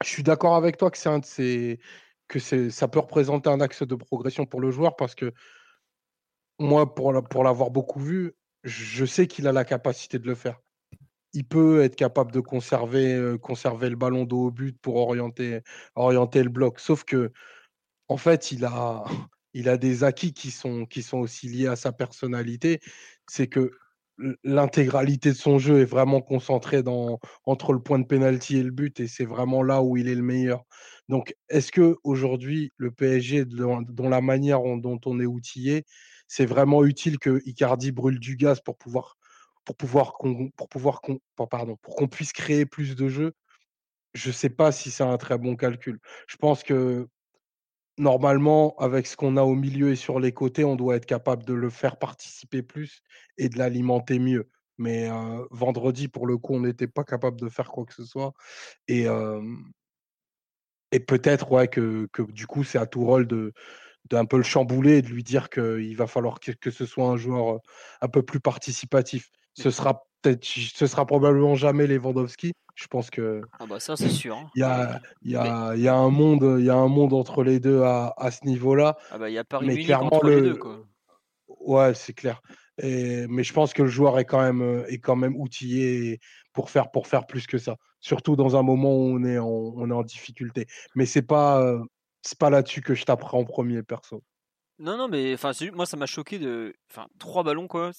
je 0.02 0.08
suis 0.08 0.22
d'accord 0.22 0.54
avec 0.54 0.76
toi 0.76 0.90
que 0.90 0.98
c'est 0.98 1.08
un 1.08 1.20
que 2.28 2.38
ça 2.38 2.88
peut 2.88 2.98
représenter 2.98 3.48
un 3.48 3.60
axe 3.60 3.82
de 3.82 3.94
progression 3.94 4.44
pour 4.46 4.60
le 4.60 4.70
joueur 4.70 4.96
parce 4.96 5.14
que 5.14 5.32
moi, 6.58 6.94
pour 6.94 7.12
l'avoir 7.12 7.70
beaucoup 7.70 8.00
vu, 8.00 8.34
je 8.64 9.04
sais 9.04 9.26
qu'il 9.26 9.46
a 9.46 9.52
la 9.52 9.64
capacité 9.64 10.18
de 10.18 10.26
le 10.26 10.34
faire 10.34 10.60
il 11.32 11.44
peut 11.44 11.82
être 11.82 11.96
capable 11.96 12.32
de 12.32 12.40
conserver, 12.40 13.36
conserver 13.42 13.90
le 13.90 13.96
ballon 13.96 14.24
dos 14.24 14.46
au 14.46 14.50
but 14.50 14.78
pour 14.80 14.96
orienter, 14.96 15.60
orienter 15.94 16.42
le 16.42 16.50
bloc. 16.50 16.80
Sauf 16.80 17.04
que, 17.04 17.32
en 18.08 18.16
fait, 18.16 18.52
il 18.52 18.64
a, 18.64 19.04
il 19.54 19.68
a 19.68 19.76
des 19.76 20.04
acquis 20.04 20.32
qui 20.32 20.50
sont, 20.50 20.86
qui 20.86 21.02
sont 21.02 21.18
aussi 21.18 21.48
liés 21.48 21.66
à 21.68 21.76
sa 21.76 21.92
personnalité. 21.92 22.80
C'est 23.28 23.48
que 23.48 23.72
l'intégralité 24.44 25.30
de 25.30 25.36
son 25.36 25.58
jeu 25.58 25.80
est 25.80 25.84
vraiment 25.84 26.20
concentrée 26.20 26.82
dans, 26.82 27.20
entre 27.44 27.72
le 27.72 27.80
point 27.80 27.98
de 27.98 28.06
pénalty 28.06 28.56
et 28.58 28.62
le 28.62 28.70
but, 28.70 28.98
et 29.00 29.06
c'est 29.06 29.24
vraiment 29.24 29.62
là 29.62 29.82
où 29.82 29.96
il 29.96 30.08
est 30.08 30.14
le 30.14 30.22
meilleur. 30.22 30.64
Donc, 31.08 31.34
est-ce 31.48 31.72
que 31.72 31.96
aujourd'hui, 32.04 32.72
le 32.76 32.90
PSG, 32.90 33.44
dont, 33.44 33.84
la 33.98 34.20
manière 34.20 34.60
dont 34.60 35.00
on 35.06 35.20
est 35.20 35.26
outillé, 35.26 35.84
c'est 36.26 36.46
vraiment 36.46 36.84
utile 36.84 37.18
que 37.18 37.40
Icardi 37.46 37.92
brûle 37.92 38.18
du 38.18 38.36
gaz 38.36 38.60
pour 38.60 38.76
pouvoir 38.76 39.17
pour 39.68 39.76
pouvoir 39.76 40.14
qu'on 40.14 40.48
pour 40.56 40.66
pouvoir 40.70 41.02
pour 41.82 41.94
qu'on 41.94 42.08
puisse 42.08 42.32
créer 42.32 42.64
plus 42.64 42.96
de 42.96 43.08
jeux. 43.08 43.34
je 44.14 44.30
sais 44.30 44.48
pas 44.48 44.72
si 44.72 44.90
c'est 44.90 45.04
un 45.04 45.18
très 45.18 45.36
bon 45.36 45.56
calcul. 45.56 46.00
Je 46.26 46.36
pense 46.38 46.62
que 46.62 47.06
normalement, 47.98 48.74
avec 48.78 49.06
ce 49.06 49.14
qu'on 49.14 49.36
a 49.36 49.42
au 49.42 49.54
milieu 49.54 49.90
et 49.90 49.96
sur 49.96 50.20
les 50.20 50.32
côtés, 50.32 50.64
on 50.64 50.74
doit 50.74 50.96
être 50.96 51.04
capable 51.04 51.44
de 51.44 51.52
le 51.52 51.68
faire 51.68 51.98
participer 51.98 52.62
plus 52.62 53.02
et 53.36 53.50
de 53.50 53.58
l'alimenter 53.58 54.18
mieux. 54.18 54.48
Mais 54.78 55.10
vendredi, 55.50 56.08
pour 56.08 56.26
le 56.26 56.38
coup, 56.38 56.54
on 56.54 56.60
n'était 56.60 56.86
pas 56.88 57.04
capable 57.04 57.38
de 57.38 57.50
faire 57.50 57.70
quoi 57.70 57.84
que 57.84 57.92
ce 57.94 58.04
soit. 58.04 58.32
Et, 58.88 59.04
peut-être 61.06 61.52
ouais, 61.52 61.68
que, 61.68 62.08
que 62.12 62.22
du 62.22 62.46
coup, 62.46 62.64
c'est 62.64 62.78
à 62.78 62.86
tout 62.86 63.04
rôle 63.04 63.28
d'un 64.06 64.24
peu 64.24 64.38
le 64.38 64.42
chambouler 64.42 64.98
et 64.98 65.02
de 65.02 65.08
lui 65.08 65.24
dire 65.24 65.50
qu'il 65.50 65.96
va 65.96 66.06
falloir 66.06 66.40
que, 66.40 66.70
ce 66.70 66.86
soit 66.86 67.08
un 67.08 67.18
joueur 67.18 67.60
un 68.00 68.08
peu 68.08 68.22
plus 68.22 68.40
participatif. 68.40 69.30
Ce 69.54 69.70
sera 69.70 70.04
peut-être, 70.22 70.44
ce 70.44 70.86
sera 70.86 71.06
probablement 71.06 71.54
jamais 71.54 71.86
Lewandowski. 71.86 72.52
Je 72.74 72.86
pense 72.86 73.10
que. 73.10 73.42
Ah 73.58 73.66
bah 73.66 73.80
ça 73.80 73.96
c'est 73.96 74.08
sûr. 74.08 74.36
Hein. 74.36 74.50
Il 74.54 74.60
y 74.60 74.62
a, 74.62 75.00
il 75.22 75.32
y, 75.32 75.36
a, 75.36 75.74
y 75.74 75.88
a 75.88 75.94
un 75.94 76.10
monde, 76.10 76.58
il 76.60 76.64
y 76.64 76.70
a 76.70 76.76
un 76.76 76.86
monde 76.86 77.12
entre 77.12 77.42
les 77.42 77.58
deux 77.58 77.82
à, 77.82 78.14
à 78.16 78.30
ce 78.30 78.46
niveau-là. 78.46 78.96
Ah 79.10 79.18
bah 79.18 79.28
il 79.28 79.32
y 79.32 79.38
a 79.38 79.44
Paris 79.44 79.66
mais 79.66 79.82
clairement 79.82 80.14
entre 80.14 80.26
le... 80.26 80.36
les 80.36 80.42
deux 80.42 80.56
quoi. 80.56 80.84
Ouais, 81.60 81.92
c'est 81.94 82.12
clair. 82.12 82.40
Et, 82.80 83.26
mais 83.26 83.42
je 83.42 83.52
pense 83.52 83.72
que 83.72 83.82
le 83.82 83.88
joueur 83.88 84.20
est 84.20 84.24
quand 84.24 84.40
même, 84.40 84.84
est 84.86 85.00
quand 85.00 85.16
même 85.16 85.34
outillé 85.34 86.20
pour 86.52 86.70
faire, 86.70 86.92
pour 86.92 87.08
faire 87.08 87.26
plus 87.26 87.48
que 87.48 87.58
ça. 87.58 87.76
Surtout 87.98 88.36
dans 88.36 88.56
un 88.56 88.62
moment 88.62 88.94
où 88.94 89.18
on 89.18 89.24
est 89.24 89.38
en, 89.38 89.48
on 89.48 89.90
est 89.90 89.94
en 89.94 90.04
difficulté. 90.04 90.66
Mais 90.94 91.04
c'est 91.04 91.22
pas, 91.22 91.80
c'est 92.22 92.38
pas 92.38 92.50
là-dessus 92.50 92.80
que 92.80 92.94
je 92.94 93.04
taperai 93.04 93.36
en 93.36 93.44
premier 93.44 93.82
perso. 93.82 94.22
Non, 94.78 94.96
non, 94.96 95.08
mais 95.08 95.34
enfin, 95.34 95.50
moi 95.74 95.86
ça 95.86 95.96
m'a 95.96 96.06
choqué 96.06 96.38
de. 96.38 96.72
Enfin, 96.88 97.08
trois 97.18 97.42
ballons 97.42 97.66
quoi. 97.66 97.90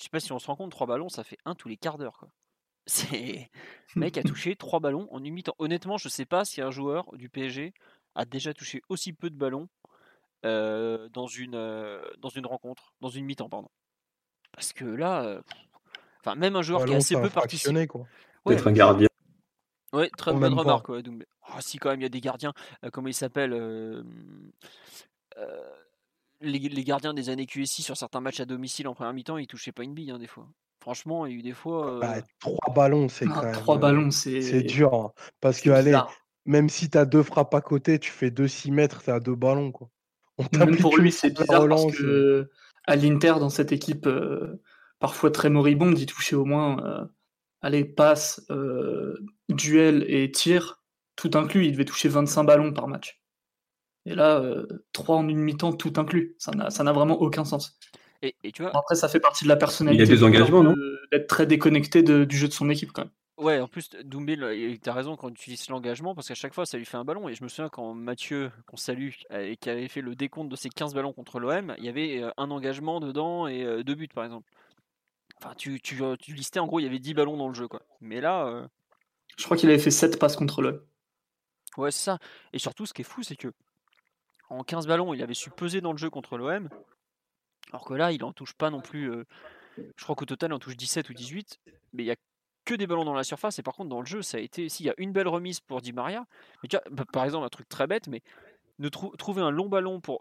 Je 0.00 0.04
sais 0.04 0.10
pas 0.10 0.20
si 0.20 0.32
on 0.32 0.38
se 0.38 0.46
rend 0.46 0.56
compte, 0.56 0.70
trois 0.70 0.86
ballons, 0.86 1.10
ça 1.10 1.24
fait 1.24 1.36
un 1.44 1.54
tous 1.54 1.68
les 1.68 1.76
quarts 1.76 1.98
d'heure 1.98 2.16
quoi. 2.16 2.30
C'est 2.86 3.50
le 3.94 4.00
mec 4.00 4.16
a 4.16 4.22
touché 4.22 4.56
trois 4.56 4.80
ballons 4.80 5.06
en 5.12 5.22
une 5.22 5.34
mi-temps. 5.34 5.54
Honnêtement, 5.58 5.98
je 5.98 6.08
sais 6.08 6.24
pas 6.24 6.46
si 6.46 6.62
un 6.62 6.70
joueur 6.70 7.12
du 7.12 7.28
PSG 7.28 7.74
a 8.14 8.24
déjà 8.24 8.54
touché 8.54 8.80
aussi 8.88 9.12
peu 9.12 9.28
de 9.28 9.36
ballons 9.36 9.68
dans 10.42 11.26
une 11.26 12.00
dans 12.18 12.30
une 12.30 12.46
rencontre, 12.46 12.94
dans 13.02 13.10
une 13.10 13.26
mi-temps 13.26 13.50
pardon. 13.50 13.68
Parce 14.52 14.72
que 14.72 14.86
là, 14.86 15.42
enfin 16.20 16.34
même 16.34 16.56
un 16.56 16.62
joueur 16.62 16.86
qui 16.86 16.94
a 16.94 16.96
assez 16.96 17.20
peu 17.20 17.28
participé. 17.28 17.86
Peut-être 18.46 18.68
un 18.68 18.72
gardien. 18.72 19.08
Ouais, 19.92 20.08
très 20.16 20.32
bonne 20.32 20.54
remarque. 20.54 20.88
Ouais, 20.88 21.02
oh, 21.04 21.60
si 21.60 21.76
quand 21.76 21.90
même 21.90 22.00
il 22.00 22.04
y 22.04 22.06
a 22.06 22.08
des 22.10 22.22
gardiens, 22.22 22.54
comment 22.90 23.08
ils 23.08 23.14
s'appellent 23.14 24.02
les, 26.40 26.84
gardiens 26.84 27.14
des 27.14 27.28
années 27.28 27.46
QSI 27.46 27.82
sur 27.82 27.96
certains 27.96 28.20
matchs 28.20 28.40
à 28.40 28.44
domicile 28.44 28.88
en 28.88 28.94
première 28.94 29.12
mi-temps, 29.12 29.38
ils 29.38 29.46
touchaient 29.46 29.72
pas 29.72 29.82
une 29.82 29.94
bille 29.94 30.10
hein, 30.10 30.18
des 30.18 30.26
fois. 30.26 30.48
Franchement, 30.80 31.26
il 31.26 31.32
y 31.32 31.36
a 31.36 31.38
eu 31.38 31.42
des 31.42 31.52
fois. 31.52 31.98
Bah, 32.00 32.16
trois 32.38 32.74
ballons, 32.74 33.08
c'est 33.08 33.26
ah, 33.28 33.32
quand 33.34 33.42
même. 33.42 33.52
Trois 33.52 33.78
ballons, 33.78 34.10
c'est. 34.10 34.40
C'est 34.40 34.62
dur. 34.62 34.94
Hein, 34.94 35.12
parce 35.40 35.60
que, 35.60 35.68
allez, 35.68 35.98
même 36.46 36.70
si 36.70 36.88
tu 36.88 36.96
as 36.96 37.04
deux 37.04 37.22
frappes 37.22 37.54
à 37.54 37.60
côté, 37.60 37.98
tu 37.98 38.10
fais 38.10 38.30
deux 38.30 38.48
6 38.48 38.70
mètres, 38.70 39.02
tu 39.02 39.10
as 39.10 39.20
deux 39.20 39.34
ballons. 39.34 39.72
Quoi. 39.72 39.90
Même 40.58 40.78
pour 40.78 40.96
lui, 40.96 41.12
c'est 41.12 41.30
bizarre 41.30 41.68
parce 41.68 41.94
que 41.94 42.50
à 42.86 42.96
l'Inter, 42.96 43.34
dans 43.38 43.50
cette 43.50 43.72
équipe 43.72 44.08
parfois 44.98 45.30
très 45.30 45.50
moribonde, 45.50 45.98
il 45.98 46.06
touchait 46.06 46.36
au 46.36 46.46
moins. 46.46 47.10
allez, 47.60 47.84
passe, 47.84 48.46
duel 49.50 50.06
et 50.08 50.32
tir, 50.32 50.82
tout 51.14 51.30
inclus. 51.34 51.66
Il 51.66 51.72
devait 51.72 51.84
toucher 51.84 52.08
25 52.08 52.44
ballons 52.44 52.72
par 52.72 52.88
match. 52.88 53.19
Et 54.06 54.14
là, 54.14 54.42
3 54.92 55.16
en 55.16 55.28
une 55.28 55.38
mi-temps, 55.38 55.72
tout 55.72 55.92
inclus. 55.96 56.34
Ça 56.38 56.52
n'a 56.52 56.92
vraiment 56.92 57.20
aucun 57.20 57.44
sens. 57.44 57.78
Et, 58.22 58.52
tu 58.52 58.62
vois, 58.62 58.76
Après, 58.76 58.94
ça 58.94 59.08
fait 59.08 59.20
partie 59.20 59.44
de 59.44 59.48
la 59.48 59.56
personnalité. 59.56 60.02
Il 60.02 60.08
y 60.08 60.12
a 60.12 60.14
des 60.14 60.24
engagements, 60.24 60.62
non 60.62 60.74
D'être 61.10 61.26
très 61.26 61.46
déconnecté 61.46 62.02
du 62.02 62.36
jeu 62.36 62.48
de 62.48 62.52
son 62.52 62.68
équipe, 62.68 62.92
quand 62.92 63.02
même. 63.02 63.10
Ouais, 63.38 63.58
en 63.58 63.68
plus, 63.68 63.88
Doumbé, 64.04 64.36
tu 64.36 64.90
as 64.90 64.92
raison 64.92 65.16
quand 65.16 65.28
tu 65.28 65.40
utilises 65.40 65.70
l'engagement, 65.70 66.14
parce 66.14 66.28
qu'à 66.28 66.34
chaque 66.34 66.52
fois, 66.52 66.66
ça 66.66 66.76
lui 66.76 66.84
fait 66.84 66.98
un 66.98 67.04
ballon. 67.04 67.28
Et 67.28 67.34
je 67.34 67.42
me 67.42 67.48
souviens 67.48 67.70
quand 67.70 67.94
Mathieu, 67.94 68.52
qu'on 68.66 68.76
salue, 68.76 69.10
et 69.30 69.56
qui 69.56 69.70
avait 69.70 69.88
fait 69.88 70.02
le 70.02 70.14
décompte 70.14 70.50
de 70.50 70.56
ses 70.56 70.68
15 70.68 70.92
ballons 70.92 71.14
contre 71.14 71.40
l'OM, 71.40 71.74
il 71.78 71.84
y 71.84 71.88
avait 71.88 72.22
un 72.36 72.50
engagement 72.50 73.00
dedans 73.00 73.46
et 73.46 73.82
deux 73.84 73.94
buts, 73.94 74.08
par 74.14 74.24
exemple. 74.24 74.50
Enfin, 75.38 75.54
tu, 75.56 75.80
tu, 75.80 76.02
tu, 76.18 76.34
listais, 76.34 76.60
en 76.60 76.66
gros, 76.66 76.80
il 76.80 76.82
y 76.82 76.86
avait 76.86 76.98
10 76.98 77.14
ballons 77.14 77.38
dans 77.38 77.48
le 77.48 77.54
jeu, 77.54 77.68
quoi. 77.68 77.80
Mais 78.02 78.20
là. 78.20 78.68
Je 79.38 79.44
crois 79.44 79.56
qu'il 79.56 79.70
avait 79.70 79.78
fait 79.78 79.90
7 79.90 80.18
passes 80.18 80.36
contre 80.36 80.60
l'OM. 80.60 80.78
Ouais, 81.78 81.90
c'est 81.90 82.04
ça. 82.04 82.18
Et 82.52 82.58
surtout, 82.58 82.84
ce 82.84 82.92
qui 82.92 83.00
est 83.00 83.04
fou, 83.04 83.22
c'est 83.22 83.36
que 83.36 83.48
en 84.50 84.62
15 84.64 84.86
ballons, 84.86 85.14
il 85.14 85.22
avait 85.22 85.34
su 85.34 85.50
peser 85.50 85.80
dans 85.80 85.92
le 85.92 85.98
jeu 85.98 86.10
contre 86.10 86.36
l'OM. 86.36 86.68
Alors 87.72 87.84
que 87.84 87.94
là, 87.94 88.12
il 88.12 88.22
en 88.24 88.32
touche 88.32 88.54
pas 88.54 88.70
non 88.70 88.80
plus. 88.80 89.10
je 89.78 90.04
crois 90.04 90.16
qu'au 90.16 90.24
total, 90.24 90.50
il 90.50 90.54
en 90.54 90.58
touche 90.58 90.76
17 90.76 91.08
ou 91.08 91.14
18. 91.14 91.60
Mais 91.92 92.02
il 92.02 92.06
y 92.06 92.10
a 92.10 92.16
que 92.64 92.74
des 92.74 92.86
ballons 92.86 93.04
dans 93.04 93.14
la 93.14 93.24
surface. 93.24 93.58
Et 93.58 93.62
par 93.62 93.74
contre, 93.74 93.88
dans 93.88 94.00
le 94.00 94.06
jeu, 94.06 94.22
ça 94.22 94.38
a 94.38 94.40
été. 94.40 94.68
S'il 94.68 94.86
y 94.86 94.90
a 94.90 94.94
une 94.98 95.12
belle 95.12 95.28
remise 95.28 95.60
pour 95.60 95.80
Di 95.80 95.92
Maria, 95.92 96.26
mais 96.62 96.68
bah, 96.90 97.04
par 97.12 97.24
exemple, 97.24 97.46
un 97.46 97.48
truc 97.48 97.68
très 97.68 97.86
bête, 97.86 98.08
mais 98.08 98.22
de 98.80 98.88
trouver 98.88 99.42
un 99.42 99.50
long 99.50 99.68
ballon 99.68 100.00
pour, 100.00 100.20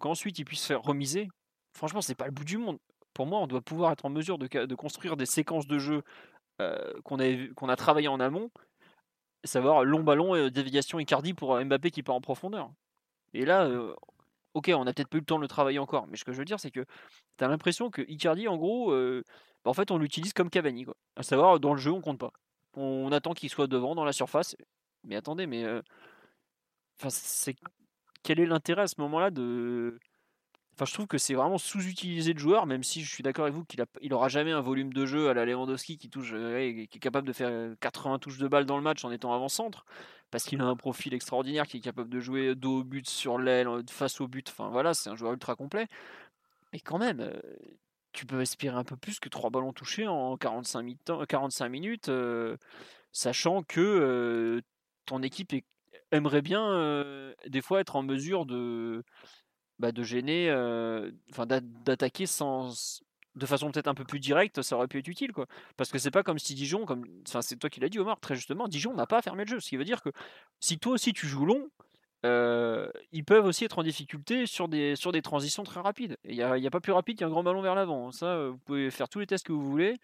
qu'ensuite 0.00 0.38
il 0.38 0.44
puisse 0.44 0.66
faire 0.66 0.82
remiser, 0.82 1.28
franchement, 1.72 2.02
c'est 2.02 2.14
pas 2.16 2.26
le 2.26 2.32
bout 2.32 2.44
du 2.44 2.58
monde. 2.58 2.78
Pour 3.14 3.26
moi, 3.26 3.38
on 3.40 3.46
doit 3.46 3.60
pouvoir 3.60 3.92
être 3.92 4.04
en 4.04 4.10
mesure 4.10 4.38
de, 4.38 4.74
construire 4.74 5.16
des 5.16 5.26
séquences 5.26 5.66
de 5.66 5.78
jeu 5.78 6.02
qu'on 7.04 7.18
qu'on 7.56 7.68
a 7.68 7.76
travaillé 7.76 8.08
en 8.08 8.20
amont, 8.20 8.50
savoir 9.44 9.84
long 9.84 10.02
ballon, 10.02 10.48
déviation 10.48 10.98
Icardi 10.98 11.32
pour 11.32 11.62
Mbappé 11.64 11.90
qui 11.90 12.02
part 12.02 12.16
en 12.16 12.20
profondeur. 12.20 12.70
Et 13.34 13.44
là, 13.44 13.68
ok, 14.54 14.70
on 14.74 14.86
a 14.86 14.92
peut-être 14.92 15.08
pas 15.08 15.16
eu 15.16 15.20
le 15.20 15.26
temps 15.26 15.36
de 15.36 15.42
le 15.42 15.48
travailler 15.48 15.78
encore, 15.78 16.06
mais 16.06 16.16
ce 16.16 16.24
que 16.24 16.32
je 16.32 16.38
veux 16.38 16.44
dire, 16.44 16.60
c'est 16.60 16.70
que 16.70 16.84
tu 17.38 17.44
as 17.44 17.48
l'impression 17.48 17.90
que 17.90 18.02
Icardi, 18.02 18.48
en 18.48 18.56
gros, 18.56 18.90
bah, 19.64 19.70
en 19.70 19.74
fait, 19.74 19.90
on 19.90 19.98
l'utilise 19.98 20.32
comme 20.32 20.50
Cavani, 20.50 20.84
quoi. 20.84 20.96
À 21.16 21.22
savoir, 21.22 21.60
dans 21.60 21.74
le 21.74 21.80
jeu, 21.80 21.92
on 21.92 22.00
compte 22.00 22.18
pas. 22.18 22.32
On 22.74 23.12
attend 23.12 23.32
qu'il 23.34 23.50
soit 23.50 23.66
devant 23.66 23.94
dans 23.94 24.04
la 24.04 24.12
surface. 24.12 24.56
Mais 25.04 25.16
attendez, 25.16 25.46
mais. 25.46 25.64
Enfin, 26.98 27.10
c'est. 27.10 27.56
Quel 28.22 28.38
est 28.40 28.46
l'intérêt 28.46 28.82
à 28.82 28.86
ce 28.86 29.00
moment-là 29.00 29.30
de. 29.30 29.98
Enfin, 30.74 30.86
je 30.86 30.94
trouve 30.94 31.06
que 31.06 31.18
c'est 31.18 31.34
vraiment 31.34 31.58
sous-utilisé 31.58 32.32
le 32.32 32.38
joueur, 32.38 32.66
même 32.66 32.82
si 32.82 33.02
je 33.02 33.12
suis 33.12 33.22
d'accord 33.22 33.44
avec 33.44 33.54
vous 33.54 33.64
qu'il 33.64 33.80
a... 33.82 33.86
aura 34.10 34.28
jamais 34.28 34.52
un 34.52 34.62
volume 34.62 34.92
de 34.92 35.04
jeu 35.04 35.28
à 35.28 35.34
la 35.34 35.44
Lewandowski 35.44 35.98
qui 35.98 36.08
touche, 36.08 36.30
qui 36.30 36.34
est 36.34 36.98
capable 36.98 37.26
de 37.26 37.32
faire 37.32 37.76
80 37.80 38.18
touches 38.18 38.38
de 38.38 38.48
balle 38.48 38.64
dans 38.64 38.76
le 38.76 38.82
match 38.82 39.04
en 39.04 39.12
étant 39.12 39.34
avant-centre, 39.34 39.84
parce 40.30 40.44
qu'il 40.44 40.60
a 40.62 40.64
un 40.64 40.76
profil 40.76 41.12
extraordinaire, 41.12 41.66
qui 41.66 41.76
est 41.76 41.80
capable 41.80 42.08
de 42.08 42.20
jouer 42.20 42.54
dos 42.54 42.80
au 42.80 42.84
but, 42.84 43.06
sur 43.08 43.38
l'aile, 43.38 43.68
face 43.90 44.20
au 44.22 44.28
but. 44.28 44.48
Enfin 44.48 44.70
voilà, 44.70 44.94
c'est 44.94 45.10
un 45.10 45.14
joueur 45.14 45.34
ultra 45.34 45.56
complet. 45.56 45.88
Mais 46.72 46.80
quand 46.80 46.98
même, 46.98 47.30
tu 48.12 48.24
peux 48.24 48.40
espérer 48.40 48.76
un 48.76 48.84
peu 48.84 48.96
plus 48.96 49.20
que 49.20 49.28
3 49.28 49.50
ballons 49.50 49.74
touchés 49.74 50.06
en 50.08 50.38
45, 50.38 50.96
45 51.28 51.68
minutes, 51.68 52.10
sachant 53.12 53.62
que 53.62 54.62
ton 55.04 55.22
équipe 55.22 55.52
aimerait 56.12 56.42
bien 56.42 57.34
des 57.46 57.60
fois 57.60 57.80
être 57.80 57.96
en 57.96 58.02
mesure 58.02 58.46
de 58.46 59.04
bah, 59.82 59.92
de 59.92 60.02
gêner, 60.04 60.48
d'attaquer 61.84 62.26
sans 62.26 62.72
de 63.34 63.46
façon 63.46 63.70
peut-être 63.72 63.88
un 63.88 63.94
peu 63.94 64.04
plus 64.04 64.20
directe, 64.20 64.62
ça 64.62 64.76
aurait 64.76 64.88
pu 64.88 64.98
être 64.98 65.08
utile. 65.08 65.32
Parce 65.76 65.90
que 65.90 65.98
c'est 65.98 66.10
pas 66.10 66.22
comme 66.22 66.38
si 66.38 66.54
Dijon, 66.54 66.84
comme, 66.84 67.04
enfin 67.26 67.42
c'est 67.42 67.56
toi 67.56 67.68
qui 67.70 67.80
l'as 67.80 67.88
dit 67.88 67.98
Omar 67.98 68.20
très 68.20 68.36
justement, 68.36 68.68
Dijon 68.68 68.94
n'a 68.94 69.06
pas 69.06 69.18
à 69.18 69.22
fermer 69.22 69.44
le 69.44 69.50
jeu, 69.50 69.60
ce 69.60 69.70
qui 69.70 69.76
veut 69.76 69.84
dire 69.84 70.02
que 70.02 70.10
si 70.60 70.78
toi 70.78 70.92
aussi 70.92 71.12
tu 71.12 71.26
joues 71.26 71.46
long, 71.46 71.68
ils 72.24 73.24
peuvent 73.26 73.44
aussi 73.44 73.64
être 73.64 73.78
en 73.78 73.82
difficulté 73.82 74.46
sur 74.46 74.68
des, 74.68 74.94
transitions 75.22 75.64
très 75.64 75.80
rapides. 75.80 76.16
Il 76.24 76.36
n'y 76.36 76.42
a, 76.42 76.52
a, 76.52 76.70
pas 76.70 76.80
plus 76.80 76.92
rapide 76.92 77.18
qu'un 77.18 77.30
grand 77.30 77.42
ballon 77.42 77.62
vers 77.62 77.74
l'avant. 77.74 78.12
Ça, 78.12 78.48
vous 78.48 78.58
pouvez 78.58 78.90
faire 78.90 79.08
tous 79.08 79.18
les 79.18 79.26
tests 79.26 79.46
que 79.46 79.52
vous 79.52 79.68
voulez. 79.68 79.96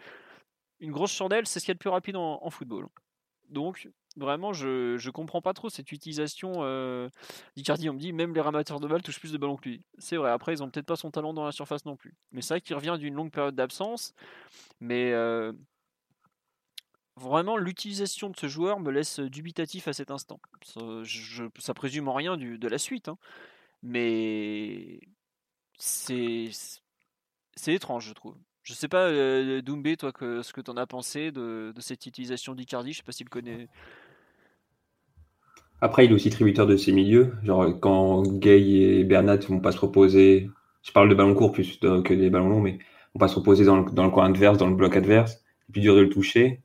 Une 0.81 0.93
grosse 0.93 1.13
chandelle, 1.13 1.47
c'est 1.47 1.61
ce 1.61 1.67
qu'il 1.67 1.71
y 1.71 1.73
a 1.73 1.75
de 1.75 1.79
plus 1.79 1.91
rapide 1.91 2.17
en 2.17 2.51
football. 2.51 2.89
Donc, 3.49 3.89
vraiment, 4.17 4.53
je, 4.53 4.97
je 4.99 5.11
comprends 5.11 5.41
pas 5.41 5.55
trop 5.55 5.71
cette 5.71 5.91
utilisation 5.93 6.57
euh, 6.59 7.09
d'Icardi. 7.57 7.89
On 7.89 7.95
me 7.95 7.99
dit, 7.99 8.13
même 8.13 8.35
les 8.35 8.41
ramateurs 8.41 8.81
de 8.81 8.87
balles 8.87 9.03
touchent 9.03 9.21
plus 9.21 9.33
de 9.33 9.39
ballons 9.39 9.57
que 9.57 9.69
lui. 9.69 9.83
C'est 9.99 10.17
vrai, 10.17 10.31
après, 10.31 10.53
ils 10.53 10.63
ont 10.63 10.71
peut-être 10.71 10.87
pas 10.87 10.97
son 10.97 11.11
talent 11.11 11.33
dans 11.33 11.45
la 11.45 11.53
surface 11.53 11.85
non 11.85 11.97
plus. 11.97 12.15
Mais 12.33 12.43
c'est 12.43 12.55
vrai 12.55 12.61
qu'il 12.61 12.77
revient 12.77 12.97
d'une 12.99 13.15
longue 13.15 13.31
période 13.31 13.55
d'absence. 13.55 14.15
Mais 14.81 15.13
euh, 15.13 15.53
vraiment, 17.17 17.57
l'utilisation 17.57 18.31
de 18.31 18.37
ce 18.37 18.49
joueur 18.49 18.81
me 18.81 18.91
laisse 18.91 19.21
dubitatif 19.21 19.89
à 19.89 19.93
cet 19.93 20.11
instant. 20.11 20.41
Ça, 20.63 21.75
présume 21.75 22.09
en 22.09 22.15
rien 22.15 22.37
de 22.37 22.69
la 22.69 22.79
suite. 22.79 23.09
Hein. 23.09 23.19
Mais 23.83 25.01
c'est 25.79 26.51
étrange, 27.67 28.07
je 28.07 28.13
trouve. 28.13 28.37
Je 28.69 28.75
sais 28.75 28.89
pas, 28.89 29.07
euh, 29.07 29.63
Doumbé, 29.63 29.97
toi, 29.97 30.13
que, 30.13 30.43
ce 30.43 30.53
que 30.53 30.61
tu 30.61 30.71
en 30.71 30.77
as 30.77 30.87
pensé 30.87 31.33
de, 31.33 31.73
cette 31.79 32.05
utilisation 32.05 32.55
d'Icardi. 32.55 32.93
Je 32.93 32.99
sais 32.99 33.03
pas 33.03 33.13
s'il 33.13 33.31
connaît, 33.31 33.67
après, 35.81 36.05
il 36.05 36.11
est 36.11 36.15
aussi 36.15 36.29
tributaire 36.29 36.67
de 36.67 36.77
ses 36.77 36.93
milieux. 36.93 37.33
Genre, 37.45 37.81
quand 37.81 38.25
Gay 38.25 38.61
et 38.61 39.05
Bernat 39.05 39.39
vont 39.49 39.61
pas 39.61 39.73
se 39.73 39.79
reposer, 39.79 40.51
je 40.83 40.93
parle 40.93 41.09
de 41.09 41.15
ballons 41.15 41.35
courts 41.35 41.53
plus 41.53 41.79
que 41.79 42.13
des 42.13 42.29
ballons 42.29 42.51
longs, 42.51 42.61
mais 42.61 42.79
vont 43.15 43.21
pas 43.21 43.29
se 43.29 43.37
reposer 43.37 43.65
dans 43.65 43.77
le, 43.77 44.11
coin 44.11 44.27
adverse, 44.27 44.59
dans 44.59 44.67
le 44.67 44.75
bloc 44.75 44.95
adverse. 44.97 45.43
C'est 45.61 45.73
plus 45.73 45.81
dur 45.81 45.95
de 45.95 46.01
le 46.01 46.11
toucher. 46.11 46.61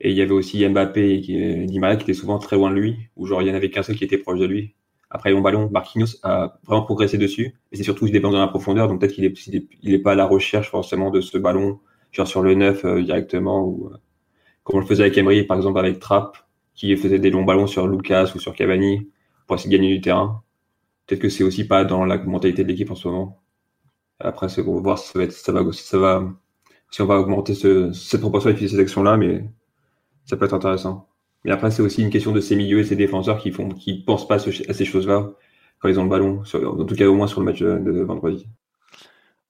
Et 0.00 0.10
il 0.10 0.16
y 0.16 0.20
avait 0.20 0.32
aussi 0.32 0.68
Mbappé 0.68 1.14
et 1.14 1.64
Di 1.66 1.78
Maria 1.78 1.96
qui 1.96 2.02
était 2.02 2.12
souvent 2.12 2.38
très 2.38 2.56
loin 2.56 2.70
de 2.70 2.76
lui, 2.76 3.08
ou 3.16 3.24
genre 3.26 3.40
il 3.40 3.48
y 3.48 3.50
en 3.50 3.54
avait 3.54 3.70
qu'un 3.70 3.82
seul 3.82 3.96
qui 3.96 4.04
était 4.04 4.18
proche 4.18 4.40
de 4.40 4.46
lui. 4.46 4.74
Après, 5.10 5.32
mon 5.34 5.40
ballon, 5.40 5.68
Marquinhos 5.70 6.16
a 6.22 6.58
vraiment 6.64 6.82
progressé 6.82 7.18
dessus, 7.18 7.54
mais 7.70 7.78
c'est 7.78 7.82
surtout 7.84 8.04
qu'il 8.04 8.12
dépend 8.12 8.30
de 8.30 8.38
la 8.38 8.46
profondeur, 8.46 8.86
donc 8.88 9.00
peut-être 9.00 9.12
qu'il 9.12 9.24
est, 9.24 9.34
il 9.82 9.94
est 9.94 9.98
pas 9.98 10.12
à 10.12 10.14
la 10.14 10.26
recherche 10.26 10.70
forcément 10.70 11.10
de 11.10 11.20
ce 11.20 11.36
ballon, 11.36 11.80
genre 12.12 12.28
sur 12.28 12.42
le 12.42 12.54
neuf 12.54 12.84
euh, 12.84 13.02
directement, 13.02 13.64
ou 13.64 13.88
euh, 13.88 13.96
comme 14.62 14.76
on 14.76 14.80
le 14.80 14.86
faisait 14.86 15.02
avec 15.02 15.18
Emery, 15.18 15.44
par 15.44 15.56
exemple 15.56 15.80
avec 15.80 15.98
Trapp, 15.98 16.36
qui 16.74 16.96
faisait 16.96 17.18
des 17.18 17.30
longs 17.30 17.44
ballons 17.44 17.66
sur 17.66 17.88
Lucas 17.88 18.32
ou 18.34 18.38
sur 18.38 18.54
Cavani 18.54 19.10
pour 19.46 19.56
essayer 19.56 19.70
de 19.70 19.76
gagner 19.82 19.94
du 19.94 20.00
terrain. 20.00 20.42
Peut-être 21.06 21.20
que 21.22 21.28
c'est 21.28 21.44
aussi 21.44 21.66
pas 21.66 21.84
dans 21.84 22.04
la 22.04 22.18
mentalité 22.18 22.62
de 22.62 22.68
l'équipe 22.68 22.90
en 22.90 22.94
ce 22.94 23.08
moment. 23.08 23.42
Après, 24.20 24.48
c'est 24.48 24.64
pour 24.64 24.80
voir 24.80 24.98
si 24.98 25.08
ça 25.08 25.18
va, 25.18 25.24
être, 25.24 25.32
ça 25.32 25.52
va, 25.98 26.24
si 26.90 27.02
on 27.02 27.06
va 27.06 27.18
augmenter 27.18 27.54
ce, 27.54 27.92
cette 27.92 28.20
proportion 28.20 28.50
d'utiliser 28.50 28.76
ces 28.76 28.82
actions-là, 28.82 29.16
mais 29.16 29.44
ça 30.24 30.36
peut 30.36 30.44
être 30.46 30.54
intéressant. 30.54 31.09
Mais 31.44 31.52
après, 31.52 31.70
c'est 31.70 31.82
aussi 31.82 32.02
une 32.02 32.10
question 32.10 32.32
de 32.32 32.40
ces 32.40 32.56
milieux 32.56 32.80
et 32.80 32.84
ces 32.84 32.96
défenseurs 32.96 33.38
qui 33.38 33.50
font, 33.50 33.70
qui 33.70 34.02
pensent 34.02 34.28
pas 34.28 34.36
à 34.36 34.38
ces 34.74 34.84
choses-là 34.84 35.30
quand 35.78 35.88
ils 35.88 35.98
ont 35.98 36.04
le 36.04 36.10
ballon, 36.10 36.42
en 36.54 36.84
tout 36.84 36.94
cas 36.94 37.06
au 37.06 37.14
moins 37.14 37.26
sur 37.26 37.40
le 37.40 37.46
match 37.46 37.60
de 37.60 38.00
vendredi. 38.02 38.46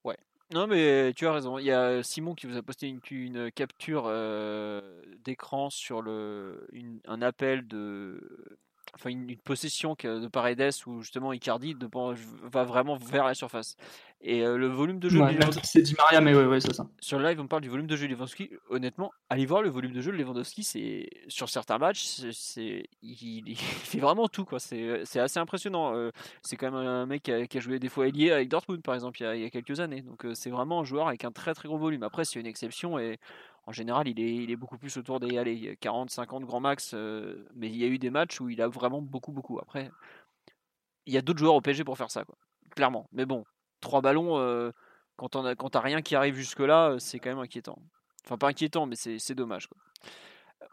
Ouais. 0.05 0.17
Non, 0.53 0.67
mais 0.67 1.13
tu 1.13 1.27
as 1.27 1.33
raison. 1.33 1.59
Il 1.59 1.65
y 1.65 1.71
a 1.71 2.01
Simon 2.03 2.35
qui 2.35 2.47
vous 2.47 2.57
a 2.57 2.61
posté 2.61 2.87
une, 2.87 3.51
capture 3.51 4.05
euh, 4.07 4.81
d'écran 5.25 5.69
sur 5.69 6.01
le, 6.01 6.67
un 7.05 7.21
appel 7.21 7.67
de 7.67 8.21
enfin 8.95 9.09
une, 9.09 9.37
possession 9.37 9.95
de 10.03 10.27
Paredes 10.27 10.71
où 10.85 11.01
justement 11.01 11.33
Icardi 11.33 11.75
va 12.43 12.63
vraiment 12.63 12.95
vers 12.95 13.25
la 13.25 13.33
surface. 13.33 13.75
Et 14.23 14.43
euh, 14.43 14.55
le 14.55 14.67
volume 14.67 14.99
de 14.99 15.09
jeu. 15.09 15.19
c'est 15.63 15.81
dit 15.81 15.95
Maria, 15.97 16.21
mais 16.21 16.35
ouais, 16.35 16.61
c'est 16.61 16.73
ça. 16.73 16.85
Sur 16.99 17.17
le 17.17 17.27
live, 17.27 17.39
on 17.39 17.47
parle 17.47 17.63
du 17.63 17.69
volume 17.69 17.87
de 17.87 17.95
jeu 17.95 18.05
de 18.07 18.11
Lewandowski. 18.11 18.51
Honnêtement, 18.69 19.11
allez 19.29 19.47
voir 19.47 19.63
le 19.63 19.69
volume 19.69 19.93
de 19.93 20.01
jeu 20.01 20.11
de 20.11 20.17
Lewandowski. 20.17 20.63
C'est 20.63 21.09
sur 21.27 21.49
certains 21.49 21.79
matchs, 21.79 22.21
c'est 22.31 22.83
il, 23.01 23.55
fait 23.57 23.99
vraiment 23.99 24.27
tout 24.27 24.45
quoi. 24.45 24.59
C'est 24.59 25.19
assez 25.19 25.39
impressionnant. 25.39 25.95
Euh, 25.95 26.11
c'est 26.43 26.55
quand 26.55 26.71
même 26.71 26.87
un 26.87 27.07
mec 27.07 27.23
qui 27.23 27.31
a, 27.31 27.59
joué 27.59 27.79
des 27.79 27.89
fois 27.89 28.07
ailier 28.07 28.31
avec 28.31 28.49
Dortmund 28.49 28.83
par 28.83 28.93
exemple 28.93 29.19
il 29.21 29.23
y 29.23 29.27
a, 29.27 29.35
il 29.35 29.41
y 29.41 29.45
a 29.45 29.49
quelques 29.49 29.79
années. 29.79 30.01
Donc 30.01 30.25
euh, 30.25 30.35
c'est 30.35 30.51
vraiment 30.51 30.81
un 30.81 30.83
joueur 30.83 31.07
avec 31.07 31.25
un 31.25 31.31
très 31.31 31.55
très 31.55 31.67
gros 31.67 31.79
volume. 31.79 32.03
Après, 32.03 32.23
c'est 32.23 32.39
une 32.39 32.45
exception 32.45 32.99
et 32.99 33.19
en 33.67 33.71
général, 33.71 34.07
il 34.07 34.51
est, 34.51 34.55
beaucoup 34.55 34.77
plus 34.77 34.97
autour 34.97 35.19
des 35.19 35.37
allez, 35.37 35.77
40, 35.79 36.09
50 36.09 36.45
grands 36.45 36.59
max. 36.59 36.93
Euh, 36.93 37.47
mais 37.55 37.67
il 37.67 37.75
y 37.75 37.83
a 37.83 37.87
eu 37.87 37.99
des 37.99 38.09
matchs 38.09 38.41
où 38.41 38.49
il 38.49 38.61
a 38.61 38.67
vraiment 38.67 39.01
beaucoup, 39.01 39.31
beaucoup. 39.31 39.59
Après, 39.59 39.91
il 41.05 41.13
y 41.13 41.17
a 41.17 41.21
d'autres 41.21 41.39
joueurs 41.39 41.55
au 41.55 41.61
PSG 41.61 41.83
pour 41.83 41.97
faire 41.97 42.09
ça. 42.09 42.23
Clairement. 42.71 43.07
Mais 43.11 43.25
bon, 43.25 43.43
trois 43.79 44.01
ballons, 44.01 44.37
euh, 44.39 44.71
quand 45.15 45.35
on 45.35 45.45
a, 45.45 45.55
quand 45.55 45.69
t'as 45.69 45.79
rien 45.79 46.01
qui 46.01 46.15
arrive 46.15 46.35
jusque-là, 46.35 46.91
euh, 46.91 46.99
c'est 46.99 47.19
quand 47.19 47.29
même 47.29 47.39
inquiétant. 47.39 47.77
Enfin, 48.25 48.37
pas 48.37 48.47
inquiétant, 48.47 48.87
mais 48.87 48.95
c'est 48.95 49.35
dommage. 49.35 49.67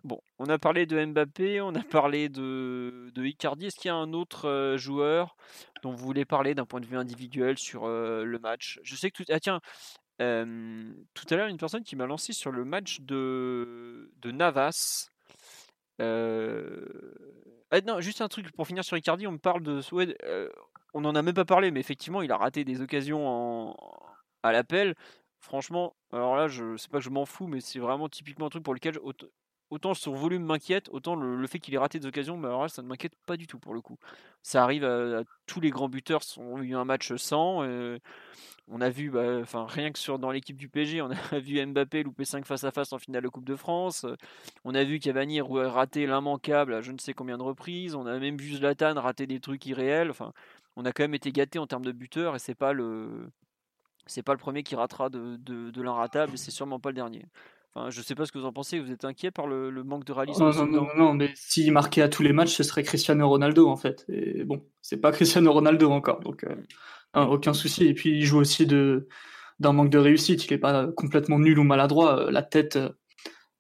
Bon, 0.05 0.21
on 0.39 0.47
a 0.47 0.59
parlé 0.59 0.87
de 0.87 1.03
Mbappé, 1.05 1.61
on 1.61 1.75
a 1.75 1.83
parlé 1.83 2.29
de, 2.29 3.11
de 3.15 3.25
Icardi. 3.25 3.67
Est-ce 3.67 3.77
qu'il 3.77 3.89
y 3.89 3.93
a 3.93 3.97
un 3.97 4.13
autre 4.13 4.75
joueur 4.77 5.37
dont 5.83 5.93
vous 5.93 6.05
voulez 6.05 6.25
parler 6.25 6.55
d'un 6.55 6.67
point 6.67 6.81
de 6.81 6.87
vue 6.87 6.97
individuel 6.97 7.59
sur 7.59 7.89
le 7.89 8.39
match? 8.39 8.81
Je 8.83 8.97
sais 8.97 9.11
que 9.11 9.23
tout. 9.23 9.33
Ah 9.33 9.41
tiens, 9.41 9.61
tout 10.19 11.27
à 11.31 11.37
l'heure, 11.37 11.49
une 11.49 11.59
personne 11.59 11.85
qui 11.85 11.97
m'a 11.97 12.07
lancé 12.07 12.33
sur 12.33 12.51
le 12.51 12.65
match 12.65 13.01
de, 13.01 14.11
de 14.17 14.31
Navas. 14.31 15.11
Ah, 17.71 17.81
non, 17.87 18.01
juste 18.01 18.23
un 18.23 18.29
truc 18.29 18.51
pour 18.53 18.67
finir 18.67 18.85
sur 18.85 18.97
Icardi, 18.97 19.27
on 19.27 19.33
me 19.33 19.39
parle 19.39 19.63
de. 19.63 19.81
on 20.95 21.01
n'en 21.01 21.15
a 21.15 21.23
même 21.23 21.35
pas 21.35 21.45
parlé, 21.45 21.71
mais 21.71 21.81
effectivement, 21.81 22.23
il 22.23 22.33
a 22.33 22.37
raté 22.37 22.65
des 22.65 22.81
occasions 22.81 23.77
à 24.43 24.53
l'appel. 24.53 24.95
Franchement, 25.41 25.95
alors 26.13 26.37
là, 26.37 26.49
je 26.49 26.77
sais 26.77 26.89
pas 26.89 26.99
que 26.99 27.05
je 27.05 27.11
m'en 27.11 27.27
fous, 27.27 27.47
mais 27.47 27.61
c'est 27.61 27.79
vraiment 27.79 28.09
typiquement 28.09 28.47
un 28.47 28.51
truc 28.51 28.65
pour 28.65 28.75
lequel 28.75 28.99
autant 29.71 29.95
son 29.95 30.13
volume 30.13 30.45
m'inquiète, 30.45 30.89
autant 30.91 31.15
le, 31.15 31.47
fait 31.47 31.59
qu'il 31.59 31.75
ait 31.75 31.79
raté 31.79 31.99
des 31.99 32.07
occasions, 32.07 32.37
mais 32.37 32.49
alors 32.49 32.63
là, 32.63 32.69
ça 32.69 32.83
ne 32.83 32.89
m'inquiète 32.89 33.15
pas 33.27 33.37
du 33.37 33.47
tout 33.47 33.59
pour 33.59 33.75
le 33.75 33.81
coup. 33.81 33.99
Ça 34.43 34.63
arrive 34.63 34.85
à, 34.85 35.23
tous 35.47 35.61
les 35.61 35.71
grands 35.71 35.89
buteurs 35.89 36.23
ont 36.39 36.61
eu 36.63 36.75
un 36.75 36.85
match 36.85 37.15
sans. 37.17 37.63
on 38.69 38.81
a 38.81 38.91
vu, 38.91 39.11
bah, 39.11 39.41
enfin 39.41 39.67
rien 39.69 39.91
que 39.93 39.99
sur 39.99 40.19
dans 40.19 40.31
l'équipe 40.31 40.57
du 40.57 40.69
PSG, 40.69 41.03
on 41.03 41.11
a 41.11 41.39
vu 41.39 41.65
Mbappé 41.65 42.03
louper 42.03 42.25
5 42.25 42.47
face 42.47 42.65
à 42.65 42.71
face 42.71 42.93
en 42.93 42.99
finale 42.99 43.23
de 43.23 43.29
Coupe 43.29 43.47
de 43.47 43.57
France. 43.57 44.07
On 44.65 44.75
a 44.75 44.85
vu 44.85 44.99
Cavani 44.99 45.41
rater 45.41 46.07
l'immanquable 46.07 46.75
à 46.75 46.81
je 46.81 46.93
ne 46.93 46.99
sais 46.99 47.15
combien 47.15 47.39
de 47.39 47.43
reprises. 47.43 47.95
On 47.95 48.07
a 48.07 48.19
même 48.19 48.37
vu 48.37 48.57
Zlatan 48.57 48.95
rater 49.01 49.27
des 49.27 49.41
trucs 49.41 49.67
irréels. 49.67 50.11
Enfin, 50.11 50.33
on 50.77 50.85
a 50.85 50.93
quand 50.93 51.03
même 51.05 51.15
été 51.15 51.33
gâté 51.33 51.59
en 51.59 51.67
termes 51.67 51.85
de 51.85 51.93
buteurs 51.93 52.37
et 52.37 52.39
c'est 52.39 52.55
pas 52.55 52.73
le 52.73 53.31
c'est 54.07 54.23
pas 54.23 54.33
le 54.33 54.39
premier 54.39 54.63
qui 54.63 54.75
ratera 54.75 55.11
de, 55.11 55.37
de, 55.37 55.71
de 55.71 55.83
l'inratable 55.83 56.35
et 56.35 56.37
c'est 56.39 56.51
sûrement 56.51 56.81
pas 56.81 56.91
le 56.91 56.95
dernier. 56.95 57.27
Enfin, 57.75 57.91
je 57.91 58.01
sais 58.01 58.15
pas 58.15 58.25
ce 58.25 58.33
que 58.33 58.39
vous 58.39 58.47
en 58.47 58.53
pensez. 58.53 58.81
Vous 58.81 58.91
êtes 58.91 59.05
inquiet 59.05 59.31
par 59.31 59.47
le, 59.47 59.71
manque 59.85 60.05
de 60.05 60.13
réalisme 60.13 60.43
non, 60.43 60.67
non, 60.67 60.87
non, 60.97 61.15
mais 61.15 61.31
s'il 61.35 61.71
marquait 61.73 62.03
à 62.03 62.09
tous 62.09 62.23
les 62.23 62.33
matchs, 62.33 62.55
ce 62.55 62.63
serait 62.63 62.83
Cristiano 62.83 63.29
Ronaldo 63.29 63.69
en 63.69 63.77
fait. 63.77 64.05
Et 64.09 64.45
bon, 64.45 64.65
c'est 64.81 64.97
pas 64.97 65.13
Cristiano 65.13 65.53
Ronaldo 65.53 65.91
encore, 65.91 66.21
donc 66.21 66.45
euh, 66.45 66.55
hein, 67.15 67.27
aucun 67.27 67.53
souci. 67.53 67.87
Et 67.87 67.95
puis 67.95 68.11
il 68.11 68.25
joue 68.25 68.39
aussi 68.39 68.67
de 68.67 69.09
d'un 69.61 69.73
manque 69.73 69.91
de 69.91 69.99
réussite. 69.99 70.47
Il 70.47 70.53
est 70.53 70.59
pas 70.59 70.87
complètement 70.97 71.39
nul 71.39 71.59
ou 71.59 71.65
maladroit. 71.65 72.21
Euh, 72.21 72.31
la 72.31 72.43
tête, 72.43 72.77
euh, 72.77 72.91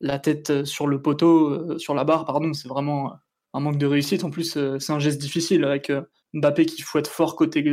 la 0.00 0.18
tête 0.18 0.64
sur 0.64 0.86
le 0.86 1.02
poteau, 1.02 1.78
sur 1.78 1.94
la 1.94 2.04
barre, 2.04 2.24
pardon, 2.24 2.52
c'est 2.52 2.68
vraiment 2.68 3.14
un 3.52 3.60
manque 3.60 3.78
de 3.78 3.86
réussite. 3.86 4.24
En 4.24 4.30
plus, 4.30 4.58
c'est 4.78 4.92
un 4.92 4.98
geste 5.00 5.20
difficile 5.20 5.64
avec 5.64 5.92
Mbappé 6.34 6.66
qui 6.66 6.82
fouette 6.82 7.08
fort 7.08 7.36
côté 7.36 7.64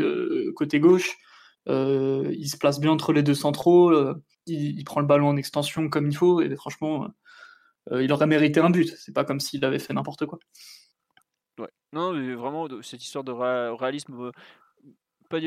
côté 0.55 0.79
gauche. 0.79 1.17
il 1.67 2.47
se 2.47 2.57
place 2.57 2.79
bien 2.79 2.91
entre 2.91 3.13
les 3.13 3.21
deux 3.21 3.35
centraux 3.35 3.91
il, 4.45 4.83
prend 4.83 5.01
le 5.01 5.07
ballon 5.07 5.29
en 5.29 5.37
extension 5.37 5.89
comme 5.89 6.07
il 6.07 6.15
faut, 6.15 6.41
et 6.41 6.55
franchement, 6.55 7.07
euh, 7.91 8.03
il 8.03 8.11
aurait 8.11 8.27
mérité 8.27 8.59
un 8.59 8.69
but. 8.69 8.95
C'est 8.97 9.13
pas 9.13 9.25
comme 9.25 9.39
s'il 9.39 9.63
avait 9.65 9.79
fait 9.79 9.93
n'importe 9.93 10.25
quoi. 10.25 10.39
Ouais. 11.57 11.69
Non, 11.93 12.13
mais 12.13 12.33
vraiment, 12.33 12.67
cette 12.81 13.03
histoire 13.03 13.23
de 13.23 13.31
réalisme, 13.31 14.13
euh, 14.19 14.31
pas, 15.29 15.39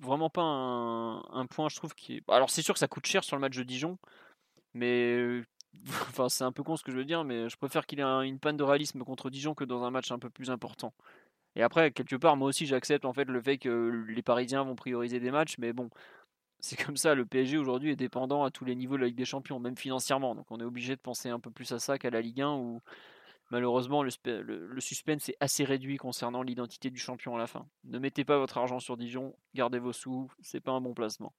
vraiment 0.00 0.30
pas 0.30 0.42
un, 0.42 1.46
point, 1.46 1.68
je 1.68 1.76
trouve. 1.76 1.92
Alors, 2.28 2.50
c'est 2.50 2.62
sûr 2.62 2.74
que 2.74 2.80
ça 2.80 2.88
coûte 2.88 3.06
cher 3.06 3.24
sur 3.24 3.36
le 3.36 3.40
match 3.40 3.56
de 3.56 3.62
Dijon, 3.62 3.98
mais 4.74 5.42
enfin, 6.08 6.28
c'est 6.28 6.44
un 6.44 6.52
peu 6.52 6.62
con 6.62 6.76
ce 6.76 6.84
que 6.84 6.92
je 6.92 6.96
veux 6.96 7.04
dire, 7.04 7.24
mais 7.24 7.48
je 7.48 7.56
préfère 7.56 7.86
qu'il 7.86 8.00
ait 8.00 8.26
une 8.26 8.38
panne 8.38 8.56
de 8.56 8.64
réalisme 8.64 9.02
contre 9.04 9.30
Dijon 9.30 9.54
que 9.54 9.64
dans 9.64 9.84
un 9.84 9.90
match 9.90 10.10
un 10.12 10.18
peu 10.18 10.30
plus 10.30 10.50
important. 10.50 10.94
Et 11.54 11.62
après, 11.62 11.90
quelque 11.90 12.16
part, 12.16 12.36
moi 12.36 12.48
aussi, 12.48 12.66
j'accepte 12.66 13.04
en 13.04 13.12
fait 13.12 13.26
le 13.26 13.40
fait 13.42 13.58
que 13.58 14.04
les 14.08 14.22
Parisiens 14.22 14.64
vont 14.64 14.74
prioriser 14.74 15.20
des 15.20 15.30
matchs, 15.30 15.56
mais 15.58 15.72
bon, 15.72 15.90
c'est 16.62 16.82
comme 16.82 16.96
ça, 16.96 17.14
le 17.14 17.26
PSG 17.26 17.58
aujourd'hui 17.58 17.90
est 17.90 17.96
dépendant 17.96 18.44
à 18.44 18.50
tous 18.50 18.64
les 18.64 18.76
niveaux 18.76 18.96
de 18.96 19.02
la 19.02 19.08
Ligue 19.08 19.16
des 19.16 19.24
Champions, 19.24 19.58
même 19.58 19.76
financièrement. 19.76 20.36
Donc 20.36 20.46
on 20.50 20.60
est 20.60 20.64
obligé 20.64 20.94
de 20.94 21.00
penser 21.00 21.28
un 21.28 21.40
peu 21.40 21.50
plus 21.50 21.72
à 21.72 21.80
ça 21.80 21.98
qu'à 21.98 22.08
la 22.08 22.20
Ligue 22.20 22.40
1 22.40 22.52
où 22.52 22.80
malheureusement 23.50 24.04
le, 24.04 24.10
suspense 24.78 25.28
est 25.28 25.36
assez 25.40 25.64
réduit 25.64 25.96
concernant 25.96 26.42
l'identité 26.42 26.90
du 26.90 27.00
champion 27.00 27.34
à 27.34 27.38
la 27.38 27.48
fin. 27.48 27.66
Ne 27.84 27.98
mettez 27.98 28.24
pas 28.24 28.38
votre 28.38 28.58
argent 28.58 28.78
sur 28.78 28.96
Dijon, 28.96 29.34
gardez 29.54 29.80
vos 29.80 29.92
sous, 29.92 30.30
c'est 30.40 30.60
pas 30.60 30.70
un 30.70 30.80
bon 30.80 30.94
placement. 30.94 31.34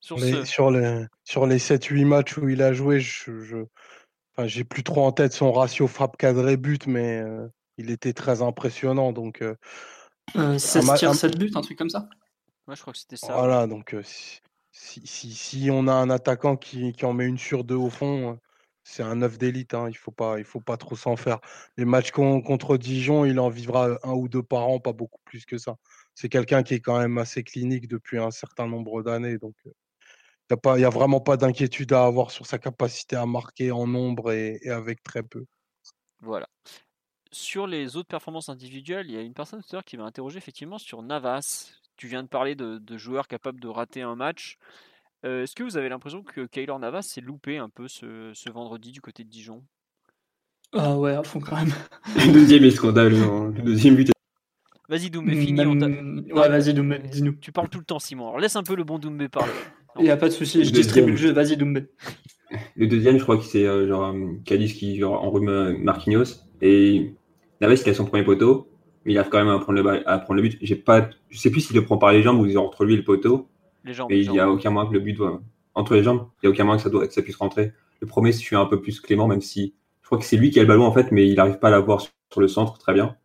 Sur, 0.00 0.18
sur 0.46 0.70
les, 0.70 1.04
sur 1.24 1.46
les 1.46 1.58
7-8 1.58 2.06
matchs 2.06 2.38
où 2.38 2.48
il 2.48 2.62
a 2.62 2.72
joué, 2.72 2.98
je, 2.98 3.66
j'ai 4.46 4.64
plus 4.64 4.82
trop 4.82 5.04
en 5.04 5.12
tête 5.12 5.34
son 5.34 5.52
ratio 5.52 5.86
frappe 5.86 6.16
cadré 6.16 6.56
but, 6.56 6.86
mais 6.86 7.18
euh, 7.18 7.46
il 7.76 7.90
était 7.90 8.14
très 8.14 8.40
impressionnant. 8.40 9.12
Donc, 9.12 9.42
euh, 9.42 9.54
16 10.34 10.90
euh, 10.90 10.94
tirs, 10.94 11.14
7 11.14 11.38
buts, 11.38 11.50
un 11.54 11.60
truc 11.60 11.76
comme 11.76 11.90
ça? 11.90 12.08
Je 12.74 12.80
crois 12.82 12.92
que 12.92 12.98
c'était 12.98 13.16
ça. 13.16 13.34
Voilà, 13.34 13.66
donc 13.66 13.94
si, 14.02 15.06
si, 15.06 15.32
si, 15.32 15.70
on 15.70 15.88
a 15.88 15.92
un 15.92 16.10
attaquant 16.10 16.56
qui, 16.56 16.92
qui, 16.92 17.04
en 17.04 17.12
met 17.12 17.26
une 17.26 17.38
sur 17.38 17.64
deux 17.64 17.76
au 17.76 17.90
fond, 17.90 18.38
c'est 18.84 19.02
un 19.02 19.22
œuf 19.22 19.38
d'élite. 19.38 19.74
Hein, 19.74 19.88
il 19.88 19.92
ne 19.92 19.96
faut, 19.96 20.10
pas, 20.10 20.38
il 20.38 20.44
faut 20.44 20.60
pas 20.60 20.76
trop 20.76 20.96
s'en 20.96 21.16
faire. 21.16 21.40
Les 21.76 21.84
matchs 21.84 22.10
contre 22.10 22.76
Dijon, 22.76 23.24
il 23.24 23.38
en 23.40 23.48
vivra 23.48 23.98
un 24.02 24.12
ou 24.12 24.28
deux 24.28 24.42
par 24.42 24.68
an, 24.68 24.80
pas 24.80 24.92
beaucoup 24.92 25.20
plus 25.24 25.44
que 25.44 25.58
ça. 25.58 25.76
C'est 26.14 26.28
quelqu'un 26.28 26.62
qui 26.62 26.74
est 26.74 26.80
quand 26.80 26.98
même 26.98 27.18
assez 27.18 27.42
clinique 27.42 27.88
depuis 27.88 28.18
un 28.18 28.30
certain 28.30 28.66
nombre 28.66 29.02
d'années. 29.02 29.38
Donc, 29.38 29.54
il 29.64 30.72
n'y 30.76 30.84
a, 30.84 30.86
a, 30.86 30.90
vraiment 30.90 31.20
pas 31.20 31.36
d'inquiétude 31.36 31.92
à 31.92 32.04
avoir 32.04 32.30
sur 32.30 32.46
sa 32.46 32.58
capacité 32.58 33.16
à 33.16 33.26
marquer 33.26 33.70
en 33.70 33.86
nombre 33.86 34.32
et, 34.32 34.58
et 34.62 34.70
avec 34.70 35.02
très 35.02 35.22
peu. 35.22 35.44
Voilà 36.22 36.48
sur 37.32 37.66
les 37.66 37.96
autres 37.96 38.08
performances 38.08 38.48
individuelles, 38.48 39.06
il 39.08 39.14
y 39.14 39.18
a 39.18 39.22
une 39.22 39.34
personne 39.34 39.62
tout 39.62 39.68
à 39.70 39.76
l'heure 39.76 39.84
qui 39.84 39.96
m'a 39.96 40.04
interrogé 40.04 40.38
effectivement 40.38 40.78
sur 40.78 41.02
Navas, 41.02 41.70
tu 42.00 42.06
viens 42.06 42.22
de 42.22 42.28
parler 42.28 42.54
de, 42.54 42.96
joueurs 42.96 43.28
capables 43.28 43.60
de 43.60 43.68
rater 43.68 44.00
un 44.00 44.16
match. 44.16 44.56
Euh, 45.26 45.42
est-ce 45.42 45.54
que 45.54 45.62
vous 45.62 45.76
avez 45.76 45.90
l'impression 45.90 46.22
que 46.22 46.46
Kaylor 46.46 46.78
Navas 46.78 47.02
s'est 47.02 47.20
loupé 47.20 47.58
un 47.58 47.68
peu 47.68 47.88
ce, 47.88 48.50
vendredi 48.50 48.90
du 48.90 49.02
côté 49.02 49.22
de 49.22 49.28
Dijon? 49.28 49.62
Ah 50.72 50.96
ouais, 50.96 51.12
à 51.12 51.22
fond 51.22 51.40
quand 51.40 51.56
même. 51.56 51.74
Le 52.16 52.32
deuxième 52.32 52.64
est 52.64 52.70
scandale, 52.70 53.12
le 53.12 53.62
deuxième 53.62 53.96
but. 53.96 54.12
Vas-y 54.88 55.10
Doumbé, 55.10 55.36
finis. 55.36 55.60
Ouais, 56.32 56.48
vas-y 56.48 56.72
Doumbé, 56.72 57.00
dis-nous. 57.00 57.32
Tu 57.32 57.52
parles 57.52 57.68
tout 57.68 57.80
le 57.80 57.84
temps 57.84 57.98
Simon, 57.98 58.28
alors 58.28 58.40
laisse 58.40 58.56
un 58.56 58.62
peu 58.62 58.76
le 58.76 58.84
bon 58.84 58.98
Doumbé 58.98 59.28
parler. 59.28 59.52
Il 59.98 60.04
n'y 60.04 60.10
a 60.10 60.16
pas 60.16 60.28
de 60.28 60.32
souci, 60.32 60.64
je 60.64 60.70
distribue 60.70 61.10
le 61.10 61.16
jeu, 61.16 61.32
vas-y 61.32 61.58
Doumbé. 61.58 61.88
Le 62.76 62.86
deuxième, 62.86 63.18
je 63.18 63.22
crois 63.22 63.36
que 63.36 63.44
c'est 63.44 63.66
euh, 63.66 63.86
genre 63.86 64.14
Cadiz 64.46 64.72
qui 64.72 64.98
genre, 64.98 65.22
enrhume 65.22 65.76
Marquinhos 65.82 66.46
et 66.62 67.14
Navas 67.60 67.76
qui 67.76 67.90
a 67.90 67.94
son 67.94 68.06
premier 68.06 68.24
poteau 68.24 68.69
mais 69.04 69.12
il 69.12 69.18
arrive 69.18 69.30
quand 69.30 69.38
même 69.38 69.48
à 69.48 69.58
prendre 69.58 69.80
le, 69.80 70.08
à 70.08 70.18
prendre 70.18 70.40
le 70.40 70.48
but. 70.48 70.58
J'ai 70.60 70.76
pas, 70.76 71.08
je 71.30 71.38
sais 71.38 71.50
plus 71.50 71.60
s'il 71.60 71.76
le 71.76 71.84
prend 71.84 71.98
par 71.98 72.12
les 72.12 72.22
jambes 72.22 72.40
ou 72.40 72.56
entre 72.56 72.84
lui 72.84 72.94
et 72.94 72.96
le 72.96 73.04
poteau. 73.04 73.48
Les 73.84 73.94
jambes. 73.94 74.08
Mais 74.10 74.20
il 74.20 74.30
n'y 74.30 74.40
a 74.40 74.50
aucun 74.50 74.70
moyen 74.70 74.88
que 74.88 74.94
le 74.94 75.00
but 75.00 75.14
doit, 75.14 75.40
entre 75.74 75.94
les 75.94 76.02
jambes, 76.02 76.28
il 76.42 76.46
n'y 76.46 76.48
a 76.48 76.50
aucun 76.50 76.64
moyen 76.64 76.76
que 76.76 76.82
ça, 76.82 76.90
doit, 76.90 77.06
que 77.06 77.14
ça 77.14 77.22
puisse 77.22 77.36
rentrer. 77.36 77.72
Le 78.00 78.06
premier, 78.06 78.32
je 78.32 78.38
suis 78.38 78.56
un 78.56 78.66
peu 78.66 78.80
plus 78.80 79.00
clément, 79.00 79.26
même 79.26 79.40
si 79.40 79.74
je 80.02 80.06
crois 80.06 80.18
que 80.18 80.24
c'est 80.24 80.36
lui 80.36 80.50
qui 80.50 80.58
a 80.58 80.62
le 80.62 80.68
ballon 80.68 80.84
en 80.84 80.92
fait, 80.92 81.12
mais 81.12 81.28
il 81.28 81.36
n'arrive 81.36 81.58
pas 81.58 81.68
à 81.68 81.70
l'avoir 81.70 82.00
sur 82.00 82.40
le 82.40 82.48
centre 82.48 82.78
très 82.78 82.92
bien. 82.92 83.16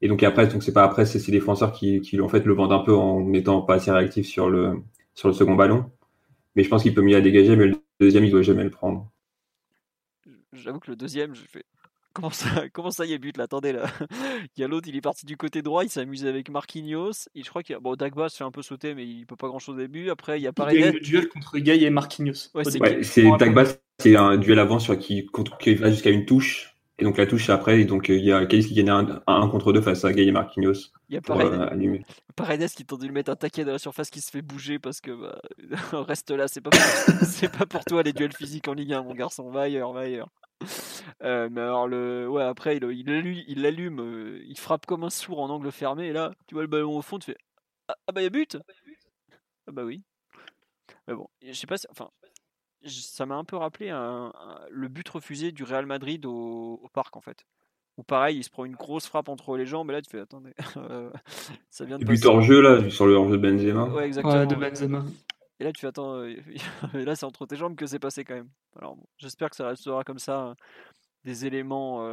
Et 0.00 0.08
donc 0.08 0.22
après, 0.24 0.48
donc 0.48 0.62
c'est 0.62 0.72
pas 0.72 0.82
après, 0.82 1.06
c'est 1.06 1.20
ces 1.20 1.30
défenseurs 1.30 1.72
qui, 1.72 2.00
qui 2.00 2.20
en 2.20 2.28
fait 2.28 2.44
le 2.44 2.54
vendent 2.54 2.72
un 2.72 2.80
peu 2.80 2.94
en 2.94 3.20
n'étant 3.20 3.62
pas 3.62 3.74
assez 3.74 3.90
réactif 3.90 4.26
sur 4.26 4.50
le, 4.50 4.82
sur 5.14 5.28
le 5.28 5.34
second 5.34 5.54
ballon. 5.54 5.90
Mais 6.56 6.64
je 6.64 6.68
pense 6.68 6.82
qu'il 6.82 6.92
peut 6.92 7.02
mieux 7.02 7.14
la 7.14 7.20
dégager, 7.20 7.56
mais 7.56 7.66
le 7.66 7.76
deuxième, 8.00 8.24
il 8.24 8.30
doit 8.30 8.42
jamais 8.42 8.64
le 8.64 8.70
prendre. 8.70 9.10
J'avoue 10.52 10.80
que 10.80 10.90
le 10.90 10.96
deuxième, 10.96 11.34
je 11.34 11.42
fais 11.42 11.64
Comment 12.12 12.30
ça, 12.30 12.68
comment 12.72 12.90
ça, 12.90 13.04
il 13.04 13.10
y 13.10 13.14
a 13.14 13.18
but 13.18 13.36
là? 13.36 13.44
Attendez 13.44 13.72
là. 13.72 13.86
Il 14.56 14.60
y 14.60 14.64
a 14.64 14.68
l'autre, 14.68 14.88
il 14.88 14.96
est 14.96 15.00
parti 15.00 15.24
du 15.24 15.36
côté 15.36 15.62
droit, 15.62 15.84
il 15.84 15.88
s'est 15.88 16.00
amusé 16.00 16.28
avec 16.28 16.50
Marquinhos. 16.50 17.28
Et 17.34 17.42
je 17.42 17.48
crois 17.48 17.62
qu'il 17.62 17.76
bon, 17.78 17.94
Dagba 17.94 18.28
se 18.28 18.36
fait 18.36 18.44
un 18.44 18.50
peu 18.50 18.62
sauter, 18.62 18.94
mais 18.94 19.06
il 19.06 19.24
peut 19.24 19.36
pas 19.36 19.48
grand 19.48 19.58
chose 19.58 19.76
au 19.76 19.78
début. 19.78 20.10
Après, 20.10 20.38
il 20.38 20.42
y 20.42 20.46
a 20.46 20.52
pareil. 20.52 20.78
Il 20.78 20.80
y 20.80 20.84
a 20.84 20.92
le 20.92 21.00
duel 21.00 21.28
contre 21.28 21.58
Gay 21.58 21.80
et 21.80 21.90
Marquinhos. 21.90 22.50
Ouais, 22.54 22.64
c'est 22.64 23.24
Dagba, 23.38 23.64
c'est 23.98 24.16
un 24.16 24.36
duel 24.36 24.58
avant 24.58 24.78
sur 24.78 24.98
qui, 24.98 25.26
qui 25.60 25.74
va 25.74 25.90
jusqu'à 25.90 26.10
une 26.10 26.26
touche. 26.26 26.72
Et 26.98 27.04
donc 27.04 27.16
la 27.16 27.26
touche 27.26 27.48
après, 27.48 27.80
et 27.80 27.84
donc 27.84 28.10
il 28.10 28.22
y 28.22 28.32
a 28.32 28.44
Calice 28.46 28.68
qui 28.68 28.74
gagne 28.74 28.90
un, 28.90 29.22
un, 29.26 29.48
contre 29.48 29.72
deux 29.72 29.80
face 29.80 30.04
à 30.04 30.12
Gay 30.12 30.26
et 30.26 30.30
Marquinhos. 30.30 30.92
Il 31.08 31.14
y 31.14 31.18
a 31.18 31.20
Paredes, 31.20 32.04
Paredes 32.36 32.68
qui 32.68 32.84
tente 32.84 33.00
de 33.00 33.06
lui 33.06 33.12
mettre 33.12 33.32
un 33.32 33.36
taquet 33.36 33.64
dans 33.64 33.72
la 33.72 33.78
surface 33.78 34.10
qui 34.10 34.20
se 34.20 34.30
fait 34.30 34.42
bouger 34.42 34.78
parce 34.78 35.00
que 35.00 35.10
bah, 35.10 35.40
reste 36.06 36.30
là, 36.30 36.48
c'est 36.48 36.60
pas, 36.60 36.70
c'est 37.24 37.50
pas 37.50 37.66
pour 37.66 37.84
toi 37.84 38.02
les 38.02 38.12
duels 38.12 38.34
physiques 38.34 38.68
en 38.68 38.74
Ligue 38.74 38.92
1, 38.92 39.02
mon 39.02 39.14
garçon, 39.14 39.50
va 39.50 39.62
ailleurs, 39.62 39.92
va 39.92 40.00
ailleurs. 40.00 40.28
Euh, 41.22 41.48
mais 41.50 41.60
alors 41.60 41.86
le 41.86 42.28
ouais 42.28 42.42
après 42.42 42.76
il, 42.76 42.84
il, 42.84 43.44
il 43.46 43.66
allume 43.66 44.00
euh, 44.00 44.42
il 44.44 44.58
frappe 44.58 44.86
comme 44.86 45.04
un 45.04 45.10
sourd 45.10 45.40
en 45.40 45.50
angle 45.50 45.70
fermé 45.70 46.06
et 46.06 46.12
là 46.12 46.32
tu 46.46 46.54
vois 46.54 46.62
le 46.62 46.68
ballon 46.68 46.98
au 46.98 47.02
fond 47.02 47.18
tu 47.18 47.26
fais 47.26 47.38
ah, 47.88 47.96
ah 48.06 48.12
bah 48.12 48.20
il 48.20 48.24
y 48.24 48.26
a 48.26 48.30
but! 48.30 48.56
Ah 49.66 49.72
bah 49.72 49.84
oui. 49.84 50.02
Mais 51.06 51.14
bon 51.14 51.28
je 51.42 51.52
sais 51.52 51.66
pas 51.66 51.76
si, 51.76 51.86
enfin 51.90 52.10
ça 52.84 53.26
m'a 53.26 53.36
un 53.36 53.44
peu 53.44 53.56
rappelé 53.56 53.90
un, 53.90 54.32
le 54.70 54.88
but 54.88 55.08
refusé 55.08 55.52
du 55.52 55.62
Real 55.62 55.86
Madrid 55.86 56.26
au, 56.26 56.80
au, 56.82 56.88
parc 56.92 57.16
en 57.16 57.20
fait. 57.20 57.44
Ou 57.96 58.02
pareil 58.02 58.38
il 58.38 58.42
se 58.42 58.50
prend 58.50 58.64
une 58.64 58.74
grosse 58.74 59.06
frappe 59.06 59.28
entre 59.28 59.56
les 59.56 59.66
jambes 59.66 59.90
et 59.90 59.92
là 59.92 60.02
tu 60.02 60.10
fais 60.10 60.20
attendez 60.20 60.54
ça 61.70 61.84
vient 61.84 61.98
de 61.98 62.04
but 62.04 62.24
hors 62.24 62.40
jeu 62.40 62.60
là 62.60 62.90
sur 62.90 63.06
le 63.06 63.14
hors 63.14 63.28
jeu 63.28 63.38
de 63.38 63.48
Benzema. 63.48 63.84
Ouais 63.84 64.06
exactement 64.06 64.46
de 64.46 64.54
Benzema 64.54 65.04
et 65.60 65.64
là, 65.64 65.72
tu 65.72 65.86
attends. 65.86 66.22
Là, 66.94 67.16
c'est 67.16 67.24
entre 67.24 67.46
tes 67.46 67.56
jambes 67.56 67.76
que 67.76 67.86
c'est 67.86 67.98
passé 67.98 68.24
quand 68.24 68.34
même. 68.34 68.50
Alors, 68.76 68.96
j'espère 69.18 69.50
que 69.50 69.56
ça 69.56 69.68
restera 69.68 70.04
comme 70.04 70.18
ça 70.18 70.40
hein, 70.40 70.56
des 71.24 71.46
éléments 71.46 72.06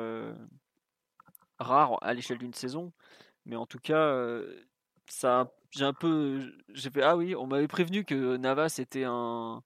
rares 1.60 1.98
à 2.02 2.14
l'échelle 2.14 2.38
d'une 2.38 2.54
saison. 2.54 2.92
Mais 3.46 3.56
en 3.56 3.66
tout 3.66 3.80
cas, 3.80 4.14
ça, 5.08 5.52
j'ai 5.72 5.86
un 5.86 5.94
peu, 5.94 6.54
j'ai 6.70 6.90
ah 7.02 7.18
oui, 7.18 7.36
on 7.36 7.48
m'avait 7.48 7.68
prévenu 7.68 8.06
que 8.06 8.38
Navas 8.38 8.76
était 8.80 9.06
un, 9.06 9.64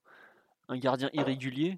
un 0.70 0.78
gardien 0.78 1.10
irrégulier 1.14 1.78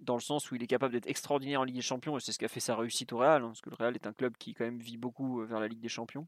dans 0.00 0.14
le 0.14 0.20
sens 0.20 0.50
où 0.50 0.54
il 0.54 0.62
est 0.62 0.66
capable 0.66 0.92
d'être 0.92 1.08
extraordinaire 1.08 1.60
en 1.60 1.64
Ligue 1.64 1.76
des 1.76 1.82
Champions 1.82 2.16
et 2.16 2.20
c'est 2.20 2.32
ce 2.32 2.38
qui 2.38 2.44
a 2.44 2.48
fait 2.48 2.60
sa 2.60 2.76
réussite 2.76 3.12
au 3.12 3.18
Real, 3.18 3.42
hein, 3.42 3.48
parce 3.48 3.60
que 3.60 3.70
le 3.70 3.76
Real 3.76 3.94
est 3.94 4.06
un 4.06 4.12
club 4.12 4.36
qui 4.38 4.54
quand 4.54 4.64
même 4.64 4.78
vit 4.78 4.98
beaucoup 4.98 5.44
vers 5.44 5.60
la 5.60 5.68
Ligue 5.68 5.80
des 5.80 5.88
Champions, 5.88 6.26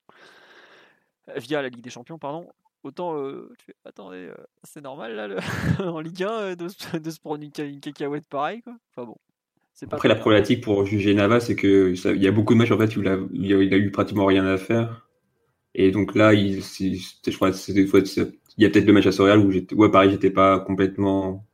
via 1.37 1.63
la 1.63 1.69
Ligue 1.69 1.83
des 1.83 1.91
Champions, 1.91 2.19
pardon. 2.19 2.49
Autant, 2.85 3.19
euh, 3.19 3.51
tu 3.59 3.67
fais, 3.67 3.75
attendez, 3.85 4.29
euh, 4.29 4.35
c'est 4.63 4.81
normal 4.81 5.15
là, 5.17 5.29
en 5.93 6.01
Ligue 6.01 6.23
1 6.23 6.31
euh, 6.31 6.55
de, 6.55 6.99
de, 6.99 7.11
se 7.11 7.21
prendre 7.21 7.43
une, 7.43 7.81
cacahuète 7.81 8.25
pareil, 8.29 8.63
quoi. 8.63 8.75
Enfin 8.91 9.07
bon. 9.07 9.17
Pas 9.89 9.97
Après, 9.97 10.09
la 10.09 10.17
problématique 10.17 10.63
pour 10.63 10.85
juger 10.85 11.15
Navas, 11.15 11.41
c'est 11.41 11.55
qu'il 11.55 11.95
y 12.05 12.27
a 12.27 12.33
beaucoup 12.33 12.55
de 12.55 12.59
matchs 12.59 12.73
en 12.73 12.79
fait 12.79 12.97
où 12.97 13.01
il 13.01 13.09
a, 13.09 13.19
il 13.33 13.75
a, 13.75 13.77
eu 13.77 13.91
pratiquement 13.93 14.27
rien 14.27 14.45
à 14.45 14.57
faire. 14.57 15.07
Et 15.75 15.93
donc 15.93 16.17
là, 16.17 16.35
il, 16.35 16.63
je 16.63 17.37
crois, 17.37 17.51
il 17.51 18.63
y 18.63 18.67
a 18.67 18.71
peut-être 18.71 18.87
le 18.87 18.93
match 18.93 19.07
à 19.07 19.13
Soreal 19.13 19.39
où 19.39 19.53
ouais, 19.53 19.91
pareil, 19.91 20.11
j'étais 20.11 20.31
pas 20.31 20.59
complètement 20.59 21.47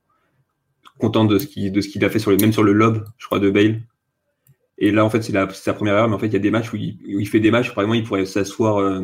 content 0.99 1.27
de 1.27 1.39
ce 1.39 1.47
qu'il, 1.47 2.05
a 2.05 2.09
fait 2.09 2.19
sur 2.19 2.31
le, 2.31 2.39
même 2.39 2.53
sur 2.53 2.63
le 2.63 2.73
lob, 2.73 3.05
je 3.19 3.27
crois, 3.27 3.41
de 3.41 3.51
Bale. 3.51 3.83
Et 4.79 4.91
là, 4.91 5.05
en 5.05 5.11
fait, 5.11 5.21
c'est 5.21 5.35
sa 5.53 5.75
première 5.75 5.95
erreur, 5.95 6.09
mais 6.09 6.15
en 6.15 6.19
fait, 6.19 6.29
il 6.29 6.33
y 6.33 6.37
a 6.37 6.41
des 6.41 6.51
matchs 6.51 6.73
où 6.73 6.77
il, 6.77 6.99
où 7.15 7.21
il 7.21 7.29
fait 7.29 7.41
des 7.41 7.51
matchs, 7.51 7.75
par 7.75 7.85
exemple, 7.85 7.99
il 7.99 8.05
pourrait 8.05 8.25
s'asseoir, 8.25 9.03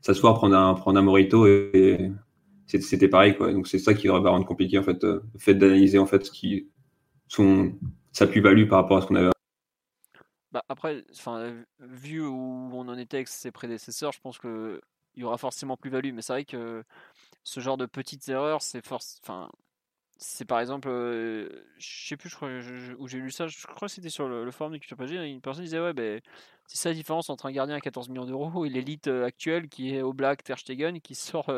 s'asseoir, 0.00 0.34
prendre 0.34 0.56
un, 0.56 0.74
prendre 0.74 0.98
un 0.98 1.02
morito 1.02 1.46
et, 1.46 2.10
c'était 2.66 3.08
pareil 3.08 3.36
quoi. 3.36 3.52
Donc 3.52 3.66
c'est 3.66 3.80
ça 3.80 3.94
qui 3.94 4.06
va 4.06 4.18
rendre 4.18 4.46
compliqué 4.46 4.78
en 4.78 4.84
fait, 4.84 5.02
euh, 5.02 5.22
le 5.34 5.40
fait 5.40 5.54
d'analyser 5.54 5.98
en 5.98 6.06
fait 6.06 6.24
ce 6.24 6.30
qui 6.30 6.68
son 7.26 7.72
sa 8.12 8.26
plus-value 8.26 8.68
par 8.68 8.82
rapport 8.82 8.98
à 8.98 9.02
ce 9.02 9.06
qu'on 9.06 9.16
avait. 9.16 9.30
Bah 10.52 10.64
après, 10.68 11.04
vu 11.80 12.24
où 12.24 12.70
on 12.72 12.88
en 12.88 12.98
était 12.98 13.18
avec 13.18 13.28
ses 13.28 13.50
prédécesseurs, 13.50 14.12
je 14.12 14.20
pense 14.20 14.38
que 14.38 14.80
il 15.16 15.22
y 15.22 15.24
aura 15.24 15.38
forcément 15.38 15.76
plus-value, 15.76 16.12
mais 16.12 16.22
c'est 16.22 16.32
vrai 16.32 16.44
que 16.44 16.84
ce 17.42 17.60
genre 17.60 17.76
de 17.76 17.86
petites 17.86 18.28
erreurs, 18.28 18.62
c'est 18.62 18.84
force, 18.84 19.20
c'est 20.22 20.44
par 20.44 20.60
exemple, 20.60 20.88
euh, 20.88 21.48
je 21.78 22.08
sais 22.08 22.16
plus 22.16 22.28
je 22.28 22.36
crois, 22.36 22.50
où 22.98 23.08
j'ai 23.08 23.18
lu 23.18 23.30
ça, 23.30 23.46
je 23.46 23.66
crois 23.66 23.88
que 23.88 23.94
c'était 23.94 24.10
sur 24.10 24.28
le, 24.28 24.50
forum 24.50 24.74
de 24.74 24.78
Culture 24.78 24.98
Pagé, 24.98 25.16
une 25.16 25.40
personne 25.40 25.64
disait 25.64 25.80
ouais 25.80 25.94
ben 25.94 26.20
c'est 26.66 26.76
ça 26.76 26.90
la 26.90 26.94
différence 26.94 27.30
entre 27.30 27.46
un 27.46 27.52
gardien 27.52 27.76
à 27.76 27.80
14 27.80 28.10
millions 28.10 28.26
d'euros 28.26 28.66
et 28.66 28.68
l'élite 28.68 29.08
actuelle 29.08 29.68
qui 29.68 29.94
est 29.94 30.02
au 30.02 30.12
Black 30.12 30.44
Ter 30.44 30.58
Stegen 30.58 31.00
qui 31.00 31.14
sort 31.14 31.50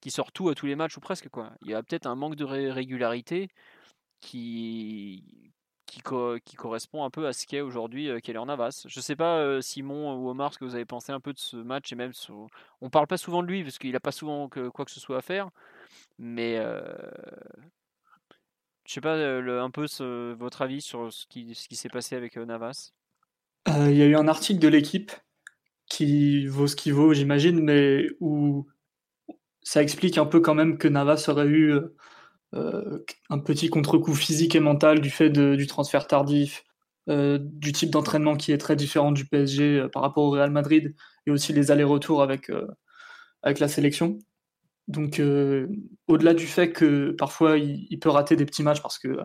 qui 0.00 0.10
sort 0.12 0.30
tout 0.32 0.48
à 0.48 0.54
tous 0.54 0.66
les 0.66 0.76
matchs 0.76 0.96
ou 0.96 1.00
presque 1.00 1.28
quoi. 1.28 1.52
Il 1.62 1.70
y 1.70 1.74
a 1.74 1.82
peut-être 1.82 2.06
un 2.06 2.14
manque 2.14 2.36
de 2.36 2.44
régularité 2.44 3.48
qui 4.20 5.52
qui, 5.86 6.02
qui, 6.44 6.56
correspond 6.56 7.04
un 7.04 7.10
peu 7.10 7.26
à 7.26 7.32
ce 7.32 7.46
qu'est 7.46 7.60
aujourd'hui 7.60 8.08
euh, 8.08 8.18
Keller 8.20 8.44
Navas. 8.44 8.86
Je 8.88 9.00
sais 9.00 9.16
pas 9.16 9.60
Simon 9.62 10.14
ou 10.16 10.28
Omar 10.30 10.52
ce 10.52 10.58
que 10.58 10.64
vous 10.64 10.74
avez 10.74 10.84
pensé 10.84 11.12
un 11.12 11.20
peu 11.20 11.32
de 11.32 11.38
ce 11.38 11.56
match 11.56 11.92
et 11.92 11.96
même 11.96 12.12
on 12.80 12.90
parle 12.90 13.06
pas 13.08 13.18
souvent 13.18 13.42
de 13.42 13.48
lui 13.48 13.62
parce 13.64 13.78
qu'il 13.78 13.94
a 13.96 14.00
pas 14.00 14.12
souvent 14.12 14.48
que, 14.48 14.68
quoi 14.68 14.84
que 14.84 14.90
ce 14.90 15.00
soit 15.00 15.18
à 15.18 15.22
faire, 15.22 15.50
mais 16.18 16.58
je 18.86 18.92
sais 18.92 19.00
pas 19.00 19.16
un 19.16 19.70
peu 19.70 19.86
votre 20.38 20.62
avis 20.62 20.80
sur 20.80 21.12
ce 21.12 21.26
qui, 21.26 21.54
s'est 21.54 21.88
passé 21.88 22.16
avec 22.16 22.36
Navas? 22.36 22.92
Euh, 23.68 23.90
il 23.90 23.96
y 23.96 24.02
a 24.02 24.06
eu 24.06 24.16
un 24.16 24.28
article 24.28 24.60
de 24.60 24.68
l'équipe 24.68 25.12
qui 25.86 26.46
vaut 26.46 26.66
ce 26.66 26.76
qu'il 26.76 26.94
vaut, 26.94 27.12
j'imagine, 27.12 27.60
mais 27.60 28.06
où 28.20 28.66
ça 29.62 29.82
explique 29.82 30.18
un 30.18 30.26
peu 30.26 30.40
quand 30.40 30.54
même 30.54 30.78
que 30.78 30.88
Navas 30.88 31.26
aurait 31.28 31.46
eu 31.46 31.74
euh, 32.54 33.04
un 33.28 33.38
petit 33.38 33.68
contre-coup 33.68 34.14
physique 34.14 34.54
et 34.54 34.60
mental 34.60 35.00
du 35.00 35.10
fait 35.10 35.30
du 35.30 35.66
transfert 35.66 36.06
tardif, 36.06 36.64
euh, 37.08 37.38
du 37.40 37.72
type 37.72 37.90
d'entraînement 37.90 38.36
qui 38.36 38.52
est 38.52 38.58
très 38.58 38.76
différent 38.76 39.10
du 39.10 39.26
PSG 39.26 39.88
par 39.92 40.02
rapport 40.02 40.24
au 40.24 40.30
Real 40.30 40.50
Madrid, 40.50 40.94
et 41.26 41.30
aussi 41.32 41.52
les 41.52 41.72
allers-retours 41.72 42.22
avec, 42.22 42.50
avec 43.42 43.58
la 43.58 43.68
sélection. 43.68 44.18
Donc, 44.88 45.20
au-delà 46.06 46.34
du 46.34 46.46
fait 46.46 46.72
que 46.72 47.10
parfois 47.12 47.58
il, 47.58 47.98
peut 47.98 48.08
rater 48.08 48.36
des 48.36 48.46
petits 48.46 48.62
matchs 48.62 48.82
parce 48.82 48.98
que 48.98 49.18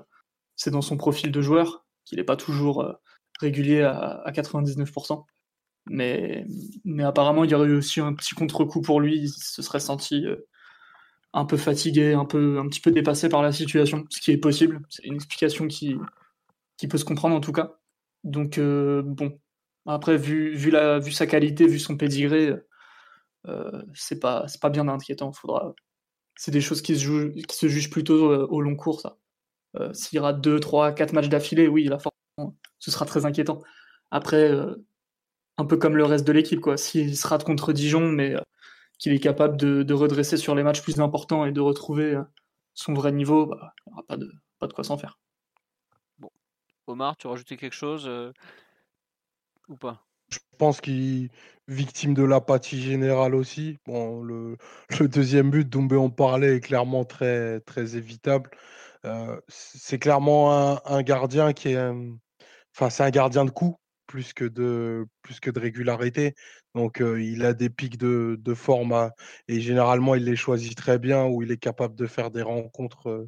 c'est 0.55 0.71
dans 0.71 0.81
son 0.81 0.97
profil 0.97 1.31
de 1.31 1.41
joueur, 1.41 1.85
qu'il 2.05 2.17
n'est 2.17 2.23
pas 2.23 2.35
toujours 2.35 2.97
régulier 3.41 3.81
à, 3.81 4.23
99%. 4.27 5.25
Mais, 5.87 6.45
apparemment, 7.03 7.43
il 7.43 7.51
y 7.51 7.55
aurait 7.55 7.67
eu 7.67 7.75
aussi 7.75 7.99
un 7.99 8.13
petit 8.13 8.35
contre-coup 8.35 8.81
pour 8.81 9.01
lui. 9.01 9.17
Il 9.17 9.29
se 9.29 9.61
serait 9.61 9.79
senti 9.79 10.25
euh, 10.25 10.47
un 11.33 11.45
peu 11.45 11.57
fatigué, 11.57 12.13
un, 12.13 12.25
peu, 12.25 12.61
petit 12.69 12.81
peu 12.81 12.91
dépassé 12.91 13.29
par 13.29 13.41
la 13.41 13.51
situation, 13.51 14.05
ce 14.09 14.21
qui 14.21 14.31
est 14.31 14.37
possible. 14.37 14.79
C'est 14.89 15.03
une 15.05 15.15
explication 15.15 15.67
qui, 15.67 15.97
peut 16.89 16.97
se 16.97 17.05
comprendre 17.05 17.35
en 17.35 17.41
tout 17.41 17.51
cas. 17.51 17.79
Donc, 18.23 18.57
euh, 18.57 19.01
bon, 19.03 19.39
après, 19.85 20.17
vu, 20.17 20.55
vu, 20.55 21.11
sa 21.11 21.25
qualité, 21.25 21.67
vu 21.67 21.79
son 21.79 21.97
pédigré, 21.97 22.49
euh, 22.49 22.67
c'est 23.93 24.19
pas, 24.19 24.45
pas 24.61 24.69
bien 24.69 24.87
inquiétant. 24.87 25.31
Faudra... 25.31 25.73
C'est 26.35 26.51
des 26.51 26.61
choses 26.61 26.81
qui 26.81 26.95
se, 26.95 27.03
jouent, 27.03 27.31
qui 27.31 27.55
se 27.55 27.67
jugent 27.67 27.89
plutôt 27.89 28.47
au 28.47 28.61
long 28.61 28.75
cours, 28.75 29.01
ça. 29.01 29.17
S'il 29.93 30.17
y 30.17 30.19
aura 30.19 30.33
2, 30.33 30.59
3, 30.59 30.93
4 30.93 31.13
matchs 31.13 31.29
d'affilée, 31.29 31.67
oui, 31.67 31.83
il 31.85 31.93
a 31.93 31.99
ce 32.79 32.91
sera 32.91 33.05
très 33.05 33.25
inquiétant. 33.25 33.61
Après, 34.09 34.51
euh, 34.51 34.75
un 35.57 35.65
peu 35.65 35.77
comme 35.77 35.95
le 35.95 36.05
reste 36.05 36.25
de 36.25 36.31
l'équipe, 36.31 36.59
quoi. 36.59 36.77
S'il 36.77 37.15
se 37.15 37.27
rate 37.27 37.43
contre 37.43 37.73
Dijon, 37.73 38.11
mais 38.11 38.35
euh, 38.35 38.41
qu'il 38.97 39.13
est 39.13 39.19
capable 39.19 39.57
de, 39.57 39.93
redresser 39.93 40.37
sur 40.37 40.55
les 40.55 40.63
matchs 40.63 40.81
plus 40.81 40.99
importants 40.99 41.45
et 41.45 41.51
de 41.51 41.61
retrouver 41.61 42.15
euh, 42.15 42.23
son 42.73 42.93
vrai 42.93 43.11
niveau, 43.11 43.45
bah, 43.45 43.73
il 43.85 43.89
n'y 43.89 43.93
aura 43.93 44.03
pas 44.03 44.17
de, 44.17 44.31
pas 44.59 44.67
de 44.67 44.73
quoi 44.73 44.83
s'en 44.83 44.97
faire. 44.97 45.19
Bon. 46.17 46.31
Omar, 46.87 47.15
tu 47.17 47.27
rajoutais 47.27 47.57
quelque 47.57 47.75
chose 47.75 48.09
ou 49.67 49.75
pas? 49.77 50.03
Je 50.29 50.39
pense 50.57 50.81
qu'il 50.81 51.29
victime 51.71 52.13
de 52.13 52.23
l'apathie 52.23 52.81
générale 52.81 53.35
aussi. 53.35 53.79
Bon, 53.85 54.21
le, 54.21 54.57
deuxième 55.07 55.49
but, 55.51 55.67
dont 55.69 55.87
on 55.91 56.09
parlait, 56.09 56.57
est 56.57 56.61
clairement 56.61 57.05
très, 57.05 57.61
très 57.61 57.95
évitable. 57.97 58.49
c'est 59.47 59.99
clairement 59.99 60.85
un, 60.87 61.01
gardien 61.03 61.53
qui 61.53 61.69
est, 61.69 61.91
Enfin, 62.75 62.89
c'est 62.89 63.03
un 63.03 63.09
gardien 63.09 63.45
de 63.45 63.51
coup 63.51 63.77
plus 64.07 64.33
que 64.33 64.45
de, 64.45 65.07
plus 65.21 65.39
que 65.39 65.49
de 65.49 65.59
régularité. 65.59 66.35
Donc, 66.75 67.01
il 67.01 67.45
a 67.45 67.53
des 67.53 67.69
pics 67.69 67.97
de, 67.97 68.37
de 68.39 68.53
forme 68.53 69.11
et 69.47 69.61
généralement, 69.61 70.15
il 70.15 70.25
les 70.25 70.35
choisit 70.35 70.75
très 70.75 70.99
bien, 70.99 71.25
où 71.25 71.41
il 71.43 71.51
est 71.51 71.57
capable 71.57 71.95
de 71.95 72.07
faire 72.07 72.31
des 72.31 72.41
rencontres 72.41 73.27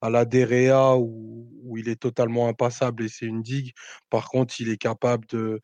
à 0.00 0.10
la 0.10 0.24
DREA 0.24 0.96
où, 0.96 1.48
où, 1.64 1.76
il 1.78 1.88
est 1.88 2.00
totalement 2.00 2.48
impassable 2.48 3.04
et 3.04 3.08
c'est 3.08 3.26
une 3.26 3.42
digue. 3.42 3.72
Par 4.10 4.28
contre, 4.28 4.60
il 4.60 4.70
est 4.70 4.78
capable 4.78 5.26
de, 5.26 5.60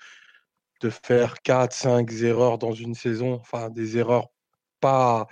de 0.80 0.90
faire 0.90 1.42
4, 1.42 1.72
5 1.72 2.12
erreurs 2.22 2.58
dans 2.58 2.72
une 2.72 2.94
saison, 2.94 3.34
enfin 3.34 3.70
des 3.70 3.98
erreurs 3.98 4.28
pas, 4.80 5.26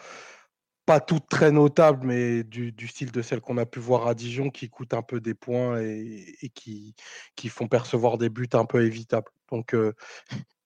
pas 0.87 1.01
toutes 1.01 1.29
très 1.29 1.51
notables, 1.53 2.07
mais 2.07 2.45
du, 2.45 2.89
style 2.89 3.11
de 3.13 3.23
celles 3.23 3.41
qu'on 3.41 3.59
a 3.59 3.67
pu 3.67 3.81
voir 3.81 4.07
à 4.07 4.15
Dijon, 4.15 4.51
qui 4.51 4.69
coûtent 4.69 4.95
un 4.95 5.03
peu 5.03 5.21
des 5.21 5.35
points 5.35 5.81
et, 5.81 6.51
qui, 6.55 6.95
qui 7.37 7.49
font 7.49 7.69
percevoir 7.69 8.19
des 8.19 8.29
buts 8.29 8.49
un 8.53 8.65
peu 8.67 8.85
évitables. 8.85 9.31
Donc, 9.51 9.75
euh, 9.75 9.93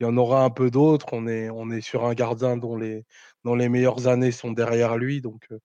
il 0.01 0.05
y 0.05 0.07
en 0.07 0.17
aura 0.17 0.45
un 0.45 0.51
peu 0.51 0.71
d'autres. 0.71 1.09
On 1.13 1.27
est, 1.27 1.51
on 1.51 1.71
est 1.71 1.81
sur 1.81 2.05
un 2.05 2.15
gardien 2.15 2.57
dont 2.57 2.77
les, 2.77 3.05
dont 3.45 3.55
les 3.55 3.69
meilleures 3.69 4.09
années 4.09 4.33
sont 4.33 4.53
derrière 4.53 4.97
lui. 4.97 5.21
Donc, 5.21 5.47
euh, 5.53 5.59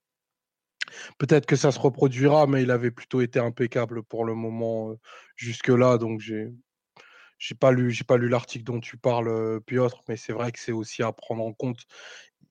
peut-être 1.18 1.46
que 1.46 1.56
ça 1.56 1.72
se 1.72 1.78
reproduira, 1.80 2.46
mais 2.46 2.62
il 2.62 2.70
avait 2.70 2.90
plutôt 2.90 3.20
été 3.20 3.38
impeccable 3.40 4.02
pour 4.04 4.24
le 4.24 4.34
moment 4.34 4.90
euh, 4.90 4.98
jusque-là. 5.36 5.98
Donc, 5.98 6.20
j'ai 6.20 6.52
j'ai 7.44 7.54
pas 7.54 7.72
lu, 7.72 7.90
j'ai 7.90 8.04
pas 8.04 8.16
lu 8.16 8.28
l'article 8.28 8.64
dont 8.64 8.80
tu 8.80 8.96
parles, 8.96 9.60
Piotr, 9.66 10.02
mais 10.08 10.16
c'est 10.16 10.32
vrai 10.32 10.50
que 10.52 10.58
c'est 10.58 10.72
aussi 10.72 11.02
à 11.02 11.12
prendre 11.12 11.44
en 11.44 11.52
compte. 11.52 11.80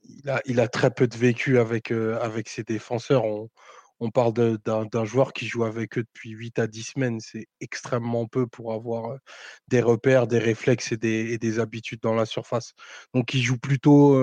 Il 0.03 0.29
a, 0.29 0.41
il 0.45 0.59
a 0.59 0.67
très 0.67 0.91
peu 0.91 1.07
de 1.07 1.17
vécu 1.17 1.57
avec, 1.57 1.91
avec 1.91 2.47
ses 2.49 2.63
défenseurs. 2.63 3.25
On, 3.25 3.49
on 3.99 4.11
parle 4.11 4.33
d'un 4.33 5.05
joueur 5.05 5.33
qui 5.33 5.47
joue 5.47 5.63
avec 5.63 5.97
eux 5.97 6.03
depuis 6.03 6.31
8 6.31 6.59
à 6.59 6.67
10 6.67 6.83
semaines. 6.83 7.19
C'est 7.19 7.47
extrêmement 7.59 8.27
peu 8.27 8.45
pour 8.47 8.73
avoir 8.73 9.17
des 9.69 9.81
repères, 9.81 10.27
des 10.27 10.39
réflexes 10.39 10.91
et 10.91 10.97
des, 10.97 11.59
habitudes 11.59 12.01
dans 12.01 12.13
la 12.13 12.25
surface. 12.25 12.73
Donc, 13.13 13.33
il 13.33 13.41
joue 13.41 13.57
plutôt 13.57 14.19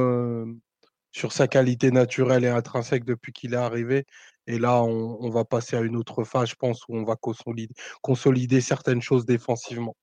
sur 1.12 1.32
sa 1.32 1.48
qualité 1.48 1.90
naturelle 1.90 2.44
et 2.44 2.48
intrinsèque 2.48 3.04
depuis 3.04 3.32
qu'il 3.32 3.54
est 3.54 3.56
arrivé. 3.56 4.04
Et 4.46 4.58
là, 4.58 4.82
on, 4.82 5.30
va 5.30 5.44
passer 5.44 5.76
à 5.76 5.80
une 5.80 5.96
autre 5.96 6.24
phase, 6.24 6.50
je 6.50 6.56
pense, 6.56 6.84
où 6.88 6.96
on 6.96 7.04
va 7.04 7.16
consolider, 7.16 7.72
consolider 8.02 8.60
certaines 8.60 9.02
choses 9.02 9.24
défensivement. 9.24 9.96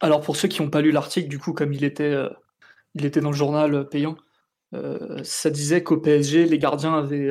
Alors, 0.00 0.20
pour 0.20 0.36
ceux 0.36 0.48
qui 0.48 0.62
n'ont 0.62 0.70
pas 0.70 0.80
lu 0.80 0.90
l'article, 0.90 1.28
du 1.28 1.38
coup, 1.38 1.52
comme 1.52 1.72
il 1.72 1.84
était, 1.84 2.14
il 2.94 3.04
était 3.04 3.20
dans 3.20 3.30
le 3.30 3.36
journal 3.36 3.88
payant, 3.88 4.16
ça 5.22 5.50
disait 5.50 5.82
qu'au 5.82 5.98
PSG, 5.98 6.46
les 6.46 6.58
gardiens 6.58 6.94
avaient 6.94 7.30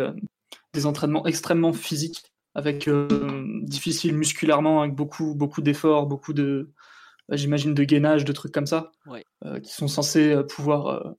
des 0.74 0.86
entraînements 0.86 1.26
extrêmement 1.26 1.74
physiques, 1.74 2.34
avec 2.56 2.88
euh, 2.88 3.08
difficiles 3.64 4.16
musculairement, 4.16 4.82
avec 4.82 4.96
beaucoup, 4.96 5.36
beaucoup 5.36 5.62
d'efforts, 5.62 6.08
beaucoup 6.08 6.34
de, 6.34 6.72
j'imagine, 7.30 7.74
de 7.74 7.84
gainage, 7.84 8.26
de 8.26 8.32
trucs 8.32 8.54
comme 8.54 8.66
ça, 8.66 8.92
euh, 9.46 9.60
qui 9.60 9.74
sont 9.74 9.88
censés 9.88 10.34
euh, 10.34 10.44
pouvoir 10.44 11.16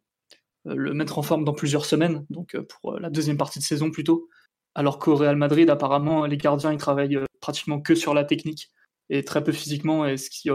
le 0.67 0.95
mettre 0.95 1.19
en 1.19 1.23
forme 1.23 1.45
dans 1.45 1.53
plusieurs 1.53 1.85
semaines, 1.85 2.25
donc 2.31 2.57
pour 2.69 2.99
la 2.99 3.11
deuxième 3.11 3.37
partie 3.37 3.59
de 3.59 3.65
saison 3.65 3.91
plutôt. 3.91 4.29
Alors 4.75 4.99
qu'au 4.99 5.15
Real 5.15 5.37
Madrid, 5.37 5.69
apparemment, 5.69 6.25
les 6.25 6.39
gardiens 6.39 6.73
ils 6.73 6.79
travaillent 6.79 7.19
pratiquement 7.41 7.81
que 7.81 7.95
sur 7.95 8.15
la 8.15 8.25
technique 8.25 8.71
et 9.11 9.25
très 9.25 9.45
peu 9.45 9.53
physiquement, 9.53 10.07
et 10.07 10.17
ce 10.17 10.31
qui, 10.31 10.49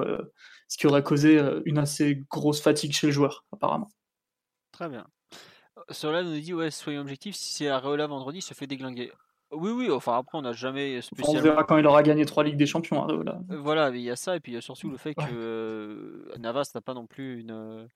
ce 0.69 0.77
qui 0.77 0.87
aurait 0.87 1.03
causé 1.03 1.41
une 1.65 1.79
assez 1.79 2.23
grosse 2.29 2.61
fatigue 2.61 2.93
chez 2.93 3.07
le 3.07 3.13
joueur, 3.13 3.43
apparemment. 3.51 3.89
Très 4.71 4.87
bien. 4.87 5.05
Sur 5.91 6.11
là, 6.11 6.21
on 6.21 6.25
nous 6.25 6.39
dit, 6.39 6.53
ouais, 6.53 6.71
soyons 6.71 7.01
objectifs, 7.01 7.35
si 7.35 7.53
c'est 7.53 7.67
Areola 7.67 8.07
vendredi, 8.07 8.37
il 8.37 8.41
se 8.41 8.53
fait 8.53 8.67
déglinguer. 8.67 9.11
Oui, 9.51 9.71
oui, 9.71 9.89
enfin 9.89 10.15
après, 10.15 10.37
on 10.37 10.43
n'a 10.43 10.53
jamais 10.53 11.01
spécialement... 11.01 11.39
On 11.39 11.43
verra 11.43 11.63
quand 11.63 11.77
il 11.77 11.87
aura 11.87 12.03
gagné 12.03 12.23
trois 12.25 12.43
Ligues 12.43 12.55
des 12.55 12.67
Champions, 12.67 13.01
Areola. 13.01 13.39
Euh, 13.49 13.57
voilà, 13.57 13.89
il 13.89 14.01
y 14.01 14.11
a 14.11 14.15
ça, 14.15 14.35
et 14.35 14.39
puis 14.39 14.51
il 14.51 14.55
y 14.55 14.57
a 14.59 14.61
surtout 14.61 14.91
le 14.91 14.97
fait 14.97 15.15
que 15.15 15.23
euh, 15.23 16.31
Navas 16.37 16.69
n'a 16.75 16.81
pas 16.81 16.93
non 16.93 17.07
plus 17.07 17.39
une, 17.39 17.51
euh, 17.51 17.87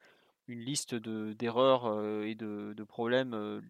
une 0.48 0.62
liste 0.62 0.96
d'erreurs 0.96 1.86
et 2.24 2.34
de, 2.34 2.74
de 2.76 2.84
problèmes 2.84 3.62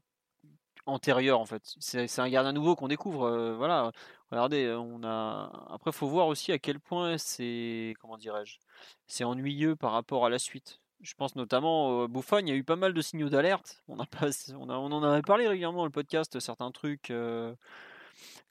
antérieurs, 0.85 1.39
en 1.39 1.45
fait. 1.45 1.63
C'est 1.79 2.19
un 2.19 2.29
gardien 2.29 2.53
nouveau 2.53 2.75
qu'on 2.75 2.87
découvre, 2.87 3.53
voilà. 3.57 3.91
Regardez, 4.31 4.73
on 4.77 5.03
a. 5.03 5.51
Après, 5.69 5.91
faut 5.91 6.07
voir 6.07 6.27
aussi 6.27 6.51
à 6.51 6.57
quel 6.59 6.79
point 6.79 7.17
c'est. 7.17 7.93
Comment 8.01 8.17
dirais-je 8.17 8.57
C'est 9.07 9.23
ennuyeux 9.23 9.75
par 9.75 9.91
rapport 9.91 10.25
à 10.25 10.29
la 10.29 10.39
suite. 10.39 10.79
Je 11.01 11.13
pense 11.15 11.35
notamment 11.35 12.07
Bouffon, 12.07 12.39
il 12.39 12.49
y 12.49 12.51
a 12.51 12.55
eu 12.55 12.63
pas 12.63 12.77
mal 12.77 12.93
de 12.93 13.01
signaux 13.01 13.29
d'alerte. 13.29 13.83
On, 13.87 13.99
a 13.99 14.05
pas, 14.05 14.29
on, 14.57 14.69
on, 14.69 14.91
en 14.91 15.03
avait 15.03 15.21
parlé 15.21 15.47
régulièrement 15.47 15.79
dans 15.79 15.85
le 15.85 15.91
podcast, 15.91 16.39
certains 16.39 16.71
trucs, 16.71 17.11
euh, 17.11 17.53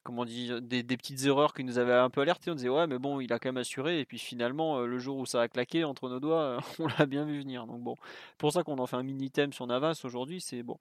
comment 0.02 0.24
dire, 0.24 0.60
des, 0.62 0.84
petites 0.84 1.24
erreurs 1.24 1.54
qui 1.54 1.64
nous 1.64 1.78
avaient 1.78 1.94
un 1.94 2.10
peu 2.10 2.20
alerté. 2.20 2.50
On 2.50 2.54
disait 2.54 2.68
ouais, 2.68 2.86
mais 2.86 2.98
bon, 2.98 3.20
il 3.20 3.32
a 3.32 3.38
quand 3.38 3.48
même 3.48 3.56
assuré. 3.56 4.00
Et 4.00 4.04
puis 4.04 4.18
finalement, 4.18 4.80
le 4.80 4.98
jour 4.98 5.18
où 5.18 5.26
ça 5.26 5.40
a 5.40 5.48
claqué 5.48 5.84
entre 5.84 6.08
nos 6.08 6.20
doigts, 6.20 6.58
on 6.78 6.86
l'a 6.98 7.06
bien 7.06 7.24
vu 7.24 7.40
venir. 7.40 7.66
Donc 7.66 7.82
bon, 7.82 7.96
pour 8.38 8.52
ça 8.52 8.62
qu'on 8.62 8.78
en 8.78 8.86
fait 8.86 8.96
un 8.96 9.02
mini 9.02 9.30
thème 9.30 9.52
sur 9.52 9.66
Navas 9.66 10.00
aujourd'hui, 10.04 10.40
c'est 10.40 10.62
bon 10.62 10.78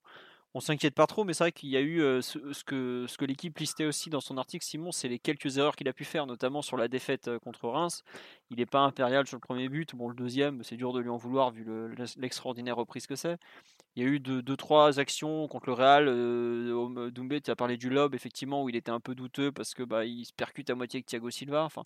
on 0.54 0.60
s'inquiète 0.60 0.96
pas 0.96 1.08
trop, 1.08 1.24
mais 1.24 1.34
c'est 1.34 1.46
vrai 1.46 1.52
qu'il 1.52 1.70
y 1.70 1.78
a 1.78 1.82
eu 1.82 2.00
ce, 2.22 2.64
que, 2.64 3.26
l'équipe 3.26 3.58
listait 3.58 3.86
aussi 3.86 4.10
dans 4.10 4.20
son 4.20 4.38
article, 4.38 4.66
Simon, 4.66 4.92
c'est 4.92 5.08
les 5.08 5.20
quelques 5.20 5.58
erreurs 5.58 5.76
qu'il 5.76 5.88
a 5.88 5.94
pu 5.94 6.04
faire, 6.04 6.26
notamment 6.26 6.62
sur 6.62 6.76
la 6.76 6.88
défaite 6.88 7.30
contre 7.40 7.70
Reims. 7.70 8.04
Il 8.50 8.58
n'est 8.58 8.66
pas 8.66 8.82
impérial 8.82 9.26
sur 9.28 9.38
le 9.38 9.42
premier 9.42 9.70
but, 9.70 9.96
bon 9.96 10.10
le 10.10 10.16
deuxième, 10.16 10.64
c'est 10.64 10.76
dur 10.76 10.92
de 10.92 11.00
lui 11.00 11.10
en 11.10 11.18
vouloir 11.18 11.52
vu 11.52 11.66
l'extraordinaire 12.18 12.76
reprise 12.76 13.08
que 13.08 13.16
c'est. 13.16 13.38
Il 13.96 14.04
y 14.04 14.06
a 14.06 14.10
eu 14.10 14.20
deux, 14.20 14.58
trois 14.58 15.00
actions 15.00 15.48
contre 15.48 15.68
le 15.68 15.74
Real. 15.74 16.06
Doumbé, 17.12 17.42
tu 17.42 17.52
as 17.52 17.56
parlé 17.56 17.78
du 17.78 17.90
lob, 17.90 18.16
effectivement, 18.16 18.64
où 18.64 18.70
il 18.70 18.76
était 18.76 18.92
un 18.92 19.00
peu 19.00 19.16
douteux 19.16 19.52
parce 19.52 19.74
que 19.74 19.84
bah, 19.84 20.06
il 20.06 20.26
se 20.26 20.34
percute 20.34 20.70
à 20.70 20.76
moitié 20.76 20.98
avec 20.98 21.08
Thiago 21.08 21.30
Silva. 21.30 21.64
Enfin, 21.64 21.84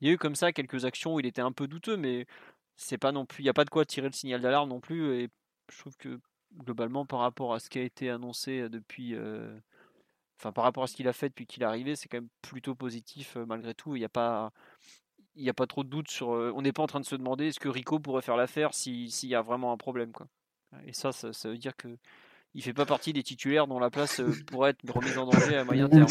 il 0.00 0.08
y 0.08 0.10
a 0.10 0.14
eu 0.14 0.18
comme 0.18 0.34
ça 0.34 0.52
quelques 0.52 0.84
actions 0.84 1.14
où 1.14 1.20
il 1.20 1.26
était 1.26 1.42
un 1.42 1.52
peu 1.52 1.66
douteux, 1.68 1.96
mais 1.96 2.26
c'est 2.76 2.98
pas 2.98 3.12
non 3.12 3.26
plus, 3.26 3.42
il 3.42 3.44
n'y 3.44 3.50
a 3.50 3.54
pas 3.54 3.64
de 3.64 3.70
quoi 3.70 3.84
tirer 3.84 4.06
le 4.08 4.12
signal 4.12 4.40
d'alarme 4.40 4.70
non 4.70 4.80
plus. 4.80 5.14
Et 5.14 5.28
je 5.72 5.78
trouve 5.78 5.96
que 5.96 6.20
globalement 6.58 7.06
par 7.06 7.20
rapport 7.20 7.54
à 7.54 7.60
ce 7.60 7.70
qui 7.70 7.78
a 7.78 7.82
été 7.82 8.10
annoncé 8.10 8.68
depuis, 8.68 9.16
enfin 10.38 10.52
par 10.52 10.64
rapport 10.64 10.82
à 10.82 10.86
ce 10.86 10.94
qu'il 10.96 11.08
a 11.08 11.12
fait 11.12 11.28
depuis 11.28 11.46
qu'il 11.46 11.62
est 11.62 11.66
arrivé, 11.66 11.96
c'est 11.96 12.08
quand 12.08 12.18
même 12.18 12.28
plutôt 12.42 12.74
positif 12.74 13.36
malgré 13.46 13.74
tout. 13.74 13.96
Il 13.96 14.00
n'y 14.00 14.04
a 14.04 14.10
pas, 14.10 14.52
il 15.34 15.48
a 15.48 15.54
pas 15.54 15.66
trop 15.66 15.84
de 15.84 15.88
doute 15.88 16.08
sur. 16.08 16.28
on 16.28 16.62
n'est 16.62 16.72
pas 16.72 16.82
en 16.82 16.86
train 16.86 17.00
de 17.00 17.04
se 17.06 17.16
demander 17.16 17.48
est-ce 17.48 17.60
que 17.60 17.68
Rico 17.68 17.98
pourrait 17.98 18.22
faire 18.22 18.36
l'affaire 18.36 18.74
s'il 18.74 19.08
y 19.22 19.34
a 19.34 19.42
vraiment 19.42 19.72
un 19.72 19.76
problème 19.76 20.12
quoi. 20.12 20.26
Et 20.86 20.92
ça, 20.92 21.12
ça, 21.12 21.30
veut 21.48 21.58
dire 21.58 21.76
que 21.76 21.88
il 22.54 22.62
fait 22.62 22.72
pas 22.72 22.86
partie 22.86 23.12
des 23.12 23.22
titulaires 23.22 23.66
dont 23.66 23.78
la 23.78 23.90
place 23.90 24.20
pourrait 24.46 24.70
être 24.70 24.92
remise 24.92 25.18
en 25.18 25.26
danger 25.26 25.56
à 25.56 25.64
moyen 25.64 25.88
terme. 25.88 26.06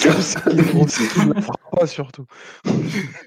pas 1.71 1.87
surtout. 1.87 2.25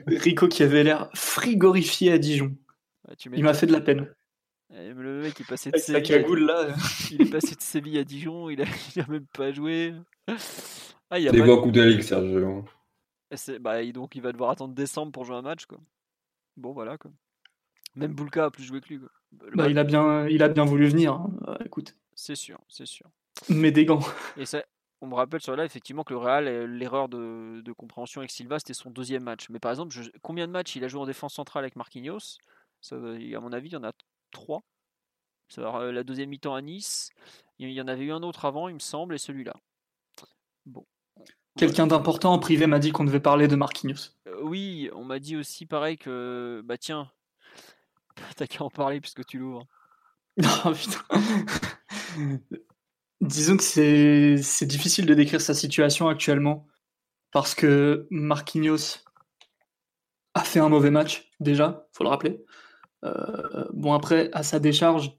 Rico 0.06 0.48
qui 0.48 0.62
avait 0.62 0.84
l'air 0.84 1.10
frigorifié 1.14 2.12
à 2.12 2.18
Dijon. 2.18 2.56
il 3.32 3.44
m'a 3.44 3.54
fait 3.54 3.66
de 3.66 3.72
la 3.72 3.80
peine. 3.80 4.12
Le 4.72 5.20
mec 5.20 5.38
est 5.40 5.46
passé 5.46 5.70
de 5.70 5.76
Séville. 5.76 6.46
là. 6.46 6.74
il 7.10 7.22
est 7.22 7.30
passé 7.30 7.54
de 7.54 7.60
Séville 7.60 7.98
à 7.98 8.04
Dijon, 8.04 8.48
il 8.48 8.62
a, 8.62 8.64
a 8.96 9.10
même 9.10 9.26
pas 9.26 9.52
joué. 9.52 9.94
Ah, 11.10 11.18
il 11.18 11.28
a 11.28 11.32
pas... 11.32 11.62
coup 11.62 11.70
de 11.70 11.82
ligue, 11.82 12.02
Sergio. 12.02 12.64
Bah, 13.60 13.84
donc 13.92 14.14
il 14.14 14.22
va 14.22 14.32
devoir 14.32 14.50
attendre 14.50 14.74
décembre 14.74 15.12
pour 15.12 15.24
jouer 15.24 15.36
un 15.36 15.42
match. 15.42 15.66
Quoi. 15.66 15.78
Bon, 16.56 16.72
voilà. 16.72 16.96
Quoi. 16.96 17.10
Même 17.96 18.14
Boulka 18.14 18.46
a 18.46 18.50
plus 18.50 18.64
joué 18.64 18.80
que 18.80 18.88
lui. 18.88 18.98
Quoi. 18.98 19.10
Bah, 19.54 19.68
il, 19.68 19.78
a 19.78 19.84
bien, 19.84 20.26
il 20.26 20.42
a 20.42 20.48
bien 20.48 20.64
voulu 20.64 20.88
venir. 20.88 21.14
Hein. 21.14 21.30
Euh, 21.48 21.56
écoute. 21.64 21.94
C'est 22.14 22.34
sûr, 22.34 22.58
c'est 22.68 22.86
sûr. 22.86 23.06
Mais 23.48 23.72
des 23.72 23.84
gants. 23.84 24.02
Et 24.36 24.46
ça, 24.46 24.62
on 25.00 25.06
me 25.06 25.14
rappelle 25.14 25.40
sur 25.40 25.56
là 25.56 25.64
effectivement 25.64 26.04
que 26.04 26.12
le 26.12 26.18
Real, 26.18 26.46
euh, 26.46 26.66
l'erreur 26.66 27.08
de, 27.08 27.60
de, 27.60 27.72
compréhension 27.72 28.20
avec 28.20 28.30
Silva, 28.30 28.58
c'était 28.58 28.74
son 28.74 28.90
deuxième 28.90 29.24
match. 29.24 29.48
Mais 29.48 29.58
par 29.58 29.70
exemple, 29.70 29.94
combien 30.22 30.46
de 30.46 30.52
matchs 30.52 30.76
il 30.76 30.84
a 30.84 30.88
joué 30.88 31.00
en 31.00 31.06
défense 31.06 31.34
centrale 31.34 31.64
avec 31.64 31.76
Marquinhos? 31.76 32.38
Ça, 32.80 32.96
À 32.96 33.40
mon 33.40 33.52
avis, 33.52 33.68
il 33.68 33.72
y 33.72 33.76
en 33.76 33.84
a 33.84 33.92
3. 34.32 34.62
Euh, 35.58 35.92
la 35.92 36.02
deuxième 36.02 36.30
mi-temps 36.30 36.54
à 36.54 36.62
Nice. 36.62 37.10
Il 37.58 37.70
y 37.70 37.80
en 37.80 37.88
avait 37.88 38.04
eu 38.04 38.12
un 38.12 38.22
autre 38.22 38.44
avant, 38.44 38.68
il 38.68 38.74
me 38.74 38.80
semble, 38.80 39.14
et 39.14 39.18
celui-là. 39.18 39.54
Bon. 40.66 40.84
Quelqu'un 41.56 41.86
d'important 41.86 42.32
en 42.32 42.38
privé 42.38 42.66
m'a 42.66 42.78
dit 42.78 42.92
qu'on 42.92 43.04
devait 43.04 43.20
parler 43.20 43.46
de 43.46 43.56
Marquinhos. 43.56 44.10
Euh, 44.26 44.40
oui, 44.42 44.90
on 44.94 45.04
m'a 45.04 45.18
dit 45.18 45.36
aussi 45.36 45.66
pareil 45.66 45.98
que 45.98 46.62
bah 46.64 46.78
tiens, 46.78 47.10
t'as 48.36 48.46
qu'à 48.46 48.64
en 48.64 48.70
parler 48.70 49.00
puisque 49.00 49.24
tu 49.26 49.38
l'ouvres. 49.38 49.66
Non 50.38 50.72
putain. 50.72 51.02
Disons 53.20 53.58
que 53.58 53.62
c'est 53.62 54.66
difficile 54.66 55.04
de 55.04 55.12
décrire 55.12 55.42
sa 55.42 55.52
situation 55.52 56.08
actuellement 56.08 56.66
parce 57.32 57.54
que 57.54 58.06
Marquinhos 58.10 59.04
a 60.34 60.42
fait 60.42 60.58
un 60.58 60.70
mauvais 60.70 60.90
match 60.90 61.30
déjà, 61.38 61.86
faut 61.92 62.02
le 62.02 62.08
rappeler. 62.08 62.42
Euh, 63.04 63.64
bon, 63.72 63.92
après, 63.92 64.30
à 64.32 64.42
sa 64.42 64.58
décharge, 64.58 65.12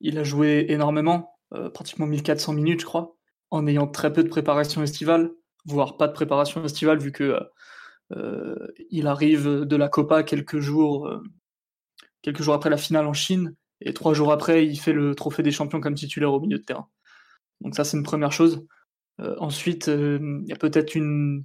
il 0.00 0.18
a 0.18 0.24
joué 0.24 0.66
énormément, 0.68 1.38
euh, 1.54 1.70
pratiquement 1.70 2.06
1400 2.06 2.52
minutes, 2.54 2.80
je 2.80 2.86
crois, 2.86 3.16
en 3.50 3.66
ayant 3.66 3.86
très 3.86 4.12
peu 4.12 4.22
de 4.22 4.28
préparation 4.28 4.82
estivale, 4.82 5.32
voire 5.64 5.96
pas 5.96 6.08
de 6.08 6.12
préparation 6.12 6.64
estivale, 6.64 6.98
vu 6.98 7.12
que 7.12 7.38
euh, 8.12 8.68
il 8.90 9.06
arrive 9.06 9.64
de 9.64 9.76
la 9.76 9.88
Copa 9.88 10.22
quelques 10.22 10.58
jours, 10.58 11.10
après 12.52 12.70
la 12.70 12.76
finale 12.76 13.06
en 13.06 13.12
Chine, 13.12 13.54
et 13.80 13.92
trois 13.92 14.14
jours 14.14 14.32
après, 14.32 14.66
il 14.66 14.78
fait 14.78 14.92
le 14.92 15.14
trophée 15.14 15.42
des 15.42 15.50
champions 15.50 15.80
comme 15.80 15.94
titulaire 15.94 16.32
au 16.32 16.40
milieu 16.40 16.58
de 16.58 16.64
terrain. 16.64 16.88
Donc 17.60 17.74
ça, 17.74 17.84
c'est 17.84 17.96
une 17.96 18.02
première 18.02 18.32
chose. 18.32 18.66
ensuite, 19.18 19.86
il 19.88 20.44
y 20.46 20.52
a 20.52 20.56
peut-être 20.56 20.94
une, 20.94 21.44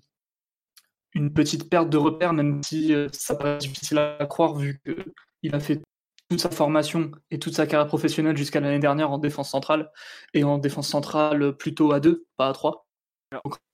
une 1.13 1.33
petite 1.33 1.69
perte 1.69 1.89
de 1.89 1.97
repère, 1.97 2.33
même 2.33 2.63
si 2.63 2.93
ça 3.11 3.35
paraît 3.35 3.57
difficile 3.57 3.99
à 3.99 4.25
croire 4.25 4.55
vu 4.55 4.79
que 4.83 4.95
il 5.43 5.55
a 5.55 5.59
fait 5.59 5.81
toute 6.29 6.39
sa 6.39 6.49
formation 6.49 7.11
et 7.29 7.39
toute 7.39 7.53
sa 7.53 7.67
carrière 7.67 7.87
professionnelle 7.87 8.37
jusqu'à 8.37 8.61
l'année 8.61 8.79
dernière 8.79 9.11
en 9.11 9.17
défense 9.17 9.49
centrale 9.49 9.91
et 10.33 10.43
en 10.43 10.57
défense 10.57 10.87
centrale 10.87 11.55
plutôt 11.57 11.91
à 11.91 11.99
2, 11.99 12.25
pas 12.37 12.47
à 12.47 12.53
3. 12.53 12.87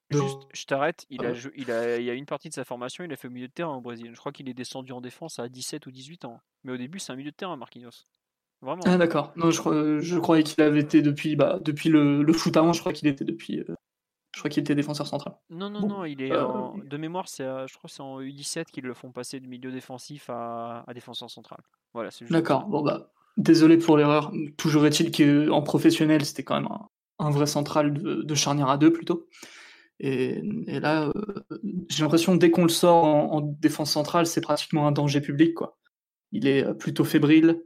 juste, 0.10 0.40
je 0.54 0.66
t'arrête, 0.66 1.06
il, 1.10 1.24
a, 1.26 1.34
il, 1.56 1.72
a, 1.72 1.98
il 1.98 2.06
y 2.06 2.10
a 2.10 2.14
une 2.14 2.26
partie 2.26 2.50
de 2.50 2.54
sa 2.54 2.64
formation, 2.64 3.04
il 3.04 3.14
a 3.14 3.16
fait 3.16 3.28
au 3.28 3.32
milieu 3.32 3.48
de 3.48 3.54
terrain 3.54 3.76
au 3.76 3.82
Brésil. 3.82 4.10
Je 4.12 4.20
crois 4.20 4.32
qu'il 4.32 4.50
est 4.50 4.56
descendu 4.56 4.92
en 4.92 5.02
défense 5.02 5.38
à 5.38 5.50
17 5.50 5.86
ou 5.86 5.92
18 5.92 6.26
ans. 6.26 6.40
Mais 6.64 6.72
au 6.72 6.78
début, 6.78 6.98
c'est 6.98 7.14
un 7.14 7.16
milieu 7.16 7.32
de 7.32 7.36
terrain, 7.36 7.56
Marquinhos. 7.58 8.06
Vraiment. 8.62 8.82
Ah 8.86 8.98
d'accord. 8.98 9.34
Non, 9.36 9.52
je, 9.52 10.00
je, 10.00 10.18
croyais 10.18 10.42
qu'il 10.42 10.64
avait 10.64 10.80
été 10.80 11.04
depuis, 11.04 11.36
bah, 11.36 11.60
depuis 11.62 11.90
le, 11.90 12.24
le 12.24 12.34
foot 12.34 12.58
avant, 12.58 12.74
je 12.74 12.80
crois 12.80 12.92
qu'il 12.92 13.08
était 13.08 13.26
depuis, 13.26 13.60
euh, 13.60 13.76
je 14.38 14.42
crois 14.42 14.50
qu'il 14.52 14.62
était 14.62 14.76
défenseur 14.76 15.08
central. 15.08 15.34
Non, 15.50 15.72
non, 15.72 15.88
non, 15.88 16.06
il 16.06 16.22
est 16.22 16.32
euh, 16.32 16.46
de 16.86 16.98
mémoire, 16.98 17.28
c'est, 17.28 17.44
je 17.44 17.76
crois 17.76 17.88
que 17.88 17.96
c'est 17.96 18.04
en 18.04 18.22
U17 18.22 18.66
qu'ils 18.66 18.84
le 18.84 18.94
font 18.94 19.12
passer 19.12 19.40
du 19.40 19.48
milieu 19.48 19.72
défensif 19.72 20.30
à, 20.30 20.86
défenseur 20.94 21.32
central. 21.32 21.60
Voilà, 21.96 22.12
D'accord, 22.30 22.68
bon 22.68 22.84
bah, 22.84 23.12
désolé 23.38 23.80
pour 23.80 23.98
l'erreur. 23.98 24.32
Toujours 24.56 24.86
est-il 24.86 25.12
qu'en 25.12 25.64
professionnel, 25.64 26.24
c'était 26.24 26.44
quand 26.44 26.62
même 26.62 26.70
un, 27.18 27.32
vrai 27.32 27.48
central 27.48 27.94
de, 27.94 28.36
charnière 28.36 28.70
à 28.70 28.78
deux 28.78 28.94
plutôt. 28.94 29.28
Et, 30.00 30.40
là, 30.68 31.08
euh, 31.08 31.56
j'ai 31.90 32.04
l'impression 32.04 32.36
dès 32.36 32.52
qu'on 32.52 32.62
le 32.64 32.70
sort 32.70 33.06
en, 33.06 33.42
défense 33.42 33.92
centrale, 33.92 34.28
c'est 34.28 34.42
pratiquement 34.42 34.88
un 34.88 34.92
danger 34.92 35.20
public, 35.20 35.56
quoi. 35.56 35.80
il 36.32 36.46
est 36.46 36.72
plutôt 36.76 37.06
fébrile. 37.06 37.64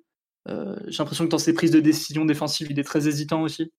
J'ai 0.48 1.00
l'impression 1.00 1.26
que 1.26 1.32
dans 1.32 1.38
ses 1.38 1.54
prises 1.54 1.72
de 1.72 1.82
décision 1.82 2.24
défensive, 2.24 2.68
il 2.72 2.80
est 2.80 2.84
très 2.84 3.10
hésitant 3.10 3.42
aussi. 3.42 3.74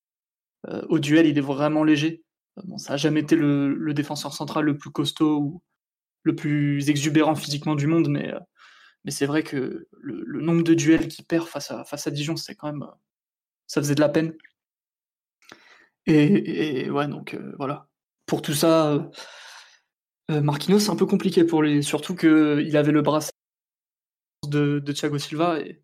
au 0.90 0.98
duel, 0.98 1.26
il 1.26 1.38
est 1.38 1.40
vraiment 1.40 1.84
léger. 1.84 2.22
Bon, 2.64 2.78
ça 2.78 2.94
n'a 2.94 2.96
jamais 2.96 3.20
été 3.20 3.36
le, 3.36 3.92
défenseur 3.94 4.34
central 4.34 4.64
le 4.64 4.76
plus 4.76 4.90
costaud 4.90 5.38
ou 5.38 5.62
le 6.22 6.34
plus 6.36 6.88
exubérant 6.90 7.34
physiquement 7.34 7.74
du 7.74 7.86
monde, 7.86 8.08
mais, 8.08 8.32
mais 9.04 9.10
c'est 9.10 9.26
vrai 9.26 9.42
que 9.42 9.88
le, 10.00 10.40
nombre 10.40 10.62
de 10.62 10.74
duels 10.74 11.08
qu'il 11.08 11.24
perd 11.24 11.46
face 11.46 11.70
à, 11.70 11.84
face 11.84 12.06
à 12.06 12.10
Dijon, 12.10 12.36
c'est 12.36 12.54
quand 12.54 12.72
même. 12.72 12.86
Ça 13.66 13.80
faisait 13.80 13.94
de 13.94 14.00
la 14.00 14.08
peine. 14.08 14.34
Et, 16.06 16.90
ouais, 16.90 17.08
donc 17.08 17.38
voilà. 17.58 17.88
Pour 18.26 18.42
tout 18.42 18.54
ça, 18.54 19.10
euh, 20.30 20.40
Marquinhos, 20.40 20.80
c'est 20.80 20.90
un 20.90 20.96
peu 20.96 21.06
compliqué 21.06 21.44
pour 21.44 21.62
lui, 21.62 21.82
surtout 21.82 22.14
qu'il 22.14 22.76
avait 22.76 22.92
le 22.92 23.02
bracelet 23.02 23.32
de, 24.48 24.80
Thiago 24.92 25.18
Silva 25.18 25.60
et 25.60 25.82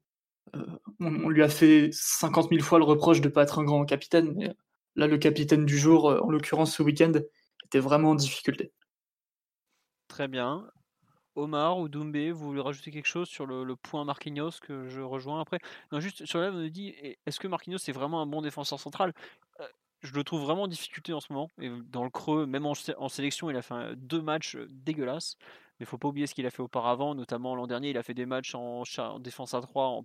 euh, 0.55 0.65
on, 1.01 1.28
lui 1.28 1.43
a 1.43 1.49
fait 1.49 1.90
50 1.93 2.51
000 2.51 2.62
fois 2.62 2.78
le 2.78 2.85
reproche 2.85 3.20
de 3.20 3.28
ne 3.28 3.32
pas 3.32 3.43
être 3.43 3.59
un 3.59 3.65
grand 3.65 3.85
capitaine, 3.85 4.35
mais 4.36 4.55
là, 4.99 5.07
le 5.07 5.16
capitaine 5.16 5.65
du 5.65 5.79
jour, 5.79 6.11
euh, 6.11 6.20
en 6.20 6.31
l'occurrence 6.31 6.75
ce 6.75 6.83
week-end, 6.83 7.12
était 7.65 7.79
vraiment 7.79 8.11
en 8.11 8.15
difficulté. 8.15 8.73
Très 10.09 10.29
bien. 10.29 10.66
Omar 11.37 11.79
ou 11.79 11.89
Doumbé, 11.89 12.33
vous 12.33 12.47
voulez 12.47 12.61
rajouter 12.61 12.91
quelque 12.91 13.07
chose 13.07 13.29
sur 13.29 13.47
le, 13.47 13.77
point 13.77 14.05
Marquinhos 14.05 14.59
que 14.61 14.89
je 14.89 15.01
rejoins 15.01 15.41
après? 15.41 15.61
Non, 15.93 16.01
juste 16.01 16.27
sur 16.27 16.41
là, 16.41 16.51
vous 16.51 16.59
me 16.59 16.69
dit 16.69 16.95
est-ce 17.27 17.39
que 17.39 17.47
Marquinhos 17.47 17.79
est 17.87 17.93
vraiment 17.93 18.20
un 18.20 18.27
bon 18.27 18.43
défenseur 18.43 18.81
central? 18.81 19.15
Je 20.01 20.12
le 20.15 20.25
trouve 20.25 20.43
vraiment 20.43 20.62
en 20.62 20.69
difficulté 20.69 21.12
en 21.12 21.20
ce 21.20 21.33
moment. 21.33 21.49
Et 21.61 21.70
dans 21.91 22.03
le 22.03 22.11
creux, 22.11 22.47
même 22.47 22.66
en, 22.66 22.75
sélection, 23.09 23.51
il 23.51 23.57
a 23.57 23.62
fait 23.62 23.95
deux 23.97 24.20
matchs 24.20 24.57
dégueulasses. 24.69 25.37
Mais 25.79 25.85
il 25.85 25.87
faut 25.87 25.99
pas 25.99 26.09
oublier 26.09 26.27
ce 26.27 26.35
qu'il 26.35 26.47
a 26.47 26.51
fait 26.51 26.62
auparavant, 26.62 27.15
notamment 27.15 27.55
l'an 27.55 27.69
dernier, 27.69 27.91
il 27.91 27.99
a 27.99 28.03
fait 28.03 28.15
des 28.15 28.27
matchs 28.27 28.57
en, 28.57 28.83
défense 29.20 29.55
à 29.55 29.61
3, 29.61 30.03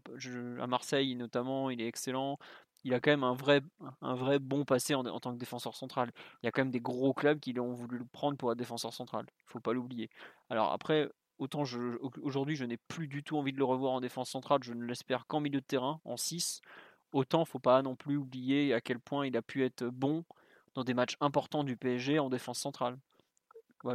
à 0.60 0.68
Marseille 0.68 1.16
notamment, 1.16 1.72
il 1.72 1.82
est 1.82 1.88
excellent. 1.88 2.38
Il 2.84 2.94
a 2.94 3.00
quand 3.00 3.12
même 3.12 3.24
un 3.24 3.34
vrai, 3.34 4.40
bon 4.40 4.66
passé 4.66 4.94
en, 4.96 5.04
tant 5.04 5.34
que 5.34 5.40
défenseur 5.40 5.76
central. 5.76 6.12
Il 6.42 6.46
y 6.46 6.50
a 6.50 6.52
quand 6.52 6.62
même 6.62 6.72
des 6.72 6.82
gros 6.82 7.14
clubs 7.14 7.40
qui 7.40 7.54
l'ont 7.54 7.74
voulu 7.74 7.98
le 7.98 8.06
prendre 8.06 8.38
pour 8.38 8.52
être 8.52 8.58
défenseur 8.58 8.94
central. 8.94 9.26
Il 9.30 9.52
faut 9.52 9.60
pas 9.60 9.74
l'oublier. 9.74 10.10
Alors 10.50 10.72
après, 10.72 11.10
autant 11.38 11.64
aujourd'hui, 12.22 12.56
je 12.56 12.66
n'ai 12.66 12.78
plus 12.78 13.08
du 13.08 13.24
tout 13.24 13.38
envie 13.38 13.54
de 13.54 13.58
le 13.58 13.64
revoir 13.64 13.94
en 13.94 14.02
défense 14.02 14.30
centrale, 14.30 14.64
je 14.64 14.74
ne 14.74 14.86
l'espère 14.86 15.26
qu'en 15.28 15.40
milieu 15.40 15.62
de 15.62 15.66
terrain, 15.66 16.02
en 16.04 16.18
6 16.18 16.62
autant 17.14 17.46
faut 17.46 17.60
pas 17.60 17.82
non 17.82 17.96
plus 17.96 18.18
oublier 18.18 18.74
à 18.74 18.82
quel 18.82 19.00
point 19.00 19.26
il 19.26 19.38
a 19.38 19.42
pu 19.42 19.64
être 19.64 19.86
bon 19.86 20.26
dans 20.74 20.84
des 20.84 20.94
matchs 20.94 21.16
importants 21.22 21.64
du 21.64 21.78
PSG 21.78 22.20
en 22.20 22.30
défense 22.30 22.60
centrale. 22.60 22.98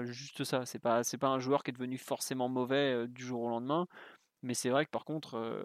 juste 0.04 0.44
ça, 0.44 0.64
c'est 0.64 0.78
pas 0.78 1.02
pas 1.20 1.28
un 1.28 1.38
joueur 1.38 1.62
qui 1.62 1.70
est 1.70 1.74
devenu 1.74 1.98
forcément 1.98 2.48
mauvais 2.48 2.94
euh, 2.94 3.06
du 3.08 3.24
jour 3.24 3.42
au 3.42 3.48
lendemain, 3.48 3.86
mais 4.42 4.54
c'est 4.54 4.70
vrai 4.70 4.86
que 4.86 4.90
par 4.90 5.04
contre, 5.04 5.36
euh, 5.36 5.62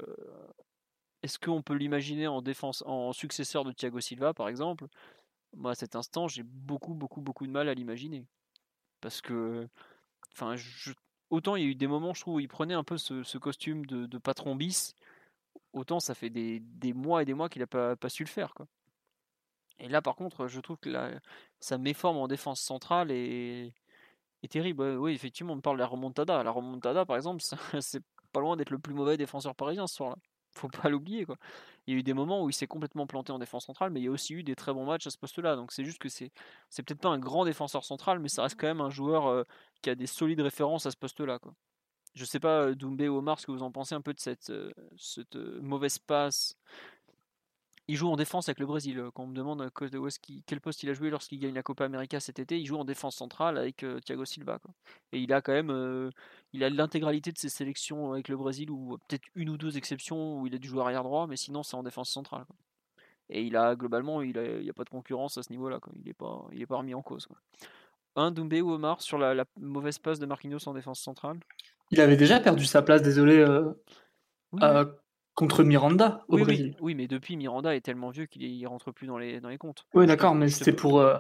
est-ce 1.23 1.39
qu'on 1.39 1.61
peut 1.61 1.73
l'imaginer 1.73 2.27
en 2.27 2.41
défense 2.41 2.83
en 2.85 3.13
successeur 3.13 3.63
de 3.63 3.71
Thiago 3.71 3.99
Silva 4.01 4.33
par 4.33 4.49
exemple? 4.49 4.87
Moi 5.55 5.71
à 5.71 5.75
cet 5.75 5.95
instant, 5.95 6.27
j'ai 6.27 6.43
beaucoup 6.43 6.93
beaucoup 6.93 7.21
beaucoup 7.21 7.47
de 7.47 7.51
mal 7.51 7.69
à 7.69 7.73
l'imaginer 7.73 8.25
parce 9.01 9.21
que 9.21 9.67
enfin 10.33 10.55
autant 11.29 11.55
il 11.55 11.63
y 11.63 11.65
a 11.65 11.69
eu 11.69 11.75
des 11.75 11.87
moments 11.87 12.13
je 12.13 12.21
trouve 12.21 12.35
où 12.35 12.39
il 12.39 12.47
prenait 12.47 12.73
un 12.73 12.83
peu 12.83 12.97
ce, 12.97 13.37
costume 13.37 13.85
de, 13.85 14.17
patron 14.17 14.55
bis 14.55 14.95
autant 15.73 15.99
ça 15.99 16.15
fait 16.15 16.29
des, 16.29 16.61
mois 16.93 17.21
et 17.21 17.25
des 17.25 17.33
mois 17.33 17.49
qu'il 17.49 17.61
n'a 17.61 17.67
pas, 17.67 18.09
su 18.09 18.23
le 18.23 18.29
faire. 18.29 18.53
Et 19.79 19.89
là, 19.89 20.01
par 20.01 20.15
contre, 20.15 20.47
je 20.47 20.59
trouve 20.59 20.77
que 20.77 20.91
sa 21.59 21.77
méforme 21.77 22.17
en 22.17 22.27
défense 22.27 22.61
centrale 22.61 23.11
est 23.11 23.73
terrible. 24.49 24.83
Oui, 24.97 25.13
effectivement, 25.13 25.53
on 25.53 25.61
parle 25.61 25.77
de 25.77 25.81
la 25.81 25.87
remontada. 25.87 26.43
La 26.43 26.51
remontada, 26.51 27.05
par 27.05 27.15
exemple, 27.17 27.41
c'est 27.81 28.03
pas 28.31 28.39
loin 28.41 28.55
d'être 28.57 28.69
le 28.71 28.79
plus 28.79 28.93
mauvais 28.93 29.17
défenseur 29.17 29.55
parisien 29.55 29.87
ce 29.87 29.95
soir-là. 29.95 30.17
Faut 30.55 30.69
pas 30.69 30.89
l'oublier. 30.89 31.25
Quoi. 31.25 31.37
Il 31.87 31.93
y 31.93 31.97
a 31.97 31.99
eu 31.99 32.03
des 32.03 32.13
moments 32.13 32.43
où 32.43 32.49
il 32.49 32.53
s'est 32.53 32.67
complètement 32.67 33.07
planté 33.07 33.31
en 33.31 33.39
défense 33.39 33.65
centrale, 33.65 33.91
mais 33.91 33.99
il 34.01 34.03
y 34.03 34.07
a 34.07 34.11
aussi 34.11 34.33
eu 34.33 34.43
des 34.43 34.55
très 34.55 34.73
bons 34.73 34.85
matchs 34.85 35.07
à 35.07 35.09
ce 35.09 35.17
poste-là. 35.17 35.55
Donc 35.55 35.71
c'est 35.71 35.83
juste 35.83 35.99
que 35.99 36.09
c'est, 36.09 36.31
c'est 36.69 36.83
peut-être 36.83 37.01
pas 37.01 37.09
un 37.09 37.19
grand 37.19 37.45
défenseur 37.45 37.83
central, 37.83 38.19
mais 38.19 38.29
ça 38.29 38.43
reste 38.43 38.59
quand 38.59 38.67
même 38.67 38.81
un 38.81 38.89
joueur 38.89 39.27
euh, 39.27 39.43
qui 39.81 39.89
a 39.89 39.95
des 39.95 40.07
solides 40.07 40.41
références 40.41 40.85
à 40.85 40.91
ce 40.91 40.97
poste-là. 40.97 41.39
Quoi. 41.39 41.53
Je 42.13 42.25
sais 42.25 42.39
pas, 42.39 42.73
Doumbé 42.73 43.09
ou 43.09 43.17
Omar, 43.17 43.39
ce 43.39 43.47
que 43.47 43.51
vous 43.51 43.63
en 43.63 43.71
pensez 43.71 43.95
un 43.95 44.01
peu 44.01 44.13
de 44.13 44.19
cette, 44.19 44.53
cette 44.97 45.35
mauvaise 45.35 45.97
passe. 45.97 46.55
Il 47.87 47.97
joue 47.97 48.09
en 48.09 48.15
défense 48.15 48.47
avec 48.47 48.59
le 48.59 48.65
Brésil. 48.65 49.03
Quand 49.13 49.23
on 49.23 49.27
me 49.27 49.35
demande 49.35 49.69
quel 50.45 50.61
poste 50.61 50.83
il 50.83 50.89
a 50.89 50.93
joué 50.93 51.09
lorsqu'il 51.09 51.39
gagne 51.39 51.53
la 51.53 51.63
Copa 51.63 51.83
América 51.83 52.19
cet 52.19 52.39
été, 52.39 52.57
il 52.59 52.65
joue 52.65 52.77
en 52.77 52.85
défense 52.85 53.17
centrale 53.17 53.57
avec 53.57 53.85
Thiago 54.05 54.23
Silva. 54.23 54.59
Et 55.11 55.19
il 55.19 55.33
a 55.33 55.41
quand 55.41 55.51
même 55.51 56.11
il 56.53 56.63
a 56.63 56.69
l'intégralité 56.69 57.31
de 57.31 57.37
ses 57.37 57.49
sélections 57.49 58.13
avec 58.13 58.29
le 58.29 58.37
Brésil, 58.37 58.69
ou 58.71 58.97
peut-être 59.07 59.25
une 59.35 59.49
ou 59.49 59.57
deux 59.57 59.77
exceptions 59.77 60.39
où 60.39 60.47
il 60.47 60.55
a 60.55 60.57
dû 60.57 60.67
jouer 60.67 60.81
arrière 60.81 61.03
droit, 61.03 61.27
mais 61.27 61.35
sinon 61.35 61.63
c'est 61.63 61.75
en 61.75 61.83
défense 61.83 62.09
centrale. 62.09 62.45
Et 63.29 63.43
il 63.43 63.57
a 63.57 63.75
globalement, 63.75 64.21
il 64.21 64.37
n'y 64.61 64.69
a, 64.69 64.73
pas 64.73 64.83
de 64.83 64.89
concurrence 64.89 65.37
à 65.37 65.43
ce 65.43 65.49
niveau-là. 65.51 65.79
Il 65.95 66.05
n'est 66.05 66.13
pas, 66.13 66.45
il 66.51 66.61
est 66.61 66.67
pas 66.67 66.77
remis 66.77 66.93
en 66.93 67.01
cause. 67.01 67.27
Un 68.15 68.31
Doumbé 68.31 68.61
ou 68.61 68.71
Omar 68.71 69.01
sur 69.01 69.17
la, 69.17 69.33
la 69.33 69.45
mauvaise 69.59 69.97
passe 69.97 70.19
de 70.19 70.25
Marquinhos 70.27 70.67
en 70.67 70.73
défense 70.73 70.99
centrale? 70.99 71.39
Il 71.89 71.99
avait 71.99 72.17
déjà 72.17 72.39
perdu 72.39 72.65
sa 72.65 72.81
place, 72.81 73.01
désolé, 73.01 73.37
euh, 73.37 73.71
euh, 74.61 74.85
contre 75.35 75.63
Miranda 75.63 76.23
au 76.27 76.35
oui, 76.35 76.43
Brésil. 76.43 76.75
Oui, 76.79 76.95
mais 76.95 77.07
depuis 77.07 77.37
Miranda 77.37 77.75
est 77.75 77.81
tellement 77.81 78.09
vieux 78.09 78.25
qu'il 78.25 78.61
ne 78.61 78.67
rentre 78.67 78.91
plus 78.91 79.07
dans 79.07 79.17
les, 79.17 79.39
dans 79.39 79.49
les 79.49 79.57
comptes. 79.57 79.85
Oui, 79.93 80.05
d'accord, 80.05 80.35
mais 80.35 80.49
c'était 80.49 80.73
pour, 80.73 80.99
euh, 80.99 81.17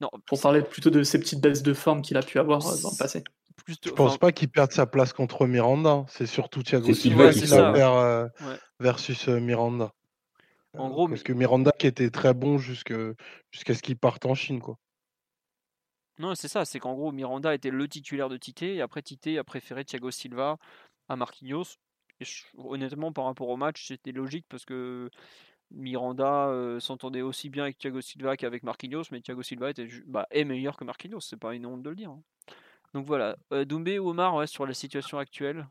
non, 0.00 0.10
pour 0.26 0.40
parler 0.40 0.62
plutôt 0.62 0.90
de 0.90 1.02
ces 1.02 1.18
petites 1.18 1.40
baisses 1.40 1.62
de 1.62 1.74
forme 1.74 2.02
qu'il 2.02 2.16
a 2.16 2.22
pu 2.22 2.38
avoir 2.38 2.60
dans 2.60 2.90
le 2.90 2.98
passé. 2.98 3.24
Je 3.66 3.74
Je 3.84 3.90
pense 3.90 4.18
pas 4.18 4.32
qu'il 4.32 4.48
perde 4.48 4.72
sa 4.72 4.86
place 4.86 5.12
contre 5.12 5.46
Miranda. 5.46 6.04
C'est 6.08 6.26
surtout 6.26 6.62
Thiago 6.62 6.94
Silva 6.94 7.32
qui 7.32 7.46
la 7.46 7.72
perd 7.72 8.32
versus 8.80 9.28
Miranda. 9.28 9.92
En 10.76 10.90
gros, 10.90 11.08
parce 11.08 11.22
que 11.22 11.32
Miranda 11.32 11.72
qui 11.78 11.86
était 11.86 12.10
très 12.10 12.34
bon 12.34 12.58
jusqu'à 12.58 13.14
ce 13.52 13.82
qu'il 13.82 13.96
parte 13.96 14.26
en 14.26 14.34
Chine, 14.34 14.60
quoi. 14.60 14.78
Non, 16.18 16.34
c'est 16.34 16.48
ça, 16.48 16.64
c'est 16.64 16.80
qu'en 16.80 16.94
gros, 16.94 17.12
Miranda 17.12 17.54
était 17.54 17.70
le 17.70 17.86
titulaire 17.86 18.28
de 18.28 18.36
Tite, 18.36 18.62
et 18.62 18.80
après 18.80 19.02
Tite 19.02 19.28
a 19.38 19.44
préféré 19.44 19.84
Thiago 19.84 20.10
Silva 20.10 20.58
à 21.08 21.14
Marquinhos. 21.14 21.76
Honnêtement, 22.56 23.12
par 23.12 23.24
rapport 23.24 23.48
au 23.48 23.56
match, 23.56 23.86
c'était 23.88 24.12
logique 24.12 24.46
parce 24.48 24.64
que 24.64 25.10
Miranda 25.70 26.48
euh, 26.48 26.80
s'entendait 26.80 27.22
aussi 27.22 27.50
bien 27.50 27.64
avec 27.64 27.78
Thiago 27.78 28.00
Silva 28.00 28.36
qu'avec 28.36 28.62
Marquinhos, 28.62 29.04
mais 29.12 29.20
Thiago 29.20 29.42
Silva 29.42 29.70
était 29.70 29.88
bah, 30.06 30.26
est 30.30 30.44
meilleur 30.44 30.76
que 30.76 30.84
Marquinhos, 30.84 31.20
c'est 31.20 31.38
pas 31.38 31.54
une 31.54 31.66
honte 31.66 31.82
de 31.82 31.90
le 31.90 31.96
dire. 31.96 32.10
Hein. 32.10 32.22
Donc 32.94 33.04
voilà, 33.04 33.36
euh, 33.52 33.64
Doumbé 33.64 33.98
ou 33.98 34.10
Omar 34.10 34.34
ouais, 34.34 34.46
sur 34.46 34.66
la 34.66 34.74
situation 34.74 35.18
actuelle. 35.18 35.66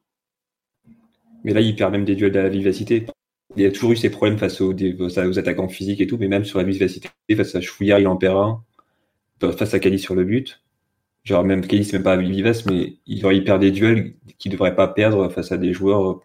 Mais 1.44 1.54
là, 1.54 1.62
il 1.62 1.76
perd 1.76 1.92
même 1.92 2.06
des 2.06 2.16
duels 2.16 2.32
de 2.32 2.40
la 2.40 2.50
vivacité. 2.50 3.06
Il 3.56 3.66
a 3.66 3.72
toujours 3.72 3.92
eu 3.92 3.96
ses 3.96 4.10
problèmes 4.10 4.38
face 4.38 4.62
aux, 4.62 4.74
aux, 4.74 5.40
attaquants 5.40 5.68
physiques 5.68 6.02
et 6.02 6.08
tout, 6.08 6.18
mais 6.18 6.28
même 6.28 6.46
sur 6.46 6.60
la 6.60 6.66
vivacité, 6.66 7.10
face 7.36 7.56
à 7.56 7.62
Chouillard, 7.62 8.00
il 8.00 8.08
en 8.08 8.18
perd 8.18 8.38
un 8.38 9.52
face 9.52 9.74
à 9.74 9.80
Cali 9.80 10.00
sur 10.00 10.16
le 10.16 10.26
but. 10.26 10.62
Genre, 11.24 11.44
même 11.44 11.66
Cali, 11.66 11.84
c'est 11.84 11.98
même 11.98 12.04
pas 12.04 12.18
vivace, 12.18 12.66
mais 12.66 12.98
il, 13.06 13.26
il 13.26 13.44
perd 13.44 13.62
des 13.62 13.72
duels 13.72 14.14
qu'il 14.38 14.52
devrait 14.52 14.76
pas 14.76 14.88
perdre 14.88 15.30
face 15.30 15.52
à 15.52 15.58
des 15.58 15.74
joueurs 15.74 16.12
euh, 16.12 16.22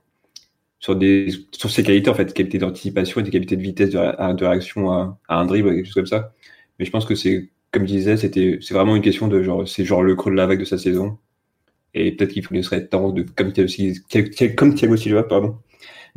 sur, 0.83 0.97
des, 0.97 1.29
sur 1.53 1.71
ses 1.71 1.85
qualités, 1.85 2.11
en 2.11 2.15
fait, 2.15 2.35
qualité 2.35 2.59
d'anticipation 2.59 3.21
et 3.21 3.25
des 3.25 3.31
qualités 3.31 3.57
de 3.57 3.63
vitesse 3.63 3.91
de, 3.91 4.45
réaction 4.45 4.91
à, 4.93 5.19
un 5.29 5.47
dribble, 5.47 5.75
quelque 5.75 5.87
chose 5.87 5.95
comme 5.95 6.07
ça. 6.07 6.35
Mais 6.79 6.85
je 6.85 6.91
pense 6.91 7.07
que 7.07 7.15
c'est, 7.15 7.51
comme 7.71 7.83
je 7.87 7.95
disais, 7.95 8.17
c'était, 8.17 8.59
c'est 8.61 8.75
vraiment 8.75 8.97
une 8.97 9.03
question 9.03 9.29
de 9.29 9.43
genre, 9.43 9.67
c'est 9.69 9.85
genre 9.85 10.03
le 10.03 10.17
creux 10.17 10.33
de 10.33 10.37
la 10.37 10.47
vague 10.47 10.61
de 10.61 10.65
sa 10.65 10.79
saison. 10.79 11.19
Et 11.95 12.13
peut-être 12.13 12.33
qu'il 12.33 12.65
serait 12.65 12.89
temps 12.89 13.11
de, 13.13 13.23
comme, 13.23 14.75
Thiago 14.75 14.97
Silva, 14.97 15.23
pardon, 15.23 15.59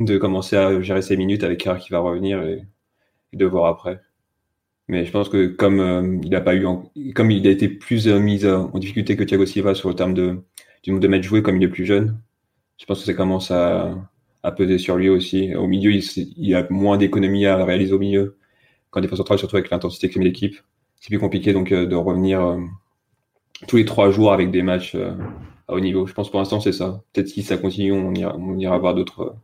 de 0.00 0.18
commencer 0.18 0.56
à 0.56 0.80
gérer 0.82 1.02
ses 1.02 1.16
minutes 1.16 1.44
avec 1.44 1.60
Kerr 1.60 1.78
qui 1.78 1.90
va 1.90 2.00
revenir 2.00 2.42
et 2.42 2.62
de 3.32 3.46
voir 3.46 3.66
après. 3.66 4.00
Mais 4.88 5.04
je 5.04 5.12
pense 5.12 5.28
que 5.28 5.46
comme 5.48 5.80
euh, 5.80 6.20
il 6.24 6.34
a 6.34 6.40
pas 6.40 6.54
eu, 6.56 6.64
comme 7.14 7.30
il 7.30 7.46
a 7.46 7.50
été 7.50 7.68
plus 7.68 8.06
euh, 8.08 8.20
mis 8.20 8.44
euh, 8.44 8.58
en 8.58 8.78
difficulté 8.78 9.16
que 9.16 9.24
Thiago 9.24 9.44
Silva 9.46 9.74
sur 9.74 9.88
le 9.88 9.96
terme 9.96 10.14
de 10.14 10.44
du 10.84 10.90
nombre 10.90 11.02
de 11.02 11.08
matchs 11.08 11.24
joués, 11.24 11.42
comme 11.42 11.56
il 11.56 11.64
est 11.64 11.68
plus 11.68 11.84
jeune, 11.84 12.20
je 12.78 12.86
pense 12.86 13.00
que 13.00 13.06
ça 13.06 13.14
commence 13.14 13.50
à, 13.50 13.96
à 14.46 14.52
peser 14.52 14.78
sur 14.78 14.96
lui 14.96 15.08
aussi. 15.08 15.54
Au 15.54 15.66
milieu, 15.66 15.92
il, 15.92 16.02
il 16.36 16.54
a 16.54 16.66
moins 16.70 16.96
d'économies 16.96 17.46
à 17.46 17.64
réaliser 17.64 17.92
au 17.92 17.98
milieu. 17.98 18.36
Quand 18.90 19.00
défense 19.00 19.18
centrale, 19.18 19.38
surtout 19.38 19.56
avec 19.56 19.70
l'intensité 19.70 20.08
que 20.08 20.18
met 20.18 20.24
l'équipe, 20.24 20.56
c'est 21.00 21.08
plus 21.08 21.18
compliqué 21.18 21.52
donc 21.52 21.72
de 21.72 21.94
revenir 21.96 22.56
tous 23.68 23.76
les 23.76 23.84
trois 23.84 24.10
jours 24.10 24.32
avec 24.32 24.50
des 24.50 24.62
matchs 24.62 24.94
à 25.68 25.74
haut 25.74 25.80
niveau. 25.80 26.06
Je 26.06 26.14
pense 26.14 26.30
pour 26.30 26.38
l'instant 26.38 26.60
c'est 26.60 26.72
ça. 26.72 27.02
Peut-être 27.12 27.28
si 27.28 27.42
ça 27.42 27.58
continue, 27.58 27.92
on 27.92 28.14
ira, 28.14 28.36
on 28.36 28.78
voir 28.78 28.94
d'autres 28.94 29.36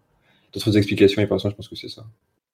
d'autres 0.53 0.77
explications. 0.77 1.23
Et 1.23 1.27
pour 1.27 1.35
l'instant, 1.35 1.51
je 1.51 1.57
pense 1.57 1.69
que 1.69 1.77
c'est 1.77 1.89
ça. 1.89 2.05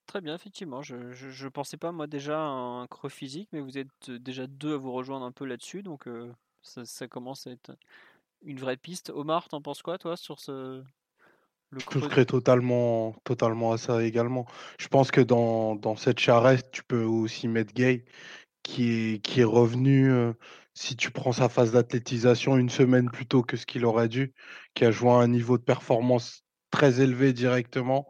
Très 0.07 0.21
bien, 0.21 0.35
effectivement. 0.35 0.83
Je, 0.83 1.13
je, 1.13 1.49
pensais 1.49 1.77
pas, 1.77 1.93
moi, 1.93 2.07
déjà 2.07 2.41
à 2.41 2.49
un 2.49 2.87
creux 2.87 3.11
physique, 3.11 3.49
mais 3.53 3.61
vous 3.61 3.77
êtes 3.77 4.11
déjà 4.11 4.47
deux 4.47 4.75
à 4.75 4.77
vous 4.79 4.93
rejoindre 4.93 5.27
un 5.27 5.33
peu 5.33 5.45
là-dessus, 5.45 5.83
donc 5.83 6.09
euh, 6.09 6.33
ça, 6.63 7.09
commence 7.09 7.47
à 7.47 7.51
être 7.51 7.73
une 8.43 8.59
vraie 8.59 8.77
piste. 8.77 9.11
Omar, 9.15 9.49
t'en 9.49 9.61
penses 9.61 9.83
quoi, 9.83 9.99
toi, 9.99 10.17
sur 10.17 10.41
ce. 10.41 10.83
Le 11.71 11.81
Je 11.81 11.85
souscris 11.91 12.25
totalement, 12.25 13.15
totalement 13.25 13.73
à 13.73 13.79
ça 13.79 14.03
également. 14.03 14.47
Je 14.81 14.89
pense 14.89 15.11
que 15.11 15.21
dans, 15.21 15.77
dans 15.77 15.97
cette 15.97 16.19
charrette, 16.19 16.71
tu 16.71 16.83
peux 16.83 17.03
aussi 17.03 17.47
mettre 17.47 17.75
Gay, 17.75 18.05
qui 18.63 18.91
est, 18.91 19.19
qui 19.25 19.41
est 19.41 19.45
revenu, 19.45 20.11
euh, 20.11 20.33
si 20.75 20.97
tu 20.97 21.11
prends 21.11 21.33
sa 21.33 21.49
phase 21.49 21.73
d'athlétisation, 21.73 22.57
une 22.57 22.71
semaine 22.71 23.11
plus 23.11 23.27
tôt 23.27 23.43
que 23.43 23.57
ce 23.57 23.67
qu'il 23.67 23.85
aurait 23.85 24.09
dû, 24.09 24.33
qui 24.75 24.85
a 24.85 24.91
joué 24.91 25.11
à 25.11 25.15
un 25.15 25.29
niveau 25.29 25.59
de 25.59 25.63
performance 25.63 26.45
très 26.71 27.01
élevé 27.01 27.33
directement, 27.33 28.07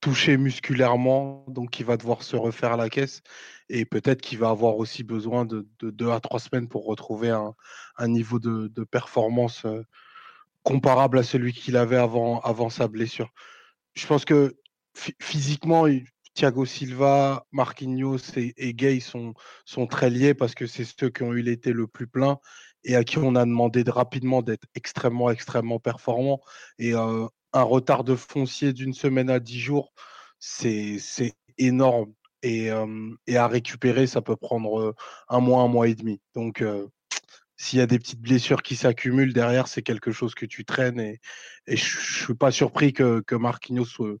touché 0.00 0.36
musculairement, 0.36 1.44
donc 1.48 1.80
il 1.80 1.86
va 1.86 1.96
devoir 1.96 2.22
se 2.22 2.36
refaire 2.36 2.76
la 2.76 2.88
caisse. 2.88 3.22
Et 3.68 3.84
peut-être 3.84 4.20
qu'il 4.22 4.38
va 4.38 4.50
avoir 4.50 4.76
aussi 4.76 5.02
besoin 5.04 5.44
de, 5.44 5.66
deux 5.82 6.10
à 6.10 6.20
trois 6.20 6.40
semaines 6.40 6.68
pour 6.68 6.86
retrouver 6.86 7.30
un, 7.30 8.08
niveau 8.08 8.38
de, 8.38 8.84
performance 8.84 9.64
euh, 9.64 9.82
comparable 10.62 11.18
à 11.18 11.22
celui 11.22 11.52
qu'il 11.52 11.76
avait 11.76 11.96
avant, 11.96 12.40
avant 12.40 12.70
sa 12.70 12.88
blessure. 12.88 13.30
Je 13.94 14.06
pense 14.06 14.24
que 14.24 14.56
physiquement, 15.20 15.86
Thiago 16.34 16.66
Silva, 16.66 17.44
Marquinhos 17.52 18.36
et, 18.36 18.74
Gay 18.74 19.00
sont, 19.00 19.34
sont 19.64 19.86
très 19.86 20.10
liés 20.10 20.34
parce 20.34 20.54
que 20.54 20.66
c'est 20.66 20.84
ceux 20.84 21.10
qui 21.10 21.22
ont 21.24 21.32
eu 21.32 21.42
l'été 21.42 21.72
le 21.72 21.86
plus 21.86 22.06
plein 22.06 22.38
et 22.84 22.96
à 22.96 23.04
qui 23.04 23.18
on 23.18 23.34
a 23.34 23.44
demandé 23.44 23.82
rapidement 23.86 24.42
d'être 24.42 24.66
extrêmement, 24.74 25.30
extrêmement 25.30 25.80
performants. 25.80 26.40
Et 26.78 26.94
euh, 26.94 27.26
un 27.52 27.62
retard 27.62 28.04
de 28.04 28.14
foncier 28.14 28.72
d'une 28.72 28.94
semaine 28.94 29.30
à 29.30 29.40
dix 29.40 29.58
jours, 29.58 29.92
c'est 30.38 31.00
énorme. 31.58 32.12
Et, 32.42 32.70
euh, 32.70 33.10
et, 33.26 33.36
à 33.36 33.48
récupérer, 33.48 34.06
ça 34.06 34.22
peut 34.22 34.36
prendre 34.36 34.80
euh, 34.80 34.94
un 35.28 35.40
mois, 35.40 35.62
un 35.62 35.68
mois 35.68 35.88
et 35.88 35.96
demi. 35.96 36.20
Donc, 36.34 36.62
s'il 37.58 37.78
y 37.78 37.82
a 37.82 37.86
des 37.86 37.98
petites 37.98 38.20
blessures 38.20 38.62
qui 38.62 38.76
s'accumulent 38.76 39.34
derrière, 39.34 39.68
c'est 39.68 39.82
quelque 39.82 40.12
chose 40.12 40.34
que 40.34 40.46
tu 40.46 40.64
traînes. 40.64 41.00
Et, 41.00 41.20
je 41.66 41.72
ne 41.72 42.24
suis 42.24 42.34
pas 42.34 42.50
surpris 42.50 42.94
que, 42.94 43.20
que 43.20 43.34
Marquinhos 43.34 44.18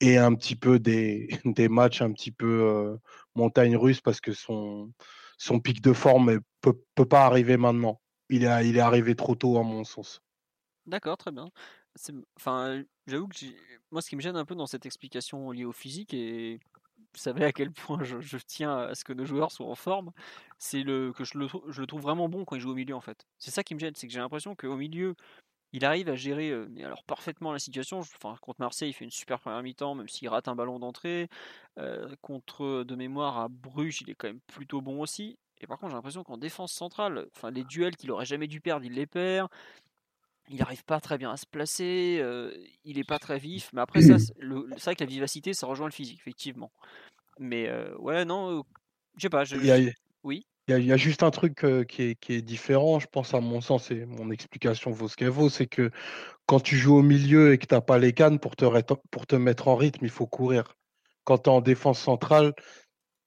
ait 0.00 0.16
un 0.16 0.34
petit 0.34 0.56
peu 0.56 0.78
des, 0.78 1.28
des 1.44 1.68
matchs 1.68 2.00
un 2.00 2.12
petit 2.12 2.32
peu 2.32 2.98
montagne 3.34 3.76
russe 3.76 4.00
parce 4.00 4.20
que 4.20 4.32
son, 4.32 4.92
pic 5.62 5.82
de 5.82 5.92
forme 5.92 6.40
peut, 6.60 6.80
peut 6.94 7.06
pas 7.06 7.26
arriver 7.26 7.56
maintenant. 7.56 8.00
Il 8.28 8.44
est, 8.44 8.80
arrivé 8.80 9.14
trop 9.14 9.34
tôt, 9.34 9.58
à 9.58 9.62
mon 9.62 9.84
sens. 9.84 10.22
D'accord, 10.86 11.18
très 11.18 11.32
bien. 11.32 11.50
J'avoue 13.06 13.28
que 13.28 13.44
moi, 13.90 14.00
ce 14.00 14.08
qui 14.08 14.16
me 14.16 14.22
gêne 14.22 14.36
un 14.36 14.46
peu 14.46 14.54
dans 14.54 14.66
cette 14.66 14.86
explication 14.86 15.50
liée 15.50 15.66
au 15.66 15.72
physique, 15.72 16.14
et 16.14 16.58
vous 17.14 17.20
savez 17.20 17.44
à 17.44 17.52
quel 17.52 17.70
point 17.72 18.02
je, 18.02 18.38
tiens 18.46 18.76
à 18.78 18.94
ce 18.94 19.04
que 19.04 19.12
nos 19.12 19.24
joueurs 19.24 19.52
soient 19.52 19.66
en 19.66 19.74
forme, 19.74 20.12
c'est 20.58 20.82
le 20.82 21.12
que 21.12 21.24
je 21.24 21.38
le, 21.38 21.86
trouve 21.86 22.02
vraiment 22.02 22.28
bon 22.28 22.44
quand 22.44 22.56
il 22.56 22.60
joue 22.60 22.70
au 22.70 22.74
milieu 22.74 22.94
en 22.94 23.00
fait. 23.00 23.26
C'est 23.38 23.50
ça 23.50 23.62
qui 23.62 23.74
me 23.74 23.80
gêne, 23.80 23.94
c'est 23.94 24.06
que 24.06 24.12
j'ai 24.12 24.20
l'impression 24.20 24.54
qu'au 24.54 24.76
milieu, 24.76 25.14
il 25.72 25.84
arrive 25.84 26.08
à 26.08 26.16
gérer 26.16 26.52
alors 26.82 27.04
parfaitement 27.04 27.52
la 27.52 27.58
situation. 27.58 28.00
Enfin, 28.00 28.36
contre 28.40 28.60
Marseille, 28.60 28.90
il 28.90 28.92
fait 28.92 29.04
une 29.04 29.10
super 29.10 29.40
première 29.40 29.62
mi-temps, 29.62 29.94
même 29.94 30.08
s'il 30.08 30.28
rate 30.28 30.48
un 30.48 30.54
ballon 30.54 30.78
d'entrée. 30.78 31.28
Contre 32.20 32.84
de 32.84 32.94
mémoire 32.94 33.38
à 33.38 33.48
Bruges, 33.48 34.02
il 34.02 34.10
est 34.10 34.14
quand 34.14 34.28
même 34.28 34.40
plutôt 34.46 34.80
bon 34.82 35.00
aussi. 35.00 35.38
Et 35.62 35.66
par 35.66 35.78
contre, 35.78 35.90
j'ai 35.90 35.96
l'impression 35.96 36.24
qu'en 36.24 36.36
défense 36.36 36.72
centrale, 36.72 37.26
enfin 37.34 37.50
les 37.50 37.64
duels 37.64 37.96
qu'il 37.96 38.10
aurait 38.10 38.26
jamais 38.26 38.48
dû 38.48 38.60
perdre, 38.60 38.84
il 38.84 38.94
les 38.94 39.06
perd. 39.06 39.48
Il 40.52 40.58
n'arrive 40.58 40.84
pas 40.84 41.00
très 41.00 41.18
bien 41.18 41.32
à 41.32 41.36
se 41.36 41.46
placer, 41.46 42.18
euh, 42.20 42.52
il 42.84 42.96
n'est 42.96 43.04
pas 43.04 43.18
très 43.18 43.38
vif. 43.38 43.70
Mais 43.72 43.80
après, 43.80 44.02
ça, 44.02 44.18
c'est 44.18 44.34
vrai 44.38 44.94
que 44.94 45.02
la 45.02 45.10
vivacité, 45.10 45.54
ça 45.54 45.66
rejoint 45.66 45.86
le 45.86 45.92
physique, 45.92 46.18
effectivement. 46.20 46.70
Mais 47.38 47.70
ouais, 47.98 48.24
non, 48.24 48.62
je 49.16 49.22
sais 49.22 49.30
pas. 49.30 49.44
Je, 49.44 49.56
Oui? 50.22 50.46
Il 50.68 50.84
y, 50.84 50.92
a 50.92 50.96
juste 50.96 51.24
un 51.24 51.32
truc 51.32 51.66
qui, 51.88 52.02
est, 52.02 52.14
qui, 52.14 52.34
est, 52.34 52.42
différent, 52.42 53.00
je 53.00 53.08
pense, 53.08 53.34
à 53.34 53.40
mon 53.40 53.60
sens, 53.60 53.90
et 53.90 54.04
mon 54.06 54.30
explication 54.30 54.92
vaut 54.92 55.08
ce 55.08 55.16
qu'elle 55.16 55.28
vaut, 55.28 55.48
c'est 55.48 55.66
que 55.66 55.90
quand 56.46 56.60
tu 56.60 56.76
joues 56.76 56.96
au 56.96 57.02
milieu 57.02 57.52
et 57.52 57.58
que 57.58 57.66
tu 57.66 57.74
n'as 57.74 57.80
pas 57.80 57.98
les 57.98 58.12
cannes 58.12 58.38
pour 58.38 58.54
te, 58.54 58.64
pour 59.10 59.26
te 59.26 59.36
mettre 59.36 59.68
en 59.68 59.74
rythme, 59.74 60.04
il 60.04 60.10
faut 60.10 60.26
courir. 60.26 60.76
Quand 61.24 61.38
tu 61.38 61.50
es 61.50 61.52
en 61.52 61.60
défense 61.60 61.98
centrale, 61.98 62.52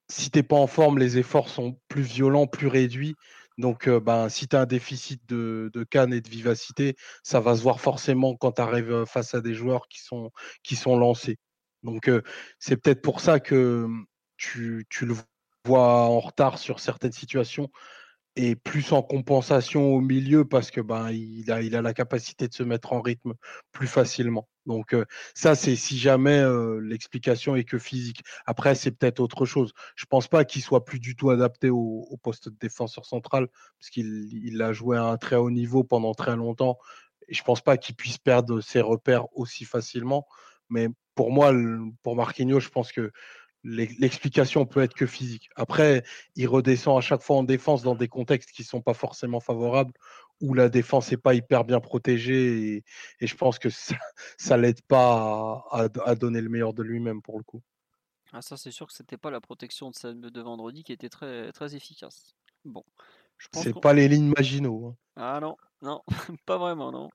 si 0.09 0.29
tu 0.29 0.39
n'es 0.39 0.43
pas 0.43 0.55
en 0.55 0.67
forme, 0.67 0.99
les 0.99 1.17
efforts 1.17 1.49
sont 1.49 1.77
plus 1.87 2.03
violents, 2.03 2.47
plus 2.47 2.67
réduits. 2.67 3.15
Donc, 3.57 3.89
ben, 3.89 4.29
si 4.29 4.47
tu 4.47 4.55
as 4.55 4.61
un 4.61 4.65
déficit 4.65 5.27
de, 5.29 5.71
canne 5.89 6.13
et 6.13 6.21
de 6.21 6.29
vivacité, 6.29 6.95
ça 7.23 7.39
va 7.39 7.55
se 7.55 7.61
voir 7.61 7.79
forcément 7.79 8.35
quand 8.35 8.53
tu 8.53 8.61
arrives 8.61 9.05
face 9.05 9.33
à 9.33 9.41
des 9.41 9.53
joueurs 9.53 9.87
qui 9.87 10.01
sont, 10.01 10.31
qui 10.63 10.75
sont 10.75 10.97
lancés. 10.97 11.37
Donc, 11.83 12.09
c'est 12.59 12.77
peut-être 12.77 13.01
pour 13.01 13.21
ça 13.21 13.39
que 13.39 13.87
tu, 14.37 14.85
tu 14.89 15.05
le 15.05 15.15
voit 15.65 16.05
en 16.05 16.19
retard 16.19 16.57
sur 16.57 16.79
certaines 16.79 17.11
situations 17.11 17.69
et 18.35 18.55
plus 18.55 18.91
en 18.91 19.01
compensation 19.01 19.93
au 19.93 20.01
milieu 20.01 20.45
parce 20.45 20.71
que 20.71 20.81
ben 20.81 21.09
il 21.11 21.49
a, 21.51 21.61
il 21.61 21.75
a 21.75 21.81
la 21.81 21.93
capacité 21.93 22.47
de 22.47 22.53
se 22.53 22.63
mettre 22.63 22.93
en 22.93 23.01
rythme 23.01 23.33
plus 23.71 23.87
facilement. 23.87 24.49
Donc 24.65 24.95
ça 25.33 25.55
c'est 25.55 25.75
si 25.75 25.97
jamais 25.97 26.43
l'explication 26.81 27.55
est 27.55 27.63
que 27.63 27.77
physique. 27.77 28.23
Après 28.45 28.75
c'est 28.75 28.91
peut-être 28.91 29.19
autre 29.19 29.45
chose. 29.45 29.73
Je 29.95 30.05
pense 30.05 30.27
pas 30.27 30.43
qu'il 30.43 30.61
soit 30.61 30.83
plus 30.83 30.99
du 30.99 31.15
tout 31.15 31.29
adapté 31.29 31.69
au, 31.69 32.19
poste 32.23 32.49
de 32.49 32.55
défenseur 32.59 33.05
central 33.05 33.47
parce 33.79 33.89
qu'il 33.89 34.29
il 34.33 34.61
a 34.61 34.73
joué 34.73 34.97
à 34.97 35.03
un 35.03 35.17
très 35.17 35.35
haut 35.35 35.51
niveau 35.51 35.83
pendant 35.83 36.13
très 36.13 36.35
longtemps 36.35 36.77
et 37.27 37.33
je 37.33 37.43
pense 37.43 37.61
pas 37.61 37.77
qu'il 37.77 37.95
puisse 37.95 38.17
perdre 38.17 38.61
ses 38.61 38.81
repères 38.81 39.25
aussi 39.37 39.65
facilement. 39.65 40.27
Mais 40.69 40.87
pour 41.15 41.31
moi, 41.31 41.53
pour 42.03 42.15
Marquinhos, 42.15 42.59
je 42.59 42.69
pense 42.69 42.91
que 42.91 43.11
l'explication 43.65 44.65
peut 44.65 44.81
être 44.81 44.93
que 44.93 45.07
physique. 45.07 45.49
Après, 45.55 46.03
il 46.35 46.47
redescend 46.47 46.97
à 46.97 47.01
chaque 47.01 47.23
fois 47.23 47.37
en 47.37 47.43
défense 47.43 47.81
dans 47.81 47.95
des 47.95 48.07
contextes 48.07 48.51
qui 48.51 48.61
ne 48.61 48.67
sont 48.67 48.81
pas 48.81 48.93
forcément 48.93 49.39
favorables, 49.39 49.93
où 50.39 50.53
la 50.53 50.69
défense 50.69 51.09
n'est 51.09 51.17
pas 51.17 51.33
hyper 51.33 51.65
bien 51.65 51.79
protégée, 51.79 52.83
et, 53.19 53.27
je 53.27 53.35
pense 53.35 53.57
que 53.57 53.69
ça 53.69 54.57
ne 54.57 54.61
l'aide 54.61 54.81
pas 54.83 55.65
à, 55.71 56.15
donner 56.15 56.41
le 56.41 56.49
meilleur 56.49 56.73
de 56.73 56.83
lui-même 56.83 57.21
pour 57.21 57.37
le 57.37 57.43
coup. 57.43 57.61
Ah, 58.31 58.41
ça, 58.41 58.55
c'est 58.55 58.71
sûr 58.71 58.85
que 58.85 58.93
c'était 58.93 59.17
pas 59.17 59.31
la 59.31 59.41
protection 59.41 59.89
de, 59.89 60.29
de 60.29 60.41
vendredi 60.41 60.83
qui 60.83 60.91
était 60.91 61.09
très, 61.09 61.51
très 61.51 61.75
efficace. 61.75 62.35
Bon. 62.65 62.83
C'est 63.53 63.79
pas 63.79 63.93
les 63.93 64.07
lignes 64.07 64.33
Maginot. 64.35 64.87
Hein. 64.87 64.95
Ah 65.15 65.39
non, 65.41 65.57
non, 65.81 66.01
pas 66.45 66.57
vraiment, 66.57 66.91
non. 66.91 67.09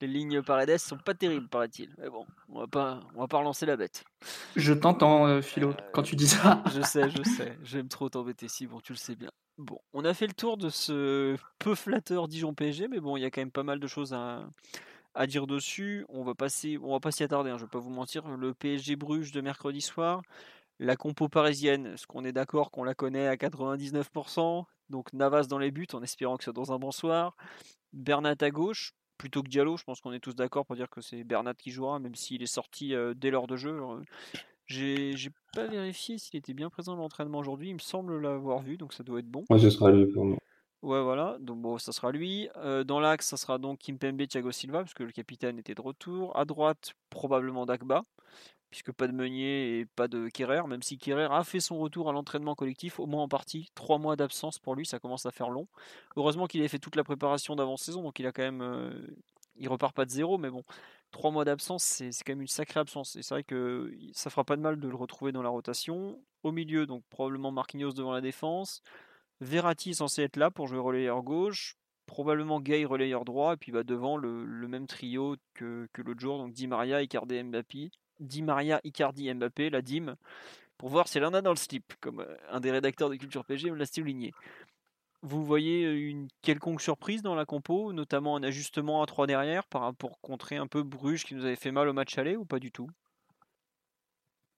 Les 0.00 0.06
lignes 0.06 0.42
Paredes 0.42 0.78
sont 0.78 0.96
pas 0.96 1.14
terribles, 1.14 1.48
paraît-il. 1.48 1.92
Mais 1.98 2.08
bon, 2.08 2.24
on 2.48 2.60
va 2.60 2.66
pas, 2.68 3.00
on 3.14 3.20
va 3.20 3.26
pas 3.26 3.38
relancer 3.38 3.66
la 3.66 3.76
bête. 3.76 4.04
Je 4.54 4.72
t'entends, 4.72 5.26
euh, 5.26 5.42
Philo, 5.42 5.74
quand 5.92 6.02
tu 6.02 6.14
dis 6.14 6.28
ça. 6.28 6.62
je 6.74 6.82
sais, 6.82 7.10
je 7.10 7.22
sais. 7.24 7.58
J'aime 7.64 7.88
trop 7.88 8.08
t'embêter 8.08 8.46
si, 8.46 8.66
bon, 8.66 8.80
tu 8.80 8.92
le 8.92 8.98
sais 8.98 9.16
bien. 9.16 9.30
Bon, 9.56 9.80
on 9.92 10.04
a 10.04 10.14
fait 10.14 10.28
le 10.28 10.34
tour 10.34 10.56
de 10.56 10.68
ce 10.68 11.36
peu 11.58 11.74
flatteur 11.74 12.28
Dijon 12.28 12.54
PSG, 12.54 12.86
mais 12.86 13.00
bon, 13.00 13.16
il 13.16 13.22
y 13.22 13.24
a 13.24 13.30
quand 13.30 13.40
même 13.40 13.50
pas 13.50 13.64
mal 13.64 13.80
de 13.80 13.86
choses 13.88 14.14
à, 14.14 14.48
à 15.14 15.26
dire 15.26 15.48
dessus. 15.48 16.06
On 16.08 16.22
va 16.22 16.34
passer, 16.34 16.78
on 16.80 16.92
va 16.92 17.00
pas 17.00 17.10
s'y 17.10 17.24
attarder, 17.24 17.50
hein, 17.50 17.58
je 17.58 17.64
vais 17.64 17.70
pas 17.70 17.80
vous 17.80 17.90
mentir. 17.90 18.28
Le 18.28 18.54
PSG 18.54 18.94
Bruges 18.94 19.32
de 19.32 19.40
mercredi 19.40 19.80
soir, 19.80 20.22
la 20.78 20.94
compo 20.94 21.28
parisienne, 21.28 21.86
est-ce 21.86 22.06
qu'on 22.06 22.24
est 22.24 22.32
d'accord 22.32 22.70
qu'on 22.70 22.84
la 22.84 22.94
connaît 22.94 23.26
à 23.26 23.34
99% 23.34 24.64
Donc 24.90 25.12
Navas 25.12 25.48
dans 25.48 25.58
les 25.58 25.72
buts, 25.72 25.88
en 25.92 26.02
espérant 26.04 26.36
que 26.36 26.44
ce 26.44 26.52
soit 26.52 26.64
dans 26.64 26.72
un 26.72 26.78
bon 26.78 26.92
soir. 26.92 27.36
Bernat 27.92 28.36
à 28.40 28.50
gauche, 28.50 28.92
plutôt 29.18 29.42
que 29.42 29.48
Diallo. 29.48 29.76
Je 29.76 29.84
pense 29.84 30.00
qu'on 30.00 30.12
est 30.12 30.20
tous 30.20 30.34
d'accord 30.34 30.64
pour 30.64 30.76
dire 30.76 30.88
que 30.88 31.00
c'est 31.00 31.24
Bernat 31.24 31.54
qui 31.54 31.70
jouera, 31.70 31.98
même 31.98 32.14
s'il 32.14 32.42
est 32.42 32.46
sorti 32.46 32.94
euh, 32.94 33.12
dès 33.14 33.30
l'heure 33.30 33.46
de 33.46 33.56
jeu. 33.56 33.80
J'ai 34.66 35.30
pas 35.52 35.66
vérifié 35.66 36.18
s'il 36.18 36.38
était 36.38 36.54
bien 36.54 36.70
présent 36.70 36.94
à 36.94 36.96
l'entraînement 36.96 37.38
aujourd'hui. 37.38 37.70
Il 37.70 37.74
me 37.74 37.78
semble 37.78 38.20
l'avoir 38.20 38.60
vu, 38.60 38.76
donc 38.76 38.92
ça 38.92 39.02
doit 39.02 39.18
être 39.18 39.28
bon. 39.28 39.44
Ouais, 39.50 39.58
ce 39.58 39.70
sera 39.70 39.90
lui 39.90 40.06
pour 40.06 40.24
moi. 40.24 40.38
Ouais, 40.82 41.02
voilà. 41.02 41.36
Donc 41.40 41.60
bon, 41.60 41.78
ça 41.78 41.92
sera 41.92 42.12
lui. 42.12 42.48
Euh, 42.56 42.84
dans 42.84 43.00
l'axe, 43.00 43.26
ça 43.26 43.36
sera 43.36 43.58
donc 43.58 43.80
Kimpembe, 43.80 44.26
Thiago 44.26 44.52
Silva, 44.52 44.78
parce 44.78 44.94
que 44.94 45.02
le 45.02 45.10
capitaine 45.10 45.58
était 45.58 45.74
de 45.74 45.80
retour. 45.80 46.36
À 46.36 46.44
droite, 46.44 46.92
probablement 47.10 47.66
Dagba 47.66 48.02
puisque 48.70 48.92
pas 48.92 49.06
de 49.06 49.12
Meunier 49.12 49.78
et 49.78 49.86
pas 49.86 50.08
de 50.08 50.28
Kerrer, 50.28 50.66
même 50.66 50.82
si 50.82 50.98
Kerrer 50.98 51.28
a 51.30 51.44
fait 51.44 51.60
son 51.60 51.78
retour 51.78 52.08
à 52.08 52.12
l'entraînement 52.12 52.54
collectif, 52.54 53.00
au 53.00 53.06
moins 53.06 53.22
en 53.22 53.28
partie. 53.28 53.70
Trois 53.74 53.98
mois 53.98 54.16
d'absence 54.16 54.58
pour 54.58 54.74
lui, 54.74 54.86
ça 54.86 54.98
commence 54.98 55.26
à 55.26 55.30
faire 55.30 55.50
long. 55.50 55.68
Heureusement 56.16 56.46
qu'il 56.46 56.62
ait 56.62 56.68
fait 56.68 56.78
toute 56.78 56.96
la 56.96 57.04
préparation 57.04 57.56
d'avant-saison, 57.56 58.02
donc 58.02 58.18
il 58.18 58.26
a 58.26 58.32
quand 58.32 58.42
même. 58.42 58.62
Euh, 58.62 58.90
il 59.60 59.68
repart 59.68 59.94
pas 59.94 60.04
de 60.04 60.10
zéro, 60.10 60.38
mais 60.38 60.50
bon, 60.50 60.62
trois 61.10 61.30
mois 61.30 61.44
d'absence, 61.44 61.82
c'est 61.82 62.10
quand 62.24 62.32
même 62.32 62.42
une 62.42 62.46
sacrée 62.46 62.80
absence. 62.80 63.16
Et 63.16 63.22
c'est 63.22 63.34
vrai 63.34 63.44
que 63.44 63.92
ça 64.12 64.30
fera 64.30 64.44
pas 64.44 64.56
de 64.56 64.62
mal 64.62 64.78
de 64.78 64.88
le 64.88 64.96
retrouver 64.96 65.32
dans 65.32 65.42
la 65.42 65.48
rotation. 65.48 66.20
Au 66.44 66.52
milieu, 66.52 66.86
donc 66.86 67.02
probablement 67.10 67.50
Marquinhos 67.50 67.92
devant 67.92 68.12
la 68.12 68.20
défense. 68.20 68.82
Verratti 69.40 69.90
est 69.90 69.94
censé 69.94 70.22
être 70.22 70.36
là 70.36 70.50
pour 70.50 70.68
jouer 70.68 70.78
relayeur 70.78 71.22
gauche. 71.22 71.76
Probablement 72.06 72.60
Gay 72.60 72.84
relayeur 72.84 73.24
droit. 73.24 73.54
Et 73.54 73.56
puis 73.56 73.72
bah, 73.72 73.82
devant 73.82 74.16
le, 74.16 74.44
même 74.68 74.86
trio 74.86 75.36
que, 75.54 75.88
que 75.92 76.02
l'autre 76.02 76.20
jour, 76.20 76.38
donc 76.38 76.52
Di 76.52 76.66
Maria, 76.68 77.02
Icardi, 77.02 77.42
Mbappé. 77.42 77.90
Di 78.20 78.42
Maria, 78.42 78.80
Icardi, 78.84 79.32
Mbappé, 79.32 79.70
la 79.70 79.82
DIM, 79.82 80.16
pour 80.76 80.88
voir 80.88 81.08
si 81.08 81.18
elle 81.18 81.24
en 81.24 81.34
a 81.34 81.42
dans 81.42 81.50
le 81.50 81.56
slip, 81.56 81.92
comme 82.00 82.20
euh, 82.20 82.36
un 82.50 82.60
des 82.60 82.70
rédacteurs 82.70 83.10
de 83.10 83.16
Culture 83.16 83.44
PG 83.44 83.70
me 83.70 83.76
l'a 83.76 83.86
souligné. 83.86 84.32
Vous 85.22 85.44
voyez 85.44 85.84
euh, 85.84 86.08
une 86.08 86.28
quelconque 86.42 86.80
surprise 86.80 87.22
dans 87.22 87.34
la 87.34 87.44
compo, 87.44 87.92
notamment 87.92 88.36
un 88.36 88.42
ajustement 88.42 89.02
à 89.02 89.06
3 89.06 89.26
derrière 89.26 89.66
pour 89.66 90.20
contrer 90.20 90.56
un 90.56 90.66
peu 90.66 90.82
Bruges 90.82 91.24
qui 91.24 91.34
nous 91.34 91.44
avait 91.44 91.56
fait 91.56 91.72
mal 91.72 91.88
au 91.88 91.92
match 91.92 92.16
aller 92.18 92.36
ou 92.36 92.44
pas 92.44 92.60
du 92.60 92.70
tout? 92.70 92.88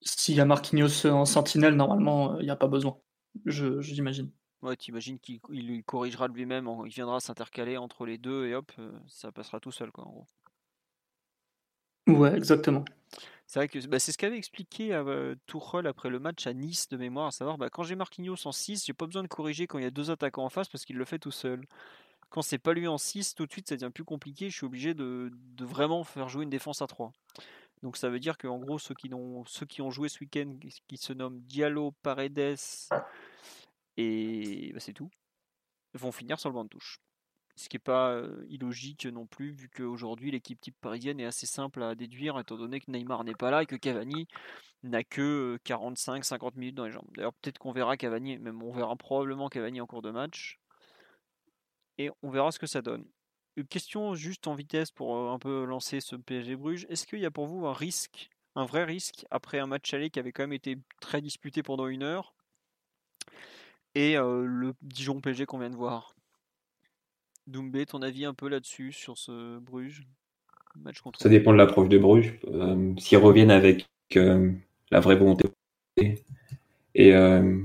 S'il 0.02 0.34
y 0.34 0.40
a 0.40 0.44
Marquinhos 0.44 1.06
en 1.06 1.24
sentinelle, 1.24 1.76
normalement, 1.76 2.34
euh, 2.34 2.36
il 2.40 2.44
n'y 2.44 2.50
a 2.50 2.56
pas 2.56 2.68
besoin. 2.68 2.98
Je, 3.46 3.80
j'imagine. 3.80 4.30
Ouais, 4.62 4.76
t'imagines 4.76 5.18
qu'il 5.18 5.40
il 5.50 5.82
corrigera 5.84 6.28
de 6.28 6.34
lui-même, 6.34 6.68
il 6.84 6.92
viendra 6.92 7.20
s'intercaler 7.20 7.78
entre 7.78 8.04
les 8.04 8.18
deux 8.18 8.46
et 8.46 8.54
hop, 8.54 8.72
ça 9.08 9.32
passera 9.32 9.58
tout 9.58 9.72
seul 9.72 9.90
quoi 9.90 10.04
en 10.06 10.10
gros. 10.10 10.26
Ouais, 12.06 12.34
exactement. 12.36 12.84
C'est 13.50 13.58
vrai 13.58 13.66
que 13.66 13.84
bah, 13.88 13.98
c'est 13.98 14.12
ce 14.12 14.18
qu'avait 14.18 14.38
expliqué 14.38 14.94
euh, 14.94 15.34
après 15.84 16.08
le 16.08 16.20
match 16.20 16.46
à 16.46 16.52
Nice 16.52 16.88
de 16.88 16.96
mémoire, 16.96 17.26
à 17.26 17.30
savoir 17.32 17.58
bah, 17.58 17.68
quand 17.68 17.82
j'ai 17.82 17.96
Marquinhos 17.96 18.46
en 18.46 18.52
6, 18.52 18.84
j'ai 18.86 18.92
pas 18.92 19.06
besoin 19.06 19.24
de 19.24 19.28
corriger 19.28 19.66
quand 19.66 19.78
il 19.78 19.82
y 19.82 19.88
a 19.88 19.90
deux 19.90 20.12
attaquants 20.12 20.44
en 20.44 20.50
face 20.50 20.68
parce 20.68 20.84
qu'il 20.84 20.96
le 20.96 21.04
fait 21.04 21.18
tout 21.18 21.32
seul. 21.32 21.66
quand 22.28 22.42
c'est 22.42 22.58
pas 22.58 22.74
lui 22.74 22.86
en 22.86 22.96
6, 22.96 23.34
tout 23.34 23.46
de 23.46 23.50
suite 23.50 23.68
ça 23.68 23.74
devient 23.74 23.90
plus 23.90 24.04
compliqué. 24.04 24.50
Je 24.50 24.56
suis 24.56 24.66
obligé 24.66 24.94
de, 24.94 25.32
vraiment 25.58 26.04
faire 26.04 26.28
jouer 26.28 26.44
une 26.44 26.50
défense 26.50 26.80
à 26.80 26.86
3. 26.86 27.10
Donc 27.82 27.96
ça 27.96 28.08
veut 28.08 28.20
dire 28.20 28.38
qu'en 28.38 28.58
gros, 28.58 28.78
ceux 28.78 28.94
qui, 28.94 29.12
ont, 29.12 29.44
ceux 29.46 29.66
qui 29.66 29.82
ont 29.82 29.90
joué 29.90 30.08
ce 30.08 30.20
week-end, 30.20 30.54
qui 30.86 30.96
se 30.96 31.12
nomment 31.12 31.40
Diallo, 31.40 31.90
Paredes, 32.04 32.56
et 33.96 34.70
bah, 34.72 34.78
c'est 34.78 34.92
tout, 34.92 35.10
vont 35.94 36.12
finir 36.12 36.38
sur 36.38 36.50
le 36.50 36.54
banc 36.54 36.62
de 36.62 36.68
touche. 36.68 37.00
Ce 37.60 37.68
qui 37.68 37.76
n'est 37.76 37.80
pas 37.80 38.18
illogique 38.48 39.04
non 39.04 39.26
plus, 39.26 39.50
vu 39.50 39.68
qu'aujourd'hui 39.68 40.30
l'équipe 40.30 40.58
type 40.58 40.80
parisienne 40.80 41.20
est 41.20 41.26
assez 41.26 41.44
simple 41.44 41.82
à 41.82 41.94
déduire, 41.94 42.38
étant 42.38 42.56
donné 42.56 42.80
que 42.80 42.90
Neymar 42.90 43.22
n'est 43.22 43.34
pas 43.34 43.50
là 43.50 43.62
et 43.62 43.66
que 43.66 43.76
Cavani 43.76 44.26
n'a 44.82 45.04
que 45.04 45.58
45-50 45.66 46.56
minutes 46.56 46.76
dans 46.76 46.86
les 46.86 46.90
jambes. 46.90 47.10
D'ailleurs, 47.14 47.34
peut-être 47.34 47.58
qu'on 47.58 47.72
verra 47.72 47.98
Cavani, 47.98 48.38
même 48.38 48.62
on 48.62 48.72
verra 48.72 48.96
probablement 48.96 49.50
Cavani 49.50 49.82
en 49.82 49.86
cours 49.86 50.00
de 50.00 50.10
match, 50.10 50.58
et 51.98 52.08
on 52.22 52.30
verra 52.30 52.50
ce 52.50 52.58
que 52.58 52.66
ça 52.66 52.80
donne. 52.80 53.04
Une 53.56 53.66
question 53.66 54.14
juste 54.14 54.46
en 54.46 54.54
vitesse 54.54 54.90
pour 54.90 55.14
un 55.30 55.38
peu 55.38 55.64
lancer 55.64 56.00
ce 56.00 56.16
PSG 56.16 56.56
Bruges. 56.56 56.86
Est-ce 56.88 57.06
qu'il 57.06 57.20
y 57.20 57.26
a 57.26 57.30
pour 57.30 57.46
vous 57.46 57.66
un 57.66 57.74
risque, 57.74 58.30
un 58.54 58.64
vrai 58.64 58.84
risque, 58.84 59.26
après 59.30 59.58
un 59.58 59.66
match 59.66 59.92
aller 59.92 60.08
qui 60.08 60.18
avait 60.18 60.32
quand 60.32 60.44
même 60.44 60.54
été 60.54 60.78
très 61.02 61.20
disputé 61.20 61.62
pendant 61.62 61.88
une 61.88 62.04
heure, 62.04 62.32
et 63.94 64.14
le 64.14 64.72
Dijon 64.80 65.20
PSG 65.20 65.44
qu'on 65.44 65.58
vient 65.58 65.68
de 65.68 65.76
voir? 65.76 66.14
Doumbé, 67.50 67.84
ton 67.84 68.00
avis 68.00 68.24
un 68.24 68.34
peu 68.34 68.48
là-dessus, 68.48 68.92
sur 68.92 69.18
ce 69.18 69.58
Bruges 69.58 70.02
match 70.76 71.00
contre... 71.00 71.20
Ça 71.20 71.28
dépend 71.28 71.52
de 71.52 71.58
l'approche 71.58 71.88
de 71.88 71.98
Bruges. 71.98 72.38
Euh, 72.46 72.94
s'ils 72.98 73.18
reviennent 73.18 73.50
avec 73.50 73.86
euh, 74.16 74.52
la 74.90 75.00
vraie 75.00 75.16
volonté 75.16 75.48
et 76.94 77.14
euh, 77.14 77.58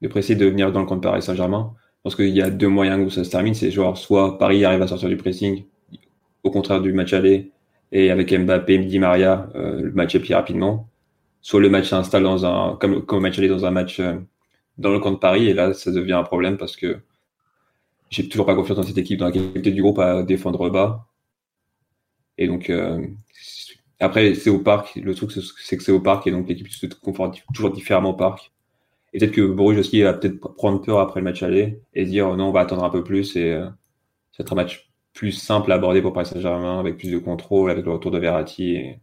de 0.00 0.08
presser 0.08 0.36
de 0.36 0.46
venir 0.46 0.72
dans 0.72 0.80
le 0.80 0.86
camp 0.86 0.96
de 0.96 1.00
Paris 1.00 1.22
Saint-Germain, 1.22 1.74
parce 2.02 2.14
qu'il 2.14 2.28
y 2.28 2.42
a 2.42 2.50
deux 2.50 2.68
moyens 2.68 3.04
où 3.04 3.10
ça 3.10 3.24
se 3.24 3.30
termine. 3.30 3.54
C'est 3.54 3.70
genre 3.70 3.98
soit 3.98 4.38
Paris 4.38 4.64
arrive 4.64 4.82
à 4.82 4.86
sortir 4.86 5.08
du 5.08 5.16
pressing, 5.16 5.64
au 6.42 6.50
contraire 6.50 6.80
du 6.80 6.92
match 6.92 7.12
aller, 7.12 7.50
et 7.92 8.10
avec 8.10 8.32
Mbappé, 8.32 8.78
Di 8.78 8.98
Maria, 8.98 9.48
le 9.54 9.90
match 9.92 10.14
est 10.14 10.20
plus 10.20 10.34
rapidement. 10.34 10.88
Soit 11.40 11.60
le 11.60 11.70
match 11.70 11.88
s'installe 11.88 12.22
dans 12.22 12.46
un, 12.46 12.76
comme, 12.76 13.04
comme 13.04 13.18
le 13.18 13.22
match 13.22 13.38
aller 13.38 13.48
dans 13.48 13.66
un 13.66 13.70
match 13.70 14.00
dans 14.78 14.90
le 14.90 14.98
camp 14.98 15.12
de 15.12 15.18
Paris, 15.18 15.48
et 15.48 15.54
là, 15.54 15.74
ça 15.74 15.92
devient 15.92 16.14
un 16.14 16.24
problème 16.24 16.56
parce 16.56 16.76
que 16.76 16.98
j'ai 18.14 18.28
toujours 18.28 18.46
pas 18.46 18.54
confiance 18.54 18.76
dans 18.76 18.84
cette 18.84 18.98
équipe, 18.98 19.18
dans 19.18 19.26
la 19.26 19.32
qualité 19.32 19.72
du 19.72 19.82
groupe 19.82 19.98
à 19.98 20.22
défendre 20.22 20.70
bas. 20.70 21.06
Et 22.38 22.46
donc, 22.46 22.70
euh, 22.70 23.06
après, 24.00 24.34
c'est 24.34 24.50
au 24.50 24.60
parc. 24.60 24.96
Le 24.96 25.14
truc, 25.14 25.32
c'est 25.32 25.76
que 25.76 25.82
c'est 25.82 25.92
au 25.92 26.00
parc 26.00 26.26
et 26.26 26.30
donc 26.30 26.48
l'équipe 26.48 26.68
se 26.68 26.86
comporte 26.86 27.42
toujours 27.54 27.72
différemment 27.72 28.10
au 28.10 28.14
parc. 28.14 28.52
Et 29.12 29.18
peut-être 29.18 29.32
que 29.32 29.42
Bruges 29.42 29.78
aussi 29.78 30.02
va 30.02 30.12
peut-être 30.12 30.38
prendre 30.54 30.80
peur 30.80 31.00
après 31.00 31.20
le 31.20 31.24
match 31.24 31.42
aller 31.42 31.80
et 31.94 32.04
dire 32.04 32.36
non, 32.36 32.48
on 32.48 32.52
va 32.52 32.60
attendre 32.60 32.84
un 32.84 32.90
peu 32.90 33.04
plus 33.04 33.36
et 33.36 33.52
euh, 33.52 33.66
ça 34.32 34.42
va 34.42 34.44
être 34.44 34.52
un 34.52 34.56
match 34.56 34.90
plus 35.12 35.32
simple 35.32 35.70
à 35.72 35.76
aborder 35.76 36.02
pour 36.02 36.12
Paris 36.12 36.26
Saint-Germain 36.26 36.80
avec 36.80 36.98
plus 36.98 37.10
de 37.10 37.18
contrôle, 37.18 37.70
avec 37.70 37.84
le 37.84 37.92
retour 37.92 38.10
de 38.10 38.18
Verratti. 38.18 38.94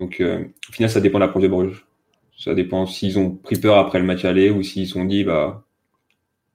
Donc, 0.00 0.20
euh, 0.20 0.44
au 0.68 0.72
final, 0.72 0.90
ça 0.90 1.00
dépend 1.00 1.18
de 1.18 1.24
l'approche 1.24 1.42
de 1.42 1.48
Bruges. 1.48 1.86
Ça 2.36 2.54
dépend 2.54 2.86
s'ils 2.86 3.18
ont 3.18 3.30
pris 3.30 3.60
peur 3.60 3.78
après 3.78 3.98
le 4.00 4.06
match 4.06 4.24
aller 4.24 4.50
ou 4.50 4.62
s'ils 4.62 4.86
se 4.86 4.94
sont 4.94 5.04
dit, 5.04 5.24
bah, 5.24 5.64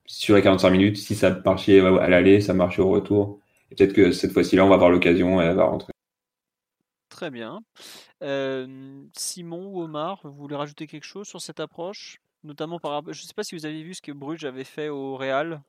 sur 0.05 0.35
les 0.35 0.41
45 0.41 0.69
minutes, 0.69 0.97
si 0.97 1.15
ça 1.15 1.39
marchait 1.45 1.79
à 1.79 2.07
l'aller, 2.07 2.41
ça 2.41 2.53
marchait 2.53 2.81
au 2.81 2.89
retour. 2.89 3.39
Peut-être 3.69 3.93
que 3.93 4.11
cette 4.11 4.31
fois-ci-là, 4.31 4.65
on 4.65 4.69
va 4.69 4.75
avoir 4.75 4.89
l'occasion 4.89 5.41
et 5.41 5.45
elle 5.45 5.55
va 5.55 5.65
rentrer. 5.65 5.91
Très 7.09 7.31
bien. 7.31 7.61
Simon 9.13 9.67
ou 9.67 9.81
Omar, 9.81 10.19
vous 10.23 10.31
voulez 10.31 10.55
rajouter 10.55 10.87
quelque 10.87 11.05
chose 11.05 11.27
sur 11.27 11.41
cette 11.41 11.59
approche? 11.59 12.19
Notamment 12.43 12.79
par 12.79 13.01
Je 13.05 13.09
ne 13.09 13.27
sais 13.27 13.33
pas 13.33 13.43
si 13.43 13.55
vous 13.55 13.65
avez 13.65 13.81
vu 13.81 13.95
ce 13.95 14.01
que 14.01 14.11
Bruges 14.11 14.45
avait 14.45 14.63
fait 14.63 14.89
au 14.89 15.17
Real. 15.17 15.63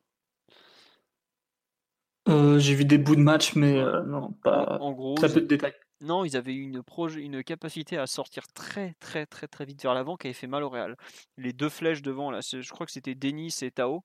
Euh, 2.29 2.59
j'ai 2.59 2.75
vu 2.75 2.85
des 2.85 2.99
bouts 2.99 3.17
de 3.17 3.21
match, 3.21 3.55
mais 3.55 3.79
euh, 3.79 4.03
non, 4.03 4.33
pas 4.43 4.79
en 4.81 4.93
gros, 4.93 5.15
très 5.15 5.33
peu 5.33 5.41
de 5.41 5.47
détails. 5.47 5.75
Non, 6.01 6.25
ils 6.25 6.37
avaient 6.37 6.55
une, 6.55 6.83
une 7.17 7.43
capacité 7.43 7.97
à 7.97 8.07
sortir 8.07 8.47
très 8.49 8.95
très 9.01 9.25
très 9.25 9.47
très 9.47 9.65
vite 9.65 9.83
vers 9.83 9.95
l'avant 9.95 10.17
qui 10.17 10.27
avait 10.27 10.35
fait 10.35 10.47
mal 10.47 10.63
au 10.65 10.69
Real. 10.69 10.97
Les 11.39 11.53
deux 11.53 11.69
flèches 11.69 12.03
devant, 12.03 12.31
là, 12.31 12.41
je 12.43 12.69
crois 12.71 12.85
que 12.85 12.93
c'était 12.93 13.15
Denis 13.15 13.55
et 13.63 13.71
Tao. 13.71 14.05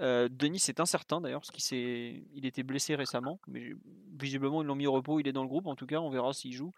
Euh, 0.00 0.28
Denis 0.30 0.64
est 0.68 0.80
incertain 0.80 1.20
d'ailleurs, 1.20 1.42
parce 1.42 1.50
qu'il 1.50 2.24
il 2.34 2.46
était 2.46 2.62
blessé 2.62 2.94
récemment, 2.94 3.38
mais 3.46 3.72
visiblement 4.18 4.62
ils 4.62 4.66
l'ont 4.66 4.74
mis 4.74 4.86
au 4.86 4.92
repos, 4.92 5.20
il 5.20 5.28
est 5.28 5.32
dans 5.32 5.42
le 5.42 5.48
groupe 5.48 5.66
en 5.66 5.76
tout 5.76 5.86
cas, 5.86 6.00
on 6.00 6.08
verra 6.08 6.32
s'il 6.32 6.52
joue. 6.52 6.72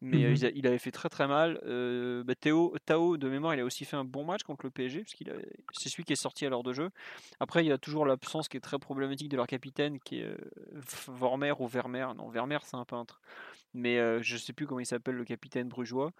Mais 0.00 0.24
euh, 0.24 0.32
mmh 0.32 0.52
il, 0.54 0.66
avait 0.66 0.78
fait 0.78 0.90
très 0.90 1.08
très 1.08 1.28
mal. 1.28 1.60
Euh, 1.64 2.24
bah, 2.24 2.34
Théo, 2.34 2.74
Tao, 2.84 3.16
de 3.16 3.28
mémoire, 3.28 3.54
il 3.54 3.60
a 3.60 3.64
aussi 3.64 3.84
fait 3.84 3.96
un 3.96 4.04
bon 4.04 4.24
match 4.24 4.42
contre 4.42 4.66
le 4.66 4.70
PSG, 4.70 5.02
parce 5.02 5.14
qu'il 5.14 5.32
c'est 5.72 5.88
celui 5.88 6.04
qui 6.04 6.12
est 6.14 6.16
sorti 6.16 6.46
à 6.46 6.50
l'heure 6.50 6.64
de 6.64 6.72
jeu. 6.72 6.90
Après, 7.38 7.64
il 7.64 7.68
y 7.68 7.72
a 7.72 7.78
toujours 7.78 8.06
l'absence 8.06 8.48
qui 8.48 8.56
est 8.56 8.60
très 8.60 8.78
problématique 8.78 9.28
de 9.28 9.36
leur 9.36 9.46
capitaine, 9.46 10.00
qui 10.00 10.18
est 10.20 10.36
Vormer 11.06 11.52
ou 11.60 11.68
Vermeer. 11.68 12.14
Non, 12.16 12.28
Vermeer 12.28 12.58
c'est 12.64 12.76
un 12.76 12.84
peintre, 12.84 13.20
mais 13.72 14.22
je 14.22 14.36
sais 14.36 14.52
plus 14.52 14.66
comment 14.66 14.80
il 14.80 14.86
s'appelle 14.86 15.14
le 15.14 15.24
capitaine 15.24 15.68
brugeois. 15.68 16.12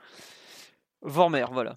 Vormer, 1.02 1.46
voilà 1.50 1.76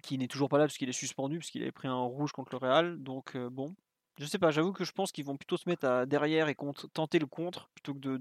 qui 0.00 0.16
n'est 0.16 0.28
toujours 0.28 0.48
pas 0.48 0.58
là 0.58 0.64
parce 0.64 0.78
qu'il 0.78 0.88
est 0.88 0.92
suspendu, 0.92 1.38
parce 1.38 1.50
qu'il 1.50 1.60
avait 1.62 1.72
pris 1.72 1.88
un 1.88 2.00
rouge 2.00 2.30
contre 2.30 2.52
le 2.52 2.58
Real. 2.58 3.02
Donc 3.02 3.36
bon, 3.36 3.74
je 4.18 4.24
sais 4.26 4.38
pas, 4.38 4.50
j'avoue 4.50 4.72
que 4.72 4.84
je 4.84 4.92
pense 4.92 5.12
qu'ils 5.12 5.24
vont 5.24 5.36
plutôt 5.36 5.56
se 5.56 5.68
mettre 5.68 6.04
derrière 6.06 6.48
et 6.48 6.56
tenter 6.92 7.18
le 7.18 7.26
contre 7.26 7.68
plutôt 7.74 7.94
que 7.94 8.18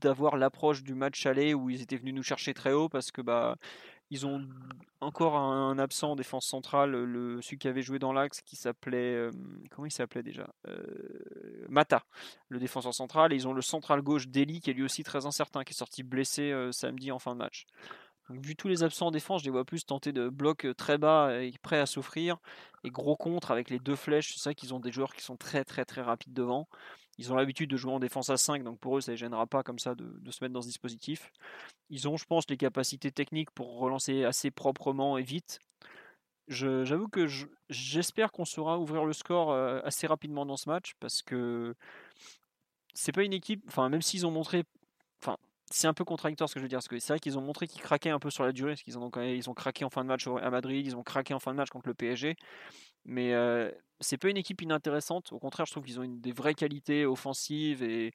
d'avoir 0.00 0.36
l'approche 0.36 0.82
du 0.82 0.94
match 0.94 1.26
aller 1.26 1.54
où 1.54 1.70
ils 1.70 1.82
étaient 1.82 1.96
venus 1.96 2.14
nous 2.14 2.22
chercher 2.22 2.54
très 2.54 2.72
haut 2.72 2.88
parce 2.88 3.10
que 3.10 3.20
bah 3.20 3.56
ils 4.10 4.26
ont 4.26 4.46
encore 5.00 5.36
un, 5.36 5.78
absent 5.78 6.12
en 6.12 6.16
défense 6.16 6.46
centrale, 6.46 6.92
le, 6.92 7.42
celui 7.42 7.58
qui 7.58 7.68
avait 7.68 7.82
joué 7.82 7.98
dans 7.98 8.12
l'axe 8.12 8.40
qui 8.40 8.56
s'appelait 8.56 9.14
euh, 9.14 9.30
comment 9.70 9.86
il 9.86 9.92
s'appelait 9.92 10.22
déjà 10.22 10.48
euh, 10.66 11.66
Mata, 11.68 12.04
le 12.48 12.58
défenseur 12.58 12.94
central. 12.94 13.32
Et 13.32 13.36
ils 13.36 13.46
ont 13.46 13.52
le 13.52 13.62
central 13.62 14.00
gauche 14.00 14.28
Deli 14.28 14.60
qui 14.60 14.70
est 14.70 14.72
lui 14.72 14.82
aussi 14.82 15.04
très 15.04 15.26
incertain, 15.26 15.62
qui 15.62 15.72
est 15.72 15.76
sorti 15.76 16.02
blessé 16.02 16.50
euh, 16.50 16.72
samedi 16.72 17.12
en 17.12 17.18
fin 17.18 17.34
de 17.34 17.38
match 17.38 17.66
vu 18.30 18.56
tous 18.56 18.68
les 18.68 18.82
absents 18.82 19.08
en 19.08 19.10
défense, 19.10 19.40
je 19.40 19.46
les 19.46 19.50
vois 19.50 19.64
plus 19.64 19.84
tenter 19.84 20.12
de 20.12 20.28
blocs 20.28 20.66
très 20.76 20.98
bas 20.98 21.42
et 21.42 21.52
prêts 21.62 21.80
à 21.80 21.86
souffrir. 21.86 22.38
Et 22.84 22.90
gros 22.90 23.16
contre 23.16 23.50
avec 23.50 23.70
les 23.70 23.78
deux 23.78 23.96
flèches. 23.96 24.34
C'est 24.34 24.40
ça 24.40 24.54
qu'ils 24.54 24.74
ont 24.74 24.80
des 24.80 24.92
joueurs 24.92 25.14
qui 25.14 25.22
sont 25.22 25.36
très 25.36 25.64
très 25.64 25.84
très 25.84 26.02
rapides 26.02 26.32
devant. 26.32 26.68
Ils 27.18 27.32
ont 27.32 27.36
l'habitude 27.36 27.68
de 27.70 27.76
jouer 27.76 27.92
en 27.92 27.98
défense 27.98 28.30
à 28.30 28.36
5, 28.36 28.62
donc 28.62 28.78
pour 28.78 28.96
eux, 28.96 29.00
ça 29.00 29.10
ne 29.10 29.14
les 29.14 29.18
gênera 29.18 29.46
pas 29.46 29.64
comme 29.64 29.80
ça 29.80 29.96
de, 29.96 30.30
se 30.30 30.42
mettre 30.42 30.52
dans 30.54 30.62
ce 30.62 30.68
dispositif. 30.68 31.32
Ils 31.90 32.06
ont, 32.06 32.16
je 32.16 32.24
pense, 32.24 32.44
les 32.48 32.56
capacités 32.56 33.10
techniques 33.10 33.50
pour 33.50 33.78
relancer 33.78 34.24
assez 34.24 34.52
proprement 34.52 35.18
et 35.18 35.24
vite. 35.24 35.58
J'avoue 36.46 37.08
que 37.08 37.26
j'espère 37.68 38.30
qu'on 38.32 38.44
saura 38.44 38.78
ouvrir 38.78 39.04
le 39.04 39.12
score 39.12 39.52
assez 39.52 40.06
rapidement 40.06 40.46
dans 40.46 40.56
ce 40.56 40.68
match 40.68 40.94
parce 41.00 41.20
que 41.22 41.74
c'est 42.94 43.12
pas 43.12 43.24
une 43.24 43.32
équipe, 43.32 43.62
enfin 43.68 43.88
même 43.88 44.00
s'ils 44.00 44.26
ont 44.26 44.30
montré, 44.30 44.64
enfin 45.22 45.36
c'est 45.70 45.86
un 45.86 45.94
peu 45.94 46.04
contradictoire 46.04 46.48
ce 46.48 46.54
que 46.54 46.60
je 46.60 46.64
veux 46.64 46.68
dire, 46.68 46.78
parce 46.78 46.88
que 46.88 46.98
c'est 46.98 47.12
vrai 47.12 47.20
qu'ils 47.20 47.38
ont 47.38 47.42
montré 47.42 47.66
qu'ils 47.66 47.82
craquaient 47.82 48.10
un 48.10 48.18
peu 48.18 48.30
sur 48.30 48.44
la 48.44 48.52
durée, 48.52 48.72
parce 48.72 48.82
qu'ils 48.82 48.98
ont, 48.98 49.10
ils 49.16 49.50
ont 49.50 49.54
craqué 49.54 49.84
en 49.84 49.90
fin 49.90 50.02
de 50.02 50.08
match 50.08 50.26
à 50.26 50.50
Madrid, 50.50 50.86
ils 50.86 50.96
ont 50.96 51.02
craqué 51.02 51.34
en 51.34 51.38
fin 51.38 51.52
de 51.52 51.56
match 51.56 51.68
contre 51.70 51.88
le 51.88 51.94
PSG, 51.94 52.36
mais 53.04 53.34
euh, 53.34 53.70
c'est 54.00 54.16
pas 54.16 54.28
une 54.28 54.36
équipe 54.36 54.62
inintéressante, 54.62 55.32
au 55.32 55.38
contraire 55.38 55.66
je 55.66 55.72
trouve 55.72 55.84
qu'ils 55.84 56.00
ont 56.00 56.04
des 56.06 56.32
vraies 56.32 56.54
qualités 56.54 57.04
offensives 57.04 57.82
et, 57.82 58.14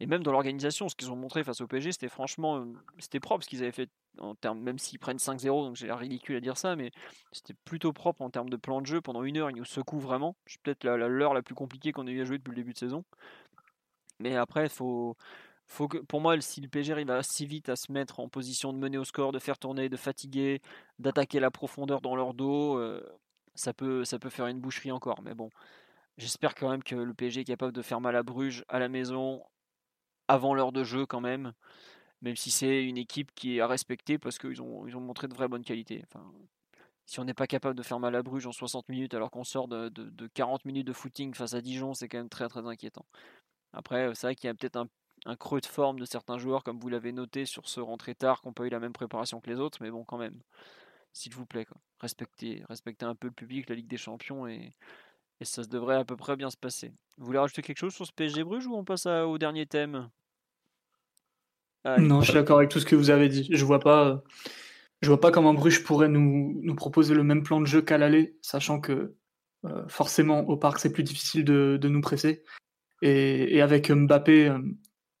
et 0.00 0.06
même 0.06 0.22
dans 0.22 0.32
l'organisation, 0.32 0.88
ce 0.88 0.94
qu'ils 0.94 1.10
ont 1.10 1.16
montré 1.16 1.42
face 1.42 1.60
au 1.60 1.66
PSG, 1.66 1.92
c'était 1.92 2.08
franchement 2.08 2.58
euh, 2.58 2.72
c'était 2.98 3.20
propre 3.20 3.44
ce 3.44 3.48
qu'ils 3.48 3.62
avaient 3.62 3.72
fait 3.72 3.90
en 4.18 4.34
termes, 4.34 4.60
même 4.60 4.78
s'ils 4.78 4.98
prennent 4.98 5.16
5-0, 5.16 5.46
donc 5.46 5.76
j'ai 5.76 5.86
l'air 5.86 5.98
ridicule 5.98 6.36
à 6.36 6.40
dire 6.40 6.56
ça, 6.56 6.76
mais 6.76 6.92
c'était 7.32 7.54
plutôt 7.64 7.92
propre 7.92 8.22
en 8.22 8.30
termes 8.30 8.50
de 8.50 8.56
plan 8.56 8.80
de 8.80 8.86
jeu, 8.86 9.00
pendant 9.00 9.24
une 9.24 9.38
heure 9.38 9.50
ils 9.50 9.56
nous 9.56 9.64
secouent 9.64 10.00
vraiment, 10.00 10.36
c'est 10.46 10.60
peut-être 10.62 10.84
l'heure 10.84 10.98
la, 10.98 11.34
la 11.34 11.42
plus 11.42 11.54
compliquée 11.54 11.92
qu'on 11.92 12.06
ait 12.06 12.12
eu 12.12 12.20
à 12.20 12.24
jouer 12.24 12.38
depuis 12.38 12.50
le 12.50 12.56
début 12.56 12.74
de 12.74 12.78
saison, 12.78 13.04
mais 14.20 14.36
après 14.36 14.64
il 14.66 14.70
faut 14.70 15.16
faut 15.72 15.88
que, 15.88 15.98
pour 15.98 16.20
moi, 16.20 16.40
si 16.40 16.60
le 16.60 16.68
PSG 16.68 16.92
arrive 16.92 17.22
si 17.22 17.46
vite 17.46 17.68
à 17.68 17.76
se 17.76 17.90
mettre 17.92 18.20
en 18.20 18.28
position 18.28 18.72
de 18.72 18.78
mener 18.78 18.98
au 18.98 19.04
score, 19.04 19.32
de 19.32 19.38
faire 19.38 19.58
tourner, 19.58 19.88
de 19.88 19.96
fatiguer, 19.96 20.60
d'attaquer 20.98 21.40
la 21.40 21.50
profondeur 21.50 22.00
dans 22.00 22.14
leur 22.14 22.34
dos, 22.34 22.78
euh, 22.78 23.02
ça, 23.54 23.72
peut, 23.72 24.04
ça 24.04 24.18
peut 24.18 24.30
faire 24.30 24.46
une 24.46 24.60
boucherie 24.60 24.92
encore. 24.92 25.22
Mais 25.22 25.34
bon, 25.34 25.50
j'espère 26.18 26.54
quand 26.54 26.70
même 26.70 26.82
que 26.82 26.94
le 26.94 27.14
PSG 27.14 27.40
est 27.40 27.44
capable 27.44 27.72
de 27.72 27.82
faire 27.82 28.00
mal 28.00 28.16
à 28.16 28.22
Bruges 28.22 28.64
à 28.68 28.78
la 28.78 28.88
maison 28.88 29.42
avant 30.28 30.54
l'heure 30.54 30.72
de 30.72 30.84
jeu 30.84 31.06
quand 31.06 31.20
même. 31.20 31.52
Même 32.20 32.36
si 32.36 32.50
c'est 32.50 32.84
une 32.84 32.98
équipe 32.98 33.34
qui 33.34 33.56
est 33.56 33.60
à 33.60 33.66
respecter 33.66 34.18
parce 34.18 34.38
qu'ils 34.38 34.62
ont, 34.62 34.86
ils 34.86 34.96
ont 34.96 35.00
montré 35.00 35.26
de 35.26 35.34
vraies 35.34 35.48
bonnes 35.48 35.64
qualités. 35.64 36.04
Si 37.06 37.18
on 37.18 37.24
n'est 37.24 37.34
pas 37.34 37.46
capable 37.46 37.76
de 37.76 37.82
faire 37.82 37.98
mal 37.98 38.14
à 38.14 38.22
Bruges 38.22 38.46
en 38.46 38.52
60 38.52 38.88
minutes 38.88 39.14
alors 39.14 39.30
qu'on 39.30 39.44
sort 39.44 39.68
de, 39.68 39.88
de, 39.88 40.04
de 40.10 40.26
40 40.28 40.64
minutes 40.66 40.86
de 40.86 40.92
footing 40.92 41.34
face 41.34 41.54
à 41.54 41.60
Dijon, 41.60 41.94
c'est 41.94 42.08
quand 42.08 42.18
même 42.18 42.28
très 42.28 42.48
très 42.48 42.66
inquiétant. 42.66 43.06
Après, 43.72 44.14
c'est 44.14 44.26
vrai 44.26 44.34
qu'il 44.34 44.48
y 44.48 44.50
a 44.50 44.54
peut-être 44.54 44.76
un 44.76 44.86
un 45.24 45.36
creux 45.36 45.60
de 45.60 45.66
forme 45.66 45.98
de 46.00 46.04
certains 46.04 46.38
joueurs, 46.38 46.64
comme 46.64 46.78
vous 46.78 46.88
l'avez 46.88 47.12
noté 47.12 47.44
sur 47.44 47.68
ce 47.68 47.80
rentrée 47.80 48.14
tard, 48.14 48.40
qui 48.40 48.48
n'ont 48.48 48.52
pas 48.52 48.64
eu 48.64 48.70
la 48.70 48.80
même 48.80 48.92
préparation 48.92 49.40
que 49.40 49.50
les 49.50 49.60
autres, 49.60 49.78
mais 49.80 49.90
bon, 49.90 50.04
quand 50.04 50.18
même, 50.18 50.40
s'il 51.12 51.34
vous 51.34 51.46
plaît, 51.46 51.66
Respectez, 52.00 52.64
respectez 52.68 53.06
un 53.06 53.14
peu 53.14 53.28
le 53.28 53.32
public, 53.32 53.68
la 53.68 53.76
Ligue 53.76 53.86
des 53.86 53.96
Champions, 53.96 54.48
et, 54.48 54.72
ça 55.42 55.62
devrait 55.64 55.96
à 55.96 56.04
peu 56.04 56.16
près 56.16 56.36
bien 56.36 56.50
se 56.50 56.56
passer. 56.56 56.92
Vous 57.18 57.26
voulez 57.26 57.38
rajouter 57.38 57.62
quelque 57.62 57.78
chose 57.78 57.94
sur 57.94 58.06
ce 58.06 58.12
PSG 58.12 58.44
Bruges 58.44 58.66
ou 58.66 58.76
on 58.76 58.84
passe 58.84 59.06
au 59.06 59.38
dernier 59.38 59.66
thème? 59.66 60.08
Non, 61.84 62.20
je 62.20 62.26
suis 62.26 62.34
d'accord 62.34 62.58
avec 62.58 62.70
tout 62.70 62.78
ce 62.78 62.86
que 62.86 62.94
vous 62.94 63.10
avez 63.10 63.28
dit. 63.28 63.48
Je 63.50 63.64
vois 63.64 63.80
pas, 63.80 64.22
je 65.00 65.08
vois 65.08 65.20
pas 65.20 65.32
comment 65.32 65.52
Bruges 65.52 65.82
pourrait 65.82 66.08
nous, 66.08 66.74
proposer 66.76 67.14
le 67.14 67.24
même 67.24 67.42
plan 67.42 67.60
de 67.60 67.66
jeu 67.66 67.82
qu'à 67.82 67.98
l'aller, 67.98 68.36
sachant 68.40 68.80
que 68.80 69.16
euh, 69.64 69.88
forcément 69.88 70.40
au 70.48 70.56
parc 70.56 70.78
c'est 70.78 70.92
plus 70.92 71.02
difficile 71.02 71.44
de, 71.44 71.76
de 71.80 71.88
nous 71.88 72.00
presser. 72.00 72.44
Et, 73.02 73.60
avec 73.60 73.90
Mbappé 73.90 74.48
euh, 74.48 74.58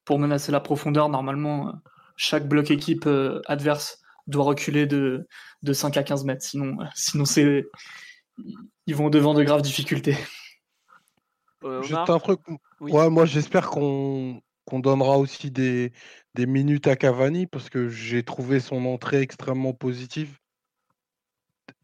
pour 0.04 0.18
menacer 0.18 0.52
la 0.52 0.60
profondeur, 0.60 1.08
normalement, 1.08 1.68
euh, 1.68 1.72
chaque 2.16 2.48
bloc 2.48 2.70
équipe 2.70 3.08
adverse 3.46 4.00
doit 4.26 4.44
reculer 4.44 4.86
de, 4.86 5.26
de 5.62 5.72
5 5.72 5.96
à 5.96 6.02
15 6.02 6.24
mètres. 6.24 6.44
Sinon, 6.44 6.78
sinon 6.94 7.24
c'est, 7.24 7.64
ils 8.86 8.94
vont 8.94 9.10
devant 9.10 9.34
de 9.34 9.42
graves 9.42 9.62
difficultés. 9.62 10.16
Juste 11.82 12.08
un 12.08 12.18
truc. 12.18 12.40
Ouais, 12.80 13.08
moi 13.08 13.24
j'espère 13.24 13.70
qu'on 13.70 14.42
qu'on 14.64 14.80
donnera 14.80 15.18
aussi 15.18 15.50
des, 15.50 15.92
des 16.34 16.46
minutes 16.46 16.86
à 16.86 16.96
Cavani 16.96 17.46
parce 17.46 17.68
que 17.68 17.88
j'ai 17.88 18.22
trouvé 18.22 18.60
son 18.60 18.84
entrée 18.86 19.20
extrêmement 19.20 19.72
positive, 19.72 20.38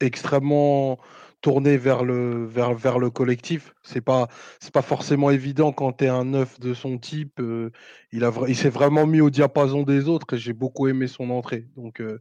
extrêmement 0.00 0.98
tournée 1.40 1.76
vers 1.76 2.04
le, 2.04 2.46
vers, 2.46 2.74
vers 2.74 2.98
le 2.98 3.10
collectif. 3.10 3.72
C'est 3.82 4.00
pas 4.00 4.28
pas 4.72 4.82
forcément 4.82 5.30
évident 5.30 5.72
quand 5.72 5.92
tu 5.92 6.04
es 6.04 6.08
un 6.08 6.24
neuf 6.24 6.58
de 6.60 6.74
son 6.74 6.98
type. 6.98 7.40
Euh, 7.40 7.70
il 8.12 8.28
il 8.48 8.56
s'est 8.56 8.70
vraiment 8.70 9.06
mis 9.06 9.20
au 9.20 9.30
diapason 9.30 9.82
des 9.82 10.08
autres 10.08 10.34
et 10.34 10.38
j'ai 10.38 10.52
beaucoup 10.52 10.88
aimé 10.88 11.06
son 11.06 11.30
entrée. 11.30 11.66
Donc 11.76 12.00
euh, 12.00 12.20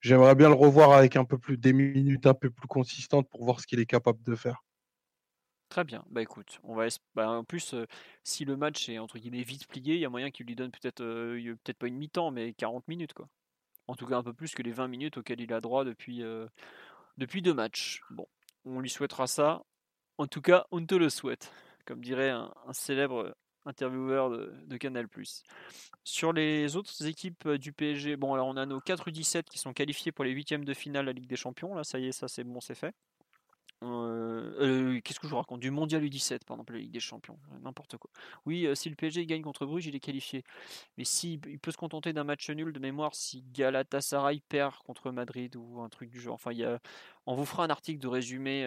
j'aimerais 0.00 0.34
bien 0.34 0.48
le 0.48 0.54
revoir 0.54 0.92
avec 0.92 1.16
un 1.16 1.24
peu 1.24 1.38
plus 1.38 1.56
des 1.56 1.72
minutes 1.72 2.26
un 2.26 2.34
peu 2.34 2.50
plus 2.50 2.68
consistantes 2.68 3.28
pour 3.30 3.44
voir 3.44 3.60
ce 3.60 3.66
qu'il 3.66 3.80
est 3.80 3.86
capable 3.86 4.22
de 4.22 4.34
faire. 4.34 4.62
Très 5.68 5.84
bien. 5.84 6.04
Bah 6.10 6.22
écoute, 6.22 6.60
on 6.62 6.74
va 6.74 6.86
bah, 7.14 7.28
en 7.28 7.44
plus 7.44 7.74
si 8.22 8.44
le 8.44 8.56
match 8.56 8.88
est 8.88 8.98
entre 8.98 9.18
guillemets 9.18 9.42
vite 9.42 9.66
plié, 9.66 9.94
il 9.94 10.00
y 10.00 10.04
a 10.04 10.08
moyen 10.08 10.30
qu'il 10.30 10.46
lui 10.46 10.54
donne 10.54 10.70
peut-être 10.70 11.02
peut-être 11.02 11.78
pas 11.78 11.88
une 11.88 11.96
mi-temps 11.96 12.30
mais 12.30 12.52
40 12.52 12.86
minutes 12.88 13.14
quoi. 13.14 13.28
En 13.88 13.94
tout 13.94 14.06
cas 14.06 14.16
un 14.16 14.22
peu 14.22 14.32
plus 14.32 14.54
que 14.54 14.62
les 14.62 14.72
20 14.72 14.88
minutes 14.88 15.18
auxquelles 15.18 15.40
il 15.40 15.52
a 15.52 15.60
droit 15.60 15.84
depuis 15.84 16.22
depuis 17.16 17.42
deux 17.42 17.54
matchs. 17.54 18.00
Bon, 18.10 18.26
on 18.66 18.80
lui 18.80 18.90
souhaitera 18.90 19.26
ça. 19.26 19.62
En 20.18 20.26
tout 20.26 20.42
cas, 20.42 20.66
on 20.70 20.84
te 20.84 20.94
le 20.94 21.08
souhaite, 21.08 21.52
comme 21.84 22.00
dirait 22.00 22.30
un, 22.30 22.52
célèbre 22.72 23.34
intervieweur 23.64 24.30
de, 24.30 24.76
Canal+. 24.76 25.08
Sur 26.04 26.32
les 26.32 26.76
autres 26.76 27.06
équipes 27.06 27.48
du 27.48 27.72
PSG, 27.72 28.16
bon 28.16 28.34
alors 28.34 28.46
on 28.46 28.56
a 28.56 28.66
nos 28.66 28.80
4 28.80 29.10
U17 29.10 29.44
qui 29.44 29.58
sont 29.58 29.72
qualifiés 29.72 30.12
pour 30.12 30.24
les 30.24 30.30
huitièmes 30.30 30.64
de 30.64 30.74
finale 30.74 31.04
de 31.04 31.10
la 31.10 31.12
Ligue 31.12 31.26
des 31.26 31.36
Champions. 31.36 31.74
Là, 31.74 31.84
ça 31.84 31.98
y 31.98 32.06
est, 32.06 32.12
ça 32.12 32.28
c'est 32.28 32.44
bon, 32.44 32.60
c'est 32.60 32.74
fait. 32.74 32.94
Euh, 33.82 34.96
euh, 34.96 35.00
qu'est-ce 35.02 35.20
que 35.20 35.26
je 35.26 35.30
vous 35.30 35.36
raconte? 35.36 35.60
Du 35.60 35.70
mondial 35.70 36.02
U17, 36.02 36.44
par 36.44 36.56
exemple, 36.56 36.72
la 36.72 36.78
Ligue 36.78 36.92
des 36.92 37.00
Champions, 37.00 37.38
euh, 37.52 37.58
n'importe 37.60 37.96
quoi. 37.98 38.10
Oui, 38.46 38.66
si 38.74 38.88
le 38.88 38.96
PSG 38.96 39.26
gagne 39.26 39.42
contre 39.42 39.66
Bruges, 39.66 39.86
il 39.86 39.94
est 39.94 40.00
qualifié. 40.00 40.44
Mais 40.96 41.04
si 41.04 41.34
il 41.46 41.58
peut 41.58 41.70
se 41.70 41.76
contenter 41.76 42.12
d'un 42.12 42.24
match 42.24 42.48
nul 42.50 42.72
de 42.72 42.78
mémoire 42.78 43.14
si 43.14 43.44
Galatasaray 43.52 44.40
perd 44.48 44.76
contre 44.84 45.10
Madrid 45.10 45.56
ou 45.56 45.80
un 45.82 45.88
truc 45.88 46.10
du 46.10 46.20
genre. 46.20 46.34
Enfin, 46.34 46.52
y 46.52 46.64
a, 46.64 46.80
on 47.26 47.34
vous 47.34 47.44
fera 47.44 47.64
un 47.64 47.70
article 47.70 48.00
de 48.00 48.08
résumé 48.08 48.66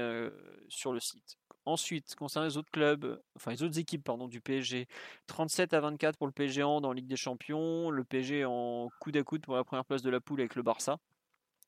sur 0.69 0.93
le 0.93 0.99
site. 0.99 1.37
Ensuite, 1.65 2.15
concernant 2.15 2.47
les 2.47 2.57
autres 2.57 2.71
clubs, 2.71 3.21
enfin 3.35 3.51
les 3.51 3.63
autres 3.63 3.77
équipes 3.79 4.03
pardon, 4.03 4.27
du 4.27 4.41
PSG, 4.41 4.87
37 5.27 5.73
à 5.73 5.81
24 5.81 6.17
pour 6.17 6.27
le 6.27 6.33
PSG 6.33 6.63
en 6.63 6.81
dans 6.81 6.93
Ligue 6.93 7.07
des 7.07 7.17
Champions, 7.17 7.91
le 7.91 8.03
PSG 8.03 8.45
en 8.45 8.89
coude 8.99 9.17
à 9.17 9.23
coude 9.23 9.41
pour 9.41 9.55
la 9.55 9.63
première 9.63 9.85
place 9.85 10.01
de 10.01 10.09
la 10.09 10.19
poule 10.21 10.39
avec 10.41 10.55
le 10.55 10.63
Barça. 10.63 10.99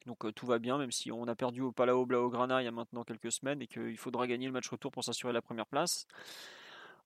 Donc 0.05 0.33
tout 0.33 0.45
va 0.45 0.59
bien, 0.59 0.77
même 0.77 0.91
si 0.91 1.11
on 1.11 1.27
a 1.27 1.35
perdu 1.35 1.61
au 1.61 1.71
Palau 1.71 2.05
Blaugrana 2.05 2.61
il 2.61 2.65
y 2.65 2.67
a 2.67 2.71
maintenant 2.71 3.03
quelques 3.03 3.31
semaines 3.31 3.61
et 3.61 3.67
qu'il 3.67 3.97
faudra 3.97 4.27
gagner 4.27 4.47
le 4.47 4.51
match 4.51 4.67
retour 4.69 4.91
pour 4.91 5.03
s'assurer 5.03 5.33
la 5.33 5.41
première 5.41 5.67
place. 5.67 6.07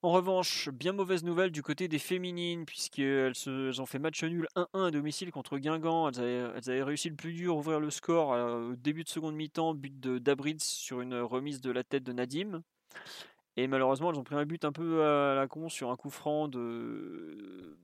En 0.02 0.12
revanche, 0.12 0.70
bien 0.70 0.92
mauvaise 0.94 1.24
nouvelle 1.24 1.52
du 1.52 1.64
côté 1.64 1.88
des 1.88 1.98
féminines, 1.98 2.66
puisqu'elles 2.66 3.34
se, 3.34 3.80
ont 3.82 3.86
fait 3.86 3.98
match 3.98 4.24
nul 4.24 4.48
1-1 4.56 4.88
à 4.88 4.92
domicile 4.92 5.32
contre 5.32 5.58
Guingamp. 5.58 6.10
Elles 6.10 6.70
avaient, 6.70 6.84
réussi 6.84 7.10
le 7.10 7.16
plus 7.16 7.34
dur, 7.34 7.58
ouvrir 7.58 7.80
le 7.80 7.90
score 7.90 8.30
au 8.30 8.76
début 8.76 9.04
de 9.04 9.10
seconde 9.10 9.36
mi-temps, 9.36 9.74
but 9.74 10.00
Dabrids 10.00 10.60
sur 10.60 11.02
une 11.02 11.16
remise 11.16 11.60
de 11.60 11.72
la 11.72 11.84
tête 11.84 12.04
de 12.04 12.14
Nadim. 12.14 12.62
Et 13.58 13.68
malheureusement, 13.68 14.12
elles 14.12 14.20
ont 14.20 14.24
pris 14.24 14.36
un 14.36 14.46
but 14.46 14.64
un 14.64 14.72
peu 14.72 15.04
à 15.04 15.34
la 15.34 15.48
con 15.48 15.70
sur 15.70 15.90
un 15.90 15.96
coup 15.96 16.12
franc 16.12 16.50
de, 16.50 17.78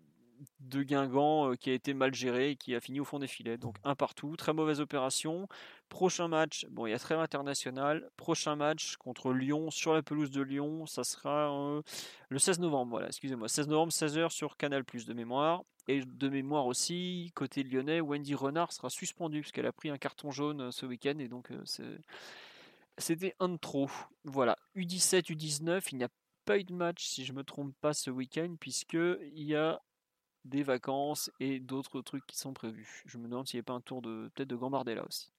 de 0.59 0.83
Guingamp 0.83 1.51
euh, 1.51 1.55
qui 1.55 1.69
a 1.69 1.73
été 1.73 1.93
mal 1.93 2.13
géré 2.13 2.51
et 2.51 2.55
qui 2.55 2.75
a 2.75 2.79
fini 2.79 2.99
au 2.99 3.05
fond 3.05 3.19
des 3.19 3.27
filets. 3.27 3.57
Donc 3.57 3.75
un 3.83 3.95
partout, 3.95 4.35
très 4.35 4.53
mauvaise 4.53 4.79
opération. 4.81 5.47
Prochain 5.89 6.27
match, 6.27 6.65
bon 6.69 6.85
il 6.85 6.91
y 6.91 6.93
a 6.93 6.99
très 6.99 7.15
international. 7.15 8.09
Prochain 8.17 8.55
match 8.55 8.95
contre 8.97 9.33
Lyon 9.33 9.71
sur 9.71 9.93
la 9.93 10.01
pelouse 10.01 10.31
de 10.31 10.41
Lyon, 10.41 10.85
ça 10.85 11.03
sera 11.03 11.53
euh, 11.53 11.81
le 12.29 12.39
16 12.39 12.59
novembre. 12.59 12.91
Voilà, 12.91 13.07
excusez-moi, 13.07 13.47
16 13.47 13.67
novembre 13.67 13.91
16h 13.91 14.29
sur 14.29 14.57
Canal 14.57 14.83
Plus 14.85 15.05
de 15.05 15.13
mémoire. 15.13 15.63
Et 15.87 16.01
de 16.05 16.29
mémoire 16.29 16.67
aussi, 16.67 17.31
côté 17.33 17.63
lyonnais, 17.63 18.01
Wendy 18.01 18.35
Renard 18.35 18.71
sera 18.71 18.89
suspendue 18.89 19.41
parce 19.41 19.51
qu'elle 19.51 19.65
a 19.65 19.73
pris 19.73 19.89
un 19.89 19.97
carton 19.97 20.29
jaune 20.31 20.61
euh, 20.61 20.71
ce 20.71 20.85
week-end 20.85 21.17
et 21.19 21.27
donc 21.27 21.49
c'était 22.97 23.35
un 23.39 23.49
de 23.49 23.57
trop. 23.57 23.89
Voilà, 24.23 24.57
U17, 24.75 25.31
U19, 25.31 25.87
il 25.91 25.97
n'y 25.97 26.03
a 26.03 26.09
pas 26.45 26.57
eu 26.57 26.63
de 26.63 26.73
match 26.73 27.05
si 27.05 27.25
je 27.25 27.33
me 27.33 27.43
trompe 27.43 27.73
pas 27.81 27.93
ce 27.93 28.09
week-end 28.09 28.55
puisque 28.59 28.93
il 28.93 29.43
y 29.43 29.55
a 29.55 29.81
des 30.45 30.63
vacances 30.63 31.31
et 31.39 31.59
d'autres 31.59 32.01
trucs 32.01 32.25
qui 32.25 32.37
sont 32.37 32.53
prévus. 32.53 33.03
Je 33.05 33.17
me 33.17 33.27
demande 33.27 33.47
s'il 33.47 33.57
n'y 33.57 33.61
a 33.61 33.63
pas 33.63 33.73
un 33.73 33.81
tour 33.81 34.01
de 34.01 34.29
peut-être 34.33 34.49
de 34.49 34.55
Gambardella 34.55 35.05
aussi. 35.05 35.31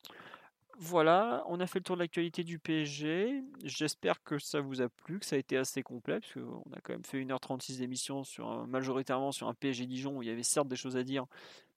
Voilà, 0.79 1.45
on 1.49 1.61
a 1.61 1.67
fait 1.67 1.81
le 1.81 1.85
tour 1.85 1.97
de 1.97 2.01
l'actualité 2.01 2.45
du 2.45 2.59
PSG. 2.59 3.45
J'espère 3.63 4.23
que 4.23 4.39
ça 4.39 4.61
vous 4.61 4.81
a 4.81 4.89
plu, 4.89 5.19
que 5.19 5.27
ça 5.27 5.37
a 5.37 5.39
été 5.39 5.57
assez 5.57 5.83
complet, 5.83 6.19
parce 6.19 6.33
qu'on 6.33 6.73
a 6.73 6.81
quand 6.83 6.95
même 6.95 7.05
fait 7.05 7.23
1h36 7.23 7.79
d'émission 7.79 8.23
majoritairement 8.67 9.33
sur 9.33 9.49
un 9.49 9.55
PSG 9.55 9.87
Dijon 9.87 10.17
où 10.17 10.23
il 10.23 10.29
y 10.29 10.33
avait 10.33 10.43
certes 10.43 10.69
des 10.69 10.77
choses 10.77 10.97
à 10.97 11.03
dire, 11.03 11.27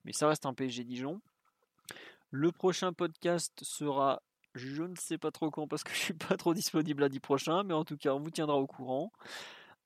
mais 0.05 0.13
ça 0.13 0.29
reste 0.29 0.45
un 0.45 0.53
PSG 0.53 0.85
Dijon. 0.85 1.19
Le 2.31 2.51
prochain 2.51 2.93
podcast 2.93 3.51
sera, 3.63 4.21
je 4.55 4.83
ne 4.83 4.95
sais 4.95 5.17
pas 5.17 5.31
trop 5.31 5.51
quand 5.51 5.67
parce 5.67 5.83
que 5.83 5.91
je 5.93 5.99
suis 5.99 6.13
pas 6.13 6.37
trop 6.37 6.53
disponible 6.53 7.01
lundi 7.01 7.19
prochain, 7.19 7.63
mais 7.63 7.73
en 7.73 7.83
tout 7.83 7.97
cas 7.97 8.13
on 8.13 8.19
vous 8.19 8.31
tiendra 8.31 8.55
au 8.55 8.65
courant. 8.65 9.11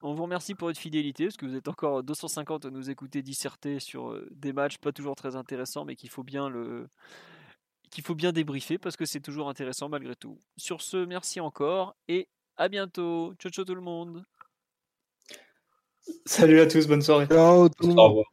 On 0.02 0.14
vous 0.14 0.24
remercie 0.24 0.56
pour 0.56 0.70
votre 0.70 0.80
fidélité, 0.80 1.26
parce 1.26 1.36
que 1.36 1.46
vous 1.46 1.56
êtes 1.56 1.68
encore 1.68 2.04
250 2.04 2.66
à 2.66 2.70
nous 2.70 2.90
écouter 2.90 3.22
disserter 3.22 3.80
sur 3.80 4.12
euh, 4.12 4.28
des 4.32 4.54
matchs 4.54 4.78
pas 4.78 4.94
toujours 4.94 5.16
très 5.16 5.36
intéressants, 5.36 5.84
mais 5.84 5.96
qu'il 5.96 6.10
faut 6.10 6.24
bien 6.24 6.48
le 6.50 6.88
qu'il 7.90 8.04
faut 8.04 8.16
bien 8.16 8.32
débriefer 8.32 8.78
parce 8.78 8.96
que 8.96 9.06
c'est 9.06 9.20
toujours 9.20 9.50
intéressant 9.50 9.90
malgré 9.90 10.16
tout. 10.16 10.40
Sur 10.58 10.82
ce, 10.82 11.06
merci 11.06 11.40
encore 11.40 11.96
et 12.08 12.30
à 12.56 12.70
bientôt. 12.70 13.34
Ciao 13.40 13.52
ciao 13.52 13.66
tout 13.66 13.76
le 13.76 13.82
monde. 13.82 14.24
Salut 16.26 16.60
à 16.60 16.68
tous, 16.68 16.88
bonne 16.88 17.02
soirée. 17.02 17.28
Ciao 17.28 17.68
tout 17.68 17.88
le 17.88 17.88
monde. 17.90 18.00
Au 18.00 18.10
revoir. 18.10 18.26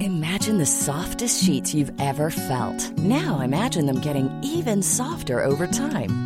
Imagine 0.00 0.58
the 0.58 0.66
softest 0.66 1.44
sheets 1.44 1.74
you've 1.74 1.92
ever 1.98 2.30
felt. 2.30 2.96
Now 2.98 3.40
imagine 3.40 3.86
them 3.86 4.00
getting 4.00 4.30
even 4.42 4.82
softer 4.82 5.44
over 5.44 5.66
time. 5.66 6.25